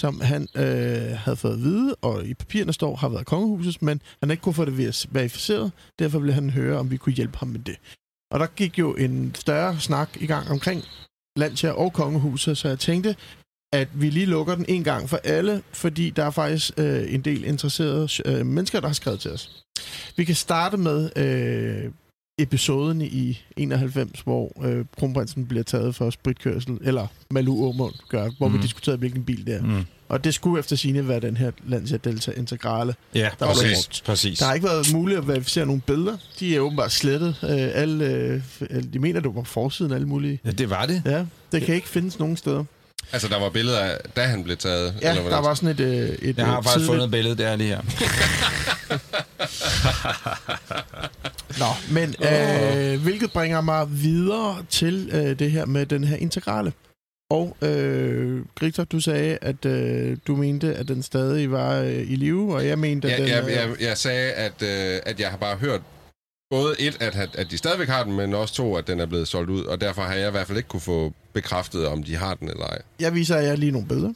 som 0.00 0.20
han 0.20 0.48
øh, 0.54 1.18
havde 1.24 1.36
fået 1.36 1.52
at 1.52 1.62
vide, 1.62 1.94
og 1.94 2.26
i 2.26 2.34
papirerne 2.34 2.72
står, 2.72 2.96
har 2.96 3.08
været 3.08 3.26
kongehusets, 3.26 3.82
men 3.82 4.02
han 4.20 4.30
ikke 4.30 4.42
kunne 4.42 4.54
få 4.54 4.64
det 4.64 4.78
verificeret. 5.10 5.72
Derfor 5.98 6.18
ville 6.18 6.34
han 6.34 6.50
høre, 6.50 6.78
om 6.78 6.90
vi 6.90 6.96
kunne 6.96 7.12
hjælpe 7.12 7.38
ham 7.38 7.48
med 7.48 7.60
det. 7.60 7.76
Og 8.30 8.40
der 8.40 8.46
gik 8.46 8.78
jo 8.78 8.94
en 8.94 9.34
større 9.34 9.80
snak 9.80 10.16
i 10.20 10.26
gang 10.26 10.50
omkring 10.50 10.82
Lancia 11.36 11.70
og 11.70 11.92
Kongehuset, 11.92 12.58
så 12.58 12.68
jeg 12.68 12.78
tænkte, 12.78 13.16
at 13.72 13.88
vi 13.94 14.10
lige 14.10 14.26
lukker 14.26 14.54
den 14.54 14.64
en 14.68 14.84
gang 14.84 15.08
for 15.08 15.16
alle, 15.24 15.62
fordi 15.72 16.10
der 16.10 16.24
er 16.24 16.30
faktisk 16.30 16.72
øh, 16.76 17.14
en 17.14 17.20
del 17.20 17.44
interesserede 17.44 18.08
øh, 18.24 18.46
mennesker, 18.46 18.80
der 18.80 18.86
har 18.86 18.94
skrevet 18.94 19.20
til 19.20 19.30
os. 19.30 19.64
Vi 20.16 20.24
kan 20.24 20.34
starte 20.34 20.76
med 20.76 21.10
øh, 21.16 21.90
episoden 22.42 23.02
i 23.02 23.42
91, 23.56 24.20
hvor 24.24 24.52
øh, 24.64 24.84
kronprinsen 24.98 25.46
bliver 25.46 25.62
taget 25.64 25.94
for 25.94 26.10
spritkørsel, 26.10 26.78
eller 26.82 27.06
Malu 27.30 27.64
Aumund 27.64 27.94
gør, 28.08 28.30
hvor 28.38 28.48
mm. 28.48 28.54
vi 28.54 28.58
diskuterede, 28.62 28.98
hvilken 28.98 29.24
bil 29.24 29.46
det 29.46 29.54
er. 29.54 29.62
Mm. 29.62 29.84
Og 30.08 30.24
det 30.24 30.34
skulle 30.34 30.58
efter 30.58 30.76
sine 30.76 31.08
være 31.08 31.20
den 31.20 31.36
her 31.36 31.50
Lancia 31.66 31.96
Delta 31.96 32.30
Integrale. 32.36 32.94
Ja, 33.14 33.28
Der 33.38 33.46
var 33.46 33.54
præcis. 33.54 33.86
brugt. 33.86 34.02
præcis. 34.06 34.38
Der 34.38 34.46
har 34.46 34.54
ikke 34.54 34.66
været 34.66 34.92
muligt 34.92 35.18
at 35.18 35.28
verificere 35.28 35.66
nogle 35.66 35.80
billeder. 35.86 36.16
De 36.40 36.56
er 36.56 36.60
åbenbart 36.60 36.92
slettet. 36.92 37.36
Øh, 37.42 37.68
alle, 37.74 38.04
øh, 38.04 38.40
de 38.92 38.98
mener, 38.98 39.20
det 39.20 39.34
var 39.34 39.40
på 39.40 39.44
forsiden 39.46 39.90
af 39.92 39.94
alle 39.94 40.08
mulige. 40.08 40.40
Ja, 40.44 40.50
det 40.50 40.70
var 40.70 40.86
det. 40.86 41.02
Ja, 41.06 41.24
det 41.52 41.62
kan 41.62 41.74
ikke 41.74 41.88
findes 41.88 42.18
nogen 42.18 42.36
steder. 42.36 42.64
Altså, 43.12 43.28
der 43.28 43.40
var 43.40 43.50
billeder 43.50 43.78
af, 43.78 43.96
da 44.16 44.24
han 44.24 44.44
blev 44.44 44.56
taget? 44.56 44.94
Ja, 45.02 45.10
eller 45.16 45.30
der 45.30 45.40
var 45.40 45.54
sådan 45.54 45.68
et... 45.68 45.80
Øh, 45.80 46.08
et 46.08 46.36
Jeg 46.38 46.46
har 46.46 46.54
faktisk 46.54 46.72
tidligt- 46.74 46.86
fundet 46.86 47.04
et 47.04 47.10
billede, 47.10 47.36
der 47.36 47.48
er 47.48 47.56
lige 47.56 47.68
her. 47.68 47.80
Nå, 51.58 51.94
men 51.94 52.14
øh, 52.32 53.02
hvilket 53.02 53.32
bringer 53.32 53.60
mig 53.60 53.86
videre 54.02 54.64
til 54.70 55.10
øh, 55.12 55.38
det 55.38 55.50
her 55.50 55.66
med 55.66 55.86
den 55.86 56.04
her 56.04 56.16
integrale. 56.16 56.72
Og 57.30 57.56
øh, 57.62 58.44
Grigter, 58.54 58.84
du 58.84 59.00
sagde, 59.00 59.38
at 59.42 59.64
øh, 59.64 60.16
du 60.26 60.36
mente, 60.36 60.74
at 60.74 60.88
den 60.88 61.02
stadig 61.02 61.50
var 61.50 61.74
øh, 61.80 61.92
i 62.10 62.16
live, 62.16 62.54
og 62.54 62.66
jeg 62.66 62.78
mente, 62.78 63.12
at 63.12 63.18
Ja, 63.18 63.22
den... 63.24 63.30
jeg, 63.30 63.44
øh, 63.44 63.52
jeg, 63.80 63.88
jeg 63.88 63.98
sagde, 63.98 64.32
at, 64.32 64.62
øh, 64.62 65.00
at 65.06 65.20
jeg 65.20 65.30
har 65.30 65.36
bare 65.36 65.56
hørt 65.56 65.80
både 66.50 66.74
et, 66.80 66.96
at, 67.02 67.16
at- 67.16 67.36
at 67.36 67.50
de 67.50 67.58
stadigvæk 67.58 67.88
har 67.88 68.04
den, 68.04 68.12
men 68.16 68.34
også 68.34 68.54
to, 68.54 68.76
at 68.76 68.86
den 68.86 69.00
er 69.00 69.06
blevet 69.06 69.28
solgt 69.28 69.50
ud, 69.50 69.64
og 69.64 69.80
derfor 69.80 70.02
har 70.02 70.14
jeg 70.14 70.28
i 70.28 70.30
hvert 70.30 70.46
fald 70.46 70.58
ikke 70.58 70.68
kunne 70.68 70.80
få 70.80 71.12
bekræftet, 71.32 71.86
om 71.86 72.02
de 72.02 72.16
har 72.16 72.34
den 72.34 72.48
eller 72.48 72.66
ej. 72.66 72.78
Jeg 73.00 73.14
viser 73.14 73.36
jer 73.38 73.56
lige 73.56 73.72
nogle 73.72 73.88
billeder. 73.88 74.12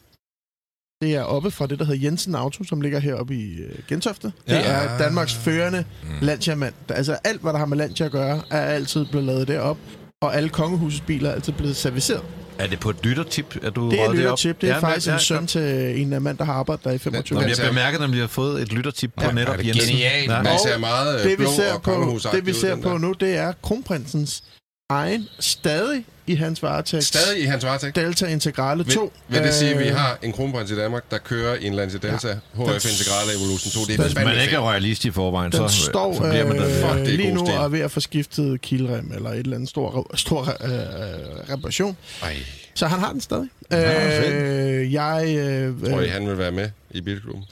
Det 1.04 1.14
er 1.14 1.22
oppe 1.22 1.50
fra 1.50 1.66
det, 1.66 1.78
der 1.78 1.84
hedder 1.84 2.00
Jensen 2.02 2.34
Auto, 2.34 2.64
som 2.64 2.80
ligger 2.80 2.98
heroppe 2.98 3.34
i 3.34 3.54
øh, 3.54 3.70
Gentofte. 3.88 4.26
Det 4.26 4.54
Ja. 4.54 4.60
er 4.60 4.98
Danmarks 4.98 5.34
førende 5.34 5.84
Lancia-mand. 6.22 6.74
Altså 6.88 7.16
alt, 7.24 7.40
hvad 7.40 7.52
der 7.52 7.58
har 7.58 7.66
med 7.66 7.76
Lancia 7.76 8.06
at 8.06 8.12
gøre, 8.12 8.42
er 8.50 8.60
altid 8.60 9.04
blevet 9.04 9.26
lavet 9.26 9.48
derop. 9.48 9.76
Og 10.22 10.36
alle 10.36 10.48
kongehusets 10.48 11.00
biler 11.06 11.30
er 11.30 11.34
altid 11.34 11.52
blevet 11.52 11.76
serviceret. 11.76 12.22
Er 12.58 12.66
det 12.66 12.80
på 12.80 12.90
et 12.90 12.96
lyttertip, 13.02 13.56
at 13.62 13.76
du 13.76 13.90
Det 13.90 14.00
er 14.00 14.08
et 14.08 14.16
lyttertip. 14.16 14.60
Det 14.60 14.68
er 14.70 14.74
Ja, 14.74 14.78
faktisk 14.80 15.06
men- 15.06 15.14
en 15.14 15.20
søn 15.20 15.46
til 15.46 16.00
en 16.00 16.12
af 16.12 16.20
mand, 16.20 16.38
der 16.38 16.44
har 16.44 16.52
arbejdet 16.52 16.84
der 16.84 16.90
i 16.90 16.98
25 16.98 17.38
Nå, 17.38 17.44
år. 17.44 17.48
jeg 17.48 17.56
bemærker 17.68 17.98
nemlig, 17.98 18.16
at 18.16 18.18
jeg 18.18 18.22
har 18.22 18.28
fået 18.28 18.62
et 18.62 18.72
lyttertip 18.72 19.10
på 19.16 19.24
Ja, 19.24 19.32
netop 19.32 19.52
er 19.54 19.56
det 19.56 19.66
Jensen. 19.66 19.88
genialt, 19.88 20.30
Ja. 20.30 20.42
Man 20.42 20.52
Og 20.52 20.60
ser 20.60 20.78
meget 20.78 21.18
øh, 21.24 21.30
det, 21.30 21.38
vi 21.38 21.44
ser 21.56 21.72
og 21.72 21.82
på, 21.82 22.18
det, 22.32 22.46
vi 22.46 22.52
ser 22.52 22.76
på 22.76 22.96
nu, 22.98 23.12
det 23.20 23.36
er 23.36 23.52
kronprinsens 23.62 24.44
egen, 24.90 25.28
stadig 25.40 26.04
i 26.26 26.34
hans 26.34 26.62
varetægt. 26.62 27.04
Stadig 27.04 27.42
i 27.42 27.44
hans 27.44 27.64
varetægt. 27.64 27.96
Delta 27.96 28.26
Integrale 28.26 28.84
2. 28.84 29.12
Vil, 29.28 29.38
vil 29.38 29.46
det 29.46 29.54
sige, 29.54 29.70
at 29.74 29.78
vi 29.78 29.84
Øh, 29.88 29.96
har 29.96 30.18
en 30.22 30.32
kronprins 30.32 30.70
i 30.70 30.76
Danmark, 30.76 31.10
der 31.10 31.18
kører 31.18 31.54
i 31.56 31.66
en 31.66 31.74
Lancia 31.74 31.98
Delta 32.02 32.28
HF 32.54 32.60
Integrale 32.90 33.32
Evolution 33.38 33.72
2? 33.72 33.80
Det 33.84 33.98
er 33.98 34.02
Hvis 34.02 34.14
man 34.14 34.40
ikke 34.42 34.54
er 34.54 34.58
royalist 34.70 35.04
i 35.04 35.10
forvejen, 35.10 35.52
Den 35.52 35.68
så, 35.68 35.76
står 35.84 36.14
så 36.14 36.20
bliver 36.20 36.46
man 36.48 36.56
øh, 36.56 36.62
der. 36.62 36.88
Fuck, 36.88 37.00
det 37.00 37.12
er 37.12 37.16
lige 37.16 37.32
nu 37.34 37.46
stil. 37.46 37.54
er 37.54 37.68
ved 37.68 37.80
at 37.80 37.90
få 37.90 38.00
skiftet 38.00 38.60
kilrem 38.60 39.12
eller 39.14 39.30
et 39.30 39.38
eller 39.38 39.56
andet 39.56 39.68
stor, 39.70 40.10
stor 40.14 40.40
øh, 40.40 41.54
reparation. 41.54 41.96
Ej, 42.22 42.36
Så 42.74 42.86
han 42.86 42.98
har 43.00 43.12
den 43.12 43.20
stadig. 43.20 43.48
Ja, 43.70 44.30
øh, 44.30 44.92
jeg, 44.92 45.24
øh, 45.38 45.90
tror 45.90 46.00
I, 46.00 46.04
øh, 46.04 46.12
han 46.12 46.28
vil 46.28 46.38
være 46.38 46.52
med 46.52 46.70
i 46.90 47.00
bilklubben? 47.00 47.44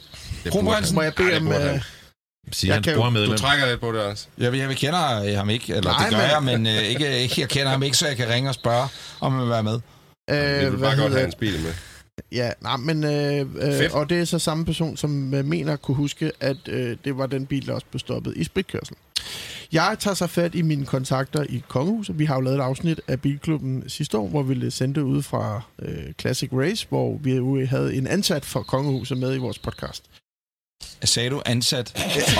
Kronprinsen? 0.50 0.94
må 0.94 1.02
jeg 1.02 1.12
bede 1.16 1.36
om... 1.36 1.52
Øh, 1.52 1.80
Siger 2.50 2.70
Jeg 2.70 2.76
hans 2.76 2.84
kan 2.84 2.94
jo- 2.94 3.00
bror 3.00 3.10
Du 3.26 3.36
trækker 3.36 3.66
lidt 3.66 3.80
på 3.80 3.92
det, 3.92 4.00
også. 4.00 4.26
Jeg, 4.38 4.54
jeg 4.54 4.76
kender 4.76 5.36
ham 5.36 5.50
ikke, 5.50 5.74
eller 5.74 5.90
Nej, 5.90 6.08
det 6.08 6.18
gør 6.18 6.40
men- 6.40 6.48
jeg, 6.48 6.58
men 6.58 6.76
øh, 6.76 6.82
ikke, 6.82 7.18
ikke, 7.22 7.40
jeg 7.40 7.48
kender 7.48 7.68
ham 7.70 7.82
ikke, 7.82 7.96
så 7.96 8.06
jeg 8.06 8.16
kan 8.16 8.28
ringe 8.28 8.48
og 8.50 8.54
spørge, 8.54 8.88
om 9.20 9.32
han 9.32 9.40
vil 9.42 9.50
være 9.50 9.62
med. 9.62 9.80
Vi 10.28 10.34
øh, 10.36 10.60
vil 10.60 10.70
hvad 10.70 10.88
bare 10.88 10.96
godt 10.96 11.12
have 11.12 11.22
hans 11.22 11.34
bil 11.34 11.52
med. 11.62 11.72
Ja, 12.32 12.50
nej, 12.60 12.76
men... 12.76 13.04
Øh, 13.04 13.40
øh, 13.40 13.46
Fedt. 13.78 13.92
og 13.92 14.10
det 14.10 14.20
er 14.20 14.24
så 14.24 14.38
samme 14.38 14.64
person, 14.64 14.96
som 14.96 15.34
øh, 15.34 15.44
mener 15.44 15.72
at 15.72 15.82
kunne 15.82 15.94
huske, 15.94 16.32
at 16.40 16.56
øh, 16.68 16.96
det 17.04 17.18
var 17.18 17.26
den 17.26 17.46
bil, 17.46 17.66
der 17.66 17.72
også 17.74 17.86
blev 17.90 17.98
stoppet 17.98 18.32
i 18.36 18.44
spritkørsel. 18.44 18.96
Jeg 19.72 19.96
tager 20.00 20.14
så 20.14 20.26
fat 20.26 20.54
i 20.54 20.62
mine 20.62 20.86
kontakter 20.86 21.42
i 21.48 21.62
Kongehuset. 21.68 22.18
Vi 22.18 22.24
har 22.24 22.34
jo 22.34 22.40
lavet 22.40 22.58
et 22.58 22.62
afsnit 22.62 23.00
af 23.08 23.20
Bilklubben 23.20 23.84
sidste 23.88 24.18
år, 24.18 24.28
hvor 24.28 24.42
vi 24.42 24.70
sendte 24.70 25.04
ud 25.04 25.22
fra 25.22 25.62
øh, 25.82 26.12
Classic 26.20 26.48
Race, 26.52 26.86
hvor 26.88 27.18
vi 27.22 27.64
havde 27.66 27.94
en 27.94 28.06
ansat 28.06 28.44
fra 28.44 28.62
Kongehuset 28.62 29.18
med 29.18 29.34
i 29.34 29.38
vores 29.38 29.58
podcast. 29.58 30.04
Sagde 31.04 31.30
du 31.30 31.42
ansat 31.46 31.92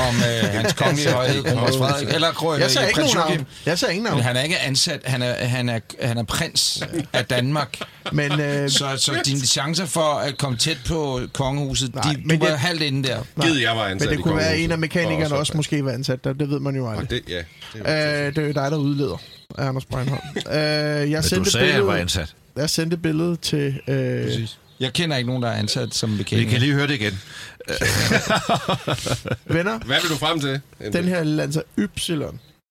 om 0.09 0.17
øh, 0.17 0.51
hans 0.51 0.73
kongelige 0.73 1.11
højhed, 1.11 1.43
kronprins 1.45 1.77
Frederik, 1.77 2.15
eller 2.15 2.33
Krø, 2.33 2.57
Jeg 2.59 2.71
sagde 2.71 2.89
ikke 2.89 3.01
prins 3.01 3.15
nogen 3.15 3.33
navn. 3.37 3.47
Jeg 3.67 3.79
sagde 3.79 3.95
ingen 3.95 4.05
navn. 4.05 4.17
Men 4.17 4.25
han 4.25 4.37
er 4.37 4.43
ikke 4.43 4.59
ansat, 4.59 5.01
han 5.05 5.23
er, 5.23 5.33
han 5.35 5.69
er, 5.69 5.79
han 6.03 6.19
er 6.19 6.23
prins 6.25 6.83
af 7.13 7.25
Danmark. 7.25 7.77
Men, 8.13 8.41
øh, 8.41 8.71
Så, 8.71 8.89
så 8.97 9.23
dine 9.27 9.41
chancer 9.41 9.87
for 9.87 10.01
at 10.15 10.39
komme 10.39 10.59
tæt 10.59 10.79
på 10.87 11.21
kongehuset, 11.33 11.95
Nej, 11.95 12.13
de, 12.13 12.23
men 12.25 12.39
du 12.39 12.45
var 12.45 12.51
det- 12.51 12.61
halvt 12.61 12.83
inde 12.83 13.09
der. 13.09 13.19
Gid 13.43 13.59
jeg 13.59 13.77
var 13.77 13.85
ansat 13.85 14.09
men 14.09 14.17
det 14.17 14.25
kunne 14.25 14.37
være 14.37 14.59
en 14.59 14.73
af 14.73 14.79
mekanikerne 14.79 15.35
Og 15.35 15.39
også 15.39 15.51
så- 15.51 15.57
måske 15.57 15.85
var 15.85 15.93
ansat 15.93 16.25
der. 16.25 16.33
Det 16.33 16.51
ved 16.51 16.61
man 16.61 16.77
jo 16.77 16.85
Og 16.87 16.91
aldrig. 16.93 17.11
det, 17.11 17.23
ja, 17.29 17.39
det 17.73 17.83
er 17.85 18.19
jo 18.21 18.27
Øh, 18.27 18.35
det 18.35 18.39
er 18.43 18.47
jo 18.47 18.53
dig, 18.53 18.71
der 18.71 18.77
udleder, 18.77 19.21
Anders 19.59 19.85
Breinholm. 19.85 20.21
øh, 20.37 20.55
jeg, 20.55 21.05
Men 21.07 21.13
du 21.23 21.29
sendte 21.29 21.51
sagde, 21.51 21.67
at 21.67 21.73
han 21.75 21.87
var 21.87 21.97
ansat. 21.97 22.35
jeg 22.57 22.71
sendte 22.71 22.97
billedet 22.97 23.41
til... 23.41 23.81
Øh, 23.89 24.49
Jeg 24.81 24.93
kender 24.93 25.17
ikke 25.17 25.27
nogen, 25.27 25.43
der 25.43 25.49
er 25.49 25.53
ansat 25.59 25.95
som 25.95 26.13
Vi 26.13 26.17
mekaniker. 26.17 26.51
kan 26.51 26.61
lige 26.61 26.73
høre 26.73 26.87
det 26.87 26.95
igen. 26.95 27.21
venner, 29.57 29.79
Hvad 29.79 30.01
vil 30.03 30.11
du 30.11 30.17
frem 30.17 30.41
til? 30.41 30.61
den 30.93 31.05
her 31.05 31.25
Lanza 31.25 31.61
Y 31.79 31.89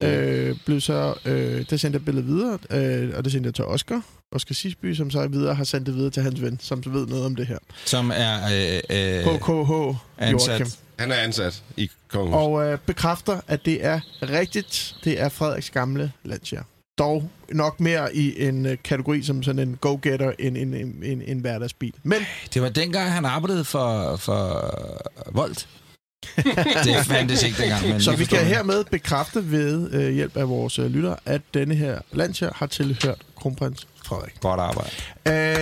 øh, 0.04 0.56
blev 0.66 0.82
så... 0.82 1.14
Øh, 1.26 1.66
det 1.70 1.80
sendte 1.80 1.98
jeg 1.98 2.06
billedet 2.06 2.28
videre, 2.28 2.58
øh, 2.70 3.18
og 3.18 3.24
det 3.24 3.32
sendte 3.32 3.48
jeg 3.48 3.54
til 3.54 3.66
Oscar. 3.66 4.02
Oscar 4.32 4.54
Sisby, 4.54 4.94
som 4.94 5.12
så 5.12 5.28
videre 5.28 5.56
har 5.56 5.64
sendt 5.64 5.88
det 5.88 5.96
videre 5.96 6.10
til 6.10 6.24
hans 6.24 6.42
ven, 6.42 6.60
som 6.62 6.84
ved 6.86 7.08
noget 7.08 7.26
om 7.26 7.36
det 7.36 7.48
her. 7.48 7.58
Som 7.86 8.12
er 8.16 8.36
øh, 8.44 8.80
øh, 8.90 9.40
KKH 9.40 9.98
ansat. 10.18 10.60
Joachim. 10.60 10.68
Han 11.00 11.12
er 11.12 11.16
ansat 11.16 11.64
i 11.78 11.90
kongehuset. 12.08 12.42
Og 12.42 12.72
øh, 12.72 12.78
bekræfter, 12.86 13.42
at 13.48 13.66
det 13.66 13.86
er 13.86 14.00
rigtigt. 14.22 14.96
Det 15.04 15.22
er 15.22 15.30
Frederiks 15.30 15.70
gamle 15.70 16.12
Lancia. 16.24 16.64
Dog 16.98 17.30
nok 17.52 17.80
mere 17.80 18.16
i 18.16 18.44
en 18.48 18.66
øh, 18.66 18.78
kategori 18.84 19.24
som 19.24 19.44
sådan 19.44 19.70
en 19.70 19.78
go-getter 19.82 20.32
end 20.40 20.58
en, 20.58 20.74
en, 20.74 21.04
en, 21.04 21.22
en 21.22 21.40
hverdagsbil. 21.40 21.94
Men 22.04 22.18
Det 22.54 22.62
var 22.62 22.70
dengang, 22.70 23.12
han 23.12 23.26
arbejdede 23.26 23.66
for, 23.66 24.16
for 24.16 24.72
Volt. 25.32 25.68
det 26.86 27.06
fandtes 27.06 27.44
ikke 27.44 27.62
dengang. 27.62 27.88
Men 27.88 28.02
så 28.02 28.16
vi 28.16 28.26
kan 28.26 28.40
det. 28.40 28.48
hermed 28.48 28.84
bekræfte 28.84 29.52
ved 29.52 29.94
øh, 29.94 30.14
hjælp 30.14 30.38
af 30.38 30.50
vores 30.50 30.80
øh, 30.80 30.86
lytter, 30.86 31.16
at 31.26 31.42
denne 31.54 31.76
her 31.76 32.00
Lancia 32.12 32.50
har 32.56 32.66
tilhørt 32.66 33.22
kronprins 33.36 33.88
Frederik. 34.12 34.34
Godt 34.40 34.60
arbejde. 34.60 34.90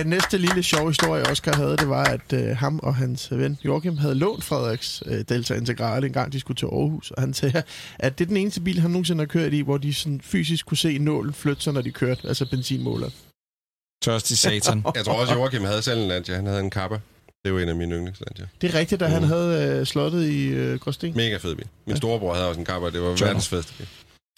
Øh, 0.00 0.04
næste 0.06 0.38
lille 0.38 0.62
sjov 0.62 0.88
historie, 0.88 1.22
Oscar 1.30 1.52
havde, 1.56 1.76
det 1.76 1.88
var, 1.88 2.04
at 2.04 2.32
øh, 2.32 2.56
ham 2.56 2.80
og 2.82 2.94
hans 2.94 3.28
ven 3.30 3.58
Joachim 3.64 3.96
havde 3.96 4.14
lånt 4.14 4.44
Frederiks 4.44 5.02
øh, 5.06 5.24
Delta 5.28 5.54
Integrale 5.54 6.06
en 6.06 6.12
gang, 6.12 6.32
de 6.32 6.40
skulle 6.40 6.56
til 6.56 6.66
Aarhus. 6.66 7.10
Og 7.10 7.22
han 7.22 7.34
sagde, 7.34 7.62
at 7.98 8.18
det 8.18 8.24
er 8.24 8.28
den 8.28 8.36
eneste 8.36 8.60
bil, 8.60 8.80
han 8.80 8.90
nogensinde 8.90 9.20
har 9.20 9.26
kørt 9.26 9.52
i, 9.52 9.60
hvor 9.60 9.78
de 9.78 9.94
sådan 9.94 10.20
fysisk 10.24 10.66
kunne 10.66 10.76
se 10.78 10.98
nålen 10.98 11.32
flytte 11.34 11.62
sig, 11.62 11.72
når 11.72 11.80
de 11.82 11.90
kørte, 11.90 12.28
altså 12.28 12.46
benzinmåler. 12.50 13.10
Tørst 14.02 14.30
i 14.30 14.36
satan. 14.36 14.84
Jeg 14.96 15.04
tror 15.04 15.20
også, 15.20 15.34
Joachim 15.34 15.64
havde 15.64 15.82
selv 15.82 16.00
en 16.00 16.08
Lancia. 16.08 16.34
Han 16.34 16.46
havde 16.46 16.60
en 16.60 16.70
Kappa. 16.70 16.98
Det 17.44 17.50
jo 17.50 17.58
en 17.58 17.68
af 17.68 17.76
mine 17.76 17.94
yndlingslancia. 17.94 18.46
Det 18.60 18.74
er 18.74 18.78
rigtigt, 18.78 19.00
da 19.00 19.06
han 19.06 19.22
Mm. 19.22 19.28
havde 19.28 19.78
øh, 19.80 19.86
slottet 19.86 20.24
i 20.24 20.46
øh, 20.46 20.78
Gråsten. 20.78 21.12
Mega 21.16 21.36
fed 21.36 21.54
bil. 21.54 21.66
Min 21.86 21.96
storebror 21.96 22.34
havde 22.34 22.48
også 22.48 22.60
en 22.60 22.66
Kappa. 22.66 22.90
Det 22.90 23.00
var 23.00 23.06
Tjønner. 23.16 23.24
verdens 23.24 23.48
fedeste 23.48 23.72
bil. 23.78 23.86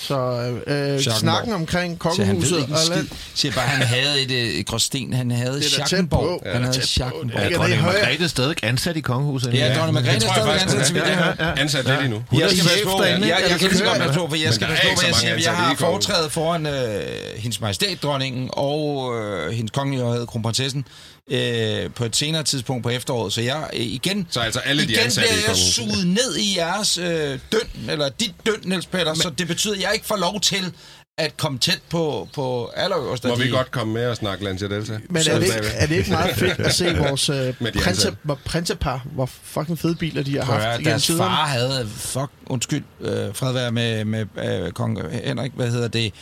Så 0.09 0.15
øh, 0.17 0.55
øh, 0.55 1.01
Schackenborg. 1.01 1.19
snakken 1.21 1.53
omkring 1.53 1.99
han 2.03 2.13
ved 2.13 2.27
kongehuset 2.27 2.59
ikke 2.61 2.73
og 2.73 2.79
skid. 2.79 2.95
land, 2.95 3.09
Siger 3.35 3.53
bare, 3.55 3.65
han 3.67 3.87
havde 3.87 4.23
et, 4.23 4.31
øh, 4.31 4.49
et 4.61 4.67
gråsten. 4.67 5.13
Han 5.13 5.31
havde 5.31 5.63
Schackenborg. 5.63 6.21
på. 6.43 6.49
Han 6.53 6.63
Ja, 6.63 6.67
havde. 6.69 6.83
Schackenborg. 6.87 7.41
Er 7.41 7.45
Ikke 7.45 7.57
dronning? 7.57 7.83
Margrethe 7.83 8.29
stadig 8.29 8.57
ansat 8.65 8.97
i 8.97 9.01
kongehuset? 9.01 9.55
Ja, 9.55 9.75
dronning 9.75 9.95
Margrethe 9.95 10.21
Det 10.21 10.29
er 10.29 10.35
stadig 10.35 10.63
ansat, 10.63 10.97
er. 10.97 11.07
jeg 11.07 11.17
hører. 11.39 11.55
Ansat 11.57 11.85
lidt 11.85 12.01
endnu. 12.01 12.17
Er 12.17 12.39
Jeg 12.39 12.51
skal 12.51 12.63
passe 12.63 12.85
på, 12.85 13.03
jeg, 13.03 13.15
ikke? 13.15 13.59
kan 13.59 13.69
lige 13.69 13.79
så 13.79 13.85
godt 13.85 13.99
passe 13.99 14.19
på, 14.21 14.29
for 14.29 14.37
jeg 14.37 14.55
skal 14.55 14.67
passe 14.67 14.83
er 14.83 14.87
på, 14.87 14.91
ikke 14.91 15.01
hvad 15.01 15.09
jeg 15.31 15.41
siger. 15.41 15.53
Jeg 15.53 15.53
har 15.61 15.75
foretrædet 15.79 16.33
foran 16.33 16.67
øh, 16.67 17.01
hendes 17.37 17.61
majestæt, 17.61 18.03
dronningen, 18.03 18.49
og 18.53 19.13
øh, 19.19 19.53
hendes 19.53 19.71
kongelige 19.71 20.05
højhed, 20.05 20.27
kronprinsessen, 20.27 20.85
øh, 21.31 21.91
på 21.95 22.05
et 22.05 22.17
senere 22.17 22.43
tidspunkt 22.43 22.83
på 22.83 22.89
efteråret. 22.91 23.33
Så 23.33 23.41
jeg 23.41 23.71
øh, 23.73 23.81
igen, 23.81 24.27
Så 24.31 24.41
altså 24.41 24.61
alle 24.61 24.83
de 24.87 24.93
igen 24.93 25.11
bliver 25.17 25.29
jeg 25.49 25.57
suget 25.57 26.07
ned 26.07 26.37
i 26.37 26.57
jeres 26.59 26.99
øh, 26.99 27.39
døn, 27.53 27.91
eller 27.91 28.09
dit 28.09 28.35
døn, 28.47 28.61
Niels 28.65 28.87
Peter, 28.87 29.15
så 29.15 29.31
det 29.31 29.47
betyder, 29.47 29.75
at 29.75 29.83
jeg 29.83 29.91
ikke 29.95 30.07
får 30.07 30.17
lov 30.17 30.41
til 30.41 30.73
at 31.19 31.37
komme 31.37 31.59
tæt 31.59 31.81
på, 31.91 32.29
på 32.35 32.71
allerøverste. 32.77 33.29
Må 33.29 33.37
vi 33.37 33.49
godt 33.49 33.71
komme 33.71 33.95
med 33.95 34.07
og 34.07 34.17
snakke 34.17 34.45
Lancia 34.45 34.69
Delta? 34.69 34.99
Men 35.11 35.23
er 35.31 35.39
det, 35.39 35.43
ikke, 35.43 35.69
er 35.69 35.87
det 35.87 35.97
ikke 35.97 36.11
meget 36.11 36.37
fedt 36.43 36.61
at 36.61 36.75
se 36.75 36.97
vores 36.97 37.29
øh, 37.29 37.55
prinse, 37.83 38.17
prinsepar, 38.45 39.07
hvor 39.15 39.27
fucking 39.27 39.79
fede 39.79 39.95
biler 39.95 40.23
de 40.23 40.37
har 40.37 40.45
Prøv 40.45 40.59
haft 40.59 40.85
deres 40.85 41.05
tiderne? 41.05 41.25
far 41.25 41.47
havde, 41.47 41.89
fuck, 41.89 42.31
undskyld, 42.47 42.85
øh, 43.01 43.35
fred 43.35 43.53
være 43.53 43.73
med, 43.73 44.05
med 44.05 44.27
øh, 44.39 44.73
kong 44.73 44.99
Henrik, 45.25 45.53
hvad 45.55 45.71
hedder 45.71 45.89
det, 45.89 46.15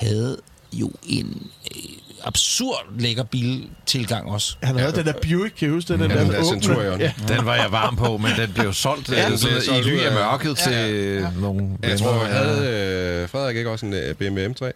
havde 0.00 0.38
jo 0.72 0.92
en 1.08 1.50
øh, 1.76 1.82
absurd 2.24 3.00
lækker 3.00 3.22
biltilgang 3.22 4.30
også. 4.30 4.56
Han 4.62 4.76
havde 4.76 4.92
den 4.92 5.06
der 5.06 5.12
Buick, 5.12 5.54
kan 5.56 5.68
I 5.68 5.70
huske 5.70 5.92
det? 5.92 6.00
Den 6.00 6.10
Ja, 6.10 6.16
der, 6.16 6.24
den 6.24 6.32
der 6.32 6.44
Centurion. 6.44 7.00
Ja. 7.00 7.12
Den 7.28 7.46
var 7.46 7.54
jeg 7.56 7.72
varm 7.72 7.96
på, 7.96 8.16
men 8.16 8.30
den 8.36 8.52
blev 8.52 8.72
solgt 8.72 9.08
Ja, 9.08 9.20
ja, 9.22 9.28
den 9.30 9.38
sådan, 9.38 9.54
blev 9.54 9.62
solgt 9.62 9.86
i 9.86 9.90
ly 9.90 9.98
af 9.98 10.12
mørket 10.12 10.58
til 10.58 11.28
nogle 11.40 11.78
Jeg 11.82 11.98
tror, 11.98 12.12
venner. 12.12 12.26
havde 12.26 13.22
øh, 13.22 13.28
Frederik 13.28 13.56
ikke 13.56 13.70
også 13.70 13.86
en 13.86 13.94
øh, 13.94 14.14
BMW 14.14 14.46
M3? 14.52 14.70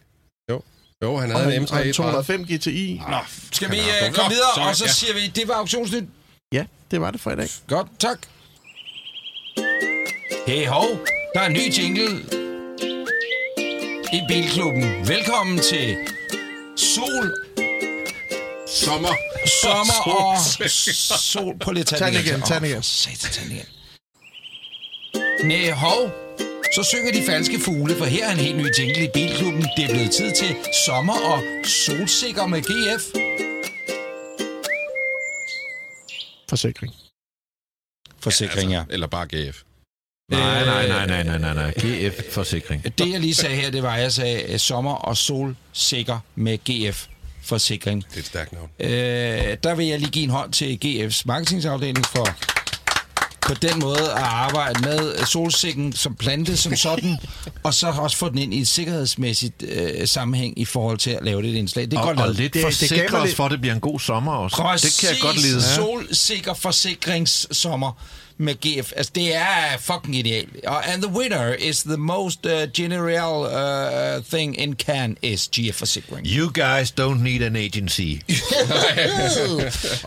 Jo, 1.03 1.17
han 1.17 1.33
Og 1.33 1.39
havde 1.41 1.57
en, 1.57 1.63
en 1.63 1.69
og 1.73 1.83
en 1.87 1.91
M3 1.91 1.93
205 1.93 2.45
GTI. 2.45 3.03
Nå, 3.09 3.17
skal 3.53 3.71
vi 3.71 3.77
Han 3.77 3.85
uh, 3.87 4.05
haft 4.05 4.15
komme 4.15 4.31
videre, 4.31 4.49
Nå, 4.57 4.63
og 4.63 4.77
så 4.77 4.85
ja. 4.85 4.91
siger 4.91 5.15
vi, 5.15 5.27
det 5.27 5.49
var 5.49 5.55
auktionsnyt. 5.55 6.05
Ja, 6.53 6.65
det 6.91 7.01
var 7.01 7.11
det 7.11 7.21
for 7.21 7.31
i 7.31 7.37
dag. 7.37 7.49
Godt, 7.69 7.87
tak. 7.99 8.19
Hey 10.47 10.67
hov, 10.67 10.87
der 11.35 11.41
er 11.41 11.47
en 11.47 11.53
ny 11.53 11.79
jingle 11.79 12.19
i 14.13 14.21
Bilklubben. 14.29 15.09
Velkommen 15.09 15.59
til 15.59 15.97
Sol, 16.77 17.27
Sommer. 18.67 19.15
Sommer 19.63 20.01
og 20.07 20.39
Sol. 21.33 21.55
At 21.79 21.87
tage 21.87 21.99
Tag 21.99 22.13
den 22.13 22.21
igen, 22.21 22.41
tag 22.43 22.57
den 22.61 22.65
igen. 22.71 22.83
Satan, 22.83 23.31
tag 23.33 23.45
den 23.45 23.53
igen. 23.53 23.67
Næh, 25.49 25.73
hov. 25.73 26.11
Så 26.75 26.83
synger 26.83 27.13
de 27.13 27.23
falske 27.27 27.61
fugle, 27.61 27.97
for 27.97 28.05
her 28.05 28.27
er 28.29 28.33
en 28.33 28.39
helt 28.39 28.57
ny 28.57 28.67
jingle 28.79 29.05
i 29.05 29.09
Bilklubben. 29.15 29.63
Det 29.77 29.85
er 29.85 29.89
blevet 29.89 30.11
tid 30.11 30.33
til 30.35 30.57
sommer 30.87 31.21
og 31.33 31.43
solsikker 31.65 32.47
med 32.47 32.63
GF. 32.63 33.05
Forsikring. 36.49 36.95
Forsikring, 38.21 38.71
ja. 38.71 38.79
Altså, 38.79 38.93
eller 38.93 39.07
bare 39.07 39.27
GF. 39.27 39.63
Nej, 40.31 40.65
nej, 40.65 40.89
nej, 40.89 41.07
nej, 41.07 41.23
nej, 41.23 41.39
nej, 41.39 41.55
nej. 41.55 41.71
GF-forsikring. 41.79 42.83
Det, 42.99 43.13
jeg 43.13 43.21
lige 43.21 43.35
sagde 43.35 43.57
her, 43.57 43.71
det 43.71 43.83
var, 43.83 43.91
at 43.95 44.03
jeg 44.03 44.13
sagde 44.13 44.43
øh, 44.53 44.59
sommer 44.59 44.93
og 44.93 45.17
solsikker 45.17 46.19
med 46.37 46.59
GF 46.59 47.07
forsikring. 47.45 48.05
Det 48.11 48.15
er 48.17 48.21
et 48.21 48.27
stærkt 48.27 48.53
navn. 48.53 48.69
Øh, 48.81 49.57
der 49.63 49.75
vil 49.75 49.87
jeg 49.87 49.99
lige 49.99 50.11
give 50.11 50.25
en 50.25 50.31
hånd 50.31 50.53
til 50.53 50.79
GF's 50.85 51.23
marketingsafdeling 51.25 52.07
for 52.07 52.29
på 53.41 53.55
den 53.55 53.79
måde 53.81 54.03
at 54.13 54.19
arbejde 54.23 54.81
med 54.81 55.27
solsikken 55.27 55.93
som 55.93 56.15
plante 56.15 56.57
som 56.57 56.77
sådan, 56.87 57.17
og 57.63 57.75
så 57.75 57.87
også 57.89 58.17
få 58.17 58.29
den 58.29 58.39
ind 58.39 58.55
i 58.55 58.61
et 58.61 58.69
sikkerhedsmæssigt 58.69 59.63
øh, 59.63 60.09
sammenhæng 60.09 60.59
i 60.59 60.65
forhold 60.65 60.99
til 60.99 61.11
at 61.11 61.25
lave 61.25 61.43
det 61.43 61.51
et 61.51 61.55
indslag. 61.57 61.85
Det 61.85 61.93
er 61.95 61.99
Og, 62.01 62.07
godt 62.07 62.21
og 62.21 62.29
lidt 62.29 62.39
Det- 62.39 62.55
det 62.55 62.63
forsikre 62.63 63.07
mig 63.11 63.21
os 63.21 63.27
lidt- 63.27 63.37
for, 63.37 63.45
at 63.45 63.51
det 63.51 63.61
bliver 63.61 63.75
en 63.75 63.81
god 63.81 64.01
sommer 64.01 64.33
også. 64.33 64.57
Præcis, 64.57 64.97
Det 64.97 65.01
kan 65.01 65.15
jeg 65.17 65.23
godt 65.23 65.43
lide. 65.43 65.63
solsikker 65.63 66.55
forsikringssommer 66.55 67.93
med 68.39 68.55
GF. 68.55 68.93
Altså, 68.97 69.13
det 69.15 69.35
er 69.37 69.43
fucking 69.81 70.15
genialt. 70.17 70.49
Og 70.67 70.93
and 70.93 71.03
the 71.03 71.13
winner 71.13 71.53
is 71.55 71.83
the 71.83 71.97
most 71.97 72.47
uh, 72.47 72.53
general 72.77 74.17
uh, 74.19 74.25
thing 74.25 74.61
in 74.61 74.75
can 74.75 75.17
is 75.23 75.49
GF 75.57 75.75
Forsikring. 75.75 76.27
You 76.27 76.51
guys 76.55 76.95
don't 77.01 77.23
need 77.23 77.43
an 77.43 77.57
agency. 77.57 78.01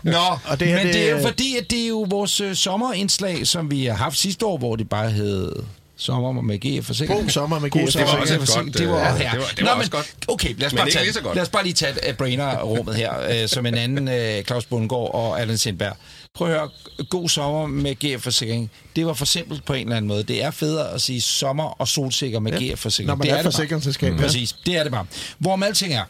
Nå, 0.02 0.18
Og 0.46 0.60
det 0.60 0.68
her, 0.68 0.76
men 0.76 0.86
det, 0.86 0.94
det 0.94 1.06
er 1.06 1.10
jo 1.10 1.22
fordi, 1.22 1.56
at 1.56 1.70
det 1.70 1.82
er 1.82 1.88
jo 1.88 2.06
vores 2.08 2.40
uh, 2.40 2.52
sommerindslag, 2.54 3.46
som 3.46 3.70
vi 3.70 3.84
har 3.86 3.94
haft 3.94 4.18
sidste 4.18 4.46
år, 4.46 4.58
hvor 4.58 4.76
det 4.76 4.88
bare 4.88 5.10
hed 5.10 5.52
Sommer 5.96 6.32
med 6.32 6.58
GF 6.58 6.86
Forsikring. 6.86 7.20
God 7.20 7.28
sommer 7.30 7.58
med 7.58 7.70
GF 7.70 7.80
Forsikring. 7.80 8.06
Det 8.08 8.14
var 8.16 8.20
også 8.20 8.34
et 8.34 8.40
Forsikring. 8.40 8.74
Det 8.78 8.88
var 8.88 9.08
godt, 9.10 9.14
øh, 9.14 9.18
her. 9.20 9.30
det 9.30 9.40
var- 9.40 9.46
det 9.56 9.64
var 9.64 9.74
Nå, 9.74 9.78
også 9.80 9.90
men, 9.92 9.96
godt. 9.98 10.14
Okay, 10.28 10.54
lad 10.58 10.66
os, 10.66 10.74
bare 10.74 10.90
tage, 10.90 11.12
godt. 11.22 11.34
lad 11.34 11.42
os 11.42 11.48
bare 11.48 11.62
lige 11.62 11.72
tage 11.74 11.94
uh, 12.08 12.14
Brainer-rummet 12.14 12.94
her, 12.94 13.42
uh, 13.42 13.48
som 13.48 13.66
en 13.66 13.74
anden 13.74 14.08
uh, 14.08 14.44
Claus 14.46 14.64
Bundgaard 14.64 15.10
og 15.14 15.40
Allan 15.40 15.58
Sindberg. 15.58 15.96
Prøv 16.34 16.48
at 16.48 16.54
høre, 16.58 16.70
god 17.10 17.28
sommer 17.28 17.66
med 17.66 17.94
GF 17.94 18.22
Forsikring. 18.22 18.70
Det 18.96 19.06
var 19.06 19.12
for 19.12 19.24
simpelt 19.24 19.64
på 19.64 19.72
en 19.72 19.80
eller 19.86 19.96
anden 19.96 20.08
måde. 20.08 20.22
Det 20.22 20.42
er 20.44 20.50
federe 20.50 20.90
at 20.92 21.00
sige 21.00 21.20
sommer 21.20 21.64
og 21.64 21.88
solsikker 21.88 22.38
med 22.40 22.52
Ja. 22.60 22.72
GF 22.74 22.78
Forsikring. 22.78 23.06
Når 23.06 23.14
man 23.14 23.22
det 23.26 23.30
er 23.32 23.36
bare. 23.36 23.44
forsikringsselskab. 23.44 24.12
ja. 24.12 24.18
Præcis, 24.20 24.52
det 24.66 24.76
er 24.76 24.82
det 24.82 24.92
bare. 24.92 25.06
Hvorom 25.38 25.62
alting 25.62 25.94
er, 25.94 26.04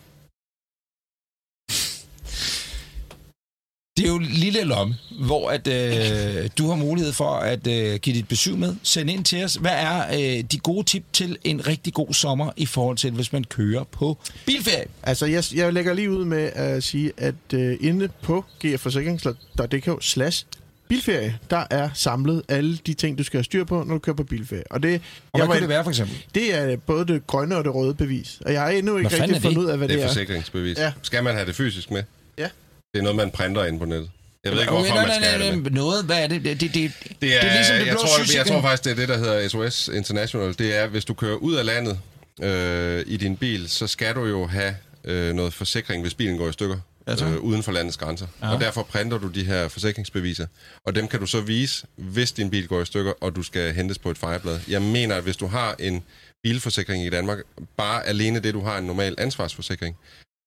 det 4.01 4.07
er 4.09 4.13
jo 4.13 4.17
en 4.17 4.25
lille 4.25 4.65
lomme, 4.65 4.97
hvor 5.21 5.51
at, 5.51 5.67
øh, 5.67 6.51
du 6.59 6.69
har 6.69 6.77
mulighed 6.77 7.13
for 7.13 7.31
at 7.31 7.67
øh, 7.67 7.95
give 7.99 8.17
dit 8.17 8.29
besøg 8.29 8.59
med. 8.59 8.75
Send 8.83 9.11
ind 9.11 9.25
til 9.25 9.45
os. 9.45 9.55
Hvad 9.55 9.71
er 9.75 10.05
øh, 10.39 10.45
de 10.53 10.59
gode 10.59 10.87
tip 10.87 11.05
til 11.13 11.39
en 11.45 11.67
rigtig 11.67 11.95
god 11.95 12.13
sommer 12.15 12.51
i 12.57 12.67
forhold 12.67 12.97
til, 12.97 13.11
hvis 13.11 13.33
man 13.33 13.45
kører 13.45 13.85
på 13.85 14.19
bilferie? 14.47 14.85
Altså, 15.03 15.27
jeg, 15.27 15.45
jeg 15.55 15.73
lægger 15.73 15.95
lige 15.95 16.11
ud 16.11 16.25
med 16.25 16.51
at 16.55 16.85
sige, 16.85 17.13
at 17.17 17.35
uh, 17.55 17.61
inde 17.81 18.09
på 18.23 18.45
gfforsikring.dk 18.67 19.89
slash 20.05 20.47
bilferie, 20.89 21.39
der 21.51 21.65
er 21.71 21.91
samlet 21.95 22.43
alle 22.49 22.79
de 22.87 22.95
ting, 22.95 23.19
du 23.19 23.25
skal 23.25 23.39
have 23.39 23.45
styr 23.45 23.65
på, 23.65 23.83
når 23.85 23.95
du 23.95 23.99
kører 23.99 24.17
på 24.17 24.25
bilferie. 24.25 24.63
Og 24.71 24.83
det, 24.83 24.95
Og 25.33 25.39
hvad 25.39 25.41
jeg 25.41 25.47
kunne 25.49 25.61
det 25.61 25.69
være, 25.69 25.83
for 25.85 25.91
eksempel? 25.91 26.17
det 26.35 26.55
er 26.55 26.77
både 26.77 27.07
det 27.07 27.27
grønne 27.27 27.57
og 27.57 27.65
det 27.65 27.75
røde 27.75 27.95
bevis. 27.95 28.39
Og 28.47 28.53
jeg 28.53 28.61
har 28.61 28.69
endnu 28.69 28.97
ikke 28.99 29.11
rigtig 29.11 29.35
det? 29.35 29.43
fundet 29.43 29.59
ud 29.59 29.67
af, 29.67 29.79
hvad 29.79 29.89
Det 29.89 29.95
det, 29.95 30.03
er 30.03 30.05
er. 30.05 30.09
forsikringsbevis. 30.13 30.79
Ja. 30.79 30.93
Skal 31.03 31.25
man 31.25 31.35
have 31.35 31.47
det 31.47 31.55
fysisk 31.55 31.91
med? 31.91 32.03
Ja. 32.39 32.49
Det 32.95 32.99
er 32.99 33.03
noget, 33.03 33.17
man 33.17 33.31
printer 33.31 33.65
ind 33.65 33.79
på 33.79 33.85
nettet. 33.85 34.11
Jeg 34.45 34.53
ved 34.53 34.61
ikke, 34.61 34.73
Okay, 34.73 34.81
hvorfor 34.81 34.95
nej, 34.95 35.07
man 35.07 35.15
skal 35.15 35.39
nej, 35.39 35.47
det 35.47 35.55
nej, 35.55 35.63
med. 35.63 35.71
noget, 35.71 36.05
hvad 36.05 36.23
er 36.23 36.27
det? 36.27 36.45
Det, 36.45 36.61
det, 36.61 36.75
det, 36.75 36.93
Det 37.23 37.37
er, 37.37 37.41
det 37.41 37.51
er 37.51 37.55
ligesom 37.55 37.77
det 37.77 37.87
jeg, 37.87 37.93
blå 37.95 38.01
tror, 38.01 38.09
jeg, 38.09 38.19
jeg 38.19 38.27
sygesikring. 38.27 38.47
tror 38.47 38.63
faktisk, 38.69 38.85
det 38.85 38.91
er 38.93 38.97
det, 38.97 39.09
der 39.09 39.19
hedder 39.19 39.49
SOS 39.49 39.89
International. 39.89 40.55
Det 40.59 40.77
er, 40.77 40.87
hvis 40.87 41.05
du 41.05 41.15
kører 41.15 41.37
ud 41.37 41.55
af 41.55 41.65
landet 41.65 41.99
øh, 42.43 43.05
i 43.07 43.17
din 43.17 43.37
bil, 43.37 43.69
så 43.69 43.87
skal 43.87 44.15
du 44.15 44.25
jo 44.27 44.47
have 44.47 44.77
øh, 45.05 45.35
noget 45.35 45.53
forsikring, 45.55 46.03
hvis 46.03 46.15
bilen 46.15 46.39
går 46.39 46.49
i 46.49 46.53
stykker 46.53 46.77
øh, 47.09 47.37
uden 47.37 47.63
for 47.63 47.73
landets 47.73 47.97
grænser. 47.97 48.27
Ja. 48.43 48.55
Og 48.55 48.61
derfor 48.61 48.83
printer 48.83 49.19
du 49.19 49.29
de 49.29 49.45
her 49.45 49.69
forsikringsbeviser. 49.69 50.47
Og 50.87 50.95
dem 50.95 51.09
kan 51.09 51.21
du 51.21 51.27
så 51.27 51.41
vise, 51.41 51.87
hvis 51.97 52.33
din 52.33 52.51
bil 52.51 52.69
går 52.69 52.83
i 52.83 52.85
stykker, 52.87 53.13
og 53.21 53.37
du 53.37 53.43
skal 53.43 53.75
hentes 53.75 53.99
på 53.99 54.11
et 54.11 54.19
fejreblad. 54.19 54.61
Jeg 54.69 54.83
mener, 54.83 55.15
at 55.17 55.23
hvis 55.23 55.37
du 55.37 55.47
har 55.47 55.77
en 55.79 56.03
bilforsikring 56.43 57.05
i 57.07 57.11
Danmark, 57.11 57.39
bare 57.77 58.07
alene 58.07 58.41
det, 58.41 58.55
du 58.55 58.61
har 58.61 58.79
en 58.79 58.85
normal 58.85 59.15
ansvarsforsikring, 59.19 59.97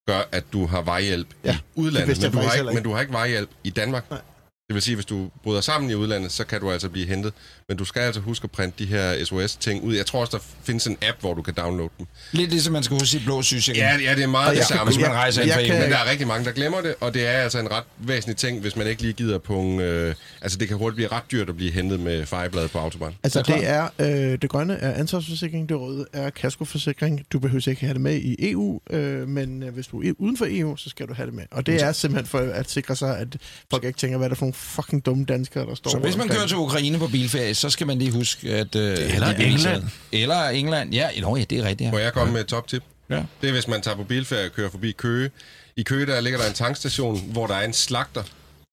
gør, 0.06 0.28
at 0.32 0.44
du 0.52 0.66
har 0.66 0.82
vejhjælp 0.82 1.28
ja, 1.44 1.50
i 1.50 1.52
det 1.52 1.62
udlandet, 1.74 2.22
men 2.22 2.32
du, 2.32 2.38
har 2.38 2.54
ikke. 2.54 2.74
men 2.74 2.82
du 2.82 2.92
har 2.92 3.00
ikke 3.00 3.12
vejhjælp 3.12 3.50
i 3.64 3.70
Danmark. 3.70 4.10
Nej. 4.10 4.20
Det 4.68 4.74
vil 4.74 4.82
sige, 4.82 4.94
hvis 4.94 5.06
du 5.06 5.30
bryder 5.42 5.60
sammen 5.60 5.90
i 5.90 5.94
udlandet, 5.94 6.32
så 6.32 6.44
kan 6.44 6.60
du 6.60 6.70
altså 6.70 6.88
blive 6.88 7.06
hentet. 7.06 7.32
Men 7.68 7.76
du 7.76 7.84
skal 7.84 8.00
altså 8.00 8.20
huske 8.20 8.44
at 8.44 8.50
printe 8.50 8.84
de 8.84 8.88
her 8.88 9.24
SOS-ting 9.24 9.84
ud. 9.84 9.94
Jeg 9.94 10.06
tror 10.06 10.20
også, 10.20 10.36
der 10.36 10.42
findes 10.64 10.86
en 10.86 10.96
app, 11.02 11.20
hvor 11.20 11.34
du 11.34 11.42
kan 11.42 11.54
downloade 11.54 11.90
dem. 11.98 12.06
Lidt 12.32 12.50
ligesom 12.50 12.72
man 12.72 12.82
skal 12.82 12.94
huske 12.94 13.06
sit 13.06 13.24
blå 13.24 13.42
sygesikring. 13.42 13.84
Ja, 13.84 13.96
ja 14.10 14.14
det 14.14 14.22
er 14.22 14.26
meget 14.26 14.50
Og 14.50 14.56
det 14.56 14.64
samme. 14.64 14.84
Hvis 14.84 15.00
man 15.00 15.10
rejser 15.10 15.42
ind 15.42 15.50
jeg 15.50 15.66
kan-. 15.66 15.80
Men 15.80 15.90
der 15.90 15.96
er 15.98 16.10
rigtig 16.10 16.26
mange, 16.26 16.44
der 16.44 16.52
glemmer 16.52 16.80
det, 16.80 16.94
og 17.00 17.14
det 17.14 17.26
er 17.26 17.30
altså 17.30 17.58
en 17.58 17.70
ret 17.70 17.84
væsentlig 17.98 18.36
ting, 18.36 18.60
hvis 18.60 18.76
man 18.76 18.86
ikke 18.86 19.02
lige 19.02 19.12
gider 19.12 19.38
på 19.38 19.60
en, 19.60 19.80
øh, 19.80 20.14
Altså, 20.40 20.58
det 20.58 20.68
kan 20.68 20.76
hurtigt 20.76 20.94
blive 20.94 21.08
ret 21.08 21.22
dyrt 21.32 21.48
at 21.48 21.56
blive 21.56 21.72
hentet 21.72 22.00
med 22.00 22.26
fejreblad 22.26 22.68
på 22.68 22.78
autobahn. 22.78 23.14
Altså, 23.22 23.42
Det 23.42 23.68
er 23.68 23.88
det 23.98 24.32
øh, 24.32 24.38
det 24.42 24.50
grønne 24.50 24.74
er 24.74 24.94
ansvarsforsikring, 24.94 25.68
det 25.68 25.80
røde 25.80 26.06
er 26.12 26.30
kaskoforsikring. 26.30 27.26
Du 27.32 27.38
behøver 27.38 27.68
ikke 27.68 27.80
have 27.80 27.92
det 27.92 28.00
med 28.00 28.16
i 28.16 28.50
EU, 28.50 28.80
øh, 28.90 29.28
men 29.28 29.62
øh, 29.62 29.74
hvis 29.74 29.86
du 29.86 30.02
er 30.02 30.12
uden 30.18 30.36
for 30.36 30.46
EU, 30.48 30.76
så 30.76 30.90
skal 30.90 31.08
du 31.08 31.14
have 31.14 31.26
det 31.26 31.34
med. 31.34 31.44
Og 31.50 31.66
det 31.66 31.82
er 31.82 31.92
simpelthen 31.92 32.26
for 32.26 32.38
at 32.38 32.70
sikre 32.70 32.96
sig, 32.96 33.18
at 33.18 33.36
folk 33.70 33.84
ikke 33.84 33.98
tænker, 33.98 34.18
hvad 34.18 34.26
er 34.26 34.28
det 34.28 34.38
for 34.38 34.44
nogle 34.44 34.54
fucking 34.64 35.06
dumme 35.06 35.24
danskere, 35.24 35.66
der 35.66 35.74
står 35.74 35.90
Så 35.90 35.98
hvis 35.98 36.16
man 36.16 36.28
kører 36.28 36.46
til 36.46 36.56
Ukraine 36.56 36.98
på 36.98 37.06
bilferie, 37.08 37.54
så 37.54 37.70
skal 37.70 37.86
man 37.86 37.98
lige 37.98 38.10
huske, 38.12 38.50
at... 38.50 38.74
Øh, 38.76 39.14
Eller 39.14 39.28
England. 39.28 39.82
Eller 40.12 40.48
England. 40.48 40.92
Ja, 40.94 41.08
nå, 41.20 41.36
ja, 41.36 41.44
det 41.50 41.58
er 41.58 41.64
rigtigt. 41.68 41.90
Må 41.90 41.98
Ja. 41.98 42.04
jeg 42.04 42.12
komme 42.12 42.32
med 42.32 42.40
et 42.40 42.46
top-tip? 42.46 42.82
Ja. 43.10 43.22
Det 43.42 43.48
er, 43.48 43.52
hvis 43.52 43.68
man 43.68 43.82
tager 43.82 43.96
på 43.96 44.04
bilferie 44.04 44.46
og 44.46 44.52
kører 44.52 44.70
forbi 44.70 44.92
Køge. 44.92 45.30
I 45.76 45.82
Køge, 45.82 46.06
der 46.06 46.20
ligger 46.20 46.38
der 46.38 46.48
en 46.48 46.54
tankstation, 46.54 47.22
hvor 47.32 47.46
der 47.46 47.54
er 47.54 47.64
en 47.64 47.72
slagter 47.72 48.22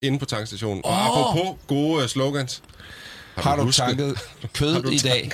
inde 0.02 0.20
på 0.20 0.26
tankstationen. 0.26 0.86
Og 0.86 0.92
Åh! 0.92 1.06
apropos 1.08 1.58
gode 1.68 2.04
øh, 2.04 2.10
slogans. 2.10 2.62
Har 3.36 3.56
du 3.56 3.64
husket- 3.64 3.82
tanket 3.86 4.16
kød 4.54 4.92
i 4.92 4.98
dag? 4.98 5.32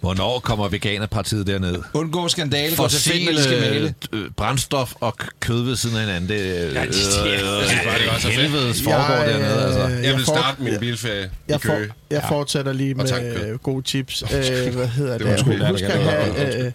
Hvornår 0.00 0.38
kommer 0.38 0.68
Veganerpartiet 0.68 1.46
derned? 1.46 1.76
Undgå 1.94 2.28
skandale, 2.28 2.76
gå 2.76 2.88
til 2.88 3.00
fedt, 3.12 3.24
når 3.24 3.32
de 3.32 3.42
skal 3.42 3.60
male. 3.60 3.94
Fossile 4.02 4.24
øh, 4.24 4.30
brændstof 4.36 4.92
og 5.00 5.16
kød 5.40 5.62
ved 5.62 5.76
siden 5.76 5.96
af 5.96 6.02
hinanden. 6.02 6.28
Det, 6.30 6.34
øh, 6.40 6.74
Ja, 6.74 6.82
det- 6.82 6.92
det- 6.92 7.32
øh, 7.32 7.38
det 7.38 7.44
er 7.44 8.10
også 8.14 8.20
så 8.20 8.28
fedt. 8.28 8.40
helvedes 8.40 8.82
foregår 8.82 9.14
Jeg, 9.14 9.28
dernede, 9.34 9.64
altså. 9.64 9.84
øh, 9.86 9.90
Jeg 9.92 10.04
jeg 10.04 10.14
vil 10.16 10.24
får- 10.24 10.32
starte 10.36 10.62
min 10.62 10.78
bilferie 10.80 11.24
i 11.24 11.28
Jeg, 11.48 11.60
for, 11.60 11.68
Køge. 11.74 11.90
jeg 12.10 12.22
fortsætter 12.28 12.72
lige 12.72 12.94
med 12.94 13.48
øh, 13.50 13.58
gode 13.58 13.82
tips. 13.82 14.22
Øh, 14.66 14.74
hvad 14.74 14.86
hedder 14.88 15.18
det? 15.18 15.40
sgu 15.40 15.50
Husk, 15.50 15.80
lidt 15.82 15.92
at 15.92 16.02
have, 16.02 16.66
øh, 16.66 16.72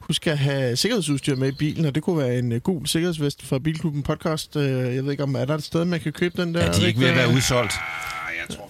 husk 0.00 0.26
at 0.26 0.38
have 0.38 0.76
sikkerhedsudstyr 0.76 1.36
med 1.36 1.48
i 1.48 1.52
bilen, 1.52 1.84
og 1.84 1.94
det 1.94 2.02
kunne 2.02 2.18
være 2.18 2.38
en 2.38 2.52
øh, 2.52 2.60
gul 2.60 2.86
sikkerhedsvest 2.86 3.46
fra 3.46 3.58
Bilklubben 3.58 4.02
Podcast. 4.02 4.56
Øh, 4.56 4.94
jeg 4.94 5.04
ved 5.04 5.10
ikke, 5.10 5.22
om 5.22 5.34
er 5.34 5.44
der 5.44 5.54
et 5.54 5.64
sted, 5.64 5.84
man 5.84 6.00
kan 6.00 6.12
købe 6.12 6.42
den 6.42 6.54
der? 6.54 6.60
Er 6.60 6.72
de 6.72 6.86
ikke 6.86 7.00
ved 7.00 7.08
at 7.08 7.16
være 7.16 7.28
udsolgt? 7.28 7.72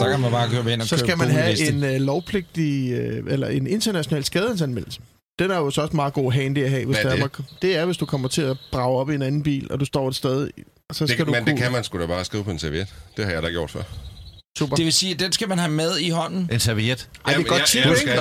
Der 0.00 0.10
kan 0.10 0.20
man 0.20 0.30
bare 0.30 0.48
køre 0.50 0.72
ind 0.72 0.80
og 0.80 0.86
Så 0.88 0.96
skal 0.98 1.18
man 1.18 1.30
have 1.30 1.68
en 1.68 1.84
øh, 1.84 2.00
lovpligtig, 2.00 2.92
øh, 2.92 3.24
eller 3.32 3.48
en 3.48 3.66
international 3.66 4.24
skadesanmeldelse. 4.24 5.00
Den 5.38 5.50
er 5.50 5.56
jo 5.56 5.70
så 5.70 5.82
også 5.82 5.96
meget 5.96 6.12
god 6.12 6.32
handy 6.32 6.64
at 6.64 6.70
have, 6.70 6.86
hvis 6.86 6.98
Hvad 6.98 7.12
er 7.12 7.16
det? 7.16 7.24
Er, 7.24 7.28
det 7.62 7.76
er, 7.76 7.84
hvis 7.84 7.96
du 7.96 8.06
kommer 8.06 8.28
til 8.28 8.42
at 8.42 8.56
brage 8.72 8.98
op 8.98 9.10
i 9.10 9.14
en 9.14 9.22
anden 9.22 9.42
bil, 9.42 9.72
og 9.72 9.80
du 9.80 9.84
står 9.84 10.08
et 10.08 10.14
sted, 10.16 10.48
og 10.88 10.94
så 10.94 11.06
skal 11.06 11.18
Det, 11.18 11.26
du 11.26 11.32
men 11.32 11.42
kunne... 11.44 11.52
det 11.52 11.60
kan 11.62 11.72
man 11.72 11.84
sgu 11.84 12.00
da 12.00 12.06
bare 12.06 12.24
skrive 12.24 12.44
på 12.44 12.50
en 12.50 12.58
serviet. 12.58 12.86
Det 13.16 13.24
har 13.24 13.32
jeg 13.32 13.42
da 13.42 13.48
gjort 13.48 13.70
før. 13.70 13.82
Super. 14.58 14.76
Det 14.76 14.84
vil 14.84 14.92
sige, 14.92 15.14
at 15.14 15.20
den 15.20 15.32
skal 15.32 15.48
man 15.48 15.58
have 15.58 15.70
med 15.72 15.98
i 16.00 16.10
hånden. 16.10 16.48
En 16.52 16.60
serviet. 16.60 17.08
Ej, 17.26 17.32
det 17.34 17.40
er 17.40 17.44
godt 17.48 17.66
tip, 17.66 17.84
jeg, 17.84 17.96
ikke? 18.00 18.12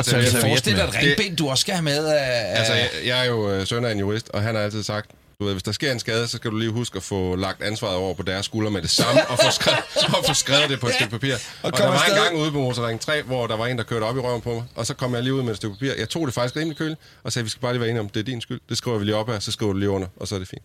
Forestil 0.41 0.76
dig 0.76 0.84
et 0.84 0.95
ringbind, 1.03 1.38
du 1.38 1.49
også 1.49 1.61
skal 1.61 1.74
have 1.74 1.84
med. 1.84 2.05
af- 2.07 2.57
Altså, 2.59 2.74
af- 2.74 2.80
jeg, 2.80 2.89
jeg 3.07 3.26
er 3.26 3.30
jo 3.30 3.51
øh, 3.51 3.67
søn 3.67 3.86
af 3.86 3.91
en 3.91 3.99
jurist, 3.99 4.30
og 4.30 4.41
han 4.41 4.55
har 4.55 4.61
altid 4.61 4.84
sagt, 4.84 5.11
du 5.40 5.46
ved, 5.46 5.54
hvis 5.54 5.64
der 5.64 5.72
sker 5.72 5.92
en 5.92 6.00
skade, 6.00 6.28
så 6.28 6.38
skal 6.38 6.52
du 6.52 6.58
lige 6.58 6.72
huske 6.72 6.96
at 6.98 7.04
få 7.04 7.36
lagt 7.36 7.64
ansvaret 7.64 7.96
over 7.96 8.14
på 8.14 8.24
deres 8.24 8.46
skulder 8.46 8.70
med 8.70 8.82
det 8.82 8.90
samme, 8.90 9.28
og 9.28 9.38
få 9.40 9.52
skrevet, 9.52 9.80
og 10.18 10.26
få 10.28 10.34
skrevet 10.34 10.70
det 10.70 10.80
på 10.80 10.88
et 10.88 10.94
stykke 10.94 11.12
papir. 11.12 11.34
Og, 11.36 11.40
og 11.64 11.78
der 11.78 11.88
var 11.88 12.04
en 12.06 12.16
gang 12.16 12.38
ude 12.38 12.52
på 12.52 12.58
Motorring 12.58 13.00
3, 13.02 13.22
hvor 13.24 13.48
der 13.48 13.58
var 13.58 13.68
en, 13.68 13.78
der 13.78 13.84
kørte 13.84 14.04
op 14.04 14.18
i 14.18 14.20
røven 14.20 14.42
på 14.42 14.54
mig, 14.54 14.64
og 14.76 14.86
så 14.86 14.94
kom 14.94 15.14
jeg 15.16 15.24
lige 15.24 15.34
ud 15.34 15.42
med 15.44 15.52
et 15.52 15.58
stykke 15.58 15.76
papir. 15.76 15.94
Jeg 15.98 16.10
tog 16.10 16.28
det 16.28 16.34
faktisk 16.34 16.56
rimelig 16.56 16.78
køligt, 16.78 17.00
og 17.24 17.32
sagde, 17.34 17.44
vi 17.44 17.50
skal 17.50 17.62
bare 17.62 17.74
lige 17.74 17.80
være 17.82 17.90
enige 17.90 18.00
om, 18.02 18.10
det 18.10 18.20
er 18.20 18.24
din 18.24 18.42
skyld. 18.42 18.62
Det 18.70 18.78
skriver 18.78 18.98
vi 18.98 19.06
lige 19.06 19.16
op 19.16 19.28
her, 19.30 19.40
så 19.40 19.52
skriver 19.52 19.74
du 19.74 19.80
lige 19.80 19.90
under, 19.90 20.08
og 20.18 20.28
så 20.28 20.36
er 20.36 20.40
det 20.40 20.48
fint. 20.48 20.64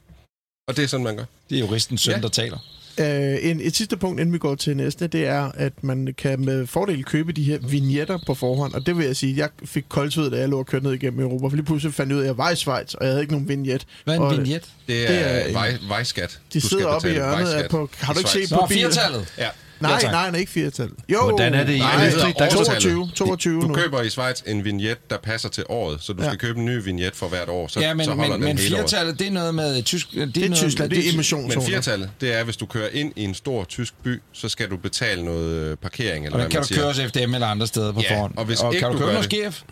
Og 0.68 0.76
det 0.76 0.84
er 0.84 0.88
sådan, 0.88 1.04
man 1.04 1.16
gør. 1.16 1.24
Det 1.50 1.56
er 1.56 1.60
juristens 1.60 2.00
søn, 2.00 2.14
Ja. 2.14 2.20
der 2.20 2.28
taler. 2.28 2.58
Øh, 2.98 3.38
en, 3.50 3.60
et 3.60 3.76
sidste 3.76 3.96
punkt, 3.96 4.20
inden 4.20 4.32
vi 4.32 4.38
går 4.38 4.54
til 4.54 4.76
næste, 4.76 5.06
det 5.06 5.26
er, 5.26 5.50
at 5.54 5.72
man 5.84 6.14
kan 6.18 6.44
med 6.44 6.66
fordel 6.66 7.04
købe 7.04 7.32
de 7.32 7.42
her 7.42 7.58
vignetter 7.58 8.18
på 8.26 8.34
forhånd. 8.34 8.74
Og 8.74 8.86
det 8.86 8.98
vil 8.98 9.06
jeg 9.06 9.16
sige, 9.16 9.36
jeg 9.36 9.48
fik 9.64 9.84
koldsved, 9.88 10.30
da 10.30 10.38
jeg 10.38 10.48
lå 10.48 10.58
og 10.58 10.66
kørte 10.66 10.84
ned 10.84 10.92
igennem 10.92 11.20
Europa. 11.20 11.48
For 11.48 11.56
lige 11.56 11.66
pludselig 11.66 11.94
fandt 11.94 12.10
jeg 12.10 12.16
ud 12.16 12.20
af, 12.20 12.24
at 12.24 12.28
jeg 12.28 12.38
var 12.38 12.50
i 12.50 12.56
Schweiz, 12.56 12.94
og 12.94 13.04
jeg 13.04 13.12
havde 13.12 13.22
ikke 13.22 13.32
nogen 13.32 13.48
vignet. 13.48 13.86
Hvad 14.04 14.14
er 14.14 14.18
en 14.18 14.24
Og 14.24 14.30
vignet? 14.30 14.70
Det 14.86 15.02
er, 15.02 15.06
Det 15.08 15.48
er 15.48 15.52
vej, 15.52 15.76
vejskat. 15.88 16.40
De 16.52 16.60
Du 16.60 16.68
sidder 16.68 16.86
oppe 16.86 17.08
i 17.08 17.12
hjørnet 17.12 17.66
på... 17.70 17.90
Har 17.98 18.12
du 18.12 18.18
ikke 18.18 18.30
set 18.30 18.48
på 18.50 18.66
bilen? 18.68 18.92
Ja. 19.38 19.48
Nej, 19.80 20.00
tak. 20.00 20.10
nej, 20.12 20.30
nej, 20.30 20.40
ikke 20.40 20.52
firetal. 20.52 20.90
Jo, 21.08 21.20
Hvordan 21.28 21.54
er 21.54 21.64
det 21.64 21.74
i 21.74 21.78
nej, 21.78 22.04
det 22.04 22.14
er 22.14 22.32
Der 22.32 22.44
er 22.44 22.50
22, 22.50 23.10
22 23.14 23.62
Du 23.62 23.66
nu. 23.66 23.74
køber 23.74 24.02
i 24.02 24.10
Schweiz 24.10 24.42
en 24.46 24.64
vignet, 24.64 25.10
der 25.10 25.16
passer 25.18 25.48
til 25.48 25.64
året, 25.68 26.02
så 26.02 26.12
du 26.12 26.22
Ja. 26.22 26.28
skal 26.28 26.38
købe 26.38 26.58
en 26.58 26.64
ny 26.64 26.82
vignet 26.84 27.14
for 27.16 27.28
hvert 27.28 27.48
år. 27.48 27.68
Så, 27.68 27.80
Ja, 27.80 27.94
men, 27.94 28.04
så 28.04 28.10
holder 28.12 28.30
men, 28.30 28.32
den 28.32 28.44
men 28.44 28.58
hele 28.58 28.76
året. 28.76 28.90
firetallet, 28.90 29.18
det 29.18 29.26
er 29.26 29.30
noget 29.30 29.54
med 29.54 29.82
tysk... 29.82 30.10
Det 30.12 30.22
er, 30.22 30.26
Det 30.26 30.36
er 30.36 30.40
noget, 30.48 30.56
Tyskland, 30.64 30.90
det 30.90 30.98
er 30.98 31.02
Men 31.04 31.14
emissionszoner. 31.14 31.66
firtallet, 31.66 32.10
det 32.20 32.34
er, 32.34 32.44
hvis 32.44 32.56
du 32.56 32.66
kører 32.66 32.88
ind 32.92 33.12
i 33.16 33.24
en 33.24 33.34
stor 33.34 33.64
tysk 33.64 33.94
by, 34.02 34.22
så 34.32 34.48
skal 34.48 34.70
du 34.70 34.76
betale 34.76 35.24
noget 35.24 35.50
øh, 35.70 35.76
parkering, 35.76 36.24
eller 36.26 36.36
Og 36.36 36.42
hvad 36.42 36.50
kan 36.50 36.58
man 36.58 36.62
du 36.62 36.68
siger. 36.68 36.80
køre 36.80 36.92
hos 36.92 37.00
FDM 37.12 37.34
eller 37.34 37.46
andre 37.46 37.66
steder 37.66 37.92
på 37.92 38.00
Ja, 38.00 38.14
forhånd. 38.14 38.34
og 38.36 38.44
hvis 38.44 38.60
og 38.60 38.74
ikke 38.74 38.82
kan 38.86 38.92
du 38.96 38.98
du 38.98 39.10
hos 39.12 39.26
det- 39.26 39.46
GF? 39.48 39.62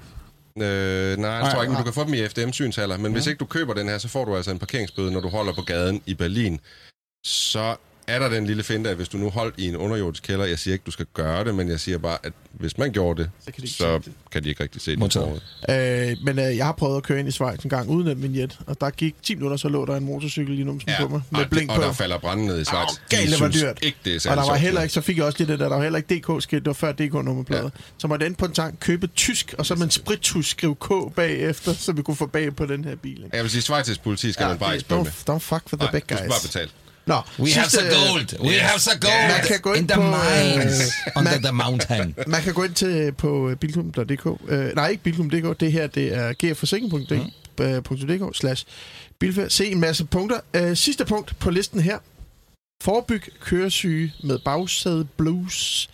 Øh, 0.59 0.63
nej, 0.63 1.09
det 1.11 1.19
Nej, 1.19 1.41
tror 1.41 1.49
jeg 1.51 1.63
ikke, 1.63 1.71
men 1.73 1.79
du 1.79 1.85
kan 1.85 1.93
få 1.93 2.05
dem 2.05 2.15
i 2.15 2.29
FDM-synshaller. 2.29 2.97
Men 2.97 3.13
hvis 3.13 3.27
ikke 3.27 3.39
du 3.39 3.45
køber 3.45 3.75
den 3.75 3.89
her, 3.89 3.99
så 3.99 4.09
får 4.09 4.25
du 4.25 4.37
altså 4.37 4.51
en 4.51 4.59
parkeringsbøde, 4.59 5.13
når 5.13 5.21
du 5.21 5.29
holder 5.29 5.53
på 5.53 5.63
gaden 5.63 6.03
i 6.07 6.15
Berlin. 6.15 6.61
Så 7.25 7.77
er 8.07 8.19
der 8.19 8.29
den 8.29 8.47
lille 8.47 8.63
finte, 8.63 8.91
at 8.91 8.97
hvis 8.97 9.09
du 9.09 9.17
nu 9.19 9.31
holdt 9.31 9.55
i 9.59 9.69
en 9.69 9.77
underjordisk 9.77 10.23
kælder, 10.23 10.45
jeg 10.45 10.59
siger 10.59 10.73
ikke, 10.75 10.83
du 10.87 10.91
skal 10.91 11.07
gøre 11.15 11.45
det, 11.45 11.55
men 11.55 11.69
jeg 11.69 11.81
siger 11.81 11.99
bare, 11.99 12.19
at 12.23 12.33
hvis 12.53 12.79
man 12.79 12.93
gjorde 12.93 13.23
det, 13.23 13.31
Så 13.41 13.53
kan 13.53 13.61
de 13.63 13.67
ikke 13.67 13.75
så 13.77 14.01
se 14.03 14.11
det. 14.11 14.13
kan 14.33 14.45
de 14.45 14.49
ikke 14.49 14.63
rigtig 14.63 14.81
se 14.83 14.97
det. 14.97 15.43
Øh, 15.69 16.17
men 16.25 16.39
øh, 16.39 16.57
jeg 16.57 16.65
har 16.67 16.73
prøvet 16.73 16.97
at 16.97 17.03
køre 17.03 17.19
ind 17.19 17.29
i 17.29 17.31
Schweiz 17.31 17.63
en 17.65 17.71
gang 17.71 17.89
uden 17.89 18.09
en 18.09 18.23
vignet, 18.23 18.59
og 18.67 18.81
der 18.81 18.91
gik 18.91 19.15
10 19.23 19.35
minutter, 19.35 19.57
så 19.57 19.69
lå 19.69 19.87
der 19.87 19.97
en 19.97 20.05
motorcykel 20.05 20.59
i 20.59 20.63
numsen 20.63 20.91
på 21.01 21.09
mig 21.09 21.23
med 21.31 21.41
og, 21.41 21.51
blink 21.51 21.71
og 21.71 21.77
på. 21.77 21.83
der 21.83 21.93
falder 21.93 22.19
branden 22.19 22.47
ned 22.47 22.61
i 22.61 22.65
Schweiz. 22.65 22.89
Au, 22.89 22.95
galt, 23.09 23.31
det 23.31 23.41
var 23.41 23.49
dyrt. 23.49 23.79
Ikke, 23.83 23.99
det 24.05 24.27
er 24.27 24.31
Og 24.31 24.37
der 24.37 24.47
var 24.47 24.55
heller 24.57 24.83
ikke, 24.83 24.95
så 24.95 25.01
fik 25.01 25.17
jeg 25.17 25.25
også 25.25 25.39
lige 25.39 25.53
det 25.53 25.59
der, 25.59 25.69
der 25.69 25.77
var 25.77 25.83
heller 25.83 25.97
ikke 25.99 26.15
DK-skilt, 26.19 26.65
det 26.65 26.67
var 26.67 26.73
før 26.73 26.93
DK-nummerplader. 26.93 27.63
Ja. 27.63 27.69
Ja. 27.79 27.83
Så 27.99 28.09
måtte 28.09 28.23
jeg 28.23 28.29
ind 28.29 28.37
på 28.37 28.45
en 28.47 28.53
tank 28.53 28.77
købe 28.81 29.07
tysk, 29.07 29.55
og 29.59 29.67
så 29.67 29.75
med 29.75 29.83
en 29.85 29.91
sprittusch 29.91 30.51
skrive 30.51 30.75
K 30.75 30.89
bagefter, 31.17 31.73
så 31.73 31.93
vi 31.93 32.03
kunne 32.03 32.17
få 32.17 32.27
bag 32.27 32.57
på 32.57 32.67
den 32.67 32.85
her 32.85 32.97
bil. 32.97 33.13
Ikke? 33.25 33.29
Jeg 33.37 33.43
vil 33.43 33.51
sige, 33.51 33.63
schweizisk 33.63 34.03
politi 34.03 34.33
skal 34.33 34.47
man 34.47 34.59
bare 34.59 34.75
ikke 34.75 34.85
don't, 34.85 34.87
spørge 34.87 35.05
med. 35.05 35.37
don't 35.37 35.39
fuck 35.39 35.69
for 35.69 35.77
the 35.77 35.85
Nej, 35.85 35.91
big 35.93 36.01
du 36.11 36.17
skal 36.17 36.19
guys. 36.19 36.29
bare 36.29 36.41
betale. 36.43 36.71
Nå, 37.07 37.15
We 37.39 37.51
have 37.53 37.71
sidste, 37.71 37.79
the 37.81 37.97
gold. 38.09 38.41
We 38.41 38.53
have 38.61 38.79
the 38.81 39.01
gold. 39.01 39.29
Man 39.39 39.47
kan 39.47 39.61
gå 39.61 39.73
ind 39.73 39.81
in 39.83 39.89
the 39.89 39.95
på, 39.97 40.03
mines 40.03 40.81
øh, 40.81 41.13
under 41.17 41.31
man- 41.33 41.43
the 41.43 41.53
mountain. 41.53 42.15
Man 42.27 42.43
kan 42.43 42.55
gå 42.55 42.65
ind 42.65 42.75
til 42.75 43.13
på 43.13 43.51
øh, 43.51 43.57
bilklubben.dk. 43.57 44.27
Øh, 44.49 44.75
nej, 44.75 44.89
ikke 44.89 45.03
bilklubben.dk. 45.03 45.61
Det 45.61 45.73
her, 45.73 45.87
det 45.87 46.15
er 46.15 46.33
gforsikring.dk 46.55 48.37
slash 48.37 48.67
bilfærd. 49.19 49.51
Se 49.51 49.67
en 49.67 49.81
masse 49.81 50.05
punkter. 50.05 50.41
Øh, 50.55 50.77
sidste 50.77 51.05
punkt 51.05 51.39
på 51.39 51.51
listen 51.51 51.81
her. 51.81 51.99
Forbyg 52.83 53.23
køresyge 53.41 54.13
med 54.25 54.39
bagsæde 54.39 55.05
blues 55.17 55.91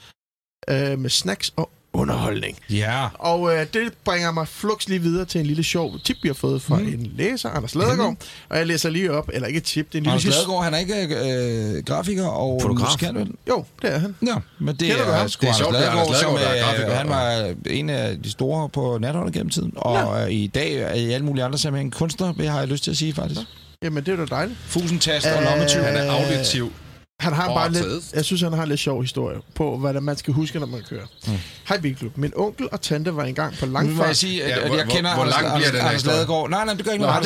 øh, 0.71 0.99
med 0.99 1.11
snacks 1.11 1.53
og 1.57 1.71
underholdning. 1.93 2.59
Ja. 2.71 3.07
Og 3.15 3.55
øh, 3.57 3.67
det 3.73 3.93
bringer 4.05 4.31
mig 4.33 4.49
flux 4.49 4.89
lige 4.89 5.03
videre 5.03 5.25
til 5.25 5.41
en 5.41 5.47
lille 5.47 5.65
sjov 5.65 5.99
tip, 6.05 6.17
vi 6.23 6.29
har 6.29 6.35
fået 6.35 6.63
fra 6.63 6.77
mm. 6.79 6.89
en 6.89 7.13
læser, 7.17 7.51
Anders 7.51 7.75
Ladegaard. 7.75 8.17
Og 8.49 8.59
jeg 8.59 8.67
læser 8.67 8.91
lige 8.91 9.13
op, 9.13 9.31
eller 9.33 9.47
ikke 9.49 9.59
et 9.59 9.65
tip, 9.65 9.87
det 9.87 9.95
er 9.95 9.99
en 9.99 10.03
lille... 10.03 10.13
Anders 10.13 10.25
Ladegaard, 10.25 10.65
han 10.65 10.75
er 10.75 10.79
ikke 10.79 11.77
øh, 11.77 11.85
grafiker 11.85 12.27
og 12.27 12.59
Fotograf. 12.63 12.87
musikant? 12.87 13.31
Jo, 13.49 13.65
det 13.83 13.95
er 13.95 13.99
han. 13.99 14.15
Ja, 14.27 14.35
men 14.59 14.77
det 14.77 14.89
Kender 14.89 15.05
er 15.05 15.27
sgu 15.27 15.41
Det 15.41 15.49
er 15.51 15.55
sjovt, 15.55 15.73
Ladegaard, 15.73 15.99
Anders 15.99 16.21
som 16.21 16.35
Ladegaard, 16.35 16.57
der 16.57 16.65
er 16.65 16.75
øh, 16.75 16.81
grafiker. 16.81 16.95
han 16.95 17.09
var 17.09 17.55
en 17.67 17.91
af 17.91 18.23
de 18.23 18.31
store 18.31 18.69
på 18.69 18.99
natholdet 19.01 19.35
gennem 19.35 19.51
tiden. 19.51 19.73
Og 19.77 20.23
øh, 20.23 20.31
i 20.31 20.47
dag 20.47 20.75
er 20.75 20.95
i 20.95 21.13
alle 21.13 21.27
mulige 21.27 21.45
andre 21.45 21.59
sammenhæng 21.59 21.93
kunstner, 21.93 22.33
det 22.33 22.49
har 22.49 22.59
jeg 22.59 22.69
lyst 22.69 22.85
til 22.85 22.91
at 22.91 22.97
sige 22.97 23.15
faktisk. 23.15 23.41
Jamen, 23.83 24.05
det 24.05 24.13
er 24.13 24.17
da 24.17 24.35
dejligt. 24.35 24.59
Fusentast 24.67 25.27
og 25.27 25.43
Øh, 25.43 25.49
lommetyv. 25.51 25.81
Han 25.81 25.97
er 25.97 26.13
auditiv. 26.13 26.73
Han 27.21 27.33
har 27.33 27.47
bare 27.55 27.73
lidt, 27.73 27.85
jeg 28.15 28.25
synes, 28.25 28.43
han 28.43 28.53
har 28.53 28.63
en 28.63 28.69
lidt 28.69 28.81
sjov 28.81 29.03
historie 29.03 29.39
på, 29.55 29.77
hvad 29.79 29.95
der 29.95 30.01
man 30.01 30.17
skal 30.17 30.35
huske, 30.35 30.59
når 30.59 30.67
man 30.67 30.83
kører. 30.89 31.07
Mm. 31.27 31.33
Hej 31.69 31.79
Bilklub. 31.81 32.17
Min 32.17 32.33
onkel 32.37 32.69
og 32.73 32.81
tante 32.81 33.17
var 33.17 33.25
engang 33.25 33.55
på 33.61 33.67
Nu 33.67 33.73
vil 33.73 33.79
jeg 33.81 33.87
langfart. 33.97 34.17
sige, 34.17 34.45
at, 34.45 34.51
Ja, 34.51 34.55
at 34.57 34.67
hvor- 34.67 34.77
jeg 34.77 34.85
hvor- 34.85 34.95
kender 34.95 35.15
hvor 35.15 35.23
Anders, 35.23 35.43
lang 35.43 35.55
bliver 35.57 35.69
Anders, 35.69 35.81
Anders 35.81 35.93
historie? 35.95 36.17
Ladegaard. 36.17 36.51
Nej, 36.51 36.65
nej, 36.65 36.75
det 36.75 36.85
gør 36.85 36.93
ikke 36.93 37.03
noget. 37.03 37.13
er 37.13 37.17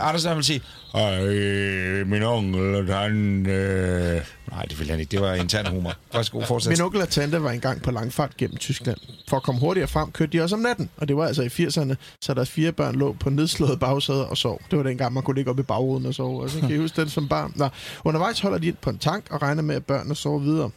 Anders 0.00 0.24
Anders 0.26 0.36
vil 0.36 0.44
sige, 0.44 0.62
Ej, 0.94 2.04
min 2.04 2.22
onkel, 2.22 2.92
han... 2.92 3.46
Øh... 3.46 4.22
Nej, 4.50 4.62
det 4.62 4.78
vil 4.78 4.90
han 4.90 5.00
ikke. 5.00 5.10
Det 5.10 5.20
var 5.20 5.34
intern 5.34 5.66
humor. 5.66 5.92
Værsgo, 6.12 6.40
fortsæt. 6.40 6.70
Min 6.70 6.80
onkel 6.80 7.00
og 7.00 7.08
tante 7.08 7.42
var 7.42 7.50
engang 7.50 7.82
på 7.82 7.90
langfart 7.90 8.36
gennem 8.36 8.56
Tyskland. 8.56 8.98
For 9.28 9.36
at 9.36 9.42
komme 9.42 9.60
hurtigere 9.60 9.88
frem, 9.88 10.12
kørte 10.12 10.32
de 10.32 10.42
også 10.42 10.56
om 10.56 10.62
natten. 10.62 10.90
Og 10.96 11.08
det 11.08 11.16
var 11.16 11.26
altså 11.26 11.42
i 11.42 11.46
80'erne, 11.46 11.94
så 12.22 12.34
deres 12.34 12.50
fire 12.50 12.72
børn 12.72 12.94
lå 12.94 13.16
på 13.20 13.30
nedslået 13.30 13.80
bagsæder 13.80 14.24
og 14.24 14.36
sov. 14.36 14.62
Det 14.70 14.78
var 14.78 14.82
dengang, 14.82 15.12
man 15.12 15.22
kunne 15.22 15.36
ligge 15.36 15.50
op 15.50 15.58
i 15.58 15.62
bagruden 15.62 16.06
og 16.06 16.14
sove. 16.14 16.42
Og 16.42 16.50
så 16.50 16.60
kan 16.60 16.70
I 16.70 16.76
huske 16.76 17.00
den 17.00 17.08
som 17.08 17.28
barn. 17.28 17.52
Nå, 17.56 17.68
undervejs 18.04 18.40
holder 18.40 18.58
de 18.58 18.66
ind 18.66 18.76
på 18.80 18.90
en 18.90 18.98
tank 18.98 19.24
og 19.30 19.42
regner 19.42 19.62
med, 19.62 19.76
at 19.76 19.84
børnene 19.84 20.14
sover 20.14 20.38
videre. 20.38 20.70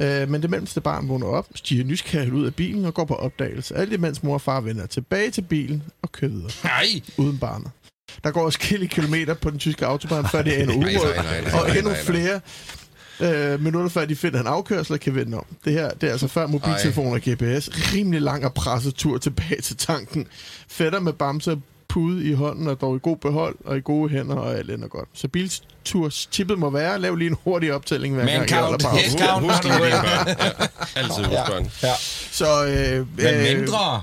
Øh, 0.00 0.28
men 0.28 0.42
det 0.42 0.50
mellemste 0.50 0.80
barn 0.80 1.08
vågner 1.08 1.26
op, 1.26 1.46
stiger 1.54 1.84
nysgerrigt 1.84 2.32
ud 2.32 2.46
af 2.46 2.54
bilen 2.54 2.84
og 2.84 2.94
går 2.94 3.04
på 3.04 3.14
opdagelse. 3.14 3.76
Alt 3.76 3.92
imens 3.92 4.22
mor 4.22 4.34
og 4.34 4.40
far 4.40 4.60
vender 4.60 4.86
tilbage 4.86 5.30
til 5.30 5.42
bilen 5.42 5.82
og 6.02 6.12
kører 6.12 6.30
videre 6.30 6.50
Nej, 6.64 6.86
uden 7.16 7.38
barnet. 7.38 7.70
Der 8.24 8.30
går 8.30 8.50
skille 8.50 8.86
kilometer 8.88 9.34
på 9.34 9.50
den 9.50 9.58
tyske 9.58 9.86
autobahn, 9.86 10.28
før 10.28 10.42
de 10.42 10.54
er 10.54 10.62
en 10.62 10.70
urød, 10.70 11.14
og 11.54 11.78
endnu 11.78 11.94
flere 12.04 12.40
øh, 13.20 13.62
minutter 13.62 13.88
før 13.88 14.04
de 14.04 14.16
finder 14.16 14.40
en 14.40 14.46
afkørsel 14.46 14.92
og 14.92 15.00
kan 15.00 15.14
vende 15.14 15.36
om. 15.36 15.46
Det 15.64 15.72
her 15.72 15.90
det 15.90 16.06
er 16.06 16.12
altså 16.12 16.28
før 16.28 16.46
mobiltelefon 16.46 17.12
og 17.12 17.20
GPS. 17.20 17.70
Rimelig 17.94 18.22
lang 18.22 18.44
og 18.44 18.54
presset 18.54 18.94
tur 18.94 19.18
tilbage 19.18 19.60
til 19.60 19.76
tanken. 19.76 20.26
Fætter 20.68 21.00
med 21.00 21.12
bamse 21.12 21.58
pude 21.88 22.24
i 22.24 22.32
hånden 22.32 22.68
og 22.68 22.80
dog 22.80 22.96
i 22.96 22.98
god 23.02 23.16
behold 23.16 23.56
og 23.64 23.76
i 23.76 23.80
gode 23.84 24.10
hænder 24.10 24.36
og 24.36 24.58
alt 24.58 24.70
ender 24.70 24.88
godt. 24.88 25.08
Så 25.14 25.28
bilturs 25.28 26.26
tippet 26.26 26.58
må 26.58 26.70
være, 26.70 26.98
lav 26.98 27.14
lige 27.16 27.30
en 27.30 27.36
hurtig 27.44 27.72
optælling 27.74 28.14
hver 28.14 28.24
Men 28.24 28.34
gang 28.34 28.48
count, 28.48 28.82
pause. 28.82 29.04
head 29.04 29.28
count, 29.28 29.52
Husk 29.52 29.64
lige 29.64 29.74
dine 29.74 29.90
børn. 29.90 30.26
Ja, 30.96 31.00
altid 31.00 31.24
husk 31.24 31.50
børn. 31.50 31.70
Ja. 31.82 31.92
Så 32.30 32.66
øh, 32.66 33.06
Men 33.16 33.26
øh, 33.34 33.58
mindre. 33.58 34.02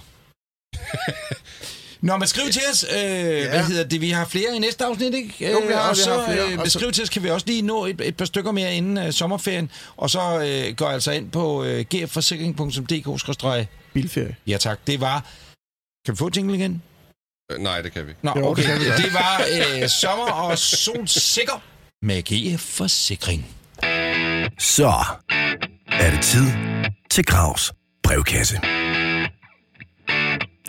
Nå, 2.07 2.17
men 2.17 2.27
skriv 2.27 2.45
til 2.51 2.61
os, 2.71 2.85
øh, 2.89 2.99
ja. 2.99 3.49
hvad 3.49 3.63
hedder 3.63 3.83
det, 3.83 4.01
vi 4.01 4.09
har 4.09 4.25
flere 4.25 4.55
i 4.55 4.59
næste 4.59 4.85
afsnit, 4.85 5.13
ikke? 5.13 5.51
Jo, 5.51 5.59
vi 5.67 5.73
har- 5.73 5.79
og 5.89 5.95
vi 5.95 6.01
så 6.01 6.13
har 6.19 6.33
flere, 6.33 6.51
øh, 6.51 6.63
beskriv 6.63 6.91
til 6.91 7.03
os, 7.03 7.09
kan 7.09 7.23
vi 7.23 7.29
også 7.29 7.47
lige 7.47 7.61
nå 7.61 7.85
et, 7.85 8.01
et 8.01 8.17
par 8.17 8.25
stykker 8.25 8.51
mere 8.51 8.75
inden 8.75 8.97
øh, 8.97 9.11
sommerferien, 9.11 9.71
og 9.97 10.09
så 10.09 10.19
øh, 10.69 10.75
går 10.75 10.87
altså 10.87 11.11
ind 11.11 11.31
på 11.31 11.63
øh, 11.63 11.85
gforsikring.dk. 11.91 13.67
bilferie. 13.93 14.35
Ja 14.47 14.57
tak, 14.57 14.79
det 14.87 15.01
var... 15.01 15.25
Kan 16.05 16.13
vi 16.13 16.17
få 16.17 16.29
jingle 16.35 16.55
igen? 16.55 16.81
Øh, 17.51 17.59
Nej, 17.59 17.81
det 17.81 17.91
kan 17.93 18.07
vi. 18.07 18.11
Nå, 18.21 18.33
Jo, 18.37 18.47
okay. 18.47 18.63
det 18.63 18.69
kan 18.71 18.79
vi 18.79 18.85
godt. 18.85 18.97
Det 18.97 19.13
var 19.13 19.41
øh, 19.83 19.89
sommer 19.89 20.31
og 20.31 20.57
solsikker 20.57 21.61
med 22.01 22.21
GF 22.23 22.61
Forsikring. 22.61 23.45
Så 24.59 24.93
er 25.91 26.11
det 26.11 26.21
tid 26.23 26.45
til 27.11 27.25
Gravs 27.25 27.71
brevkasse. 28.03 28.55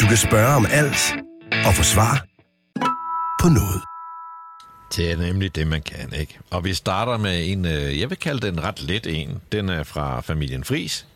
Du 0.01 0.07
kan 0.09 0.17
spørge 0.17 0.57
om 0.57 0.67
alt 0.71 1.15
og 1.69 1.75
få 1.75 1.83
svar 1.83 2.27
på 3.43 3.49
noget. 3.49 3.83
Det 4.97 5.13
er 5.13 5.17
nemlig 5.17 5.55
det, 5.55 5.67
man 5.67 5.83
kan, 5.83 6.13
ikke? 6.13 6.39
Og 6.51 6.65
vi 6.65 6.75
starter 6.75 7.17
med 7.17 7.49
en, 7.49 7.65
øh, 7.65 8.01
jeg 8.01 8.11
vil 8.11 8.19
kalde 8.19 8.47
den 8.47 8.65
ret 8.65 8.83
let 8.83 9.07
en. 9.07 9.41
Den 9.53 9.69
er 9.69 9.83
fra 9.83 10.21
familien 10.21 10.65
Fris. 10.65 11.07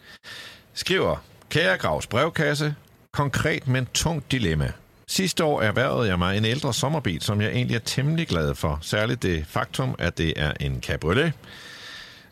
Skriver, 0.74 1.16
kære 1.50 1.76
Gravs 1.76 2.06
brevkasse, 2.06 2.74
konkret, 3.12 3.68
men 3.68 3.86
tungt 3.94 4.32
dilemma. 4.32 4.72
Sidste 5.08 5.44
år 5.44 5.62
erhvervede 5.62 6.08
jeg 6.08 6.18
mig 6.18 6.36
en 6.36 6.44
ældre 6.44 6.74
sommerbil, 6.74 7.20
som 7.22 7.40
jeg 7.40 7.50
egentlig 7.50 7.74
er 7.74 7.80
temmelig 7.84 8.28
glad 8.28 8.54
for. 8.54 8.78
Særligt 8.82 9.22
det 9.22 9.44
faktum, 9.48 9.94
at 9.98 10.18
det 10.18 10.32
er 10.36 10.52
en 10.60 10.82
cabriolet. 10.82 11.32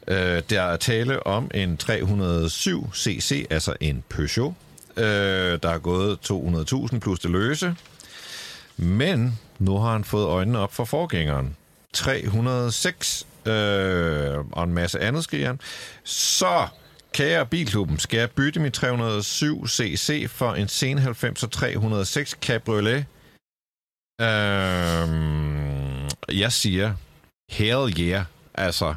Øh, 0.09 0.43
der 0.51 0.63
er 0.63 0.77
tale 0.77 1.27
om 1.27 1.51
en 1.55 1.77
307 1.77 2.95
cc, 2.95 3.47
altså 3.51 3.75
en 3.81 4.05
Peugeot. 4.09 4.55
Øh, 4.97 5.59
der 5.63 5.71
er 5.71 5.79
gået 5.79 6.19
200.000 6.31 6.99
plus 6.99 7.19
det 7.19 7.31
løse. 7.31 7.77
Men 8.77 9.39
nu 9.59 9.79
har 9.79 9.93
han 9.93 10.05
fået 10.05 10.25
øjnene 10.25 10.59
op 10.59 10.73
for 10.73 10.85
forgængeren. 10.85 11.57
306 11.93 13.27
øh, 13.47 14.39
og 14.53 14.65
en 14.65 14.73
masse 14.73 15.01
andet 15.01 15.25
skriver 15.25 15.47
han. 15.47 15.61
Så, 16.05 16.69
kære 17.13 17.47
Bilklubben, 17.47 17.99
skal 17.99 18.19
jeg 18.19 18.31
bytte 18.31 18.61
min 18.61 18.73
307 18.73 19.69
cc 19.69 20.27
for 20.31 20.55
en 20.55 20.69
sen 20.69 20.99
90 20.99 21.45
306 21.53 22.31
Cabriolet? 22.31 23.07
Øh, 24.21 25.09
jeg 26.41 26.53
siger, 26.53 26.95
hell 27.51 28.01
yeah. 28.01 28.25
Altså, 28.55 28.95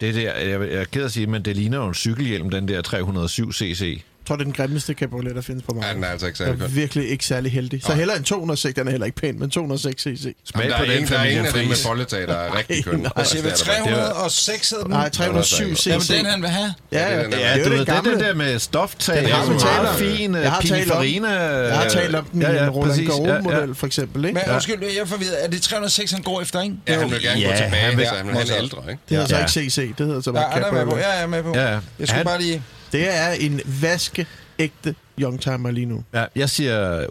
det 0.00 0.14
der, 0.14 0.34
jeg, 0.34 0.60
jeg 0.60 0.80
er 0.80 0.84
ked 0.84 1.04
at 1.04 1.12
sige, 1.12 1.26
men 1.26 1.44
det 1.44 1.56
ligner 1.56 1.78
jo 1.78 1.88
en 1.88 1.94
cykelhjelm, 1.94 2.50
den 2.50 2.68
der 2.68 2.82
307 2.82 3.52
cc 3.52 4.04
tror, 4.28 4.36
det 4.36 4.40
er 4.40 4.44
den 4.44 4.52
grimmeste 4.52 4.92
cabriolet, 4.94 5.34
der 5.36 5.42
findes 5.42 5.64
på 5.64 5.72
Ja, 5.74 5.80
markedet. 5.80 5.94
den 5.96 6.04
er 6.04 6.08
altså 6.08 6.26
ikke 6.26 6.42
Jeg 6.44 6.48
særlig 6.48 6.64
er 6.64 6.68
virkelig 6.68 7.08
ikke 7.10 7.24
særlig 7.24 7.52
heldig. 7.52 7.82
Så 7.84 7.92
heller 7.92 8.14
en 8.14 8.22
206, 8.24 8.74
den 8.74 8.86
er 8.86 8.90
heller 8.90 9.06
ikke 9.06 9.16
pæn, 9.20 9.38
men 9.38 9.50
206 9.50 10.02
cc. 10.02 10.06
Smag 10.06 10.34
Jamen, 10.54 10.70
der, 10.70 10.76
på 10.76 10.82
er 10.82 10.86
den 10.86 10.96
ingen, 10.96 11.08
der 11.12 11.18
er 11.18 11.24
ingen 11.24 11.46
af 11.46 11.52
dem 11.52 11.60
med 11.62 11.68
Friis. 11.76 11.86
foldetag, 11.86 12.26
der 12.28 12.34
er 12.34 12.58
rigtig 12.58 12.84
køn. 12.84 12.98
nej. 12.98 13.10
Altså, 13.16 13.36
det 13.36 13.44
er 13.44 13.48
der 13.48 13.84
bare. 13.84 14.04
306 14.14 14.70
hed 14.70 14.78
den? 14.78 14.90
Nej, 14.90 15.08
307 15.08 15.74
cc. 15.76 15.86
Jamen, 15.86 16.02
den 16.08 16.26
han 16.26 16.40
vil 16.42 16.48
have. 16.50 16.74
Ja, 16.92 16.98
Ja, 16.98 17.14
ja, 17.18 17.22
er- 17.22 17.22
det 17.30 17.38
Ja, 17.38 17.46
er 17.48 17.54
det 17.68 17.80
er 17.80 17.84
gamle. 17.84 18.10
det 18.12 18.20
der 18.20 18.34
med 18.34 18.58
stoftag. 18.58 19.16
Den 19.22 19.30
har 19.30 19.38
det 19.44 19.48
er 19.48 19.52
vi 19.52 19.64
meget 19.64 19.76
talt 19.76 19.88
om. 19.88 19.94
fin 20.18 20.34
Jeg 20.34 20.52
har 20.52 20.60
talt 20.60 20.72
om- 20.90 21.02
Pininfarina. 21.02 21.28
Jeg 21.30 21.76
har 21.78 21.88
talt 21.88 22.14
om 22.14 22.24
den 22.24 22.42
i 22.42 22.44
en 22.44 22.70
Roland 22.70 23.06
Garros-model, 23.06 23.74
for 23.74 23.86
eksempel. 23.86 24.24
Ikke? 24.24 24.34
Men 24.34 24.42
Ja. 24.46 24.54
undskyld, 24.54 24.82
jeg 24.82 24.96
er 25.02 25.04
forvirret. 25.06 25.44
Er 25.44 25.48
det 25.48 25.62
306, 25.62 26.10
han 26.12 26.22
går 26.22 26.40
efter, 26.40 26.60
ikke? 26.62 26.74
Ja, 26.88 26.98
han 26.98 27.10
vil 27.10 27.22
gerne 27.22 27.40
Ja, 27.40 27.46
gå 27.46 27.52
tilbage, 27.56 28.06
han 28.06 28.28
have 28.28 28.42
en 28.42 28.62
ældre, 28.62 28.82
ikke? 28.90 29.00
Det 29.08 29.16
hedder 29.18 29.38
Ja. 29.38 29.46
så 29.46 29.60
ikke 29.60 29.70
CC, 29.72 29.94
det 29.98 30.06
hedder 30.06 30.20
så 30.20 30.30
Ja, 30.30 30.34
bare 30.40 30.58
er 30.60 30.64
cabriolet. 30.64 31.02
Ja, 31.02 31.10
jeg 31.12 31.22
er 31.22 31.26
med 31.26 31.42
på. 31.42 31.52
Ja, 31.54 31.72
ja. 31.72 31.78
Jeg 31.98 32.08
skulle 32.08 32.24
bare 32.24 32.40
lige... 32.40 32.62
Det 32.92 33.16
er 33.16 33.30
en 33.30 33.60
vaskeægte 33.80 34.94
youngtimer 35.20 35.70
lige 35.70 35.86
nu. 35.86 36.04
Ja, 36.14 36.24
jeg 36.36 36.50
siger 36.50 37.04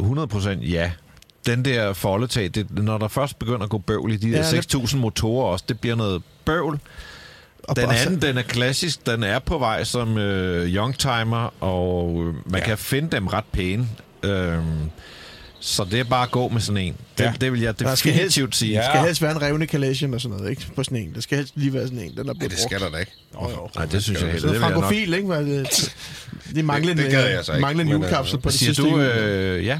100% 0.61 0.65
ja. 0.65 0.91
Den 1.45 1.65
der 1.65 1.93
foldetag, 1.93 2.49
det, 2.55 2.67
når 2.83 2.97
der 2.97 3.07
først 3.07 3.39
begynder 3.39 3.63
at 3.63 3.69
gå 3.69 3.77
bøvl 3.77 4.11
i 4.13 4.17
de 4.17 4.31
der 4.31 4.37
Ja, 4.37 4.51
det- 4.51 4.75
6.000 4.75 4.97
motorer 4.97 5.45
også, 5.51 5.65
det 5.67 5.79
bliver 5.79 5.95
noget 5.95 6.21
bøvl. 6.45 6.79
Og 7.63 7.75
Den 7.75 7.89
anden, 7.91 8.21
den 8.21 8.37
er 8.37 8.41
klassisk. 8.41 9.05
Den 9.05 9.23
er 9.23 9.39
på 9.39 9.57
vej 9.57 9.83
som 9.83 10.17
øh, 10.17 10.67
youngtimer, 10.75 11.53
og 11.63 12.23
øh, 12.27 12.33
man 12.51 12.59
ja. 12.61 12.65
kan 12.65 12.77
finde 12.77 13.09
dem 13.15 13.27
ret 13.27 13.43
pæne. 13.51 13.87
Øhm, 14.23 14.63
så 15.59 15.83
det 15.91 15.99
er 15.99 16.03
bare 16.03 16.23
at 16.23 16.31
gå 16.31 16.47
med 16.47 16.61
sådan 16.61 16.77
en. 16.83 16.95
Det, 17.17 17.23
Ja. 17.23 17.33
det 17.41 17.51
vil 17.51 17.61
jeg 17.61 17.79
Der 17.79 17.95
skal 17.95 18.13
definitivt 18.13 18.55
sige. 18.55 18.69
Det 18.71 18.75
Ja. 18.77 18.89
skal 18.91 19.01
helst 19.01 19.21
være 19.21 19.31
en 19.31 19.41
revne 19.41 19.65
Calation 19.65 20.13
og 20.13 20.21
sådan 20.21 20.37
noget, 20.37 20.49
ikke? 20.51 20.65
På 20.75 20.83
sådan 20.83 20.97
en. 20.97 21.13
Det 21.13 21.23
skal 21.23 21.37
helst 21.37 21.53
lige 21.55 21.73
være 21.73 21.83
sådan 21.83 21.99
en, 21.99 22.17
den 22.17 22.29
er 22.29 22.33
blevet 22.33 22.51
det 22.51 22.59
skal 22.59 22.79
der 22.79 22.89
da 22.89 22.97
ikke. 22.97 23.11
Nej, 23.75 23.85
det 23.85 24.03
synes 24.03 24.21
jeg 24.21 24.31
heller. 24.31 24.51
Det 24.51 24.61
nok. 24.61 24.71
frankofil, 24.71 25.13
ikke? 25.13 25.27
Var 25.27 25.39
det, 25.39 25.93
det 26.55 26.65
mangler 26.65 26.91
en, 26.91 26.97
Det- 26.97 27.11
det 27.11 27.13
jeg 27.13 27.45
så 27.45 27.51
ikke, 27.53 27.61
mangler 27.61 27.81
en 27.83 27.89
men, 27.89 27.97
julekapsel 27.97 28.35
øh, 28.37 28.41
på 28.41 28.49
det 28.49 28.59
sidste 28.59 28.81
du 28.83 28.99
øh, 28.99 29.65
ja? 29.65 29.79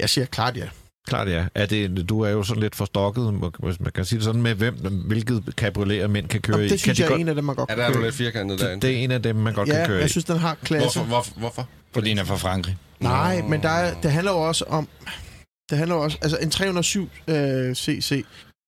Jeg 0.00 0.10
siger 0.10 0.24
klart 0.26 0.56
ja. 0.56 0.62
Klart 1.06 1.28
ja. 1.28 1.46
Er 1.54 1.66
det, 1.66 2.08
du 2.08 2.20
er 2.20 2.30
jo 2.30 2.42
sådan 2.42 2.62
lidt 2.62 2.74
forstokket, 2.74 3.34
hvis 3.58 3.80
man 3.80 3.92
kan 3.92 4.04
sige 4.04 4.16
det 4.16 4.24
sådan, 4.24 4.42
med 4.42 4.54
hvem, 4.54 4.74
hvilket 5.06 5.44
cabriolet 5.50 6.10
mænd 6.10 6.28
kan 6.28 6.40
køre 6.40 6.66
i. 6.66 6.68
det 6.68 6.80
synes 6.80 6.98
kan 6.98 7.04
jeg 7.04 7.10
de 7.10 7.14
er 7.14 7.18
en 7.18 7.28
af 7.28 7.34
dem, 7.34 7.44
man 7.44 7.56
godt 7.56 7.68
Ja, 7.70 7.74
kan 7.74 7.82
der 7.82 7.88
er 7.88 7.92
du 7.92 7.98
køre. 7.98 8.04
lidt 8.06 8.14
firkantet 8.14 8.60
derinde. 8.60 8.86
Det 8.86 8.94
er 8.96 9.04
en 9.04 9.10
af 9.10 9.22
dem, 9.22 9.36
man 9.36 9.54
godt 9.54 9.68
kan 9.68 9.78
Ja, 9.78 9.86
køre 9.86 9.96
jeg 9.96 10.06
i. 10.06 10.08
synes, 10.08 10.24
den 10.24 10.38
har 10.38 10.54
klasse. 10.54 10.98
Hvorfor? 11.00 11.08
Hvorfor? 11.08 11.32
hvorfor? 11.38 11.68
Fordi 11.92 12.10
den 12.10 12.18
er 12.18 12.24
fra 12.24 12.36
Frankrig. 12.36 12.76
Nej, 13.00 13.42
men 13.42 13.62
der 13.62 13.68
er, 13.68 14.00
det 14.00 14.12
handler 14.12 14.32
jo 14.32 14.38
også 14.38 14.64
om... 14.68 14.88
Det 15.70 15.78
handler 15.78 15.96
også... 15.96 16.18
Altså, 16.22 16.38
en 16.42 16.50
307 16.50 17.08
øh, 17.28 17.74
cc 17.74 18.24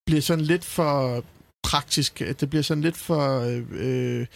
bliver 0.06 0.22
sådan 0.22 0.44
lidt 0.44 0.64
for 0.64 1.24
praktisk. 1.64 2.22
Det 2.40 2.50
bliver 2.50 2.62
sådan 2.62 2.82
lidt 2.84 2.96
for... 2.96 3.40
Øh, 3.72 4.26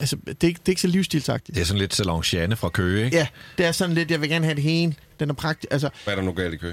altså, 0.00 0.16
det 0.26 0.44
er, 0.44 0.48
ikke, 0.48 0.58
det 0.58 0.68
er 0.68 0.72
ikke 0.72 0.80
så 0.80 0.88
livsstilsagtigt. 0.88 1.54
Det 1.56 1.62
er 1.62 1.66
sådan 1.66 1.80
lidt 1.80 1.94
Salongiane 1.94 2.56
fra 2.56 2.68
Køge, 2.68 3.04
ikke? 3.04 3.16
Ja, 3.16 3.26
det 3.58 3.66
er 3.66 3.72
sådan 3.72 3.94
lidt, 3.94 4.10
jeg 4.10 4.20
vil 4.20 4.28
gerne 4.28 4.44
have 4.44 4.54
det 4.54 4.62
hele. 4.62 4.94
Den 5.22 5.30
er 5.30 5.34
praktisk. 5.34 5.72
Altså, 5.72 5.88
Hvad 6.04 6.14
er 6.14 6.18
der 6.18 6.24
nu 6.24 6.32
galt 6.32 6.54
i 6.54 6.56
kø? 6.56 6.72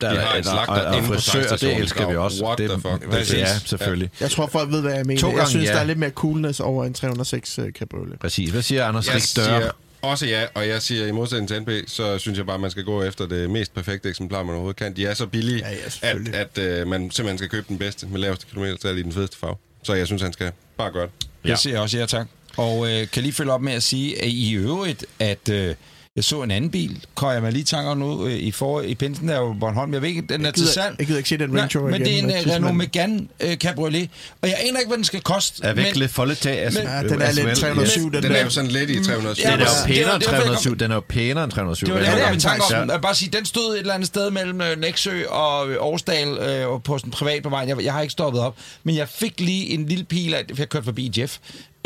Der 0.00 0.10
De 0.10 0.16
har 0.20 0.36
en 0.36 0.44
slagter 0.44 0.72
og, 0.72 0.96
og 0.96 1.02
på 1.02 1.12
frisør, 1.14 1.56
det 1.56 1.76
elsker 1.76 2.08
vi 2.08 2.16
også. 2.16 2.44
What 2.44 2.58
det, 2.58 2.70
the 2.70 2.80
fuck? 2.80 3.00
Det, 3.02 3.10
Præcis. 3.10 3.34
ja, 3.34 3.58
selvfølgelig. 3.58 4.10
jeg 4.20 4.30
tror, 4.30 4.46
folk 4.46 4.70
ved, 4.72 4.80
hvad 4.80 4.94
jeg 4.94 5.06
mener. 5.06 5.20
To 5.20 5.26
jeg 5.28 5.36
gange 5.36 5.50
synes, 5.50 5.68
ja. 5.68 5.72
der 5.72 5.78
er 5.80 5.84
lidt 5.84 5.98
mere 5.98 6.10
coolness 6.10 6.60
over 6.60 6.84
en 6.84 6.94
306 6.94 7.58
uh, 7.58 7.68
cabriolet. 7.70 8.18
Præcis. 8.20 8.50
Hvad 8.50 8.62
siger 8.62 8.84
Anders 8.86 9.06
Jeg 9.06 9.14
Rik 9.14 9.22
Dør? 9.36 9.42
siger 9.60 9.70
også 10.02 10.26
ja, 10.26 10.46
og 10.54 10.68
jeg 10.68 10.82
siger 10.82 11.06
i 11.06 11.10
modsætning 11.10 11.48
til 11.48 11.62
NB, 11.62 11.70
så 11.88 12.18
synes 12.18 12.38
jeg 12.38 12.46
bare, 12.46 12.58
man 12.58 12.70
skal 12.70 12.84
gå 12.84 13.02
efter 13.02 13.26
det 13.26 13.50
mest 13.50 13.74
perfekte 13.74 14.08
eksemplar, 14.08 14.42
man 14.42 14.50
overhovedet 14.50 14.76
kan. 14.78 14.96
De 14.96 15.06
er 15.06 15.14
så 15.14 15.26
billige, 15.26 15.58
Ja, 15.58 15.70
ja, 16.02 16.10
at, 16.10 16.34
at 16.34 16.58
øh, 16.80 16.86
man 16.86 17.10
simpelthen 17.10 17.38
skal 17.38 17.48
købe 17.50 17.66
den 17.68 17.78
bedste 17.78 18.06
med 18.06 18.20
laveste 18.20 18.46
kilometertal 18.46 18.98
i 18.98 19.02
den 19.02 19.12
fedeste 19.12 19.38
farve. 19.38 19.56
Så 19.82 19.94
jeg 19.94 20.06
synes, 20.06 20.22
han 20.22 20.32
skal 20.32 20.50
bare 20.78 20.90
gøre 20.92 21.02
det. 21.02 21.12
Jeg 21.44 21.50
Ja. 21.50 21.56
siger 21.56 21.80
også 21.80 21.98
ja 21.98 22.06
tak. 22.06 22.26
Og 22.56 22.90
øh, 22.92 23.08
kan 23.08 23.22
lige 23.22 23.32
følge 23.32 23.52
op 23.52 23.62
med 23.62 23.72
at 23.72 23.82
sige, 23.82 24.22
at 24.22 24.28
i 24.28 24.52
øvrigt, 24.54 25.06
at 25.18 25.48
øh, 25.48 25.74
jeg 26.16 26.24
så 26.24 26.42
en 26.42 26.50
anden 26.50 26.70
bil, 26.70 27.04
kommer 27.14 27.32
jeg 27.32 27.42
mig 27.42 27.52
lige 27.52 27.64
tanker 27.64 27.94
nu, 27.94 28.26
øh, 28.26 28.32
i, 28.34 28.50
for, 28.52 28.80
i 28.80 28.94
pinsen 28.94 29.28
der 29.28 29.34
er 29.34 29.40
jo 29.40 29.56
Bornholm. 29.60 29.92
Jeg 29.92 30.02
ved 30.02 30.08
ikke, 30.08 30.20
den 30.20 30.40
er 30.40 30.44
Jeg 30.46 30.54
til 30.54 30.62
gider, 30.62 30.72
salg. 30.72 30.96
jeg 30.98 31.06
gider 31.06 31.18
ikke 31.18 31.28
se 31.28 31.36
den 31.38 31.58
Range 31.60 31.78
Rover 31.78 31.90
men 31.90 32.00
det 32.00 32.14
er 32.14 32.18
en 32.18 32.24
uh, 32.24 32.52
Renault. 32.54 32.76
Megane 32.76 33.26
uh, 33.44 33.52
Cabriolet. 33.54 34.10
Og 34.42 34.48
jeg 34.48 34.56
aner 34.68 34.78
ikke, 34.78 34.88
hvad 34.88 34.96
den 34.96 35.04
skal 35.04 35.20
koste. 35.20 35.64
Er 35.64 35.72
væk 35.74 35.84
men, 35.84 35.94
lidt 35.96 36.10
foldetag. 36.10 36.58
Altså, 36.58 36.80
men- 36.80 36.88
Ja, 36.88 37.02
den 37.02 37.22
er 37.22 37.26
as 37.26 37.34
lidt 37.34 37.46
well. 37.46 37.56
307, 37.56 38.12
den 38.12 38.22
Den 38.22 38.32
er 38.32 38.42
jo 38.44 38.50
sådan 38.50 38.70
lidt 38.70 38.90
i 38.90 39.04
307. 39.04 39.42
Ja, 39.44 39.52
Den 39.52 39.60
er 39.60 39.64
jo 39.64 39.70
pænere 39.86 40.14
end 40.14 40.20
det 40.22 40.30
var- 40.32 40.38
307. 40.38 40.76
Den 40.76 40.90
er 40.90 40.94
jo 40.94 41.00
pænere 41.08 41.44
end 41.44 41.52
307. 41.52 41.86
Det 41.86 41.94
var 41.94 42.00
det, 42.00 42.06
Altså, 42.06 42.18
jeg 42.18 42.24
Ja, 42.24 42.28
kom 42.28 42.36
i 42.36 42.40
tanke 42.40 42.64
om. 42.82 42.88
Jeg 42.88 42.96
vil 42.96 43.02
bare 43.02 43.14
sige, 43.14 43.30
den 43.30 43.44
stod 43.46 43.74
et 43.74 43.78
eller 43.80 43.94
andet 43.94 44.06
sted 44.06 44.30
mellem 44.30 44.60
øh, 44.60 44.80
Næksø 44.80 45.24
og 45.28 45.68
øh, 45.70 45.76
Aarhusdal 45.76 46.28
øh, 46.28 46.66
på 46.84 46.98
sådan 46.98 47.10
privat 47.10 47.42
på 47.42 47.48
vejen. 47.48 47.68
Jeg, 47.68 47.84
jeg 47.84 47.92
har 47.92 48.00
ikke 48.00 48.12
stoppet 48.12 48.40
op. 48.40 48.56
Men 48.84 48.96
jeg 48.96 49.08
fik 49.08 49.40
lige 49.40 49.66
en 49.70 49.86
lille 49.86 50.04
pil, 50.04 50.34
af- 50.34 50.44
for 50.54 50.56
jeg 50.62 50.68
kørte 50.68 50.84
forbi 50.84 51.12
Jeff 51.18 51.36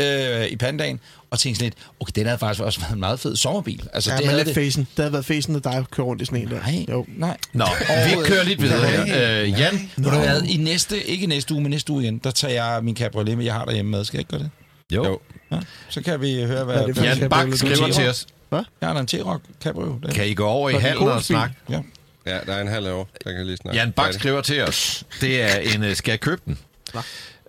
øh, 0.01 0.45
i 0.47 0.55
pandagen, 0.55 0.99
og 1.31 1.39
tænkte 1.39 1.59
sådan 1.59 1.65
lidt, 1.65 1.75
okay, 1.99 2.11
den 2.15 2.25
havde 2.25 2.37
faktisk 2.39 2.63
også 2.63 2.79
været 2.79 2.93
en 2.93 2.99
meget 2.99 3.19
fed 3.19 3.35
sommerbil. 3.35 3.87
Altså, 3.93 4.11
Ja, 4.11 4.17
det 4.17 4.25
men 4.25 4.29
havde 4.29 4.43
lidt 4.43 4.55
fæsen. 4.55 4.81
Det 4.83 4.89
havde 5.03 5.13
været 5.13 5.25
fæsen, 5.25 5.55
at 5.55 5.63
dig 5.63 5.85
kører 5.91 6.07
rundt 6.07 6.21
i 6.21 6.25
sådan 6.25 6.41
en 6.41 6.47
der. 6.49 6.59
Nej, 6.59 6.85
Jo. 6.89 7.05
nej. 7.17 7.37
Nå, 7.53 7.65
vi 8.09 8.15
kører 8.25 8.43
lidt 8.43 8.61
videre 8.61 8.87
her. 8.87 9.41
Øh, 9.43 9.49
Jan, 9.59 9.91
Ved 9.97 10.11
du 10.11 10.17
hvad, 10.19 10.41
i 10.41 10.57
næste, 10.57 11.03
ikke 11.03 11.27
næste 11.27 11.53
uge, 11.53 11.63
men 11.63 11.69
næste 11.71 11.93
uge 11.93 12.03
igen, 12.03 12.17
der 12.17 12.31
tager 12.31 12.63
jeg 12.73 12.83
min 12.83 12.95
cabriolet 12.97 13.37
med, 13.37 13.45
jeg 13.45 13.53
har 13.53 13.65
derhjemme 13.65 13.91
med. 13.91 14.05
Skal 14.05 14.17
jeg 14.17 14.21
ikke 14.21 14.29
gøre 14.31 14.39
det? 14.39 14.49
jo. 14.95 15.05
Jo. 15.05 15.19
Ja, 15.51 15.59
så 15.89 16.01
kan 16.01 16.21
vi 16.21 16.43
høre, 16.43 16.63
hvad... 16.65 16.75
Ja, 16.75 16.87
det 16.87 17.03
Jan 17.03 17.29
Bak 17.29 17.47
skriver 17.53 17.91
til 17.91 18.07
os, 18.09 18.27
Jeg 18.51 18.63
har 18.81 18.99
en 18.99 19.07
T-Rock 19.13 19.39
Cabrio. 19.63 19.99
Kan 20.15 20.27
I 20.27 20.33
gå 20.33 20.45
over 20.45 20.69
i 20.69 20.73
Var 20.73 20.79
det 20.79 20.85
en 20.85 20.91
hallen 20.91 21.07
og 21.07 21.23
snakke? 21.23 21.55
Ja. 21.69 21.79
Ja, 22.25 22.39
der 22.45 22.53
er 22.53 22.61
en 22.61 22.67
halv 22.67 22.87
år. 22.87 23.09
Der 23.23 23.31
kan 23.31 23.45
lige 23.45 23.57
snakke. 23.57 23.79
Jan 23.79 23.91
Bak 23.91 24.13
skriver 24.13 24.41
til 24.41 24.61
os, 24.63 25.03
det 25.21 25.41
er 25.41 25.55
en, 25.75 25.83
øh, 25.83 25.95
skal 25.95 26.11
jeg 26.11 26.19
købe 26.19 26.41
den? 26.45 26.57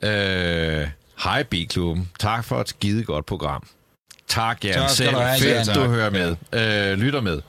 Øh, 0.02 0.88
Hej 1.24 1.42
B-klubben, 1.42 2.08
tak 2.18 2.44
for 2.44 2.60
et 2.60 2.68
skide 2.68 3.04
godt 3.04 3.26
program. 3.26 3.66
Tak, 4.28 4.64
Jan. 4.64 4.74
Tak 4.74 4.90
Selv 4.90 5.16
have, 5.16 5.40
fedt, 5.40 5.68
Jan. 5.68 5.76
du 5.76 5.84
hører 5.84 6.10
med. 6.10 6.36
Øh, 6.92 6.98
lytter 6.98 7.20
med. 7.20 7.42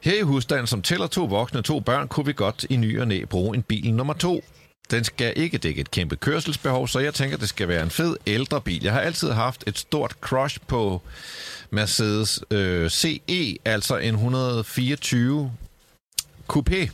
Her 0.00 0.18
i 0.18 0.22
husstanden, 0.22 0.66
som 0.66 0.82
tæller 0.82 1.06
to 1.06 1.24
voksne 1.24 1.58
og 1.58 1.64
to 1.64 1.80
børn, 1.80 2.08
kunne 2.08 2.26
vi 2.26 2.32
godt 2.32 2.66
i 2.70 2.76
ny 2.76 3.00
og 3.00 3.08
næ 3.08 3.24
bruge 3.24 3.56
en 3.56 3.62
bil 3.62 3.94
nummer 3.94 4.14
to. 4.14 4.44
Den 4.90 5.04
skal 5.04 5.32
ikke 5.36 5.58
dække 5.58 5.80
et 5.80 5.90
kæmpe 5.90 6.16
kørselsbehov, 6.16 6.88
så 6.88 6.98
jeg 6.98 7.14
tænker, 7.14 7.36
det 7.36 7.48
skal 7.48 7.68
være 7.68 7.82
en 7.82 7.90
fed 7.90 8.16
ældre 8.26 8.60
bil. 8.60 8.82
Jeg 8.82 8.92
har 8.92 9.00
altid 9.00 9.30
haft 9.30 9.64
et 9.66 9.78
stort 9.78 10.16
crush 10.20 10.58
på 10.66 11.02
Mercedes 11.70 12.40
øh, 12.50 12.90
CE, 12.90 13.56
altså 13.64 13.96
en 13.96 14.14
124 14.14 15.52
Coupé. 16.52 16.90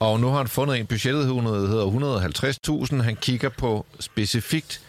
Og 0.00 0.20
nu 0.20 0.28
har 0.28 0.36
han 0.36 0.48
fundet 0.48 0.78
en 0.78 0.86
budgettet, 0.86 1.22
100 1.22 1.68
hedder 1.68 2.86
150.000. 2.90 3.02
Han 3.02 3.16
kigger 3.16 3.48
på 3.48 3.86
specifikt 4.00 4.81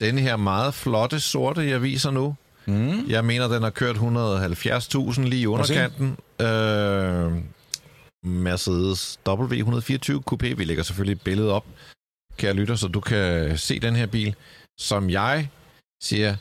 den 0.00 0.18
her 0.18 0.36
meget 0.36 0.74
flotte 0.74 1.20
sorte, 1.20 1.68
jeg 1.68 1.82
viser 1.82 2.10
nu. 2.10 2.34
Mm. 2.66 3.08
Jeg 3.08 3.24
mener, 3.24 3.48
den 3.48 3.62
har 3.62 3.70
kørt 3.70 3.96
170.000 3.96 5.20
lige 5.22 5.42
i 5.42 5.46
underkanten. 5.46 6.16
Øh, 6.40 7.32
Mercedes 8.24 9.18
W124 9.28 10.20
Coupé. 10.30 10.54
Vi 10.54 10.64
lægger 10.64 10.82
selvfølgelig 10.82 11.12
et 11.12 11.20
billede 11.20 11.52
op, 11.52 11.64
kære 12.36 12.52
lytter, 12.52 12.74
så 12.74 12.88
du 12.88 13.00
kan 13.00 13.58
se 13.58 13.80
den 13.80 13.96
her 13.96 14.06
bil, 14.06 14.34
som 14.78 15.10
jeg 15.10 15.48
siger 16.02 16.36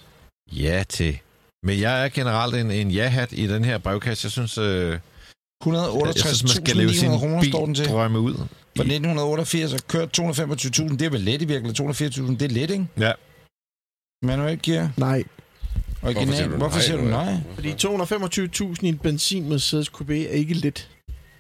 ja 0.52 0.84
til. 0.90 1.20
Men 1.64 1.80
jeg 1.80 2.06
er 2.06 2.10
generelt 2.10 2.56
en, 2.56 2.72
en 2.72 2.92
ja-hat 2.92 3.30
i 3.32 3.48
den 3.48 3.66
her 3.66 3.78
brevkasse. 3.78 4.26
Jeg 4.26 4.32
synes, 4.32 4.58
øh, 4.58 5.00
jeg 5.66 6.14
synes 6.16 6.44
man 6.44 6.66
skal 6.66 6.76
leve 6.76 6.94
sin 6.94 7.12
168.900 7.12 7.20
kroner 7.20 7.44
står 7.50 7.66
den 7.66 7.76
til. 7.76 7.88
drømme 7.88 8.20
ud. 8.20 8.34
For 8.76 8.84
1988 8.84 9.74
og 9.74 9.80
kørt 9.88 10.20
225.000, 10.20 10.98
det 10.98 11.02
er 11.02 11.10
vel 11.10 11.22
let 11.22 11.42
i 11.42 11.46
virkeligheden. 11.46 11.90
280.000, 11.90 12.38
det 12.38 12.42
er 12.42 12.48
let, 12.48 12.70
ikke? 12.72 12.88
Ja. 13.00 13.12
Manuel 14.24 14.60
gear. 14.64 14.90
Nej, 14.98 15.24
Original. 16.04 16.48
Hvorfor 16.50 16.80
siger 16.80 16.98
du 16.98 17.04
nej? 17.04 17.34
fordi 17.56 17.72
225.000 17.72 18.76
i 18.82 18.88
en 18.88 18.98
benzin 18.98 19.50
Mercedes 19.50 19.88
Coupé 19.90 20.14
er 20.14 20.30
ikke 20.30 20.54
lidt. 20.54 20.90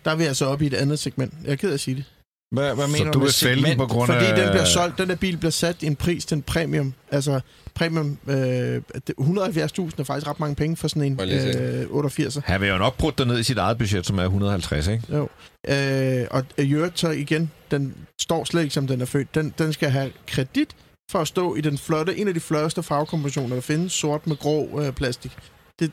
Der 0.05 0.11
er 0.11 0.15
vi 0.15 0.23
altså 0.23 0.45
oppe 0.45 0.63
i 0.65 0.67
et 0.67 0.73
andet 0.73 0.99
segment. 0.99 1.33
Jeg 1.43 1.51
er 1.51 1.55
ked 1.55 1.69
af 1.69 1.73
at 1.73 1.79
sige 1.79 1.95
det. 1.95 2.03
Hvad, 2.51 2.75
hvad 2.75 2.85
Så 2.87 2.91
mener 2.91 3.11
du 3.11 3.19
med 3.19 3.25
den 3.27 3.33
segment? 3.33 3.77
på 3.77 3.85
grund 3.85 4.11
Fordi 4.11 4.25
af... 4.25 4.35
den 4.37 4.49
bliver 4.49 4.65
solgt, 4.65 4.97
den 4.97 5.09
der 5.09 5.15
bil 5.15 5.37
bliver 5.37 5.51
sat 5.51 5.83
i 5.83 5.85
en 5.85 5.95
pris 5.95 6.25
til 6.25 6.35
en 6.35 6.41
premium. 6.41 6.93
Altså, 7.11 7.39
premium, 7.73 8.17
øh, 8.27 8.35
det- 8.35 8.81
170.000 9.19 9.99
er 9.99 10.03
faktisk 10.03 10.27
ret 10.27 10.39
mange 10.39 10.55
penge 10.55 10.77
for 10.77 10.87
sådan 10.87 11.03
en 11.03 11.19
øh, 11.21 11.81
88'er. 11.83 12.41
Han 12.45 12.61
vil 12.61 12.69
jo 12.69 12.77
nok 12.77 12.97
brudt 12.97 13.17
dig 13.17 13.27
ned 13.27 13.39
i 13.39 13.43
sit 13.43 13.57
eget 13.57 13.77
budget, 13.77 14.05
som 14.05 14.19
er 14.19 14.23
150, 14.23 14.87
ikke? 14.87 15.03
Jo. 15.13 15.29
Øh, 15.67 16.27
og 16.31 16.43
i 16.57 16.73
øvrigt 16.73 16.99
så 16.99 17.09
igen, 17.09 17.51
den 17.71 17.93
står 18.21 18.43
slet 18.43 18.61
ikke, 18.63 18.73
som 18.73 18.87
den 18.87 19.01
er 19.01 19.05
født. 19.05 19.35
Den, 19.35 19.53
den 19.57 19.73
skal 19.73 19.89
have 19.89 20.11
kredit 20.27 20.69
for 21.11 21.19
at 21.19 21.27
stå 21.27 21.55
i 21.55 21.61
den 21.61 21.77
flotte, 21.77 22.17
en 22.17 22.27
af 22.27 22.33
de 22.33 22.39
flotteste 22.39 22.83
farvekombinationer, 22.83 23.55
der 23.55 23.61
findes, 23.61 23.93
sort 23.93 24.27
med 24.27 24.37
grå 24.37 24.81
øh, 24.81 24.93
plastik. 24.93 25.31
Det 25.79 25.85
er 25.87 25.91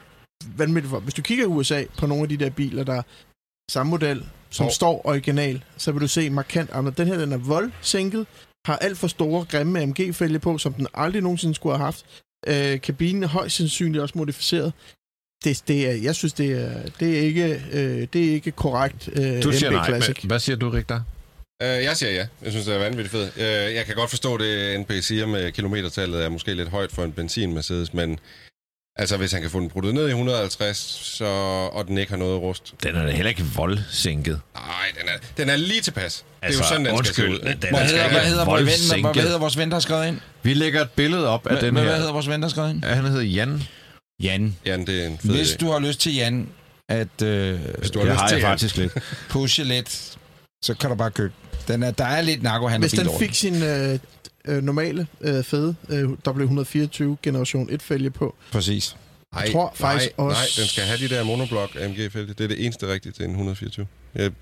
vanvittigt 0.57 0.91
for. 0.91 1.01
Hvis 1.01 1.15
du 1.15 1.23
kigger 1.23 1.45
i 1.45 1.47
USA 1.47 1.85
på 1.99 2.07
nogle 2.07 2.23
af 2.23 2.29
de 2.29 2.37
der 2.37 2.51
biler, 2.51 2.85
der 2.85 2.95
er 2.95 3.03
samme 3.71 3.91
model, 3.91 4.27
som 4.51 4.65
Hov. 4.65 4.71
står 4.71 5.03
original, 5.05 5.65
så 5.77 5.93
vil 5.93 6.01
du 6.01 6.09
se 6.09 6.31
markant 6.31 6.71
andet. 6.71 6.99
Den 6.99 7.07
her, 7.07 7.19
den 7.19 7.33
er 7.33 7.37
voldsænket, 7.37 8.27
har 8.67 8.77
alt 8.77 8.99
for 8.99 9.07
store, 9.07 9.45
grimme 9.45 9.81
AMG-fælge 9.83 10.39
på, 10.39 10.59
som 10.59 10.73
den 10.73 10.87
aldrig 10.95 11.23
nogensinde 11.23 11.55
skulle 11.55 11.77
have 11.77 11.85
haft. 11.85 12.07
Øh, 12.47 12.81
kabinen 12.81 13.23
er 13.23 13.29
højst 13.29 13.57
sandsynligt 13.57 14.03
også 14.03 14.19
modificeret. 14.19 14.73
Det, 15.45 15.63
det 15.69 15.91
er, 15.91 15.93
jeg 15.93 16.15
synes, 16.15 16.33
det 16.33 16.53
er, 16.53 16.89
det 17.01 17.19
er, 17.19 17.23
ikke, 17.23 17.63
øh, 17.73 18.09
det 18.13 18.29
er 18.29 18.33
ikke 18.33 18.51
korrekt 18.51 19.09
øh, 19.13 19.43
Du 19.43 19.53
siger 19.53 19.71
MB 19.71 19.75
nej. 19.75 19.87
Classic. 19.87 20.17
Men, 20.23 20.29
hvad 20.29 20.39
siger 20.39 20.57
du, 20.57 20.69
Rigter? 20.71 21.01
Øh, 21.63 21.85
jeg 21.85 21.97
siger 21.97 22.13
ja. 22.13 22.27
Jeg 22.43 22.51
synes, 22.53 22.67
det 22.67 22.75
er 22.75 22.79
vanvittigt 22.79 23.11
fedt. 23.13 23.33
Øh, 23.37 23.75
jeg 23.75 23.85
kan 23.87 23.95
godt 23.95 24.11
forstå 24.11 24.39
det, 24.39 24.81
NP 24.81 24.93
siger 25.01 25.27
med 25.27 25.53
kilometertallet 25.53 26.25
er 26.25 26.29
måske 26.29 26.55
lidt 26.55 26.69
højt 26.69 26.93
for 26.93 27.05
en 27.05 27.13
benzin 27.13 27.53
Mercedes, 27.55 27.95
men 27.95 28.19
Altså, 28.97 29.17
hvis 29.17 29.33
han 29.33 29.41
kan 29.43 29.51
få 29.51 29.61
den 29.61 29.69
bruttet 29.71 29.95
ned 29.95 30.07
i 30.07 30.11
150, 30.11 30.77
så, 31.03 31.25
og 31.73 31.87
den 31.87 31.99
ikke 31.99 32.11
har 32.13 32.17
noget 32.19 32.41
rust. 32.41 32.75
Den 32.83 32.97
er 32.97 33.07
da 33.07 33.13
heller 33.13 33.29
ikke 33.31 33.45
voldsænket. 33.57 34.41
Nej, 34.55 34.65
den 35.01 35.09
er, 35.09 35.13
den 35.37 35.49
er 35.51 35.57
lige 35.57 35.81
tilpas. 35.81 36.05
Altså, 36.05 36.23
det 36.43 36.43
er 36.43 36.49
jo 36.49 36.59
Altså, 36.59 36.69
sådan, 36.69 36.85
den 36.87 37.05
skal 37.05 37.15
se 37.15 37.23
undskyld, 37.29 37.49
ud. 37.49 37.55
den 37.55 37.59
Hvad 37.71 37.81
er 37.81 37.85
hedder, 37.85 38.09
hvad, 38.11 38.21
hedder 38.21 38.45
vores 38.45 38.61
ven, 38.61 38.67
hvad, 38.67 38.75
voldsænket. 39.03 39.23
hedder 39.23 39.39
vores 39.39 39.59
ven, 39.59 39.69
der 39.69 39.75
har 39.75 39.81
skrevet 39.81 40.07
ind? 40.07 40.21
Vi 40.43 40.55
lægger 40.55 40.81
et 40.83 40.91
billede 40.91 41.29
op 41.29 41.47
af 41.47 41.53
Hvad, 41.53 41.63
den 41.63 41.75
hvad, 41.75 41.83
her. 41.83 41.89
hvad 41.91 41.99
hedder 41.99 42.13
vores 42.13 42.29
ven, 42.29 42.41
der 42.43 42.47
har 42.49 42.51
skrevet 42.51 42.71
ind? 42.71 42.85
Ja, 42.85 42.95
han 42.95 43.05
hedder 43.05 43.23
Jan. 43.23 43.63
Jan. 44.23 44.57
Ja, 44.67 44.77
det 44.77 45.03
er 45.03 45.07
en 45.07 45.19
fed 45.19 45.31
Hvis 45.31 45.57
du 45.61 45.71
har 45.71 45.79
lyst 45.79 46.01
til, 46.01 46.15
Jan, 46.15 46.49
at 46.89 47.23
øh, 47.23 47.61
Hvis 47.79 47.91
du 47.91 47.99
har 47.99 48.07
lyst 48.07 48.21
har 48.21 48.29
til 48.29 48.35
jeg 48.37 48.43
Jan. 48.43 48.51
faktisk 48.51 48.77
lidt. 48.77 48.93
pushe 49.29 49.65
lidt, 49.65 50.17
så 50.65 50.75
kan 50.75 50.91
du 50.91 50.97
bare 50.97 51.11
købe. 51.11 51.33
Den 51.69 51.83
er, 51.83 51.91
der 51.91 52.05
er 52.05 52.21
lidt 52.21 52.43
narkohandel 52.43 52.89
Hvis 52.91 53.01
den 53.01 53.09
fik 53.19 53.35
sin 53.35 53.63
øh, 53.63 53.99
øh, 54.45 54.63
normale, 54.63 55.07
øh, 55.21 55.45
fede 55.45 55.75
øh, 55.89 56.09
W124 56.29 57.05
generation 57.23 57.69
1 57.71 57.83
fælge 57.83 58.11
på, 58.11 58.35
Præcis. 58.53 58.97
Nej, 59.35 59.53
tror 59.53 59.73
faktisk 59.75 60.19
nej, 60.19 60.27
også- 60.27 60.41
nej, 60.41 60.47
den 60.65 60.67
skal 60.69 60.85
have 60.85 60.99
de 60.99 61.09
der 61.09 61.25
monoblok 61.25 61.71
AMG-fælge. 61.81 62.35
Det 62.39 62.41
er 62.45 62.49
det 62.49 62.65
eneste 62.65 62.93
rigtige 62.93 63.13
til 63.13 63.25
en 63.25 63.31
124. 63.31 63.87
Ja, 64.17 64.25
det 64.25 64.33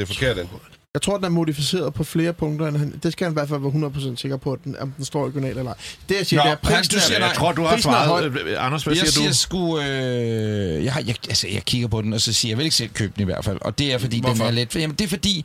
er 0.00 0.06
forkert, 0.06 0.36
den. 0.36 0.48
jeg 0.94 1.02
tror, 1.02 1.16
den 1.16 1.24
er 1.24 1.28
modificeret 1.28 1.94
på 1.94 2.04
flere 2.04 2.32
punkter. 2.32 2.66
End 2.68 2.76
han, 2.76 3.00
det 3.02 3.12
skal 3.12 3.24
han 3.24 3.32
i 3.32 3.34
hvert 3.34 3.48
fald 3.48 3.60
være 3.60 3.90
100% 4.12 4.16
sikker 4.16 4.36
på, 4.36 4.52
at 4.52 4.58
den, 4.64 4.76
om 4.80 4.90
den 4.96 5.04
står 5.04 5.22
original 5.24 5.58
eller 5.58 5.70
ej. 5.70 5.76
Det, 6.08 6.16
jeg 6.16 6.26
siger, 6.26 6.44
Nå, 6.44 6.50
det 6.50 6.52
er 6.52 6.56
prisen, 6.56 6.94
du 6.94 7.00
siger 7.00 7.16
er, 7.16 7.18
nej. 7.20 7.28
Jeg 7.28 7.36
tror, 7.36 7.52
du 7.52 7.62
har 7.62 7.76
svaret. 7.76 8.24
Øh, 8.24 8.66
Anders, 8.66 8.82
hvad 8.84 8.94
Jeg 8.94 9.00
siger 9.06 9.10
siger 9.10 9.28
du? 9.28 9.34
sgu... 9.34 9.80
Øh, 9.80 10.84
jeg, 10.84 10.92
har, 10.92 11.00
jeg, 11.06 11.14
altså, 11.28 11.48
jeg 11.48 11.62
kigger 11.64 11.88
på 11.88 12.02
den, 12.02 12.12
og 12.12 12.20
så 12.20 12.32
siger 12.32 12.48
jeg, 12.48 12.52
jeg 12.52 12.58
vil 12.58 12.64
ikke 12.64 12.76
selv 12.76 12.90
købe 12.90 13.12
den 13.16 13.22
i 13.22 13.24
hvert 13.24 13.44
fald. 13.44 13.58
Og 13.60 13.78
det 13.78 13.92
er, 13.92 13.98
fordi 13.98 14.20
Hvorfor? 14.20 14.34
den 14.34 14.46
er 14.46 14.50
lidt... 14.50 14.76
Jamen, 14.76 14.96
det 14.96 15.04
er 15.04 15.08
fordi... 15.08 15.44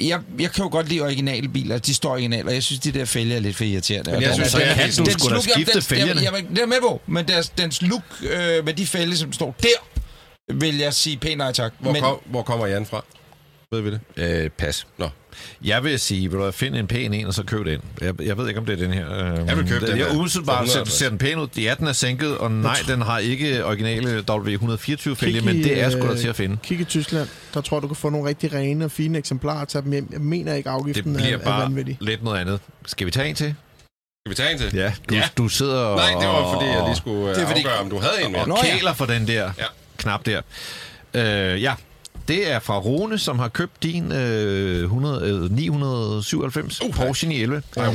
Jeg, 0.00 0.20
jeg 0.38 0.52
kan 0.52 0.64
jo 0.64 0.70
godt 0.70 0.88
lide 0.88 1.00
originale 1.00 1.48
biler, 1.48 1.78
de 1.78 1.94
står 1.94 2.10
originale, 2.12 2.48
og 2.48 2.54
jeg 2.54 2.62
synes, 2.62 2.80
de 2.80 2.92
der 2.92 3.04
fælge 3.04 3.34
er 3.34 3.40
lidt 3.40 3.56
for 3.56 3.64
irriterende. 3.64 4.10
Men 4.10 4.16
Og 4.16 4.22
jeg 4.22 4.28
den- 4.28 4.36
synes, 4.36 4.52
den- 4.52 4.60
det 4.60 4.76
den- 4.96 5.04
du 5.04 5.10
dens 5.10 5.22
skulle 5.22 5.36
da 5.36 5.40
skifte 5.40 5.82
fælgerne. 5.82 6.20
Jamen, 6.20 6.40
jamen, 6.40 6.56
det 6.56 6.62
er 6.62 6.66
med 6.66 6.80
på, 6.80 7.00
men 7.06 7.28
deres, 7.28 7.48
dens 7.48 7.82
look 7.82 8.02
øh, 8.22 8.64
med 8.64 8.74
de 8.74 8.86
fælge, 8.86 9.16
som 9.16 9.32
står 9.32 9.54
der, 9.62 10.00
vil 10.54 10.78
jeg 10.78 10.94
sige 10.94 11.16
pænt 11.16 11.38
nej 11.38 11.52
tak. 11.52 11.72
Hvor, 11.78 11.92
men, 11.92 12.02
kom, 12.02 12.16
hvor 12.26 12.42
kommer 12.42 12.66
Jan 12.66 12.86
fra? 12.86 13.04
Ved 13.72 13.80
vi 13.80 13.90
det? 13.90 14.00
Øh, 14.16 14.50
pas. 14.50 14.86
Nå. 14.98 15.08
Jeg 15.64 15.84
vil 15.84 16.00
sige, 16.00 16.28
vil 16.30 16.36
du 16.36 16.42
hvad, 16.42 16.52
find 16.52 16.76
en 16.76 16.86
pæn 16.86 17.14
en, 17.14 17.26
og 17.26 17.34
så 17.34 17.42
køb 17.44 17.66
den. 17.66 17.80
Jeg, 18.00 18.22
jeg 18.22 18.38
ved 18.38 18.48
ikke, 18.48 18.60
om 18.60 18.66
det 18.66 18.72
er 18.72 18.84
den 18.84 18.92
her. 18.92 19.12
Øh, 19.32 19.46
Jeg 19.48 19.56
vil 19.56 19.68
købe 19.68 19.86
den 19.86 19.98
Jeg 19.98 20.10
umiddelbart 20.16 20.68
ser, 20.68 20.80
150. 20.82 20.92
ser 20.98 21.08
den 21.08 21.18
pæn 21.18 21.38
ud. 21.38 21.48
Ja, 21.56 21.74
den 21.78 21.86
er 21.86 21.92
sænket, 21.92 22.38
og 22.38 22.50
nej, 22.50 22.76
den 22.88 23.02
har 23.02 23.18
ikke 23.18 23.64
originale 23.64 24.24
W124-fælge, 24.30 25.14
Kig 25.40 25.44
men 25.44 25.56
det 25.64 25.80
er 25.82 25.90
sgu 25.90 26.00
da 26.06 26.12
øh, 26.12 26.18
til 26.18 26.28
at 26.28 26.36
finde. 26.36 26.56
Kig 26.62 26.80
i 26.80 26.84
Tyskland, 26.84 27.28
der 27.54 27.60
tror 27.60 27.76
jeg, 27.76 27.82
du 27.82 27.86
kan 27.88 27.96
få 27.96 28.08
nogle 28.10 28.28
rigtig 28.28 28.52
rene 28.52 28.84
og 28.84 28.90
fine 28.90 29.18
eksemplarer 29.18 29.64
til 29.64 29.82
dem 29.82 29.92
hjem. 29.92 30.08
Jeg 30.12 30.20
mener 30.20 30.54
ikke, 30.54 30.68
Det 30.68 30.74
afgiften 30.74 31.14
bliver 31.14 31.38
er, 31.38 31.52
er 31.52 31.58
vanvittig. 31.62 31.96
lidt 32.00 32.24
noget 32.24 32.38
andet. 32.40 32.60
Skal 32.86 33.06
vi 33.06 33.10
tage 33.10 33.28
en 33.28 33.34
til? 33.34 33.54
Skal 34.26 34.30
vi 34.30 34.34
tage 34.34 34.52
en 34.52 34.58
til? 34.58 34.74
Ja, 34.74 34.92
du, 35.10 35.14
Ja. 35.14 35.22
du 35.38 35.48
sidder 35.48 35.78
og... 35.80 35.96
Nej, 35.96 36.20
det 36.20 36.28
var 36.28 36.52
fordi, 36.54 36.66
jeg 36.66 36.82
lige 36.86 36.96
skulle 36.96 37.28
Det 37.28 37.36
det 37.36 37.42
er 37.42 37.46
fordi- 37.46 37.60
afgøre, 37.60 37.78
om 37.78 37.90
du 37.90 37.98
havde 37.98 38.24
en 38.26 38.32
mere. 38.32 38.44
og 38.44 38.58
kæler 38.64 38.92
for 38.94 39.04
den 39.06 39.26
der 39.26 39.50
Ja. 39.58 39.64
knap 39.96 40.26
der. 40.26 40.40
Øh, 41.14 41.62
ja, 41.62 41.74
det 42.28 42.50
er 42.50 42.58
fra 42.58 42.78
Rune, 42.78 43.18
som 43.18 43.38
har 43.38 43.48
købt 43.48 43.82
din 43.82 44.12
øh, 44.12 44.82
100, 44.82 45.28
øh, 45.30 45.50
997 45.52 46.82
Uh, 46.82 46.90
Porsche 46.94 47.28
911. 47.28 47.62
Nej, 47.76 47.86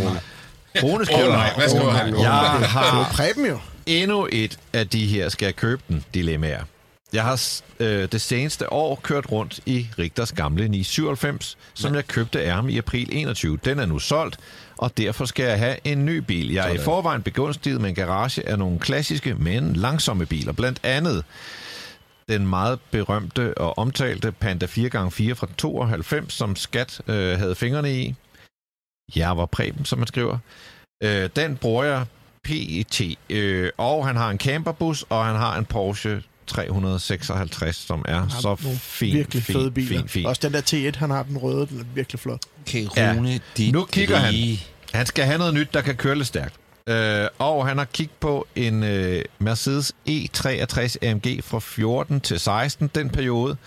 Rune. 0.84 1.05
Skriver, 1.05 1.28
nej, 1.30 1.53
hvad 1.57 1.69
skriver 1.69 1.91
han 1.91 2.19
jeg 2.19 2.32
har 2.69 3.09
Preben 3.13 3.45
jo. 3.45 3.59
endnu 3.86 4.28
et 4.32 4.59
af 4.73 4.88
de 4.88 5.05
her 5.05 5.30
skal 5.30 5.45
jeg 5.45 5.55
købe 5.55 5.82
den 5.88 6.03
dilemmaer. 6.13 6.63
Jeg 7.13 7.23
har 7.23 7.43
øh, 7.80 8.07
det 8.11 8.21
seneste 8.21 8.73
år 8.73 8.99
kørt 9.03 9.32
rundt 9.32 9.59
i 9.65 9.88
Rigters 9.99 10.32
gamle 10.32 10.67
997, 10.67 11.57
som 11.73 11.95
jeg 11.95 12.07
købte 12.07 12.41
af 12.41 12.51
ham 12.53 12.69
i 12.69 12.78
april 12.78 13.09
21. 13.11 13.59
Den 13.65 13.80
er 13.80 13.86
nu 13.86 13.99
solgt, 13.99 14.38
og 14.78 14.97
derfor 14.97 15.25
skal 15.25 15.45
jeg 15.45 15.59
have 15.59 15.75
en 15.84 16.05
ny 16.05 16.17
bil. 16.17 16.51
Jeg 16.53 16.69
er 16.69 16.73
i 16.73 16.78
forvejen 16.78 17.21
begunstiget 17.21 17.82
med 17.82 17.89
en 17.89 17.95
garage 17.95 18.47
af 18.49 18.59
nogle 18.59 18.80
klassiske, 18.80 19.34
men 19.36 19.73
langsomme 19.73 20.25
biler. 20.25 20.51
Blandt 20.51 20.80
andet 20.84 21.23
den 22.30 22.47
meget 22.47 22.80
berømte 22.91 23.57
og 23.57 23.78
omtalte 23.78 24.32
Panda 24.32 24.65
4x4 24.65 25.34
fra 25.34 25.47
92, 25.57 26.34
som 26.34 26.55
Skat 26.55 27.01
øh, 27.07 27.39
havde 27.39 27.55
fingrene 27.55 28.01
i. 28.01 28.15
Jeg 29.15 29.38
var 29.38 29.45
Preben, 29.45 29.86
som 29.86 29.99
man 29.99 30.07
skriver. 30.07 30.38
Øh, 31.03 31.30
den 31.36 31.57
bruger 31.57 31.84
jeg 31.84 32.05
PET, 32.43 33.17
øh, 33.30 33.69
og 33.78 34.07
han 34.07 34.15
har 34.15 34.30
en 34.30 34.38
camperbus, 34.38 35.05
og 35.09 35.25
han 35.25 35.36
har 35.36 35.57
en 35.57 35.65
Porsche 35.65 36.21
356, 36.47 37.75
som 37.75 38.05
er 38.07 38.28
så 38.28 38.57
nogle 38.63 38.78
fin, 38.78 39.13
virkelig 39.13 39.43
fin, 39.43 39.55
fede 39.55 39.71
biler. 39.71 39.99
fin, 39.99 40.07
fin. 40.09 40.25
Også 40.25 40.41
den 40.49 40.53
der 40.53 40.61
T1, 40.91 40.97
han 40.99 41.09
har 41.09 41.23
den 41.23 41.38
røde, 41.38 41.67
den 41.67 41.80
er 41.80 41.84
virkelig 41.95 42.19
flot. 42.19 42.39
Okay, 42.67 42.88
Ja. 42.97 43.13
Rune, 43.17 43.39
dit 43.57 43.73
Nu 43.73 43.86
kigger 43.86 44.17
han. 44.17 44.34
Han 44.93 45.05
skal 45.05 45.25
have 45.25 45.38
noget 45.38 45.53
nyt, 45.53 45.73
der 45.73 45.82
kan 45.82 45.95
køre 45.95 46.15
lidt 46.15 46.28
stærkt. 46.28 46.55
Øh, 46.88 47.28
og 47.40 47.68
han 47.68 47.78
har 47.78 47.86
kigget 47.86 48.18
på 48.20 48.48
en 48.56 48.84
øh, 48.84 49.24
Mercedes 49.40 49.96
E63 50.10 50.96
AMG 51.02 51.44
fra 51.44 51.60
14 51.60 52.22
til 52.22 52.40
16, 52.40 52.90
den 52.96 53.10
periode. 53.10 53.58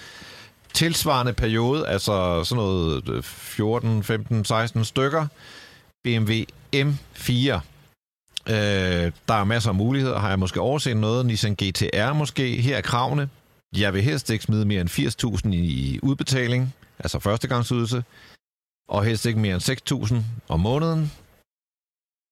Tilsvarende 0.75 1.33
periode, 1.33 1.89
altså 1.89 2.45
sådan 2.45 2.63
noget 2.65 3.25
14, 3.25 4.03
15, 4.03 4.45
16 4.45 4.85
stykker. 4.85 5.27
BMW 6.05 6.33
M4. 6.77 7.61
Øh, 8.49 9.13
der 9.29 9.35
er 9.35 9.45
masser 9.45 9.71
af 9.71 9.75
muligheder. 9.75 10.19
Har 10.19 10.29
jeg 10.29 10.39
måske 10.39 10.61
overset 10.61 10.97
noget? 10.97 11.27
Nissan 11.27 11.55
GTR 11.55 12.13
måske. 12.13 12.61
Her 12.61 12.77
er 12.77 12.81
kravene. 12.81 13.29
Jeg 13.77 13.95
vil 13.95 14.03
helst 14.03 14.31
ikke 14.31 14.45
smide 14.45 14.65
mere 14.65 14.81
end 14.81 14.91
80.000 15.47 15.49
i 15.55 15.99
udbetaling, 16.03 16.75
altså 16.99 17.19
førstegangsydelse, 17.19 18.05
og 18.89 19.05
helst 19.05 19.27
ikke 19.27 19.39
mere 19.39 19.55
end 19.55 20.13
6.000 20.13 20.17
om 20.49 20.61
måneden. 20.61 21.13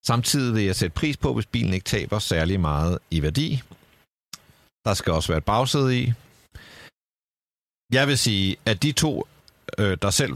Samtidig 0.07 0.55
vil 0.55 0.65
jeg 0.65 0.77
sætte 0.77 0.95
pris 0.95 1.17
på, 1.17 1.35
hvis 1.35 1.47
bilen 1.47 1.75
ikke 1.75 1.85
taber 1.85 2.19
særlig 2.19 2.61
meget 2.61 2.99
i 3.11 3.23
værdi. 3.23 3.63
Der 4.85 4.95
skal 4.95 5.13
også 5.13 5.29
være 5.29 5.39
et 5.39 5.45
bagsæde 5.45 6.01
i. 6.01 6.13
Jeg 7.93 8.09
vil 8.09 8.19
sige, 8.19 8.57
at 8.67 8.83
de 8.83 8.93
to, 8.93 9.27
øh, 9.79 9.99
der 10.03 10.11
selv 10.11 10.33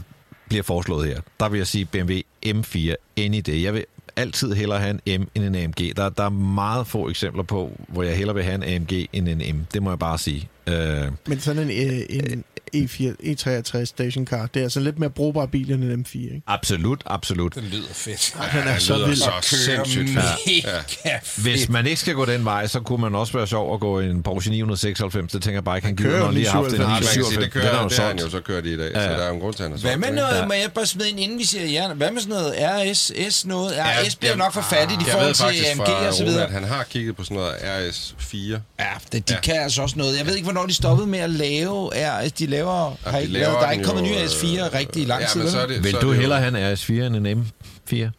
bliver 0.47 0.63
foreslået 0.63 1.07
her, 1.07 1.21
der 1.39 1.49
vil 1.49 1.57
jeg 1.57 1.67
sige 1.67 1.85
BMW 1.85 2.13
M4 2.45 2.95
any 3.17 3.41
day. 3.47 3.63
Jeg 3.63 3.73
vil 3.73 3.85
altid 4.15 4.53
hellere 4.53 4.79
have 4.79 4.99
en 5.05 5.21
M 5.21 5.27
end 5.35 5.43
en 5.43 5.55
AMG. 5.55 5.95
Der, 5.95 6.09
der 6.09 6.23
er 6.23 6.29
meget 6.29 6.87
få 6.87 7.09
eksempler 7.09 7.43
på, 7.43 7.71
hvor 7.87 8.03
jeg 8.03 8.17
hellere 8.17 8.35
vil 8.35 8.43
have 8.43 8.55
en 8.55 8.63
AMG 8.63 9.07
end 9.13 9.29
en 9.29 9.55
M. 9.57 9.65
Det 9.73 9.83
må 9.83 9.91
jeg 9.91 9.99
bare 9.99 10.17
sige. 10.17 10.49
Øh, 10.67 11.11
Men 11.27 11.39
sådan 11.39 11.69
en, 11.69 11.89
øh, 11.89 12.05
en 12.09 12.43
E4, 12.75 13.13
E63 13.23 13.85
stationcar, 13.85 14.45
det 14.53 14.59
er 14.59 14.63
altså 14.63 14.79
lidt 14.79 14.99
mere 14.99 15.09
brugbar 15.09 15.45
bil 15.45 15.71
end 15.71 15.83
en 15.83 16.05
M4, 16.09 16.17
ikke? 16.17 16.41
absolut, 16.47 17.01
absolut. 17.05 17.55
Den 17.55 17.63
lyder 17.63 17.87
fedt. 17.93 18.35
Ja, 18.53 18.59
den 18.59 18.67
er 18.67 18.77
så 18.79 18.95
lyder 18.95 19.07
vild. 19.07 19.17
så 19.17 19.31
sindssygt 19.41 20.09
fedt. 20.09 20.99
fedt. 21.23 21.43
Hvis 21.43 21.69
man 21.69 21.87
ikke 21.87 22.01
skal 22.01 22.13
gå 22.13 22.25
den 22.25 22.45
vej, 22.45 22.67
så 22.67 22.79
kunne 22.79 23.01
man 23.01 23.15
også 23.15 23.33
være 23.33 23.47
sjov 23.47 23.73
at 23.73 23.79
gå 23.79 23.99
i 23.99 24.09
en 24.09 24.23
Porsche 24.23 24.51
996. 24.51 25.31
Det 25.31 25.41
tænker 25.43 25.55
jeg 25.57 25.63
bare 25.63 25.77
ikke, 25.77 25.85
han 25.87 25.95
gider, 25.95 26.09
kører 26.09 26.19
når 26.19 26.25
han 26.25 26.33
lige 26.35 26.47
har 26.47 26.57
haft 26.61 26.65
en 26.65 26.71
97. 26.71 26.87
Nej, 26.87 26.89
man 26.93 27.01
kan 27.01 27.07
sige, 27.07 27.23
97. 27.23 27.35
det 27.35 27.53
Den 27.53 27.61
kører, 27.61 27.65
er 27.65 28.09
jo 28.11 28.17
det 28.17 28.23
jo 28.23 28.29
så 28.29 28.39
kørt 28.39 28.65
i 28.65 28.73
i 28.73 28.77
dag, 28.77 28.91
Ja, 28.93 29.03
så 29.03 29.09
ja. 29.11 29.17
der 29.17 29.23
er 29.23 29.27
jo 29.27 29.33
en 29.33 29.39
grund 29.39 29.53
til, 29.55 29.63
at 29.63 29.69
han 29.69 29.79
Hvad 29.79 29.97
med 29.97 30.07
den. 30.07 30.15
noget, 30.15 30.35
Ja. 30.37 30.45
må 30.45 30.53
jeg 30.53 30.71
bare 30.75 30.85
smide 30.85 31.09
en 31.09 31.19
inden 31.19 31.37
vi 31.39 31.43
siger 31.45 31.65
ja? 31.65 31.93
Hvad 31.93 32.11
med 32.11 32.21
sådan 32.21 32.35
noget 32.37 32.53
RS, 32.59 33.11
S 33.33 33.45
noget? 33.45 33.71
Ja, 33.75 33.85
RS 34.07 34.15
bliver 34.15 34.31
jeg- 34.31 34.37
nok 34.37 34.53
for 34.53 34.61
fattigt 34.61 35.01
i 35.01 35.05
forhold 35.05 35.33
til 35.33 35.43
AMG 35.71 36.07
og 36.07 36.13
så 36.13 36.23
videre. 36.25 36.43
at 36.45 36.51
han 36.51 36.63
har 36.63 36.83
kigget 36.83 37.15
på 37.15 37.23
sådan 37.23 37.37
noget 37.37 37.51
RS4. 37.53 38.59
Ja, 38.79 38.85
det, 39.11 39.29
de 39.29 39.33
Ja. 39.33 39.39
kan 39.39 39.55
altså 39.55 39.81
også 39.81 39.95
noget. 39.97 40.17
Jeg 40.17 40.25
ved 40.25 40.33
ikke, 40.35 40.43
hvornår 40.45 40.65
de 40.65 40.73
stoppede 40.73 41.07
med 41.07 41.19
at 41.19 41.29
lave 41.29 41.89
RS. 41.93 42.31
De 42.31 42.45
laver, 42.65 42.95
har 43.09 43.17
de 43.17 43.21
ikke 43.21 43.33
laver 43.33 43.45
lavet, 43.47 43.59
der 43.61 43.67
er 43.67 43.71
den 43.71 43.79
ikke 43.79 43.85
kommet 43.85 44.03
jo, 44.09 44.15
ny 44.15 44.17
RS4 44.25 44.65
øh, 44.65 44.73
rigtig 44.73 45.07
lang 45.07 45.21
ja, 45.21 45.27
tid. 45.27 45.41
men 45.41 45.49
så 45.51 45.59
er 45.59 45.67
det, 45.67 45.83
Vil 45.83 45.91
så 45.91 45.99
du 45.99 46.07
det 46.09 46.15
jo- 46.15 46.19
hellere 46.21 46.39
have 46.39 46.57
en 46.67 46.73
RS4 46.73 46.91
end 46.91 47.27
en 47.27 47.53
M4? 47.91 48.09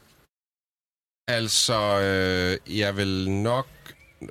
Altså, 1.29 2.01
øh, 2.01 2.79
jeg 2.79 2.97
vil 2.97 3.31
nok, 3.31 3.67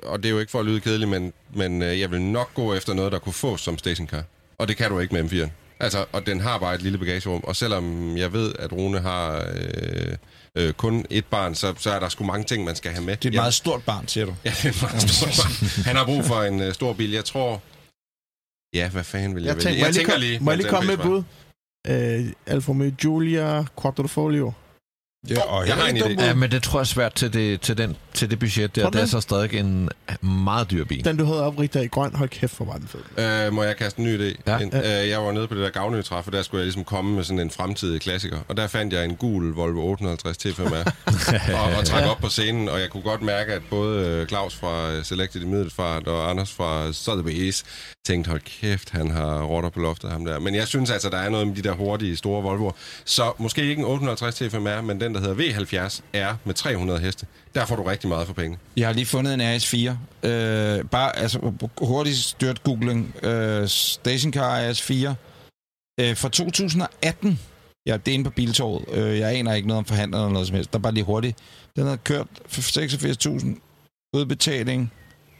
og 0.02 0.18
det 0.18 0.26
er 0.26 0.30
jo 0.30 0.38
ikke 0.38 0.50
for 0.50 0.60
at 0.60 0.66
lyde 0.66 0.80
kedelig, 0.80 1.08
men, 1.08 1.32
men 1.54 1.82
øh, 1.82 2.00
jeg 2.00 2.10
vil 2.10 2.20
nok 2.20 2.54
gå 2.54 2.74
efter 2.74 2.94
noget, 2.94 3.12
der 3.12 3.18
kunne 3.18 3.32
fås 3.32 3.60
som 3.60 3.78
stationcar. 3.78 4.22
Og 4.58 4.68
det 4.68 4.76
kan 4.76 4.90
du 4.90 4.98
ikke 4.98 5.14
med 5.22 5.24
M4'en. 5.32 5.50
Altså, 5.80 6.04
og 6.12 6.26
den 6.26 6.40
har 6.40 6.58
bare 6.58 6.74
et 6.74 6.82
lille 6.82 6.98
bagagerum. 6.98 7.44
Og 7.44 7.56
selvom 7.56 8.16
jeg 8.16 8.32
ved, 8.32 8.52
at 8.58 8.72
Rune 8.72 9.00
har 9.00 9.44
øh, 9.56 10.16
øh, 10.58 10.72
kun 10.72 11.06
et 11.10 11.24
barn, 11.24 11.54
så, 11.54 11.74
så 11.78 11.90
er 11.90 12.00
der 12.00 12.08
sgu 12.08 12.24
mange 12.24 12.44
ting, 12.44 12.64
man 12.64 12.76
skal 12.76 12.90
have 12.92 13.04
med. 13.04 13.16
Det 13.16 13.24
er 13.24 13.28
et 13.28 13.34
meget 13.34 13.54
stort 13.54 13.82
barn, 13.82 14.08
siger 14.08 14.26
du. 14.26 14.34
Ja, 14.44 14.50
det 14.50 14.64
er 14.64 14.68
et 14.68 14.82
meget 14.82 15.10
stort 15.10 15.28
barn. 15.44 15.84
Han 15.84 15.96
har 15.96 16.04
brug 16.04 16.24
for 16.24 16.42
en 16.42 16.60
øh, 16.60 16.74
stor 16.74 16.92
bil. 16.92 17.10
Jeg 17.12 17.24
tror... 17.24 17.62
Ja, 18.74 18.88
hvad 18.88 19.04
fanden 19.04 19.34
vil 19.34 19.42
jeg, 19.44 19.48
Jeg, 19.48 19.56
vælge? 19.56 19.68
tænker, 19.68 19.80
må 19.80 19.86
jeg, 19.86 19.92
lige, 19.94 20.32
tænker 20.32 20.38
kom, 20.38 20.44
må 20.44 20.50
jeg 20.50 20.58
lige 20.58 20.68
komme 20.68 20.86
med 20.86 20.98
bud? 20.98 21.22
Øh, 21.86 22.32
Alfa 22.46 22.70
Romeo 22.70 22.90
Giulia 22.90 23.64
Quadrifoglio. 23.82 24.52
Ja, 25.30 25.40
og 25.42 25.66
Jeg 25.66 25.74
har 25.74 25.86
en 25.88 25.96
idé. 25.96 26.24
Ja, 26.24 26.34
men 26.34 26.50
det 26.50 26.62
tror 26.62 26.78
jeg 26.78 26.82
er 26.82 26.84
svært 26.84 27.14
til 27.14 27.32
det, 27.32 27.60
til 27.60 27.78
den, 27.78 27.96
til 28.14 28.30
det 28.30 28.38
budget 28.38 28.76
der. 28.76 28.82
Tror 28.82 28.90
Det 28.90 29.00
er 29.00 29.06
så 29.06 29.20
stadig 29.20 29.60
en 29.60 29.88
meget 30.20 30.70
dyr 30.70 30.84
bil. 30.84 31.04
Den, 31.04 31.16
du 31.16 31.24
havde 31.24 31.42
oprigtet 31.46 31.84
i 31.84 31.86
grøn, 31.86 32.14
hold 32.14 32.28
kæft, 32.28 32.56
hvor 32.56 32.66
var 32.66 32.76
den 32.76 32.88
fed. 32.88 33.46
Øh, 33.46 33.52
må 33.52 33.62
jeg 33.62 33.76
kaste 33.76 33.98
en 34.00 34.04
ny 34.04 34.18
idé? 34.18 34.42
Ja. 34.46 34.58
En, 34.58 34.76
øh, 34.76 35.08
jeg 35.08 35.22
var 35.22 35.32
nede 35.32 35.48
på 35.48 35.54
det 35.54 35.62
der 35.62 35.70
gavnøtræf, 35.70 36.26
og 36.26 36.32
der 36.32 36.42
skulle 36.42 36.58
jeg 36.58 36.64
ligesom 36.64 36.84
komme 36.84 37.14
med 37.14 37.24
sådan 37.24 37.40
en 37.40 37.50
fremtidig 37.50 38.00
klassiker. 38.00 38.38
Og 38.48 38.56
der 38.56 38.66
fandt 38.66 38.92
jeg 38.92 39.04
en 39.04 39.16
gul 39.16 39.52
Volvo 39.54 39.80
850 39.90 40.46
T5R 40.46 40.64
og, 41.58 41.78
og 41.78 41.84
trak 41.84 42.10
op 42.10 42.18
på 42.18 42.28
scenen, 42.28 42.68
og 42.68 42.80
jeg 42.80 42.90
kunne 42.90 43.02
godt 43.02 43.22
mærke, 43.22 43.52
at 43.52 43.62
både 43.70 44.06
øh, 44.08 44.26
Claus 44.26 44.54
fra 44.54 44.92
øh, 44.92 45.04
Selected 45.04 45.40
i 45.42 45.44
Middelfart 45.46 46.08
og 46.08 46.30
Anders 46.30 46.52
fra 46.52 46.88
Sotheby's, 46.90 47.62
tænkte, 48.04 48.28
hold 48.28 48.40
kæft, 48.40 48.90
han 48.90 49.10
har 49.10 49.42
rotter 49.42 49.70
på 49.70 49.80
loftet, 49.80 50.10
ham 50.10 50.24
der. 50.24 50.38
Men 50.38 50.54
jeg 50.54 50.68
synes 50.68 50.90
altså, 50.90 51.10
der 51.10 51.16
er 51.16 51.28
noget 51.28 51.46
med 51.46 51.56
de 51.56 51.62
der 51.62 51.72
hurtige, 51.72 52.16
store 52.16 52.42
Volvoer. 52.42 52.72
Så 53.04 53.32
måske 53.38 53.62
ikke 53.62 53.80
en 53.80 53.84
850 53.84 54.34
TFMR, 54.34 54.80
men 54.80 55.00
den, 55.00 55.14
der 55.14 55.20
hedder 55.20 55.34
V70R 55.34 56.34
med 56.44 56.54
300 56.54 57.00
heste. 57.00 57.26
Der 57.54 57.66
får 57.66 57.76
du 57.76 57.82
rigtig 57.82 58.08
meget 58.08 58.26
for 58.26 58.34
penge. 58.34 58.58
Jeg 58.76 58.86
har 58.86 58.94
lige 58.94 59.06
fundet 59.06 59.34
en 59.34 59.40
RS4. 59.40 59.90
Øh, 60.28 60.84
bare 60.84 61.16
altså, 61.18 61.52
hurtigt 61.78 62.16
styrt 62.16 62.62
googling. 62.62 63.14
Øh, 63.22 63.68
stationcar 63.68 64.70
RS4 64.70 65.14
øh, 66.00 66.16
fra 66.16 66.28
2018. 66.28 67.40
Ja, 67.86 67.96
det 67.96 68.08
er 68.08 68.14
inde 68.14 68.24
på 68.24 68.30
Biltorvet. 68.30 68.84
Øh, 68.92 69.18
jeg 69.18 69.32
aner 69.32 69.54
ikke 69.54 69.68
noget 69.68 69.78
om 69.78 69.84
forhandler 69.84 70.18
eller 70.18 70.32
noget 70.32 70.48
som 70.48 70.56
helst. 70.56 70.72
Der 70.72 70.78
er 70.78 70.82
bare 70.82 70.94
lige 70.94 71.04
hurtigt. 71.04 71.38
Den 71.76 71.86
har 71.86 71.96
kørt 71.96 72.26
for 72.46 72.60
86.000 73.40 73.60
udbetaling. 74.14 74.92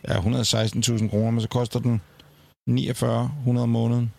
Ja, 0.08 0.18
116.000 0.18 1.08
kroner, 1.08 1.30
men 1.30 1.40
så 1.40 1.48
koster 1.48 1.80
den 1.80 2.00
4900 2.68 3.62
om 3.62 3.68
måneden. 3.68 4.12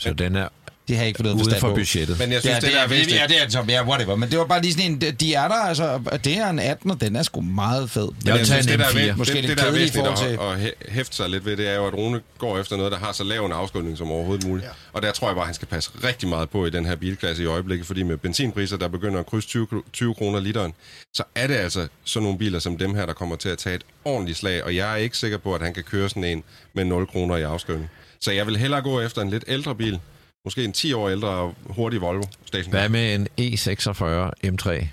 Så 0.00 0.14
den 0.14 0.36
er 0.36 0.48
det 0.88 0.96
har 0.96 1.02
jeg 1.02 1.08
ikke 1.08 1.18
fået 1.18 1.24
noget 1.24 1.34
uden 1.34 1.44
forstand 1.44 1.60
for 1.60 1.68
på. 1.68 1.74
budgettet. 1.74 2.18
Men 2.18 2.32
jeg 2.32 2.36
Ja, 2.36 2.40
synes, 2.40 2.54
det, 2.54 2.62
det, 2.62 2.72
der 2.72 2.78
er, 2.80 2.84
er 2.84 2.88
væsentligt... 2.88 3.20
ja, 3.20 3.26
det 3.26 3.36
er 3.38 3.42
altså, 3.42 3.64
ja, 3.68 3.84
whatever. 3.84 4.16
Men 4.16 4.30
det 4.30 4.38
var 4.38 4.44
bare 4.44 4.62
lige 4.62 4.72
sådan 4.72 4.90
en, 4.92 5.00
de- 5.00 5.34
er 5.34 5.48
der, 5.48 5.54
altså, 5.54 6.00
det 6.24 6.38
er 6.38 6.50
en 6.50 6.58
18, 6.58 6.90
og 6.90 7.00
den 7.00 7.16
er 7.16 7.22
sgu 7.22 7.40
meget 7.40 7.90
fed. 7.90 8.08
Jeg 8.24 8.34
tage 8.34 8.44
synes, 8.46 8.66
en 8.66 8.70
det, 8.72 8.78
der 8.78 8.84
er 8.84 8.88
M4. 8.88 8.94
væsentligt- 8.94 9.16
Måske 9.18 9.34
det, 9.34 9.42
det, 9.48 9.58
der 9.58 9.64
er 9.64 9.88
forhold 9.92 10.52
at, 10.56 10.64
at 10.64 10.66
hæ- 10.72 10.92
hæfte 10.92 11.16
sig 11.16 11.28
lidt 11.30 11.44
ved, 11.44 11.56
det 11.56 11.68
er 11.68 11.74
jo, 11.74 11.86
at 11.86 11.94
Rune 11.94 12.20
går 12.38 12.58
efter 12.58 12.76
noget, 12.76 12.92
der 12.92 12.98
har 12.98 13.12
så 13.12 13.24
lav 13.24 13.46
en 13.46 13.52
afskrivning 13.52 13.98
som 13.98 14.10
overhovedet 14.10 14.46
muligt. 14.46 14.66
Ja. 14.66 14.70
Og 14.92 15.02
der 15.02 15.12
tror 15.12 15.28
jeg 15.28 15.34
bare, 15.34 15.42
at 15.42 15.46
han 15.46 15.54
skal 15.54 15.68
passe 15.68 15.90
rigtig 16.04 16.28
meget 16.28 16.50
på 16.50 16.66
i 16.66 16.70
den 16.70 16.86
her 16.86 16.96
bilklasse 16.96 17.42
i 17.42 17.46
øjeblikket, 17.46 17.86
fordi 17.86 18.02
med 18.02 18.16
benzinpriser, 18.16 18.76
der 18.76 18.88
begynder 18.88 19.20
at 19.20 19.26
krydse 19.26 19.48
20, 19.48 19.66
kro- 19.66 19.90
20 19.92 20.14
kroner 20.14 20.40
literen, 20.40 20.72
så 21.14 21.22
er 21.34 21.46
det 21.46 21.54
altså 21.54 21.88
sådan 22.04 22.22
nogle 22.24 22.38
biler 22.38 22.58
som 22.58 22.78
dem 22.78 22.94
her, 22.94 23.06
der 23.06 23.12
kommer 23.12 23.36
til 23.36 23.48
at 23.48 23.58
tage 23.58 23.74
et 23.74 23.82
ordentligt 24.04 24.38
slag, 24.38 24.64
og 24.64 24.76
jeg 24.76 24.92
er 24.92 24.96
ikke 24.96 25.16
sikker 25.16 25.38
på, 25.38 25.54
at 25.54 25.62
han 25.62 25.74
kan 25.74 25.82
køre 25.82 26.08
sådan 26.08 26.24
en 26.24 26.42
med 26.74 26.84
0 26.84 27.06
kroner 27.06 27.36
i 27.36 27.42
afskrivning. 27.42 27.90
Så 28.20 28.32
jeg 28.32 28.46
vil 28.46 28.56
hellere 28.56 28.82
gå 28.82 29.00
efter 29.00 29.22
en 29.22 29.30
lidt 29.30 29.44
ældre 29.48 29.74
bil, 29.74 29.98
måske 30.44 30.64
en 30.64 30.72
10 30.72 30.92
år 30.92 31.08
ældre 31.08 31.54
hurtig 31.66 32.00
Volvo 32.00 32.22
station. 32.44 32.70
Hvad 32.70 32.88
med 32.88 33.14
en 33.14 33.28
E 33.38 33.48
E46 33.54 34.30
M3? 34.46 34.86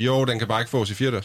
Jo, 0.00 0.24
den 0.24 0.38
kan 0.38 0.48
bare 0.48 0.60
ikke 0.60 0.70
fås 0.70 0.90
i 0.90 0.94
4 0.94 1.22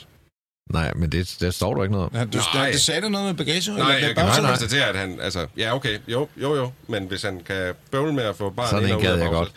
Nej, 0.71 0.93
men 0.93 1.11
det, 1.11 1.37
der 1.39 1.51
står 1.51 1.75
der 1.75 1.83
ikke 1.83 1.91
noget 1.91 2.05
om. 2.07 2.15
Ja, 2.15 2.25
du, 2.25 2.39
Nej. 2.53 2.71
du 2.71 2.77
sagde 2.77 3.01
der 3.01 3.09
noget 3.09 3.27
med 3.27 3.33
bagage? 3.33 3.73
Nej, 3.73 3.87
jeg 3.87 4.01
kan 4.01 4.15
bare 4.15 4.41
konstatere, 4.41 4.85
at 4.85 4.95
han... 4.95 5.19
Altså, 5.19 5.47
ja, 5.57 5.75
okay. 5.75 5.99
Jo, 6.07 6.27
jo, 6.37 6.55
jo. 6.55 6.71
Men 6.87 7.03
hvis 7.07 7.23
han 7.23 7.41
kan 7.45 7.73
bøvle 7.91 8.13
med 8.13 8.23
at 8.23 8.35
få 8.35 8.49
barn 8.49 8.69
Sådan 8.69 8.89
en 8.89 9.01
gad 9.01 9.17
jeg 9.17 9.29
godt. 9.29 9.51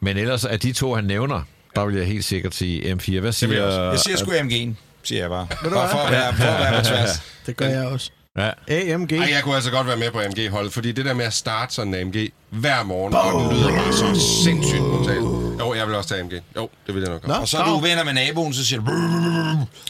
Men 0.00 0.16
ellers 0.16 0.44
er 0.44 0.56
de 0.56 0.72
to, 0.72 0.94
han 0.94 1.04
nævner, 1.04 1.42
der 1.76 1.84
vil 1.86 1.96
jeg 1.96 2.06
helt 2.06 2.24
sikkert 2.24 2.54
sige 2.54 2.92
M4. 2.92 3.10
Hvad 3.10 3.22
jeg 3.22 3.34
siger... 3.34 3.62
også. 3.64 3.80
Jeg 3.80 3.98
siger 3.98 4.16
sgu 4.16 4.30
AMG'en, 4.30 4.74
siger 5.02 5.20
jeg 5.20 5.30
bare. 5.30 5.46
du 5.64 5.70
Bare 5.70 5.90
for 5.90 5.98
at 5.98 6.12
være, 6.12 6.34
for 6.34 6.44
at 6.44 6.72
være 6.72 6.80
på 6.80 6.86
tværs. 6.86 7.22
Det 7.46 7.56
gør 7.56 7.66
jeg 7.66 7.86
også. 7.86 8.10
Ja. 8.38 8.50
AMG. 8.68 9.12
Ej, 9.12 9.28
jeg 9.30 9.42
kunne 9.42 9.54
altså 9.54 9.70
godt 9.70 9.86
være 9.86 9.96
med 9.96 10.10
på 10.10 10.20
AMG-holdet, 10.20 10.72
fordi 10.72 10.92
det 10.92 11.04
der 11.04 11.14
med 11.14 11.24
at 11.24 11.32
starte 11.32 11.74
sådan 11.74 11.94
en 11.94 12.00
AMG 12.00 12.28
hver 12.50 12.82
morgen, 12.82 13.14
og 13.14 13.40
den 13.42 13.58
lyder 13.58 13.68
bare 13.70 13.92
så 13.92 14.42
sindssygt 14.44 14.80
brutalt. 14.80 15.20
Jo, 15.60 15.74
jeg 15.74 15.86
vil 15.86 15.94
også 15.94 16.08
tage 16.08 16.20
AMG. 16.20 16.32
Jo, 16.56 16.68
det 16.86 16.94
vil 16.94 17.00
jeg 17.02 17.10
nok 17.10 17.26
Nå. 17.28 17.34
Og 17.34 17.48
så 17.48 17.58
er 17.58 17.64
du 17.64 17.78
venner 17.78 18.04
med 18.04 18.12
naboen, 18.12 18.52
så 18.54 18.66
siger 18.66 18.80
du... 18.80 18.92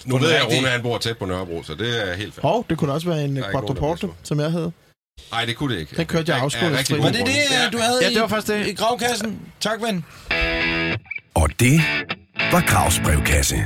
Nu 0.04 0.18
ved 0.18 0.30
jeg, 0.30 0.40
at 0.40 0.46
Rune 0.46 0.68
han 0.68 0.82
bor 0.82 0.98
tæt 0.98 1.18
på 1.18 1.26
Nørrebro, 1.26 1.62
så 1.62 1.74
det 1.74 2.10
er 2.10 2.14
helt 2.16 2.34
fair. 2.34 2.42
Hov, 2.42 2.66
det 2.70 2.78
kunne 2.78 2.92
også 2.92 3.08
være 3.08 3.24
en 3.24 3.36
Quattroporte, 3.52 4.08
som 4.22 4.40
jeg 4.40 4.50
havde. 4.50 4.72
Nej, 5.32 5.44
det 5.44 5.56
kunne 5.56 5.74
det 5.74 5.80
ikke. 5.80 5.96
Den 5.96 6.06
kørte 6.06 6.32
jeg 6.32 6.42
afskåret 6.42 6.88
god 6.88 6.96
Var 7.02 7.08
det 7.10 7.26
det, 7.26 7.72
du 7.72 7.78
havde 7.78 7.98
Ja, 8.02 8.08
i, 8.10 8.14
det 8.14 8.22
var 8.22 8.28
faktisk 8.28 8.52
det. 8.52 8.66
i 8.66 8.74
gravkassen? 8.74 9.40
Tak, 9.60 9.82
ven. 9.82 10.04
Og 11.34 11.50
det 11.60 11.80
var 12.52 12.66
Gravs 12.66 13.00
brevkasse. 13.04 13.56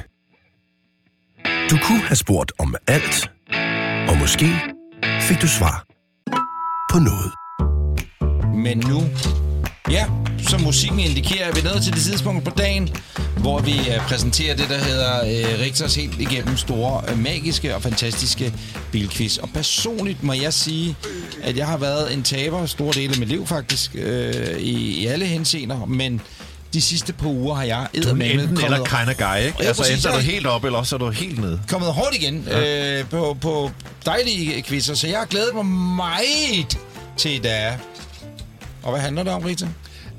Du 1.71 1.79
kunne 1.83 2.01
have 2.01 2.17
spurgt 2.17 2.53
om 2.59 2.75
alt, 2.87 3.31
og 4.09 4.17
måske 4.17 4.47
fik 5.21 5.43
du 5.43 5.49
svar 5.49 5.85
på 6.93 6.99
noget. 6.99 7.33
Men 8.55 8.79
nu, 8.79 9.03
ja, 9.91 10.05
som 10.49 10.61
musikken 10.61 11.01
indikerer, 11.01 11.49
er 11.49 11.55
vi 11.55 11.61
nået 11.65 11.83
til 11.83 11.93
det 11.93 12.03
tidspunkt 12.03 12.45
på 12.45 12.51
dagen, 12.51 12.89
hvor 13.37 13.61
vi 13.61 13.79
øh, 13.79 13.99
præsenterer 14.09 14.57
det, 14.57 14.69
der 14.69 14.79
hedder 14.79 15.21
øh, 15.21 15.61
Richters 15.61 15.95
helt 15.95 16.21
igennem 16.21 16.57
store, 16.57 17.03
øh, 17.11 17.19
magiske 17.19 17.75
og 17.75 17.83
fantastiske 17.83 18.53
bilquiz. 18.93 19.37
Og 19.37 19.49
personligt 19.55 20.23
må 20.23 20.33
jeg 20.33 20.53
sige, 20.53 20.97
at 21.43 21.57
jeg 21.57 21.67
har 21.67 21.77
været 21.77 22.15
en 22.15 22.23
taber 22.23 22.67
store 22.67 22.93
dele 22.93 23.13
af 23.13 23.19
mit 23.19 23.29
liv 23.29 23.47
faktisk, 23.47 23.91
øh, 23.95 24.59
i, 24.59 25.03
i 25.03 25.07
alle 25.07 25.27
henseender, 25.27 25.85
men 25.85 26.21
de 26.77 26.81
sidste 26.81 27.13
par 27.13 27.27
uger 27.29 27.55
har 27.55 27.63
jeg 27.63 27.87
Du 27.95 27.99
er 27.99 28.03
eddermame 28.03 28.33
enten 28.33 28.65
eller 28.65 28.85
kind 28.85 29.09
of 29.09 29.17
guy, 29.17 29.47
ikke? 29.47 29.59
Ja, 29.61 29.67
altså, 29.67 29.83
præcis, 29.83 29.97
enten 29.97 30.11
er 30.11 30.15
du 30.15 30.21
helt 30.21 30.47
op, 30.47 30.65
eller 30.65 30.79
også 30.79 30.97
er 30.97 30.99
du 30.99 31.11
helt 31.11 31.39
ned. 31.41 31.59
kommet 31.69 31.93
hårdt 31.93 32.15
igen 32.15 32.45
ja. 32.47 32.99
øh, 32.99 33.09
på, 33.09 33.37
på 33.41 33.71
dejlige 34.07 34.63
quizzer, 34.63 34.95
så 34.95 35.07
jeg 35.07 35.19
har 35.19 35.27
glædet 35.27 35.55
mig 35.55 35.67
meget 35.97 36.79
til 37.17 37.35
i 37.35 37.39
dag. 37.39 37.79
Og 38.83 38.91
hvad 38.93 39.01
handler 39.01 39.23
det 39.23 39.33
om, 39.33 39.43
Rita? 39.43 39.69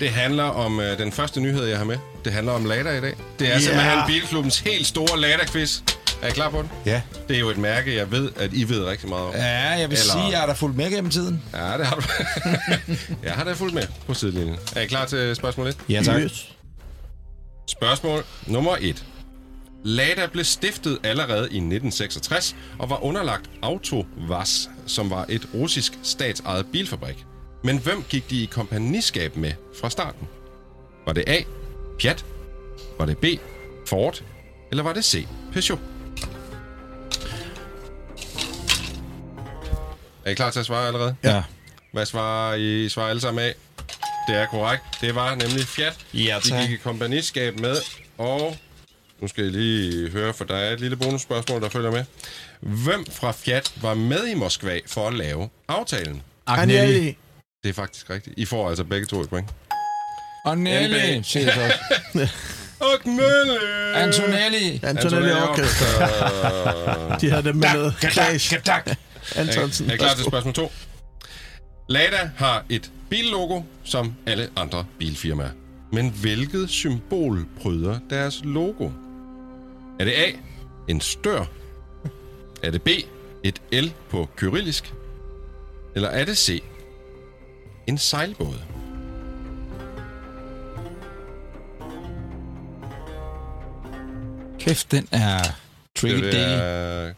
Det 0.00 0.10
handler 0.10 0.44
om 0.44 0.80
øh, 0.80 0.98
den 0.98 1.12
første 1.12 1.40
nyhed, 1.40 1.64
jeg 1.64 1.78
har 1.78 1.84
med. 1.84 1.96
Det 2.24 2.32
handler 2.32 2.52
om 2.52 2.64
Lada 2.64 2.98
i 2.98 3.00
dag. 3.00 3.14
Det 3.38 3.46
er 3.46 3.50
yeah. 3.50 3.62
simpelthen 3.62 3.98
Bilklubbens 4.06 4.58
helt 4.58 4.86
store 4.86 5.20
Lada-quiz. 5.20 5.80
Er 6.22 6.28
I 6.28 6.30
klar 6.30 6.50
på 6.50 6.62
den? 6.62 6.70
Ja. 6.86 7.02
Det 7.28 7.36
er 7.36 7.40
jo 7.40 7.48
et 7.50 7.58
mærke, 7.58 7.94
jeg 7.96 8.10
ved, 8.10 8.30
at 8.36 8.52
I 8.52 8.68
ved 8.68 8.84
rigtig 8.84 9.08
meget 9.08 9.26
om. 9.26 9.34
Ja, 9.34 9.46
jeg 9.70 9.90
vil 9.90 9.98
Eller- 9.98 10.12
sige, 10.12 10.24
at 10.26 10.30
jeg 10.30 10.38
har 10.40 10.46
da 10.46 10.52
fulgt 10.52 10.76
med 10.76 10.90
gennem 10.90 11.10
tiden. 11.10 11.42
Ja, 11.52 11.78
det 11.78 11.86
har 11.86 11.94
du. 11.96 12.02
jeg 13.24 13.32
har 13.32 13.44
da 13.44 13.52
fulgt 13.52 13.74
med 13.74 13.82
på 14.06 14.14
sidelinjen. 14.14 14.56
Er 14.76 14.80
I 14.80 14.86
klar 14.86 15.06
til 15.06 15.36
spørgsmål 15.36 15.66
1? 15.66 15.76
Ja, 15.88 16.02
tak. 16.04 16.20
Yes. 16.20 16.52
Spørgsmål 17.68 18.24
nummer 18.46 18.76
1. 18.80 19.04
Lada 19.84 20.26
blev 20.26 20.44
stiftet 20.44 20.98
allerede 21.04 21.40
i 21.40 21.44
1966 21.44 22.56
og 22.78 22.90
var 22.90 23.04
underlagt 23.04 23.50
Autovaz, 23.62 24.50
som 24.86 25.10
var 25.10 25.26
et 25.28 25.48
russisk 25.54 25.92
statsejet 26.02 26.66
bilfabrik. 26.72 27.24
Men 27.64 27.78
hvem 27.78 28.04
gik 28.08 28.30
de 28.30 28.42
i 28.42 28.46
kompagniskab 28.46 29.36
med 29.36 29.52
fra 29.80 29.90
starten? 29.90 30.28
Var 31.06 31.12
det 31.12 31.24
A. 31.26 31.42
Fiat? 32.00 32.24
Var 32.98 33.06
det 33.06 33.18
B. 33.18 33.24
Ford? 33.86 34.22
Eller 34.70 34.82
var 34.84 34.92
det 34.92 35.04
C. 35.04 35.26
Peugeot? 35.52 35.78
Er 40.28 40.32
I 40.32 40.34
klar 40.34 40.50
til 40.50 40.60
at 40.60 40.66
svare 40.66 40.86
allerede? 40.86 41.16
Ja. 41.24 41.42
Hvad 41.92 42.06
svarer 42.06 42.54
I? 42.54 42.84
I 42.84 42.88
svarer 42.88 43.08
alle 43.08 43.20
sammen 43.20 43.44
af. 43.44 43.54
Det 44.28 44.36
er 44.36 44.46
korrekt. 44.46 44.82
Det 45.00 45.14
var 45.14 45.34
nemlig 45.34 45.64
Fiat. 45.66 45.96
Ja, 46.14 46.38
De 46.44 46.50
tak. 46.50 46.60
gik 46.60 46.70
i 46.70 46.76
kompagniskab 46.76 47.60
med, 47.60 47.76
og 48.18 48.56
nu 49.20 49.28
skal 49.28 49.44
jeg 49.44 49.52
lige 49.52 50.10
høre, 50.10 50.34
for 50.34 50.44
der 50.44 50.56
er 50.56 50.72
et 50.72 50.80
lille 50.80 50.96
bonusspørgsmål, 50.96 51.62
der 51.62 51.68
følger 51.68 51.90
med. 51.90 52.04
Hvem 52.60 53.06
fra 53.12 53.32
Fiat 53.32 53.72
var 53.82 53.94
med 53.94 54.26
i 54.26 54.34
Moskva 54.34 54.80
for 54.86 55.08
at 55.08 55.14
lave 55.14 55.48
aftalen? 55.68 56.22
Agnelli. 56.46 57.16
Det 57.62 57.68
er 57.68 57.74
faktisk 57.74 58.10
rigtigt. 58.10 58.38
I 58.38 58.44
får 58.44 58.68
altså 58.68 58.84
begge 58.84 59.06
to 59.06 59.20
et 59.20 59.28
point. 59.28 59.50
NB. 60.46 61.24
siger 61.24 61.52
så 61.54 61.60
også. 61.64 61.78
Agnelli! 62.94 63.58
Antonelli. 63.94 64.80
Antonelli 64.82 65.30
Orchestra. 65.30 66.06
De 67.20 67.30
havde 67.30 67.42
dem 67.44 67.56
med 67.56 67.68
noget. 67.74 67.94
Clash. 68.10 68.54
Antonsen. 69.36 69.90
Er 69.90 69.94
I 69.94 69.96
klar 69.96 70.14
til 70.14 70.24
spørgsmål 70.24 70.54
2? 70.54 70.72
Lada 71.88 72.30
har 72.36 72.64
et 72.68 72.92
billogo, 73.10 73.62
som 73.84 74.14
alle 74.26 74.50
andre 74.56 74.86
bilfirmaer. 74.98 75.50
Men 75.92 76.10
hvilket 76.10 76.70
symbol 76.70 77.46
pryder 77.60 77.98
deres 78.10 78.40
logo? 78.44 78.90
Er 80.00 80.04
det 80.04 80.12
A, 80.12 80.32
en 80.88 81.00
stør? 81.00 81.44
Er 82.62 82.70
det 82.70 82.82
B, 82.82 82.88
et 83.44 83.62
L 83.72 83.92
på 84.10 84.28
kyrillisk? 84.36 84.94
Eller 85.94 86.08
er 86.08 86.24
det 86.24 86.38
C, 86.38 86.62
en 87.88 87.98
sejlbåd? 87.98 88.54
Kæft, 94.58 94.90
den 94.90 95.08
er 95.12 95.38
tricky 95.96 96.24
Det 96.24 96.34
er... 96.34 97.12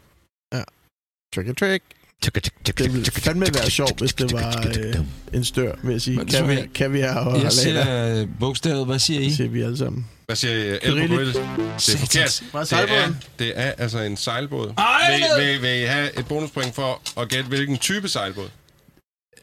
Trick 1.35 1.49
or 1.49 1.53
trick. 1.53 1.83
Det 2.23 2.93
ville 2.95 3.05
fandme 3.11 3.47
være 3.55 3.71
sjovt, 3.71 3.99
hvis 4.01 4.15
det 4.15 4.33
var 4.33 4.65
øh, 4.79 4.95
en 5.33 5.45
stør, 5.45 5.75
vil 5.83 5.93
jeg 5.93 6.01
sige. 6.03 6.17
Men 6.17 6.31
så 6.31 6.45
vil- 6.45 6.57
Kaviar, 6.57 6.69
kaviar 6.75 7.25
og 7.25 7.43
Jeg 7.43 7.53
siger 7.53 8.21
øh, 8.21 8.29
bogstavet. 8.41 8.87
Hvad 8.87 8.99
siger 8.99 9.21
I? 9.21 9.25
Det 9.25 9.37
siger 9.37 9.49
vi 9.51 9.63
alle 9.63 9.79
sammen. 9.79 10.09
Hvad 10.27 10.37
siger 10.37 10.55
I? 10.55 10.91
L 10.91 11.09
på? 11.09 11.21
Det 11.21 11.37
er 11.37 11.99
forkert. 11.99 12.43
Det 12.71 12.79
er, 12.99 13.13
det 13.39 13.53
er 13.59 13.73
altså 13.79 13.99
en 13.99 14.17
sejlbåd. 14.17 14.75
Ej, 14.79 15.21
Vil, 15.39 15.47
vil, 15.47 15.63
vil 15.63 15.83
I 15.83 15.85
have 15.85 16.19
et 16.19 16.27
bonuspoint 16.29 16.75
for 16.75 17.21
at 17.21 17.29
gætte, 17.29 17.49
hvilken 17.49 17.79
type 17.79 18.09
sejlbåd? 18.09 18.49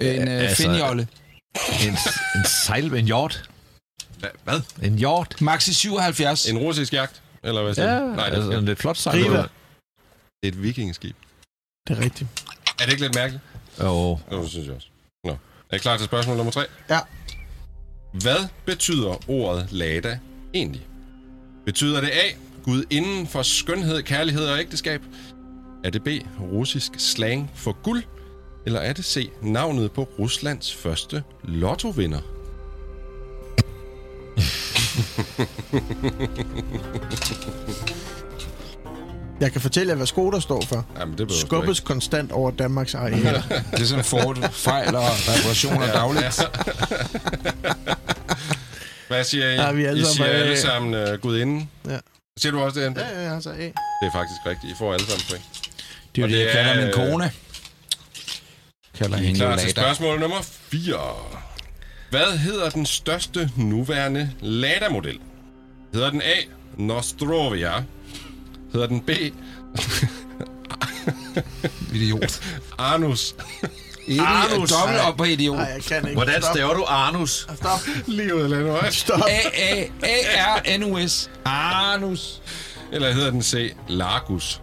En 0.02 0.28
øh, 0.28 0.42
Altså- 0.42 0.64
finjolle. 0.64 1.08
En, 1.84 1.90
en 2.36 2.46
sejl, 2.66 2.94
en 2.94 3.06
hjort. 3.06 3.50
Hva- 4.24 4.38
Hvad? 4.44 4.62
En 4.84 4.98
hjort. 4.98 5.36
Maxi 5.42 5.74
77. 5.74 6.46
En 6.50 6.58
russisk 6.58 6.94
jagt? 6.94 7.22
Eller 7.44 7.64
hvad 7.64 7.74
siger 7.76 7.94
Ja? 7.94 8.00
Nej, 8.00 8.30
det 8.30 8.34
er, 8.38 8.42
altså 8.42 8.52
en 8.60 8.66
lidt 8.66 8.80
flot 8.80 8.98
sejl. 8.98 9.24
Riva. 9.24 9.38
det 9.38 9.44
er 10.44 10.48
et 10.48 10.64
vikingeskib. 10.64 11.16
Det 11.88 11.98
er 11.98 12.02
rigtigt. 12.04 12.30
Er 12.80 12.86
det 12.86 12.92
ikke 12.92 13.02
lidt 13.02 13.16
mærkeligt? 13.16 13.44
Jo. 13.80 14.20
Jo, 14.32 14.42
det 14.42 14.50
synes 14.50 14.68
jeg 14.68 14.76
også. 14.76 14.88
Nå. 15.24 15.32
Er 15.70 15.76
I 15.76 15.80
klar 15.80 15.98
til 15.98 16.06
spørgsmål 16.06 16.38
nummer 16.38 16.52
tre? 16.52 16.66
Ja. 16.90 17.00
Hvad 18.12 18.48
betyder 18.66 19.30
ordet 19.30 19.68
Lada 19.72 20.20
egentlig? 20.54 20.82
Betyder 21.66 22.02
det 22.02 22.10
A, 22.10 22.36
Gud 22.64 22.84
inden 22.90 23.28
for 23.28 23.42
skønhed, 23.42 24.04
kærlighed 24.04 24.48
og 24.48 24.60
ægteskab? 24.60 25.02
Er 25.84 25.90
det 25.90 26.04
B, 26.04 26.08
russisk 26.42 26.92
slang 26.98 27.52
for 27.56 27.72
guld? 27.84 28.04
Eller 28.66 28.80
er 28.80 28.94
det 28.94 29.06
C. 29.06 29.30
Navnet 29.42 29.92
på 29.92 30.10
Ruslands 30.20 30.76
første 30.76 31.24
lottovinder? 31.44 32.20
Jeg 39.40 39.52
kan 39.52 39.62
fortælle 39.62 39.90
jer, 39.90 39.96
hvad 39.96 40.08
Skoda 40.08 40.40
står 40.40 40.62
for. 40.62 40.86
Jamen, 41.00 41.18
det 41.18 41.32
Skubbes 41.32 41.80
konstant 41.80 42.32
over 42.32 42.52
Danmarks 42.52 42.96
arealer. 42.96 43.42
Det 43.72 43.82
er 43.82 43.86
sådan 43.86 44.04
Ford 44.04 44.52
fejl 44.52 44.96
og 44.96 45.04
reparationer 45.04 45.88
dagligt. 45.88 46.42
Hvad 49.08 49.24
siger 49.24 49.50
I? 49.50 49.54
Ja, 49.54 49.72
vi 49.72 49.86
alle 49.86 50.02
I 50.02 50.06
siger 50.06 50.26
A. 50.26 50.30
alle 50.30 50.58
sammen 50.58 50.94
uh, 51.14 51.20
Gudinde. 51.20 51.68
Ja. 51.90 51.98
Siger 52.38 52.52
du 52.52 52.60
også 52.60 52.80
det, 52.80 52.92
NP? 52.92 52.98
ja, 52.98 53.24
ja, 53.24 53.36
altså 53.36 53.50
A. 53.50 53.56
Det 53.56 53.74
er 54.02 54.12
faktisk 54.12 54.46
rigtigt. 54.46 54.72
I 54.72 54.76
får 54.80 54.94
alle 54.94 55.06
sammen 55.06 55.26
point. 55.30 55.46
Det 56.16 56.24
er 56.24 56.28
jo 56.28 56.34
det, 56.34 56.46
jeg 56.46 56.52
kalder 56.52 56.72
er, 56.72 56.76
min 56.76 56.88
øh, 56.88 56.94
kone. 56.94 57.32
Kalder 58.98 59.18
er 59.18 59.22
hende 59.22 59.40
klar 59.40 59.56
til 59.56 59.70
spørgsmål 59.70 60.20
nummer 60.20 60.42
4. 60.42 60.96
Hvad 62.10 62.38
hedder 62.38 62.70
den 62.70 62.86
største 62.86 63.50
nuværende 63.56 64.32
Lada-model? 64.42 65.20
Hedder 65.94 66.10
den 66.10 66.22
A. 66.22 66.36
Nostrovia? 66.78 67.84
Hedder 68.74 68.88
den 68.88 69.02
B. 69.02 69.10
Idiot. 71.94 72.42
Anus? 72.78 73.36
Arnus. 74.20 74.70
Dobbelt 74.72 75.00
op 75.00 75.18
på 75.18 75.24
idiot. 75.24 75.56
Nej, 75.58 75.66
jeg 75.66 75.84
kan 75.84 75.98
ikke. 75.98 76.14
Hvordan 76.14 76.42
Stop. 76.42 76.54
staver 76.56 76.74
du 76.74 76.86
Arnus? 76.88 77.48
Stop. 77.56 77.80
Lige 78.08 78.36
ud 78.36 78.42
af 78.42 78.50
landevej. 78.50 78.92
Stop. 78.92 79.22
A-A-A-R-N-U-S. 79.30 81.30
Arnus. 81.46 82.42
Eller 82.92 83.12
hedder 83.12 83.32
den 83.32 83.44
C. 83.44 83.74
Largus? 83.88 84.62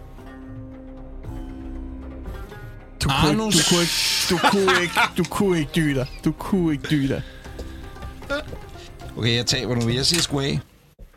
Du 3.03 3.09
kunne, 3.21 3.31
ikke, 3.31 3.43
du, 3.43 3.57
kunne 3.69 3.81
ikke, 3.81 3.93
du, 4.29 4.37
kunne 4.51 4.81
ikke, 4.81 4.93
du 5.17 5.23
kunne 5.23 5.59
ikke 5.59 5.71
dyde 5.75 5.95
dig. 5.95 6.07
Du 6.25 6.31
kunne 6.31 6.73
ikke 6.73 6.87
dyde 6.89 7.07
dig. 7.07 7.21
Okay, 9.17 9.35
jeg 9.35 9.45
taber 9.45 9.75
nu. 9.75 9.89
Jeg 9.89 10.05
siger 10.05 10.21
sgu 10.21 10.41
A. 10.41 10.57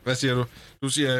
Hvad 0.05 0.15
siger 0.15 0.35
du? 0.35 0.45
Du 0.83 0.89
siger 0.89 1.19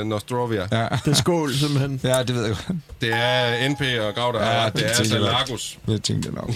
øh, 0.00 0.06
Nostrovia. 0.06 0.68
Ja. 0.72 0.88
Det 1.04 1.10
er 1.10 1.14
skål, 1.14 1.54
simpelthen. 1.54 2.00
ja, 2.04 2.22
det 2.22 2.34
ved 2.34 2.46
jeg 2.46 2.56
godt. 2.66 2.78
Det 3.00 3.12
er 3.12 3.68
NP 3.68 3.80
og 4.08 4.14
Grav, 4.14 4.32
der 4.32 4.46
Ja, 4.60 4.64
det 4.66 4.74
Det 4.74 4.84
er 4.84 4.88
altså. 4.88 5.18
Largus. 5.18 5.78
Jeg 5.88 6.02
tænkte 6.02 6.28
det 6.28 6.34
nok. 6.36 6.50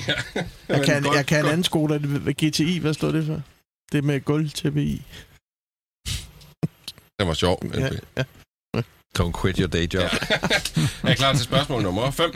Jeg 0.69 0.85
kan, 0.85 1.03
godt- 1.03 1.17
jeg 1.17 1.27
kan 1.27 1.41
en 1.45 1.47
anden 1.51 1.65
Skoda. 1.65 1.99
Hvad- 1.99 2.33
GTI, 2.51 2.79
hvad 2.79 2.95
står 2.95 3.11
det 3.11 3.27
for? 3.27 3.41
Det 3.93 4.05
med 4.05 4.21
gulvtæppe 4.25 4.83
i. 4.85 5.03
Den 7.21 7.29
var 7.29 7.35
sjov, 7.35 7.65
NP. 7.65 7.75
Ja, 7.79 7.89
ja. 8.17 8.23
Don't 9.19 9.41
quit 9.43 9.57
your 9.57 9.69
day 9.69 9.87
job. 9.95 10.03
Er 11.03 11.09
I 11.11 11.15
klar 11.15 11.33
til 11.33 11.45
spørgsmål 11.45 11.83
nummer 11.83 12.11
5? 12.11 12.31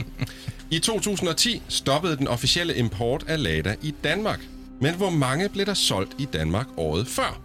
I 0.70 0.78
2010 0.78 1.62
stoppede 1.68 2.16
den 2.16 2.28
officielle 2.28 2.77
import 2.77 3.24
af 3.28 3.43
Lada 3.43 3.74
i 3.82 3.94
Danmark. 4.05 4.40
Men 4.81 4.94
hvor 4.94 5.10
mange 5.10 5.48
blev 5.48 5.66
der 5.66 5.74
solgt 5.74 6.12
i 6.18 6.24
Danmark 6.32 6.66
året 6.77 7.06
før? 7.09 7.40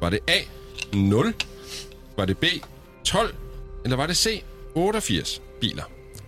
Var 0.00 0.10
det 0.10 0.18
A. 0.28 0.38
0? 0.96 1.34
Var 2.22 2.26
det 2.26 2.38
B. 2.38 2.44
12? 3.04 3.34
Eller 3.84 3.96
var 3.96 4.06
det 4.06 4.16
C. 4.16 4.42
88 4.74 5.42
biler? 5.60 5.82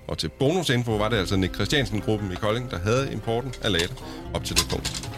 Og 0.08 0.18
til 0.18 0.28
bonusinfo 0.28 0.96
var 0.96 1.08
det 1.08 1.16
altså 1.16 1.36
Nick 1.36 1.54
Christiansen-gruppen 1.54 2.32
i 2.32 2.34
Kolding, 2.34 2.70
der 2.70 2.78
havde 2.78 3.12
importen 3.12 3.54
af 3.62 3.72
Lada 3.72 3.94
op 4.34 4.44
til 4.44 4.56
det 4.56 4.66
punkt. 4.70 5.10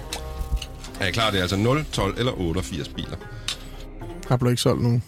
Er 1.00 1.06
I 1.06 1.10
klar? 1.10 1.30
Det 1.30 1.38
er 1.38 1.42
altså 1.42 1.56
0, 1.56 1.84
12 1.92 2.18
eller 2.18 2.32
88 2.32 2.88
biler. 2.88 3.16
Der 4.28 4.36
blev 4.36 4.50
ikke 4.50 4.62
solgt 4.62 4.82
nogen. 4.82 5.02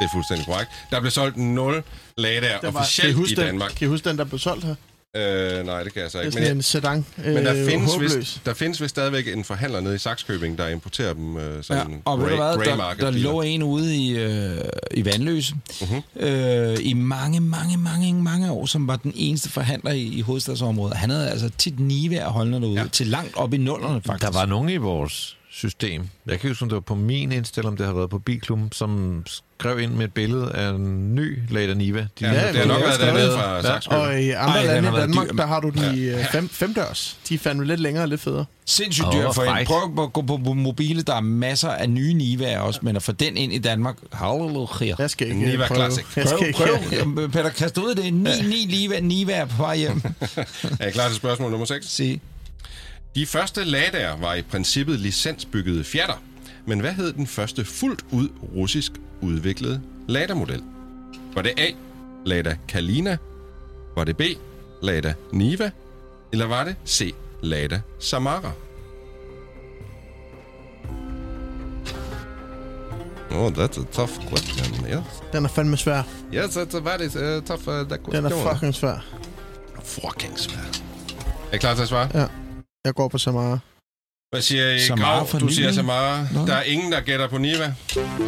Det 0.00 0.06
er 0.06 0.12
fuldstændig 0.12 0.46
korrekt. 0.46 0.70
Der 0.90 1.00
blev 1.00 1.10
solgt 1.10 1.36
0 1.36 1.82
Lada'er 2.20 2.66
officielt 2.66 3.10
i 3.10 3.12
huske 3.12 3.36
den, 3.36 3.46
Danmark. 3.46 3.70
Kan 3.76 3.86
I 3.86 3.88
huske 3.88 4.08
den, 4.08 4.18
der 4.18 4.24
blev 4.24 4.38
solgt 4.38 4.64
her? 4.64 4.74
Øh, 5.16 5.66
nej, 5.66 5.82
det 5.82 5.92
kan 5.92 6.02
jeg 6.02 6.10
så 6.10 6.18
Det 6.18 6.22
er 6.22 6.26
ikke. 6.26 6.32
sådan 6.32 6.48
Men, 6.48 6.56
en 6.56 6.62
sedan. 6.62 7.06
Øh, 7.24 7.34
men 7.34 7.44
der, 7.44 7.66
findes 7.68 7.92
håbløs. 7.92 8.16
vist, 8.16 8.40
der 8.46 8.54
findes 8.54 8.80
vist 8.82 8.90
stadigvæk 8.90 9.28
en 9.28 9.44
forhandler 9.44 9.80
nede 9.80 9.94
i 9.94 9.98
Saxkøbing, 9.98 10.58
der 10.58 10.68
importerer 10.68 11.12
dem 11.14 11.36
øh, 11.36 11.64
som 11.64 11.76
Ja, 11.76 11.82
og 12.04 12.18
ved 12.20 12.28
du 12.28 12.36
hvad, 12.36 12.46
der, 12.66 12.76
market 12.76 13.02
der 13.02 13.10
lå 13.10 13.42
en 13.42 13.62
ude 13.62 13.96
i, 13.96 14.18
øh, 14.18 14.58
i 14.94 15.04
Vandløse 15.04 15.54
Mhm. 15.80 16.02
øh, 16.26 16.76
i 16.80 16.92
mange, 16.92 17.40
mange, 17.40 17.76
mange, 17.76 18.14
mange 18.14 18.50
år, 18.52 18.66
som 18.66 18.88
var 18.88 18.96
den 18.96 19.12
eneste 19.16 19.48
forhandler 19.50 19.90
i, 19.90 20.02
i 20.02 20.20
hovedstadsområdet. 20.20 20.96
Han 20.96 21.10
havde 21.10 21.30
altså 21.30 21.50
tit 21.58 21.80
nivær 21.80 22.26
holdende 22.28 22.60
derude, 22.60 22.80
ja. 22.80 22.86
til 22.92 23.06
langt 23.06 23.36
op 23.36 23.54
i 23.54 23.56
nullerne 23.56 24.02
faktisk. 24.02 24.32
Der 24.32 24.38
var 24.38 24.46
nogen 24.46 24.68
i 24.68 24.76
vores 24.76 25.36
system. 25.56 26.08
Jeg 26.26 26.40
kan 26.40 26.50
huske, 26.50 26.62
om 26.62 26.68
det 26.68 26.74
var 26.74 26.80
på 26.80 26.94
min 26.94 27.32
indstil, 27.32 27.66
om 27.66 27.76
det 27.76 27.86
har 27.86 27.92
været 27.94 28.10
på 28.10 28.18
Bilklubben, 28.18 28.72
som 28.72 29.22
skrev 29.26 29.80
ind 29.80 29.92
med 29.92 30.04
et 30.04 30.12
billede 30.14 30.52
af 30.52 30.70
en 30.70 31.14
ny 31.14 31.38
Lada 31.50 31.74
Niva. 31.74 32.00
De 32.00 32.06
Ja, 32.20 32.32
Ja, 32.32 32.48
det 32.52 32.56
har 32.56 32.66
nok 32.66 32.76
er 32.76 32.80
været 32.80 32.94
stadig- 32.94 33.14
dernede 33.14 33.32
fra 33.32 33.62
Saxkøbing. 33.62 34.02
Og 34.02 34.20
i 34.22 34.30
andre 34.30 34.58
Ej, 34.58 34.66
lande 34.66 34.88
i 34.88 34.92
Danmark, 35.00 35.28
dyr, 35.28 35.36
der 35.36 35.46
har 35.46 35.60
du 35.60 35.68
den 35.68 35.96
i 35.96 36.00
øh, 36.00 36.24
fem, 36.32 36.48
femdørs. 36.48 37.18
De 37.28 37.34
er 37.34 37.38
fandme 37.38 37.64
lidt 37.64 37.80
længere 37.80 38.04
og 38.04 38.08
lidt 38.08 38.20
federe. 38.20 38.44
Sindssygt 38.66 39.06
dyrt 39.12 39.22
hvor 39.22 39.32
for 39.32 39.42
en. 39.42 39.66
Prøv 39.66 40.04
at 40.04 40.12
gå 40.12 40.22
på, 40.22 40.36
på 40.44 40.52
mobile, 40.52 41.02
der 41.02 41.14
er 41.16 41.20
masser 41.20 41.68
af 41.70 41.90
nye 41.90 42.14
Nivaer 42.14 42.58
også, 42.60 42.80
men 42.82 42.96
at 42.96 43.02
få 43.02 43.12
den 43.12 43.36
ind 43.36 43.52
i 43.52 43.58
Danmark, 43.58 43.96
halleluja. 44.12 44.94
Jeg 44.98 45.10
skal 45.10 45.26
ikke 45.26 45.38
Niva 45.40 45.62
øh, 45.62 45.68
prøve. 45.68 45.80
Classic. 45.80 46.04
Prøv, 46.14 46.46
ikke. 46.46 46.58
prøv. 47.14 47.28
Peter, 47.28 47.48
kast 47.50 47.78
ud 47.78 47.90
af 47.90 47.96
det. 47.96 48.14
Ni, 48.14 48.30
ni 48.48 48.64
Niva, 48.64 49.00
Niva 49.00 49.44
på 49.44 49.62
vej 49.62 49.76
hjem. 49.76 50.02
Er 50.80 50.86
I 50.88 50.90
klar 50.90 51.06
til 51.08 51.16
spørgsmål 51.16 51.50
nummer 51.50 51.66
6? 51.66 51.86
Se. 51.86 52.20
De 53.16 53.26
første 53.26 53.60
Lada'er 53.64 54.16
var 54.20 54.34
i 54.34 54.42
princippet 54.42 55.00
licensbyggede 55.00 55.84
fjatter. 55.84 56.22
Men 56.66 56.80
hvad 56.80 56.92
hed 56.92 57.12
den 57.12 57.26
første 57.26 57.64
fuldt 57.64 58.04
ud 58.10 58.28
russisk 58.56 58.92
udviklede 59.20 59.80
Lada-model? 60.08 60.62
Var 61.34 61.42
det 61.42 61.52
A. 61.58 61.66
Lada 62.26 62.56
Kalina? 62.68 63.16
Var 63.96 64.04
det 64.04 64.16
B. 64.16 64.20
Lada 64.82 65.14
Niva? 65.32 65.70
Eller 66.32 66.46
var 66.46 66.64
det 66.64 66.76
C. 66.86 67.14
Lada 67.42 67.80
Samara? 68.00 68.52
Oh, 73.30 73.52
that's 73.52 73.78
a 73.80 73.84
tough 73.92 74.12
question. 74.28 74.86
Yes, 74.86 75.04
Den 75.32 75.44
er 75.44 75.48
fandme 75.48 75.76
svær. 75.76 76.02
yes 76.34 76.56
it's 76.56 76.76
a 76.76 76.80
very 76.80 77.06
uh, 77.06 77.42
tough 77.44 77.68
uh, 77.68 77.88
that 77.88 78.00
Den 78.12 78.24
er 78.24 78.52
fucking 78.52 78.74
svær. 78.74 79.04
fucking 79.82 80.38
svær. 80.38 80.80
Er 81.52 81.54
I 81.54 81.58
klar 81.58 81.74
til 81.74 81.82
at 81.82 81.88
svare? 81.88 82.08
Ja. 82.14 82.26
Jeg 82.86 82.94
går 82.94 83.08
på 83.08 83.18
Samara. 83.18 83.58
Hvad 84.30 84.42
siger 84.42 84.70
I? 84.72 84.80
Samara 84.80 85.16
Grav, 85.18 85.26
du 85.32 85.38
Niva? 85.38 85.52
siger 85.52 85.72
Samara. 85.72 86.26
Nå. 86.34 86.46
Der 86.46 86.54
er 86.54 86.62
ingen, 86.62 86.92
der 86.92 87.00
gætter 87.00 87.28
på 87.28 87.38
Niva. 87.38 87.74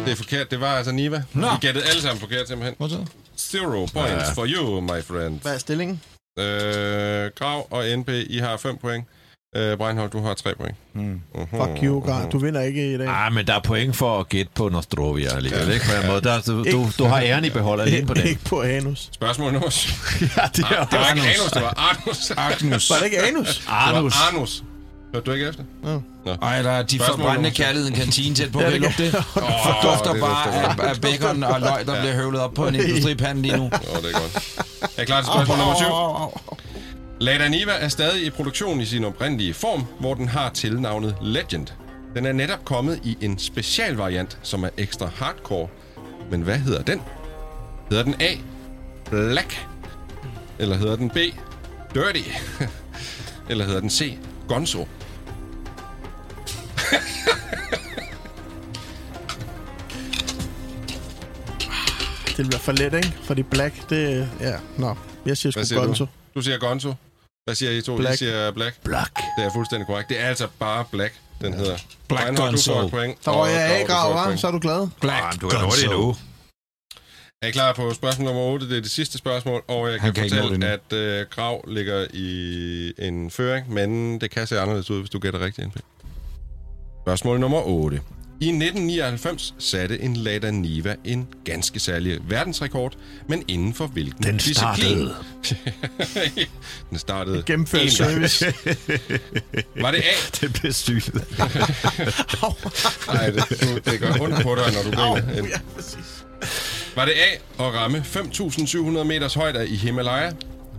Det 0.05 0.11
er 0.11 0.15
forkert. 0.15 0.51
Det 0.51 0.59
var 0.61 0.67
altså 0.77 0.91
Niva. 0.91 1.23
Nå. 1.33 1.47
Vi 1.47 1.57
gættede 1.61 1.85
alle 1.85 2.01
sammen 2.01 2.19
forkert 2.19 2.47
simpelthen. 2.47 2.75
Hvad 2.77 2.89
så? 2.89 3.05
Zero 3.37 3.85
points 3.93 3.93
Ja. 4.27 4.31
for 4.33 4.45
you, 4.47 4.79
my 4.81 5.03
friend. 5.03 5.41
Hvad 5.41 5.53
er 5.53 5.57
stillingen? 5.57 6.01
Øh, 6.39 7.31
Grav 7.35 7.67
og 7.71 7.97
NP, 7.97 8.09
I 8.09 8.37
har 8.37 8.57
5 8.57 8.77
point. 8.77 9.05
Øh, 9.55 9.77
Breinholt, 9.77 10.13
du 10.13 10.21
har 10.21 10.33
3 10.33 10.53
point. 10.59 10.75
Hmm. 10.93 11.21
Uh-huh. 11.35 11.57
Fuck 11.57 11.83
you, 11.83 11.99
Gar. 12.05 12.29
Du 12.29 12.37
vinder 12.37 12.61
ikke 12.61 12.93
i 12.93 12.97
dag. 12.97 13.07
Ah, 13.07 13.33
men 13.33 13.47
der 13.47 13.53
er 13.53 13.59
point 13.59 13.95
for 13.95 14.19
at 14.19 14.29
gætte 14.29 14.51
på 14.55 14.69
Nostrovia 14.69 15.35
alligevel, 15.35 15.71
ikke? 15.73 15.85
På 15.85 16.01
en 16.01 16.07
måde. 16.07 16.21
Der, 16.21 16.41
du, 16.41 16.63
du, 16.71 16.87
du 16.99 17.03
har 17.05 17.21
æren 17.21 17.45
i 17.45 17.49
behold 17.49 17.81
alene 17.81 18.07
på 18.07 18.13
den. 18.23 18.27
Ikke 18.27 18.41
på 18.45 18.61
anus. 18.61 19.09
Spørgsmål 19.11 19.53
nummer 19.53 19.69
7. 19.69 19.91
ja, 20.21 20.25
det 20.25 20.55
Det 20.55 20.65
var 20.91 21.13
ikke 21.15 21.27
Anus, 21.27 21.51
det 21.53 21.61
var 21.61 21.73
Arnus. 21.77 22.31
Agnus. 22.51 22.89
Var 22.89 22.95
det 22.97 23.05
ikke 23.05 23.23
anus? 23.23 23.47
Det 23.57 23.63
Arnus. 23.67 24.15
var 24.15 24.27
Arnus. 24.35 24.63
Hørte 25.13 25.25
du 25.25 25.31
ikke 25.31 25.47
efter? 25.49 25.63
Ej, 26.41 26.61
der 26.61 26.71
er 26.71 26.83
de 26.83 26.99
forbrændende 26.99 27.33
nummer 27.35 27.49
kærlighed 27.49 27.87
en 27.89 27.95
kantine 27.95 28.35
tæt 28.35 28.51
på. 28.51 28.61
Ja, 28.61 28.71
det 28.71 28.81
det? 28.97 29.11
For 29.11 29.79
dufter 29.83 30.11
det 30.11 30.21
bare 30.21 30.53
af, 30.53 30.89
af 30.89 31.01
bacon 31.01 31.43
og 31.43 31.61
løg, 31.61 31.85
der 31.85 31.99
bliver 32.01 32.15
høvlet 32.15 32.41
op 32.41 32.53
på 32.53 32.67
en 32.67 32.75
industripande 32.75 33.41
lige 33.41 33.57
nu. 33.57 33.63
Åh, 33.63 33.95
oh, 33.95 34.03
det 34.03 34.15
er 34.15 34.19
godt. 34.19 34.59
Er 34.97 35.01
I 35.01 35.05
klar 35.05 35.21
til 35.21 35.31
spørgsmål 35.33 35.57
nummer 35.57 35.75
7? 35.75 35.85
Lada 37.21 37.47
Niva 37.47 37.71
er 37.71 37.87
stadig 37.87 38.25
i 38.25 38.29
produktion 38.29 38.81
i 38.81 38.85
sin 38.85 39.03
oprindelige 39.03 39.53
form, 39.53 39.85
hvor 39.99 40.13
den 40.13 40.27
har 40.27 40.49
tilnavnet 40.49 41.15
Legend. 41.21 41.67
Den 42.15 42.25
er 42.25 42.31
netop 42.33 42.65
kommet 42.65 42.99
i 43.03 43.17
en 43.21 43.39
specialvariant, 43.39 44.39
som 44.43 44.63
er 44.63 44.69
ekstra 44.77 45.05
hardcore. 45.05 45.67
Men 46.31 46.41
hvad 46.41 46.57
hedder 46.57 46.83
den? 46.83 47.01
Hedder 47.89 48.03
den 48.03 48.15
A. 48.21 48.35
Black? 49.09 49.67
Eller 50.59 50.75
hedder 50.77 50.95
den 50.95 51.09
B. 51.09 51.17
Dirty? 51.93 52.29
Eller 53.49 53.65
hedder 53.65 53.79
den 53.79 53.89
C. 53.89 54.17
Gonzo? 54.47 54.87
Det 62.37 62.47
bliver 62.47 62.59
for 62.59 62.71
let, 62.71 62.93
ikke? 62.93 63.13
Fordi 63.23 63.43
black, 63.43 63.89
det... 63.89 64.29
Ja, 64.39 64.53
nå. 64.77 64.95
Jeg 65.25 65.37
siger 65.37 65.63
sgu 65.65 65.79
Gonzo. 65.79 66.05
du? 66.05 66.09
Du 66.35 66.41
siger 66.41 66.57
Gonzo. 66.57 66.93
Hvad 67.49 67.55
siger 67.55 67.71
I 67.71 67.81
to? 67.81 67.97
Black. 67.97 68.13
I 68.13 68.17
siger 68.17 68.51
Black. 68.51 68.83
Black. 68.83 69.15
Det 69.37 69.45
er 69.45 69.49
fuldstændig 69.53 69.87
korrekt. 69.87 70.09
Det 70.09 70.19
er 70.19 70.25
altså 70.25 70.47
bare 70.59 70.85
Black, 70.91 71.13
den 71.41 71.53
hedder. 71.53 71.77
Black 72.07 72.23
Reinhold, 72.23 72.55
du 72.55 72.61
får 72.71 72.87
point. 72.87 73.25
Der 73.25 73.31
og 73.31 73.39
var 73.39 73.47
jeg 73.47 73.61
af, 73.61 73.87
Grav. 73.87 74.37
Så 74.37 74.47
er 74.47 74.51
du 74.51 74.59
glad? 74.59 74.87
Black 75.01 75.23
Ah, 75.23 75.33
du 75.41 75.49
kan 75.49 75.59
nå 75.59 75.69
det 75.81 75.89
nu. 75.89 76.15
Er 77.41 77.47
I 77.47 77.51
klar 77.51 77.73
på 77.73 77.93
spørgsmål 77.93 78.25
nummer 78.25 78.41
8? 78.41 78.69
Det 78.69 78.77
er 78.77 78.81
det 78.81 78.91
sidste 78.91 79.17
spørgsmål, 79.17 79.63
og 79.67 79.91
jeg 79.91 79.99
kan, 79.99 80.13
kan 80.13 80.29
fortælle, 80.29 80.67
at 80.67 80.93
øh, 80.93 81.25
Grav 81.29 81.63
ligger 81.67 82.07
i 82.13 82.93
en 82.97 83.31
føring, 83.31 83.73
men 83.73 84.21
det 84.21 84.31
kan 84.31 84.47
se 84.47 84.59
anderledes 84.59 84.91
ud, 84.91 84.99
hvis 84.99 85.09
du 85.09 85.19
gætter 85.19 85.39
rigtigt. 85.39 85.67
NP. 85.67 85.77
Spørgsmål 87.03 87.39
nummer 87.39 87.61
8. 87.65 88.01
I 88.41 88.47
1999 88.47 89.53
satte 89.57 90.01
en 90.01 90.15
Lada 90.15 90.51
Niva 90.51 90.95
en 91.03 91.27
ganske 91.45 91.79
særlig 91.79 92.19
verdensrekord, 92.29 92.93
men 93.27 93.43
inden 93.47 93.73
for 93.73 93.87
hvilken 93.87 94.23
Den 94.23 94.37
disciplin? 94.37 95.07
den 96.89 96.97
startede 96.97 97.43
Gennemført 97.45 97.91
service. 97.91 98.45
Var 99.83 99.91
det 99.91 99.97
A? 99.97 100.13
Det 100.41 100.53
blev 100.61 100.73
synet. 100.73 101.25
Nej, 103.07 103.29
det, 103.29 103.85
det 103.85 103.99
gør 103.99 104.21
ondt 104.21 104.41
på 104.43 104.55
dig, 104.55 104.73
når 104.73 104.83
du 104.83 104.91
griner. 104.91 105.47
ja, 105.47 105.59
præcis. 105.75 106.25
Var 106.95 107.05
det 107.05 107.13
A 107.13 107.63
at 107.67 107.73
ramme 107.73 107.97
5.700 107.97 109.03
meters 109.03 109.33
højde 109.33 109.67
i 109.69 109.75
Himalaya? 109.75 110.31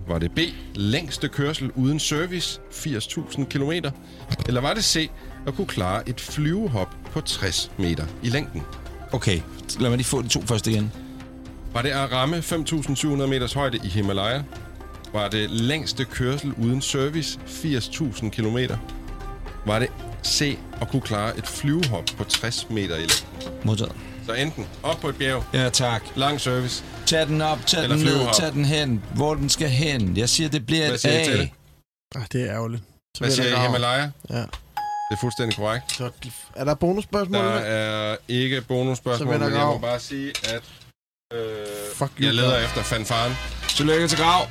Var 0.08 0.18
det 0.18 0.32
B, 0.32 0.38
længste 0.74 1.28
kørsel 1.28 1.70
uden 1.74 2.00
service, 2.00 2.60
80.000 2.70 3.44
km? 3.44 3.72
Eller 4.48 4.60
var 4.60 4.74
det 4.74 4.84
C, 4.84 5.10
at 5.46 5.54
kunne 5.54 5.66
klare 5.66 6.08
et 6.08 6.20
flyvehop 6.20 6.96
på 7.12 7.20
60 7.20 7.70
meter 7.78 8.04
i 8.22 8.28
længden? 8.28 8.62
Okay, 9.12 9.40
lad 9.78 9.88
mig 9.90 9.96
lige 9.96 10.06
få 10.06 10.22
de 10.22 10.28
to 10.28 10.42
første 10.46 10.70
igen. 10.70 10.92
Var 11.72 11.82
det 11.82 11.90
at 11.90 12.12
ramme 12.12 12.38
5.700 12.38 13.06
meters 13.26 13.52
højde 13.52 13.78
i 13.84 13.88
Himalaya? 13.88 14.42
Var 15.12 15.28
det 15.28 15.50
længste 15.50 16.04
kørsel 16.04 16.52
uden 16.62 16.82
service, 16.82 17.38
80.000 17.46 18.28
km? 18.30 18.58
Var 19.66 19.78
det 19.78 19.88
C, 20.26 20.58
at 20.80 20.88
kunne 20.88 21.02
klare 21.02 21.38
et 21.38 21.46
flyvehop 21.46 22.04
på 22.16 22.24
60 22.24 22.66
meter 22.70 22.94
i 22.96 22.98
længden? 22.98 23.48
Modtaget. 23.64 23.92
Så 24.26 24.32
enten 24.32 24.66
op 24.82 25.00
på 25.00 25.08
et 25.08 25.16
bjerg, 25.16 25.44
Ja, 25.54 25.68
tak. 25.68 26.02
lang 26.16 26.40
service. 26.40 26.84
Tag 27.06 27.26
den 27.26 27.40
op, 27.42 27.66
tag 27.66 27.82
Eller 27.82 27.96
den 27.96 28.04
ned, 28.04 28.12
flyvehop. 28.12 28.34
tag 28.34 28.52
den 28.52 28.64
hen, 28.64 29.02
hvor 29.14 29.34
den 29.34 29.48
skal 29.48 29.68
hen. 29.68 30.16
Jeg 30.16 30.28
siger, 30.28 30.48
det 30.48 30.66
bliver 30.66 30.84
Hvad 30.86 30.94
et 30.94 31.00
siger 31.00 31.14
I 31.18 31.20
A. 31.20 31.24
til 31.24 31.38
det? 31.38 31.48
Ah, 32.14 32.22
det 32.32 32.42
er 32.42 32.54
ærgerligt. 32.54 32.82
Så 33.16 33.20
Hvad 33.20 33.28
vil 33.28 33.34
siger 33.36 33.48
jeg 33.48 33.58
I. 33.58 33.66
Himalaya? 33.66 34.10
Ja. 34.30 34.42
Det 35.10 35.16
er 35.16 35.20
fuldstændig 35.20 35.56
korrekt. 35.56 35.92
Så 35.92 36.10
er 36.56 36.64
der 36.64 36.74
bonusspørgsmål? 36.74 37.44
Der 37.44 37.50
er 37.50 38.16
ikke 38.28 38.60
bonusspørgsmål, 38.60 39.38
men 39.38 39.52
jeg 39.52 39.66
må 39.66 39.78
bare 39.78 40.00
sige, 40.00 40.32
at 40.44 40.62
øh, 41.32 41.66
Fuck 41.94 42.10
you, 42.18 42.26
jeg 42.26 42.34
leder 42.34 42.50
Grav. 42.50 42.64
efter 42.64 42.82
fanfaren. 42.82 43.32
Tillykke 43.68 44.08
til 44.08 44.18
Grav. 44.18 44.46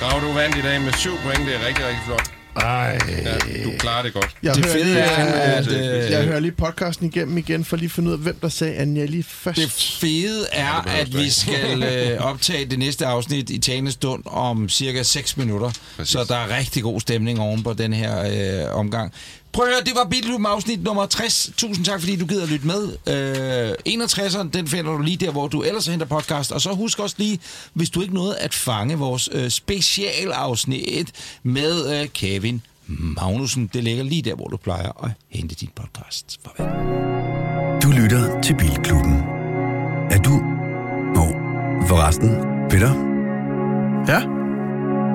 Grav, 0.00 0.20
du 0.20 0.32
vandt 0.32 0.56
i 0.56 0.62
dag 0.62 0.80
med 0.80 0.92
syv 0.92 1.16
point. 1.22 1.38
Det 1.46 1.54
er 1.54 1.66
rigtig, 1.66 1.84
rigtig 1.86 2.02
flot. 2.06 2.37
Ej. 2.60 2.98
Ja, 3.24 3.64
du 3.64 3.70
klarer 3.78 4.02
det 4.02 4.12
godt. 4.14 4.30
Jeg 4.42 4.54
Det 4.54 4.64
hører 4.64 4.74
fede 4.74 4.84
lige, 4.84 4.98
er, 4.98 5.50
øh, 5.50 5.58
at, 5.58 5.72
øh, 6.06 6.10
Jeg 6.10 6.24
hører 6.24 6.40
lige 6.40 6.52
podcasten 6.52 7.06
igennem 7.06 7.38
igen, 7.38 7.64
for 7.64 7.76
lige 7.76 7.84
at 7.86 7.90
finde 7.90 8.08
ud 8.08 8.14
af, 8.14 8.18
hvem 8.20 8.36
der 8.42 8.48
sagde 8.48 8.76
Agnelli 8.76 9.22
først. 9.22 9.58
Det 9.58 9.70
fede 10.00 10.46
er, 10.52 10.82
behøver 10.82 11.00
at 11.02 11.12
du 11.12 11.18
vi 11.18 11.30
skal 11.30 11.82
øh, 11.82 12.20
optage 12.20 12.64
det 12.64 12.78
næste 12.78 13.06
afsnit 13.06 13.50
i 13.50 13.58
talende 13.58 13.92
stund 13.92 14.22
om 14.26 14.68
cirka 14.68 15.02
6 15.02 15.36
minutter. 15.36 15.70
Præcis. 15.96 16.12
Så 16.12 16.24
der 16.28 16.36
er 16.36 16.56
rigtig 16.58 16.82
god 16.82 17.00
stemning 17.00 17.40
oven 17.40 17.62
på 17.62 17.72
den 17.72 17.92
her 17.92 18.20
øh, 18.68 18.78
omgang. 18.78 19.12
Prøv 19.58 19.66
at 19.66 19.72
høre, 19.72 19.84
det 19.84 19.92
var 19.94 20.04
Bilklubben 20.10 20.46
afsnit 20.46 20.82
nummer 20.82 21.06
60. 21.06 21.50
Tusind 21.56 21.84
tak, 21.84 22.00
fordi 22.00 22.16
du 22.16 22.26
gider 22.26 22.42
at 22.42 22.48
lytte 22.48 22.66
med. 22.66 22.88
Øh, 23.06 23.70
61'eren, 23.88 24.50
den 24.50 24.68
finder 24.68 24.92
du 24.92 25.02
lige 25.02 25.16
der, 25.16 25.30
hvor 25.30 25.48
du 25.48 25.62
ellers 25.62 25.86
henter 25.86 26.06
podcast. 26.06 26.52
Og 26.52 26.60
så 26.60 26.72
husk 26.72 26.98
også 26.98 27.14
lige, 27.18 27.40
hvis 27.72 27.90
du 27.90 28.00
ikke 28.00 28.14
nåede 28.14 28.38
at 28.38 28.54
fange 28.54 28.98
vores 28.98 29.28
øh, 29.32 29.50
specialafsnit 29.50 31.12
med 31.42 32.00
øh, 32.02 32.08
Kevin 32.08 32.62
Magnussen. 32.86 33.70
Det 33.72 33.84
ligger 33.84 34.04
lige 34.04 34.22
der, 34.22 34.34
hvor 34.34 34.46
du 34.48 34.56
plejer 34.56 35.04
at 35.04 35.10
hente 35.28 35.54
din 35.54 35.70
podcast. 35.76 36.40
Farvel. 36.44 36.72
Du 37.82 38.02
lytter 38.02 38.40
til 38.42 38.54
Bilklubben. 38.56 39.14
Er 40.10 40.18
du... 40.24 40.30
Nå, 41.14 41.26
forresten, 41.88 42.30
Peter, 42.70 42.90
Ja, 44.08 44.18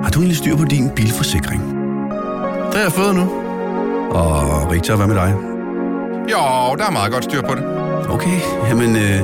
har 0.02 0.10
du 0.10 0.18
egentlig 0.18 0.36
styr 0.36 0.56
på 0.56 0.64
din 0.64 0.90
bilforsikring? 0.96 1.62
det 2.66 2.74
har 2.74 2.82
jeg 2.82 2.92
fået 2.92 3.14
nu. 3.14 3.43
Og 4.10 4.70
Richard, 4.70 4.96
hvad 4.98 5.06
med 5.06 5.14
dig? 5.14 5.34
Jo, 6.32 6.76
der 6.78 6.86
er 6.86 6.90
meget 6.90 7.12
godt 7.12 7.24
styr 7.24 7.42
på 7.42 7.54
det. 7.54 7.64
Okay, 8.08 8.38
jamen 8.68 8.96
øh, 8.96 9.20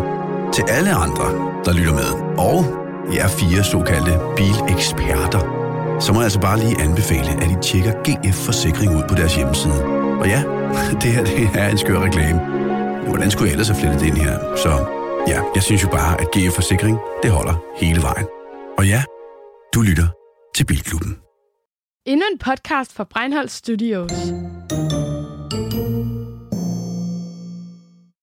til 0.52 0.64
alle 0.68 0.92
andre, 0.94 1.26
der 1.64 1.72
lytter 1.72 1.92
med, 1.92 2.10
og 2.38 2.64
jer 3.14 3.28
fire 3.28 3.64
såkaldte 3.64 4.20
bileksperter, 4.36 5.40
så 6.00 6.12
må 6.12 6.18
jeg 6.18 6.24
altså 6.24 6.40
bare 6.40 6.58
lige 6.58 6.80
anbefale, 6.80 7.30
at 7.42 7.50
I 7.50 7.56
tjekker 7.62 7.92
GF 7.92 8.36
Forsikring 8.46 8.96
ud 8.96 9.02
på 9.08 9.14
deres 9.14 9.36
hjemmeside. 9.36 9.84
Og 10.20 10.26
ja, 10.26 10.42
det 11.02 11.10
her 11.12 11.24
det 11.24 11.50
er 11.54 11.68
en 11.68 11.78
skør 11.78 12.00
reklame. 12.00 12.40
Hvordan 13.08 13.30
skulle 13.30 13.46
jeg 13.46 13.52
ellers 13.52 13.68
have 13.68 13.80
flettet 13.80 14.00
det 14.00 14.06
ind 14.06 14.16
her? 14.16 14.38
Så 14.56 14.70
ja, 15.28 15.40
jeg 15.54 15.62
synes 15.62 15.82
jo 15.82 15.88
bare, 15.88 16.20
at 16.20 16.26
GF 16.36 16.54
Forsikring, 16.54 16.98
det 17.22 17.30
holder 17.30 17.54
hele 17.76 18.02
vejen. 18.02 18.26
Og 18.78 18.86
ja, 18.86 19.02
du 19.74 19.80
lytter 19.80 20.06
til 20.54 20.64
Bilklubben. 20.64 21.29
Endnu 22.06 22.26
en 22.32 22.38
podcast 22.38 22.92
fra 22.92 23.04
Breinholt 23.04 23.50
Studios. 23.50 24.12